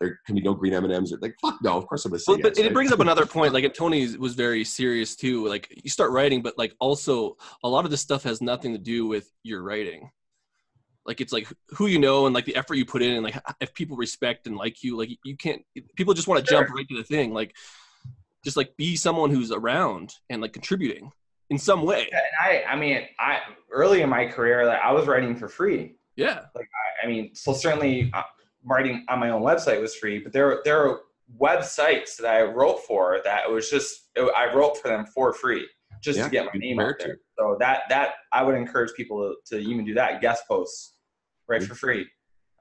There 0.00 0.20
can 0.26 0.34
be 0.34 0.40
no 0.40 0.54
green 0.54 0.74
M 0.74 0.84
and 0.84 0.92
M's. 0.92 1.12
Like 1.20 1.36
fuck 1.40 1.62
no. 1.62 1.76
Of 1.76 1.86
course 1.86 2.04
I'm 2.04 2.10
gonna 2.10 2.20
say 2.20 2.32
Well, 2.32 2.40
but 2.42 2.58
it 2.58 2.62
right? 2.62 2.72
brings 2.72 2.92
up 2.92 3.00
another 3.00 3.26
point. 3.26 3.52
Like, 3.52 3.64
and 3.64 3.74
Tony 3.74 4.16
was 4.16 4.34
very 4.34 4.64
serious 4.64 5.16
too. 5.16 5.46
Like, 5.48 5.68
you 5.82 5.90
start 5.90 6.10
writing, 6.10 6.42
but 6.42 6.56
like 6.58 6.74
also 6.80 7.36
a 7.62 7.68
lot 7.68 7.84
of 7.84 7.90
this 7.90 8.00
stuff 8.00 8.22
has 8.24 8.40
nothing 8.40 8.72
to 8.72 8.78
do 8.78 9.06
with 9.06 9.30
your 9.42 9.62
writing. 9.62 10.10
Like, 11.04 11.20
it's 11.20 11.32
like 11.32 11.48
who 11.70 11.86
you 11.86 11.98
know 11.98 12.26
and 12.26 12.34
like 12.34 12.44
the 12.44 12.56
effort 12.56 12.74
you 12.74 12.84
put 12.84 13.02
in, 13.02 13.12
and 13.12 13.24
like 13.24 13.36
if 13.60 13.74
people 13.74 13.96
respect 13.96 14.46
and 14.46 14.56
like 14.56 14.82
you. 14.82 14.96
Like, 14.96 15.10
you 15.24 15.36
can't. 15.36 15.62
People 15.96 16.14
just 16.14 16.28
want 16.28 16.44
to 16.44 16.50
jump 16.50 16.70
right 16.70 16.86
to 16.88 16.96
the 16.96 17.04
thing. 17.04 17.32
Like, 17.34 17.54
just 18.44 18.56
like 18.56 18.76
be 18.76 18.96
someone 18.96 19.30
who's 19.30 19.52
around 19.52 20.14
and 20.30 20.40
like 20.42 20.52
contributing 20.52 21.12
in 21.50 21.58
some 21.58 21.82
way. 21.82 22.08
And 22.10 22.22
I, 22.40 22.64
I 22.72 22.76
mean, 22.76 23.02
I 23.18 23.40
early 23.70 24.02
in 24.02 24.08
my 24.08 24.26
career, 24.26 24.66
like 24.66 24.80
I 24.80 24.92
was 24.92 25.06
writing 25.06 25.36
for 25.36 25.48
free. 25.48 25.96
Yeah. 26.16 26.42
Like 26.54 26.68
I 27.02 27.06
mean, 27.06 27.34
so 27.34 27.52
certainly 27.52 28.10
uh, 28.14 28.22
writing 28.64 29.04
on 29.08 29.18
my 29.18 29.30
own 29.30 29.42
website 29.42 29.80
was 29.80 29.94
free, 29.94 30.18
but 30.18 30.32
there 30.32 30.60
there 30.64 30.86
are 30.88 31.00
websites 31.40 32.16
that 32.16 32.26
I 32.26 32.42
wrote 32.42 32.80
for 32.84 33.20
that 33.24 33.50
was 33.50 33.70
just 33.70 34.10
I 34.16 34.52
wrote 34.54 34.76
for 34.78 34.88
them 34.88 35.06
for 35.06 35.32
free 35.32 35.66
just 36.02 36.18
Yeah, 36.18 36.24
to 36.24 36.30
get 36.30 36.44
my 36.46 36.58
name 36.58 36.80
out 36.80 36.86
prepared 36.98 37.00
to. 37.00 37.06
there. 37.06 37.16
So 37.38 37.56
that 37.60 37.82
that 37.88 38.14
I 38.32 38.42
would 38.42 38.54
encourage 38.54 38.92
people 38.94 39.34
to, 39.46 39.56
to 39.56 39.62
even 39.62 39.84
do 39.84 39.94
that 39.94 40.20
guest 40.20 40.44
posts 40.48 40.96
right 41.48 41.60
Mm-hmm. 41.60 41.68
for 41.68 41.74
free. 41.74 42.06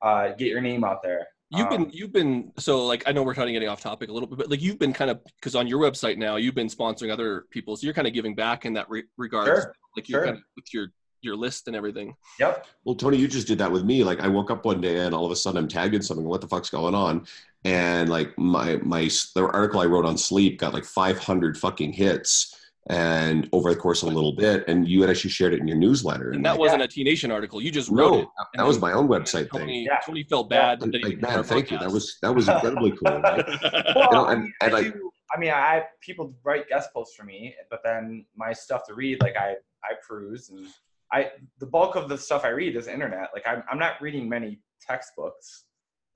Uh, 0.02 0.30
get 0.30 0.48
your 0.48 0.62
name 0.62 0.84
out 0.84 1.02
there. 1.04 1.28
You've 1.52 1.70
been 1.70 1.82
Um, 1.84 1.90
you've 1.92 2.14
been 2.14 2.52
so 2.58 2.86
like 2.86 3.04
I 3.08 3.12
know 3.12 3.24
we're 3.24 3.34
kind 3.36 3.50
of 3.50 3.54
getting 3.54 3.68
off 3.68 3.82
topic 3.82 4.10
a 4.10 4.14
little 4.14 4.28
bit, 4.28 4.38
but 4.38 4.50
like 4.50 4.62
you've 4.62 4.80
been 4.80 4.94
kind 4.94 5.12
of 5.12 5.20
because 5.36 5.54
on 5.56 5.68
your 5.68 5.80
website 5.80 6.18
now 6.18 6.38
you've 6.38 6.56
been 6.56 6.68
sponsoring 6.68 7.12
other 7.12 7.46
people, 7.52 7.76
so 7.76 7.86
you're 7.86 7.94
kind 7.94 8.08
of 8.08 8.14
giving 8.14 8.34
back 8.36 8.66
in 8.66 8.74
that 8.74 8.90
re- 8.90 9.04
regard. 9.18 9.48
Sure, 9.48 9.76
Like 9.98 10.08
you're 10.08 10.22
sure. 10.22 10.26
kind 10.28 10.38
of 10.38 10.44
with 10.56 10.74
your 10.74 10.88
your 11.22 11.36
list 11.36 11.68
and 11.68 11.76
everything. 11.76 12.16
Yep. 12.40 12.66
Well, 12.86 12.96
Tony, 12.96 13.18
you 13.18 13.28
just 13.28 13.48
did 13.48 13.58
that 13.60 13.72
with 13.72 13.84
me. 13.84 14.04
Like, 14.04 14.20
I 14.20 14.28
woke 14.28 14.52
up 14.52 14.66
one 14.66 14.82
day 14.82 14.98
and 15.06 15.14
all 15.16 15.26
of 15.26 15.32
a 15.32 15.36
sudden 15.36 15.58
I'm 15.58 15.68
tagged 15.68 15.94
in 15.96 16.02
something. 16.02 16.26
What 16.26 16.42
the 16.42 16.48
fuck's 16.48 16.70
going 16.70 16.96
on? 16.96 17.26
And 17.64 18.10
like 18.10 18.38
my 18.40 18.78
my 18.78 19.08
the 19.36 19.44
article 19.54 19.82
I 19.82 19.86
wrote 19.86 20.06
on 20.06 20.18
sleep 20.18 20.58
got 20.60 20.74
like 20.74 20.84
500 20.86 21.58
fucking 21.58 21.94
hits, 21.94 22.56
and 22.90 23.48
over 23.54 23.70
the 23.72 23.80
course 23.80 24.02
of 24.02 24.10
a 24.10 24.12
little 24.12 24.32
bit, 24.36 24.64
and 24.68 24.88
you 24.88 25.02
had 25.02 25.12
actually 25.12 25.30
shared 25.30 25.54
it 25.54 25.60
in 25.60 25.68
your 25.68 25.78
newsletter. 25.78 26.32
And 26.32 26.44
that 26.44 26.52
like, 26.54 26.60
wasn't 26.60 26.82
a 26.82 26.88
T 26.88 27.04
Nation 27.04 27.30
article. 27.30 27.62
You 27.62 27.70
just 27.70 27.90
wrote 27.90 28.12
no, 28.14 28.20
it. 28.22 28.28
that 28.56 28.66
was 28.66 28.80
my 28.82 28.94
own 28.94 29.08
website 29.08 29.52
thing. 29.52 29.60
Tony, 29.62 29.84
Yeah. 29.86 30.00
Tony 30.04 30.24
felt 30.24 30.50
bad. 30.50 30.82
And, 30.82 30.92
that 30.92 31.04
like, 31.04 31.22
man, 31.22 31.32
have 31.32 31.40
a 31.42 31.44
thank 31.44 31.70
you. 31.70 31.78
That 31.78 31.92
was 31.92 32.18
that 32.24 32.34
was 32.34 32.50
incredibly 32.50 32.92
cool. 32.94 33.20
right? 33.22 33.46
Well, 33.96 34.08
You 34.10 34.18
know, 34.18 34.26
I, 34.26 34.34
and- 34.34 34.42
mean, 34.44 34.54
and 34.62 34.72
I, 34.76 34.80
like- 34.80 34.94
do- 34.94 35.12
I 35.34 35.40
mean, 35.40 35.52
I 35.52 35.84
people 36.02 36.34
write 36.44 36.68
guest 36.68 36.90
posts 36.94 37.16
for 37.16 37.24
me, 37.26 37.56
but 37.70 37.82
then 37.86 38.26
my 38.36 38.52
stuff 38.54 38.86
to 38.88 38.96
read, 38.96 39.22
like 39.22 39.38
I 39.38 39.52
I 39.84 39.94
peruse 40.06 40.50
and 40.50 40.66
I 41.14 41.32
the 41.60 41.66
bulk 41.66 41.96
of 41.96 42.10
the 42.10 42.18
stuff 42.18 42.46
I 42.46 42.50
read 42.50 42.76
is 42.76 42.88
internet. 42.88 43.30
Like 43.34 43.46
I'm 43.48 43.64
I'm 43.70 43.80
not 43.80 44.02
reading 44.02 44.28
many 44.30 44.60
textbooks. 44.82 45.66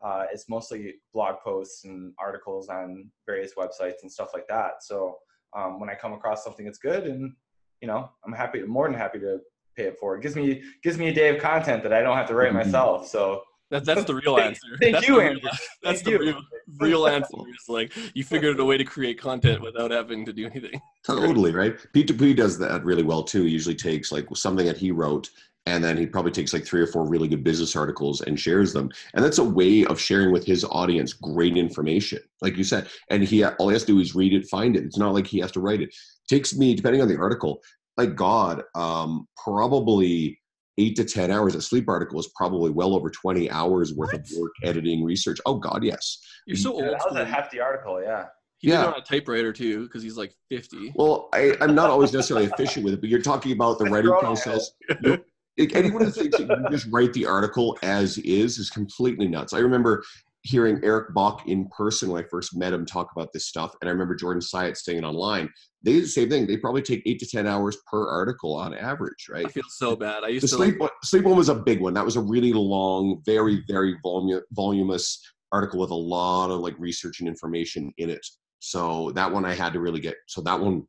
Uh, 0.04 0.26
it's 0.32 0.48
mostly 0.50 0.96
blog 1.14 1.36
posts 1.44 1.86
and 1.86 2.14
articles 2.20 2.70
on 2.70 3.10
various 3.26 3.54
websites 3.56 4.02
and 4.04 4.12
stuff 4.12 4.30
like 4.34 4.48
that. 4.48 4.74
So 4.82 5.18
um, 5.56 5.80
when 5.80 5.90
I 5.90 5.96
come 5.96 6.14
across 6.14 6.44
something 6.44 6.66
that's 6.66 6.78
good, 6.78 7.06
and 7.06 7.34
you 7.82 7.88
know, 7.88 8.10
I'm 8.26 8.34
happy, 8.34 8.62
more 8.64 8.88
than 8.88 8.98
happy 8.98 9.20
to 9.20 9.40
pay 9.76 9.84
it 9.84 9.98
forward. 9.98 10.20
It 10.20 10.24
gives 10.24 10.36
me 10.36 10.64
gives 10.84 10.98
me 10.98 11.08
a 11.10 11.14
day 11.14 11.36
of 11.36 11.42
content 11.42 11.84
that 11.84 11.94
I 11.94 12.02
don't 12.02 12.18
have 12.18 12.28
to 12.28 12.36
write 12.36 12.52
Mhm. 12.52 12.66
myself. 12.66 13.08
So 13.08 13.44
That, 13.72 13.84
that's 13.84 14.04
the 14.06 14.16
real 14.16 14.38
answer. 14.38 14.78
thank 14.80 14.94
that's 14.94 15.08
you, 15.08 15.16
the 15.16 15.22
real, 15.22 15.30
Andrew. 15.30 15.50
That's 15.84 16.02
Thank 16.02 16.04
the 16.04 16.12
you. 16.12 16.20
real, 16.20 16.42
real 16.78 17.08
answer. 17.08 17.36
Is 17.50 17.68
like 17.68 17.92
you 18.14 18.24
figured 18.24 18.56
out 18.56 18.60
a 18.60 18.66
way 18.66 18.78
to 18.78 18.84
create 18.84 19.20
content 19.20 19.62
without 19.62 19.92
having 19.92 20.26
to 20.26 20.34
do 20.34 20.46
anything. 20.46 20.80
Totally, 21.06 21.52
right? 21.52 21.76
P2P 21.94 22.36
does 22.36 22.60
that 22.60 22.84
really 22.84 23.04
well 23.04 23.24
too. 23.24 23.44
He 23.44 23.50
usually 23.50 23.76
takes 23.76 24.12
like 24.12 24.28
something 24.36 24.66
that 24.68 24.78
he 24.78 24.92
wrote 24.92 25.30
and 25.68 25.84
then 25.84 25.98
he 25.98 26.06
probably 26.06 26.32
takes 26.32 26.54
like 26.54 26.66
three 26.66 26.82
or 26.82 26.88
four 26.88 27.08
really 27.08 27.28
good 27.28 27.44
business 27.44 27.76
articles 27.76 28.22
and 28.22 28.40
shares 28.40 28.72
them. 28.72 28.92
And 29.14 29.26
that's 29.26 29.40
a 29.40 29.44
way 29.44 29.84
of 29.86 30.00
sharing 30.00 30.32
with 30.32 30.46
his 30.46 30.64
audience 30.66 31.14
great 31.14 31.58
information, 31.58 32.20
like 32.42 32.56
you 32.58 32.64
said. 32.64 32.88
And 33.10 33.24
he 33.24 33.44
all 33.44 33.70
he 33.70 33.74
has 33.74 33.84
to 33.86 33.94
do 33.94 34.00
is 34.00 34.16
read 34.16 34.34
it, 34.34 34.48
find 34.48 34.76
it. 34.76 34.84
It's 34.84 34.98
not 34.98 35.14
like 35.14 35.26
he 35.26 35.40
has 35.40 35.52
to 35.54 35.60
write 35.60 35.82
it. 35.82 35.96
takes 36.28 36.56
me, 36.56 36.76
depending 36.76 37.02
on 37.02 37.08
the 37.08 37.18
article, 37.18 37.62
like 37.98 38.16
God, 38.16 38.62
um, 38.76 39.28
probably 39.44 40.40
eight 40.78 40.96
to 40.98 41.04
ten 41.06 41.32
hours. 41.32 41.56
A 41.56 41.62
sleep 41.62 41.88
article 41.90 42.20
is 42.20 42.30
probably 42.36 42.72
well 42.72 42.96
over 42.96 43.10
twenty 43.10 43.50
hours 43.50 43.94
worth 43.94 44.14
of 44.14 44.26
work, 44.38 44.52
editing, 44.64 45.04
research. 45.04 45.40
Oh 45.46 45.56
God, 45.56 45.84
yes. 45.84 46.20
You're 46.46 46.58
so 46.58 46.70
yeah, 46.70 46.76
old 46.76 46.84
that 46.86 46.94
was 46.94 47.02
school. 47.04 47.18
a 47.18 47.26
hefty 47.26 47.60
article. 47.60 48.02
Yeah. 48.02 48.26
He 48.60 48.68
did 48.70 48.74
Yeah. 48.76 48.84
it 48.84 48.88
on 48.88 49.00
a 49.00 49.02
typewriter 49.04 49.52
too, 49.52 49.84
because 49.84 50.02
he's 50.04 50.18
like 50.18 50.34
50. 50.50 50.94
Well, 50.96 51.30
I, 51.34 51.56
I'm 51.62 51.76
not 51.76 51.90
always 51.90 52.14
necessarily 52.14 52.46
efficient 52.48 52.86
with 52.86 52.94
it, 52.94 53.02
but 53.02 53.10
you're 53.10 53.22
talking 53.22 53.52
about 53.52 53.80
the 53.80 53.86
writing 53.86 54.12
process. 54.20 54.70
You- 55.02 55.24
Any 55.58 55.90
one 55.90 56.02
of 56.02 56.14
that 56.14 56.38
you 56.38 56.70
just 56.70 56.88
write 56.92 57.14
the 57.14 57.26
article 57.26 57.78
as 57.82 58.18
is 58.20 58.58
is 58.60 58.70
completely 58.70 59.28
nuts. 59.30 59.54
I 59.54 59.60
remember 59.60 60.04
hearing 60.46 60.80
Eric 60.84 61.14
Bach 61.16 61.48
in 61.48 61.68
person 61.70 62.10
when 62.12 62.24
I 62.24 62.28
first 62.28 62.56
met 62.56 62.72
him 62.72 62.86
talk 62.86 63.10
about 63.16 63.34
this 63.34 63.48
stuff, 63.48 63.74
and 63.82 63.90
I 63.90 63.92
remember 63.92 64.16
Jordan 64.16 64.42
Syatt 64.42 64.78
saying 64.78 65.00
it 65.00 65.04
online. 65.04 65.50
They 65.82 65.94
do 65.94 66.02
the 66.02 66.08
same 66.08 66.30
thing. 66.30 66.46
They 66.46 66.58
probably 66.58 66.84
take 66.84 67.02
eight 67.06 67.20
to 67.20 67.28
ten 67.28 67.48
hours 67.48 67.78
per 67.92 68.08
article 68.08 68.56
on 68.56 68.74
average, 68.76 69.28
right? 69.30 69.46
I 69.46 69.50
feel 69.50 69.64
so 69.70 69.96
bad. 69.96 70.24
I 70.24 70.30
used 70.30 70.44
The 70.44 70.50
to 70.50 70.56
sleep 70.56 70.74
like, 70.74 70.82
one, 70.82 70.90
sleep 71.04 71.24
one 71.26 71.36
was 71.36 71.50
a 71.50 71.56
big 71.56 71.82
one. 71.82 71.96
That 71.96 72.06
was 72.06 72.16
a 72.16 72.22
really 72.22 72.54
long, 72.54 73.22
very 73.26 73.64
very 73.68 73.98
voluminous 74.04 75.22
article 75.52 75.80
with 75.80 75.92
a 75.92 75.96
lot 75.96 76.52
of 76.52 76.60
like 76.60 76.76
research 76.78 77.20
and 77.20 77.28
information 77.28 77.92
in 77.98 78.10
it. 78.10 78.26
So 78.60 79.12
that 79.16 79.32
one 79.32 79.46
I 79.46 79.54
had 79.54 79.74
to 79.74 79.80
really 79.80 80.00
get. 80.00 80.16
So 80.28 80.42
that 80.42 80.60
one 80.60 80.84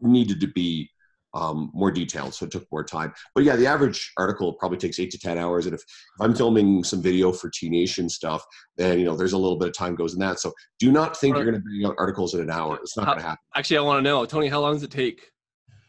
needed 0.00 0.40
to 0.40 0.46
be 0.46 0.90
um, 1.34 1.70
more 1.74 1.90
detailed, 1.90 2.34
so 2.34 2.46
it 2.46 2.52
took 2.52 2.66
more 2.70 2.84
time. 2.84 3.12
But 3.34 3.44
yeah, 3.44 3.56
the 3.56 3.66
average 3.66 4.12
article 4.16 4.52
probably 4.54 4.78
takes 4.78 4.98
eight 5.00 5.10
to 5.10 5.18
ten 5.18 5.36
hours. 5.36 5.66
And 5.66 5.74
if, 5.74 5.80
if 5.80 6.20
I'm 6.20 6.34
filming 6.34 6.84
some 6.84 7.02
video 7.02 7.32
for 7.32 7.50
T 7.50 7.68
Nation 7.68 8.08
stuff, 8.08 8.44
then 8.76 8.98
you 8.98 9.04
know 9.04 9.16
there's 9.16 9.32
a 9.32 9.38
little 9.38 9.58
bit 9.58 9.68
of 9.68 9.74
time 9.74 9.94
goes 9.94 10.14
in 10.14 10.20
that. 10.20 10.38
So 10.38 10.52
do 10.78 10.92
not 10.92 11.16
think 11.16 11.36
you're 11.36 11.44
going 11.44 11.56
to 11.56 11.60
bring 11.60 11.84
out 11.84 11.94
articles 11.98 12.34
in 12.34 12.40
an 12.40 12.50
hour. 12.50 12.76
It's 12.76 12.96
not 12.96 13.06
going 13.06 13.18
to 13.18 13.24
happen. 13.24 13.38
actually, 13.56 13.78
I 13.78 13.82
want 13.82 13.98
to 13.98 14.02
know, 14.02 14.24
Tony, 14.26 14.48
how 14.48 14.60
long 14.60 14.74
does 14.74 14.82
it 14.82 14.90
take 14.90 15.30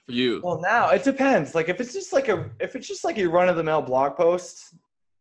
for 0.06 0.12
you? 0.12 0.42
Well, 0.44 0.60
now 0.62 0.90
it 0.90 1.04
depends. 1.04 1.56
Like 1.56 1.70
if 1.70 1.80
it's 1.80 1.94
just 1.94 2.12
like 2.14 2.28
a 2.28 2.50
if 2.60 2.76
it's 2.76 2.88
just 2.88 3.04
like 3.04 3.18
a 3.18 3.26
run 3.26 3.50
of 3.50 3.56
the 3.56 3.64
mill 3.64 3.82
blog 3.82 4.16
post, 4.16 4.76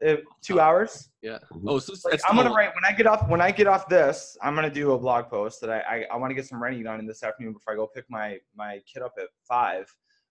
uh, 0.06 0.16
two 0.42 0.60
hours. 0.60 1.08
yeah. 1.22 1.38
Oh, 1.66 1.78
so 1.78 1.92
it's, 1.92 2.04
Like, 2.04 2.14
it's 2.14 2.24
I'm 2.28 2.36
gonna 2.36 2.52
write 2.52 2.74
when 2.74 2.84
I 2.84 2.92
get 2.92 3.06
off 3.06 3.28
when 3.28 3.40
I 3.40 3.50
get 3.50 3.66
off 3.66 3.88
this. 3.88 4.36
I'm 4.42 4.54
gonna 4.54 4.70
do 4.70 4.92
a 4.92 4.98
blog 4.98 5.28
post 5.28 5.60
that 5.60 5.70
I 5.70 5.80
I, 5.80 6.04
I 6.12 6.16
want 6.16 6.30
to 6.30 6.34
get 6.34 6.46
some 6.46 6.62
writing 6.62 6.82
done 6.82 7.00
in 7.00 7.06
this 7.06 7.22
afternoon 7.22 7.52
before 7.52 7.72
I 7.72 7.76
go 7.76 7.86
pick 7.86 8.04
my 8.08 8.38
my 8.56 8.80
kid 8.92 9.02
up 9.02 9.12
at 9.18 9.28
five. 9.48 9.86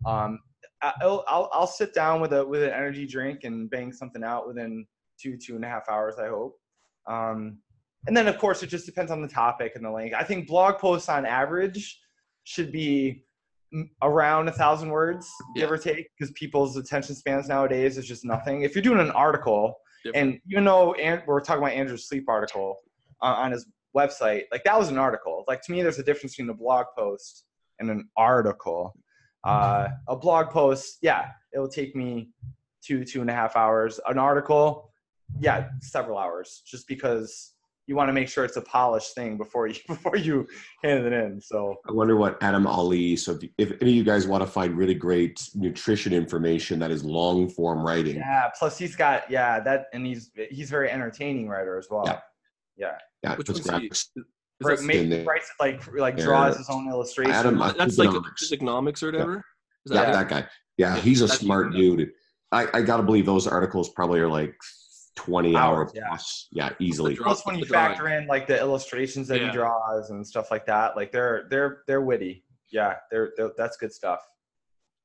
Um, 0.05 0.39
I'll 0.81 1.23
I'll, 1.27 1.49
I'll 1.53 1.67
sit 1.67 1.93
down 1.93 2.19
with 2.21 2.33
a 2.33 2.45
with 2.45 2.61
an 2.63 2.71
energy 2.71 3.05
drink 3.07 3.43
and 3.43 3.69
bang 3.69 3.91
something 3.93 4.23
out 4.23 4.47
within 4.47 4.85
two 5.21 5.37
two 5.37 5.55
and 5.55 5.63
a 5.63 5.67
half 5.67 5.87
hours. 5.89 6.15
I 6.19 6.27
hope. 6.27 6.59
Um, 7.07 7.57
and 8.07 8.15
then 8.17 8.27
of 8.27 8.37
course 8.37 8.63
it 8.63 8.67
just 8.67 8.85
depends 8.85 9.11
on 9.11 9.21
the 9.21 9.27
topic 9.27 9.73
and 9.75 9.85
the 9.85 9.89
length. 9.91 10.13
I 10.17 10.23
think 10.23 10.47
blog 10.47 10.77
posts 10.77 11.07
on 11.09 11.25
average 11.25 11.99
should 12.43 12.71
be 12.71 13.23
around 14.01 14.47
a 14.49 14.51
thousand 14.51 14.89
words, 14.89 15.29
give 15.55 15.69
Yeah. 15.69 15.73
or 15.73 15.77
take, 15.77 16.07
because 16.17 16.31
people's 16.33 16.77
attention 16.77 17.15
spans 17.15 17.47
nowadays 17.47 17.97
is 17.97 18.05
just 18.05 18.23
nothing. 18.25 18.61
If 18.63 18.75
you're 18.75 18.83
doing 18.83 18.99
an 18.99 19.09
article, 19.11 19.75
Different. 20.03 20.31
and 20.33 20.39
you 20.45 20.59
know, 20.61 20.93
and 20.95 21.23
we're 21.25 21.39
talking 21.39 21.63
about 21.63 21.73
Andrew's 21.75 22.07
sleep 22.07 22.25
article 22.27 22.77
uh, 23.21 23.27
on 23.37 23.51
his 23.51 23.65
website. 23.95 24.43
Like 24.51 24.63
that 24.65 24.77
was 24.77 24.89
an 24.89 24.97
article. 24.97 25.43
Like 25.47 25.61
to 25.63 25.71
me, 25.71 25.81
there's 25.81 25.97
a 25.99 26.03
difference 26.03 26.35
between 26.35 26.49
a 26.49 26.53
blog 26.53 26.87
post 26.97 27.45
and 27.79 27.89
an 27.89 28.09
article. 28.17 28.93
Uh, 29.43 29.89
a 30.07 30.15
blog 30.15 30.49
post, 30.49 30.97
yeah, 31.01 31.31
it 31.53 31.59
will 31.59 31.67
take 31.67 31.95
me 31.95 32.29
two 32.83 33.03
two 33.03 33.21
and 33.21 33.29
a 33.29 33.33
half 33.33 33.55
hours. 33.55 33.99
An 34.07 34.17
article, 34.17 34.91
yeah, 35.39 35.69
several 35.81 36.17
hours, 36.17 36.61
just 36.65 36.87
because 36.87 37.53
you 37.85 37.95
want 37.95 38.07
to 38.07 38.13
make 38.13 38.29
sure 38.29 38.45
it's 38.45 38.55
a 38.55 38.61
polished 38.61 39.13
thing 39.15 39.37
before 39.37 39.67
you 39.67 39.79
before 39.87 40.15
you 40.15 40.47
hand 40.83 41.05
it 41.05 41.13
in. 41.13 41.41
So 41.41 41.75
I 41.87 41.91
wonder 41.91 42.15
what 42.15 42.41
Adam 42.41 42.67
Ali. 42.67 43.15
So 43.15 43.33
if, 43.33 43.49
if 43.57 43.81
any 43.81 43.91
of 43.91 43.97
you 43.97 44.03
guys 44.03 44.27
want 44.27 44.43
to 44.43 44.47
find 44.47 44.77
really 44.77 44.93
great 44.93 45.49
nutrition 45.55 46.13
information 46.13 46.79
that 46.79 46.91
is 46.91 47.03
long 47.03 47.49
form 47.49 47.85
writing, 47.85 48.15
yeah. 48.15 48.49
Plus 48.57 48.77
he's 48.77 48.95
got 48.95 49.29
yeah 49.29 49.59
that, 49.61 49.87
and 49.93 50.05
he's 50.05 50.31
he's 50.49 50.69
very 50.69 50.89
entertaining 50.89 51.49
writer 51.49 51.77
as 51.77 51.87
well. 51.89 52.03
Yeah. 52.05 52.19
Yeah. 52.75 52.97
yeah, 53.23 53.35
Which 53.35 53.49
one's 53.49 53.61
graphics. 53.61 54.07
Is 54.15 54.23
Right, 54.61 54.77
that- 54.77 54.83
make, 54.85 54.97
in 54.97 55.09
there. 55.09 55.25
like 55.59 55.87
like 55.95 56.17
Yeah. 56.17 56.23
draws 56.25 56.57
his 56.57 56.69
own 56.69 56.87
illustrations. 56.89 57.35
Adam, 57.35 57.61
I- 57.61 57.73
that's 57.73 57.97
like 57.97 58.09
Economics. 58.51 59.03
or 59.03 59.07
whatever. 59.07 59.43
Is 59.85 59.91
Yeah, 59.93 60.05
that 60.05 60.13
that 60.13 60.29
guy. 60.29 60.47
Yeah, 60.77 60.95
Yeah, 60.95 61.01
he's 61.01 61.21
a 61.21 61.27
that's 61.27 61.39
smart 61.39 61.73
easy 61.75 61.95
dude. 61.97 62.11
I, 62.51 62.67
I 62.73 62.81
got 62.81 62.97
to 62.97 63.03
believe 63.03 63.25
those 63.25 63.47
articles 63.47 63.89
probably 63.89 64.19
are 64.19 64.27
like 64.29 64.55
20 65.15 65.55
Hours, 65.55 65.91
yeah. 65.93 66.07
plus. 66.07 66.47
Yeah, 66.51 66.69
easily. 66.79 67.15
draw- 67.15 67.25
Plus 67.25 67.45
when 67.45 67.57
you 67.57 67.65
factor 67.65 68.07
in 68.09 68.27
like 68.27 68.47
the 68.47 68.57
illustrations 68.59 69.27
that 69.27 69.39
Yeah. 69.41 69.47
he 69.47 69.53
draws 69.53 70.09
and 70.11 70.25
stuff 70.25 70.49
like 70.51 70.65
that, 70.67 70.95
like 70.95 71.11
they're 71.11 71.47
they're 71.49 71.83
they're 71.87 72.01
witty. 72.01 72.43
Yeah, 72.71 72.95
they're, 73.11 73.33
they're 73.37 73.51
that's 73.57 73.77
good 73.77 73.91
stuff. 73.93 74.19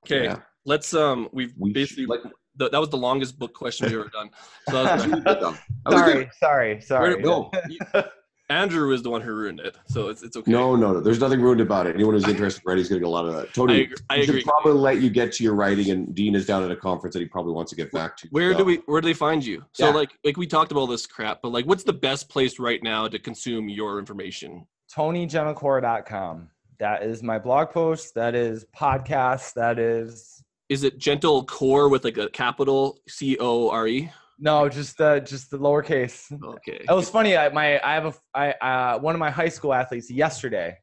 Okay, 0.07 0.25
Yeah. 0.25 0.39
let's 0.65 0.95
um. 0.95 1.29
We've 1.33 1.53
We 1.59 1.73
basically 1.73 2.05
should- 2.05 2.11
like- 2.11 2.23
th- 2.59 2.71
that 2.71 2.79
was 2.79 2.89
the 2.91 2.97
longest 2.97 3.39
book 3.39 3.53
question 3.55 3.87
we've 3.87 3.99
ever 3.99 4.09
done. 4.11 4.31
So 4.71 4.85
that 4.85 4.95
was 4.97 5.07
great. 5.07 5.25
That 5.25 5.41
was 5.43 6.03
good. 6.03 6.31
sorry, 6.39 6.81
sorry, 6.81 7.23
sorry. 7.23 8.05
No, 8.51 8.57
Andrew 8.57 8.93
is 8.93 9.03
the 9.03 9.11
one 9.11 9.21
who 9.21 9.33
ruined 9.33 9.61
it, 9.61 9.77
so 9.87 10.09
it's 10.09 10.23
it's 10.23 10.37
okay. 10.37 10.51
no, 10.51 10.75
no, 10.77 10.93
no. 10.95 11.01
There's 11.01 11.21
nothing 11.21 11.41
ruined 11.41 11.61
about 11.61 11.87
it. 11.87 11.95
Anyone 11.95 12.15
who's 12.15 12.27
interested 12.29 12.63
in 12.65 12.69
writing 12.69 12.83
is 12.83 12.89
going 12.89 13.01
to 13.01 13.05
get 13.05 13.09
a 13.09 13.11
lot 13.11 13.27
of 13.27 13.35
that. 13.35 13.49
I 13.49 13.53
Tony, 13.53 13.83
agree. 13.83 13.97
I 14.11 14.17
we 14.17 14.23
should 14.23 14.31
agree. 14.37 14.43
probably 14.45 14.73
let 14.73 15.01
you 15.01 15.11
get 15.11 15.33
to 15.35 15.45
your 15.45 15.55
writing, 15.55 15.91
and 15.91 16.15
Dean 16.15 16.35
is 16.35 16.47
down 16.47 16.63
at 16.65 16.71
a 16.71 16.77
conference 16.77 17.15
that 17.15 17.21
he 17.21 17.27
probably 17.27 17.53
wants 17.53 17.71
to 17.71 17.77
get 17.77 17.93
back 17.93 18.17
to. 18.19 18.29
Where 18.31 18.53
so. 18.53 18.59
do 18.59 18.65
we 18.65 18.77
where 18.87 19.01
do 19.01 19.09
they 19.09 19.15
find 19.15 19.45
you? 19.45 19.65
So 19.73 19.89
Yeah. 19.89 19.95
like 19.95 20.11
like 20.25 20.37
we 20.37 20.47
talked 20.47 20.73
about 20.73 20.81
all 20.81 20.87
this 20.87 21.07
crap, 21.07 21.41
but 21.43 21.53
like 21.53 21.67
what's 21.67 21.85
the 21.85 21.93
best 21.93 22.29
place 22.29 22.59
right 22.59 22.83
now 22.83 23.07
to 23.09 23.19
consume 23.19 23.69
your 23.69 23.99
information? 23.99 24.67
TonyGentilcore.com. 24.95 26.49
That 26.79 27.03
is 27.03 27.23
my 27.23 27.39
blog 27.39 27.71
post. 27.71 28.15
That 28.15 28.35
is 28.35 28.65
podcast. 28.77 29.55
That 29.55 29.79
is 29.79 30.43
Is 30.69 30.85
it 30.85 30.99
gentle 30.99 31.45
core 31.45 31.89
with 31.89 32.05
like 32.05 32.17
a 32.19 32.29
capital 32.31 32.99
C 33.09 33.37
O 33.41 33.69
R 33.71 33.87
E? 33.89 34.11
No, 34.39 34.69
just 34.69 35.01
uh, 35.01 35.21
just 35.21 35.51
the 35.51 35.59
lowercase. 35.59 36.31
Okay. 36.33 36.85
It 36.89 36.93
was 36.93 37.11
funny. 37.11 37.37
I 37.37 37.49
my 37.49 37.81
I 37.81 37.95
have 37.95 38.07
a 38.07 38.15
I 38.35 38.51
uh, 38.53 38.99
one 38.99 39.15
of 39.15 39.19
my 39.19 39.31
high 39.31 39.49
school 39.49 39.75
athletes 39.75 40.11
yesterday. 40.11 40.77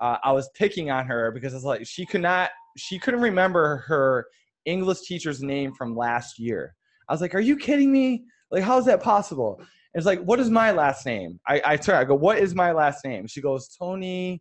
Uh, 0.00 0.16
I 0.22 0.32
was 0.32 0.48
picking 0.54 0.90
on 0.90 1.06
her 1.06 1.30
because 1.32 1.54
it's 1.54 1.64
like 1.64 1.86
she 1.86 2.06
could 2.06 2.22
not 2.22 2.50
she 2.76 2.98
couldn't 2.98 3.20
remember 3.20 3.78
her 3.88 4.26
English 4.64 5.02
teacher's 5.02 5.42
name 5.42 5.72
from 5.74 5.96
last 5.96 6.38
year. 6.38 6.74
I 7.08 7.12
was 7.12 7.20
like, 7.20 7.34
"Are 7.34 7.40
you 7.40 7.56
kidding 7.56 7.92
me? 7.92 8.24
Like, 8.50 8.62
how 8.62 8.78
is 8.78 8.86
that 8.86 9.02
possible?" 9.02 9.56
And 9.58 9.66
it's 9.94 10.06
like, 10.06 10.20
"What 10.20 10.40
is 10.40 10.50
my 10.50 10.70
last 10.70 11.04
name?" 11.04 11.40
I 11.46 11.60
I 11.64 11.78
her, 11.84 11.94
I 11.94 12.04
go, 12.04 12.14
"What 12.14 12.38
is 12.38 12.54
my 12.54 12.72
last 12.72 13.04
name?" 13.04 13.26
She 13.26 13.40
goes, 13.40 13.68
"Tony." 13.76 14.40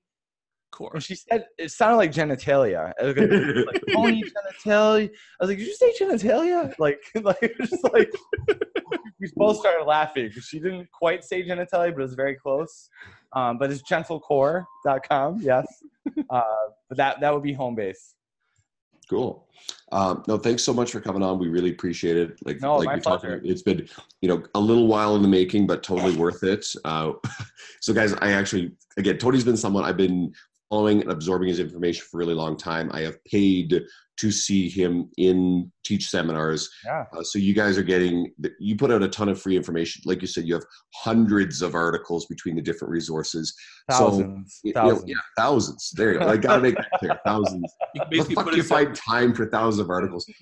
Core. 0.72 0.91
And 0.94 1.03
she 1.03 1.15
said 1.15 1.45
it 1.57 1.72
sounded 1.72 1.98
like 1.98 2.11
genitalia. 2.11 2.94
It 2.99 3.06
was 3.06 3.65
like 3.65 3.81
Tony 3.94 4.23
genitalia. 4.23 5.10
I 5.10 5.44
was 5.44 5.49
like, 5.49 5.57
"Did 5.57 5.68
you 5.68 5.76
say 5.76 5.94
genitalia?" 5.99 6.73
Like, 6.77 6.99
like 7.22 7.56
just 7.60 7.84
like 7.94 8.11
we 9.19 9.31
both 9.35 9.57
started 9.57 9.85
laughing. 9.85 10.27
because 10.27 10.45
She 10.45 10.60
didn't 10.60 10.89
quite 10.91 11.23
say 11.23 11.44
genitalia, 11.44 11.94
but 11.94 11.99
it 11.99 12.03
was 12.03 12.14
very 12.14 12.35
close. 12.35 12.89
Um, 13.34 13.57
but 13.57 13.72
it's 13.72 13.81
gentilcore.com, 13.84 15.41
yes. 15.41 15.65
Uh, 16.30 16.41
but 16.88 16.98
that 16.98 17.19
that 17.19 17.34
would 17.34 17.44
be 17.44 17.52
home 17.52 17.76
base. 17.76 18.15
Cool. 19.10 19.45
Um, 19.91 20.23
no, 20.27 20.38
thanks 20.38 20.64
so 20.64 20.73
much 20.73 20.91
for 20.91 20.99
coming 20.99 21.23
on. 21.23 21.39
We 21.39 21.48
really 21.48 21.72
appreciate 21.72 22.18
it. 22.18 22.38
Like, 22.45 22.61
No, 22.61 22.77
like 22.77 22.95
we 22.95 23.02
talked 23.02 23.26
it's 23.26 23.61
been, 23.61 23.88
you 24.22 24.27
know, 24.27 24.44
a 24.56 24.60
little 24.60 24.88
while 24.88 25.15
in 25.15 25.22
the 25.22 25.27
making, 25.27 25.65
but 25.65 25.81
totally 25.81 26.15
worth 26.15 26.44
it. 26.44 26.65
Uh, 26.84 27.14
so, 27.81 27.94
guys, 27.94 28.14
I 28.15 28.31
actually, 28.31 28.72
again, 28.98 29.18
Tony's 29.18 29.45
been 29.45 29.57
someone 29.57 29.85
I've 29.85 29.98
been 29.98 30.34
following 30.69 31.02
and 31.02 31.11
absorbing 31.11 31.49
his 31.49 31.60
information 31.60 32.06
for 32.10 32.18
a 32.18 32.19
really 32.19 32.34
long 32.34 32.57
time. 32.57 32.89
I 32.94 33.02
have 33.02 33.23
paid 33.26 33.81
to 34.18 34.31
see 34.31 34.68
him 34.68 35.10
in 35.18 35.72
teach 35.84 36.10
seminars. 36.10 36.69
Yeah. 36.84 37.06
Uh, 37.15 37.23
so 37.23 37.38
you 37.38 37.53
guys 37.53 37.77
are 37.77 37.84
getting, 37.84 38.34
you 38.60 38.76
put 38.76 38.91
out 38.91 39.03
a 39.03 39.07
ton 39.07 39.30
of 39.30 39.39
free 39.39 39.56
information. 39.56 40.02
Like 40.06 40.22
you 40.22 40.27
said, 40.27 40.45
you 40.45 40.56
have 40.56 40.65
hundreds 40.95 41.61
of 41.61 41.76
articles 41.76 42.26
between 42.26 42.56
the 42.56 42.61
different 42.61 42.91
resources. 42.91 43.53
Thousands. 43.89 44.60
You 44.64 44.73
know, 44.73 44.89
thousands. 44.89 45.10
yeah, 45.10 45.15
thousands. 45.38 45.91
There 45.95 46.14
you 46.14 46.19
go. 46.19 46.27
I 46.30 46.38
gotta 46.38 46.61
make 46.61 46.76
that 46.76 46.89
clear. 46.98 47.19
Thousands. 47.26 47.72
You 47.94 48.02
can 48.02 48.30
The 48.30 48.35
fuck 48.35 48.45
put 48.45 48.52
do 48.52 48.57
you 48.57 48.64
a, 48.64 48.65
find 48.65 48.95
time 48.95 49.34
for 49.34 49.45
thousands 49.45 49.81
of 49.81 49.89
articles? 49.89 50.26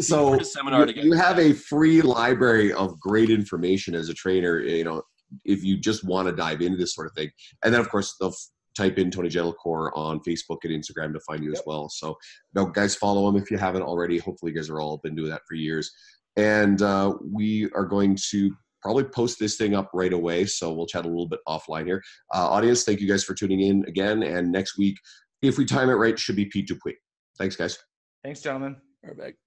So 0.00 0.36
seminar 0.40 0.88
you, 0.88 1.02
you 1.02 1.12
have 1.12 1.38
a 1.38 1.52
free 1.52 2.02
library 2.02 2.72
of 2.72 2.98
great 2.98 3.30
information 3.30 3.94
as 3.94 4.08
a 4.08 4.14
trainer. 4.14 4.58
You 4.58 4.82
know, 4.82 5.02
if 5.44 5.62
you 5.62 5.76
just 5.78 6.02
want 6.04 6.26
to 6.26 6.34
dive 6.34 6.60
into 6.60 6.76
this 6.76 6.94
sort 6.94 7.06
of 7.06 7.12
thing, 7.12 7.30
and 7.64 7.72
then 7.72 7.80
of 7.80 7.88
course 7.88 8.16
they'll 8.18 8.30
f- 8.30 8.48
type 8.76 8.98
in 8.98 9.10
Tony 9.10 9.28
Gentilcore 9.28 9.90
on 9.94 10.20
Facebook 10.20 10.58
and 10.64 10.72
Instagram 10.72 11.12
to 11.12 11.20
find 11.20 11.42
you 11.42 11.52
as 11.52 11.62
well. 11.66 11.88
So, 11.88 12.16
no, 12.54 12.66
guys, 12.66 12.94
follow 12.94 13.28
him 13.28 13.36
if 13.36 13.50
you 13.50 13.58
haven't 13.58 13.82
already. 13.82 14.18
Hopefully, 14.18 14.52
you 14.52 14.56
guys 14.56 14.70
are 14.70 14.80
all 14.80 14.98
been 14.98 15.14
doing 15.14 15.30
that 15.30 15.42
for 15.48 15.54
years. 15.54 15.90
And 16.36 16.80
uh, 16.80 17.14
we 17.22 17.68
are 17.74 17.84
going 17.84 18.16
to 18.30 18.54
probably 18.82 19.04
post 19.04 19.38
this 19.38 19.56
thing 19.56 19.74
up 19.74 19.90
right 19.92 20.12
away. 20.12 20.46
So 20.46 20.72
we'll 20.72 20.86
chat 20.86 21.04
a 21.04 21.08
little 21.08 21.28
bit 21.28 21.40
offline 21.46 21.86
here. 21.86 22.02
Uh, 22.34 22.48
audience, 22.48 22.84
thank 22.84 23.00
you 23.00 23.08
guys 23.08 23.24
for 23.24 23.34
tuning 23.34 23.60
in 23.60 23.84
again. 23.86 24.22
And 24.22 24.50
next 24.50 24.78
week, 24.78 24.96
if 25.42 25.58
we 25.58 25.64
time 25.64 25.90
it 25.90 25.94
right, 25.94 26.18
should 26.18 26.36
be 26.36 26.46
Pete 26.46 26.68
Dupuis. 26.68 26.96
Thanks, 27.38 27.56
guys. 27.56 27.78
Thanks, 28.24 28.40
gentlemen. 28.40 28.76
Perfect. 29.02 29.38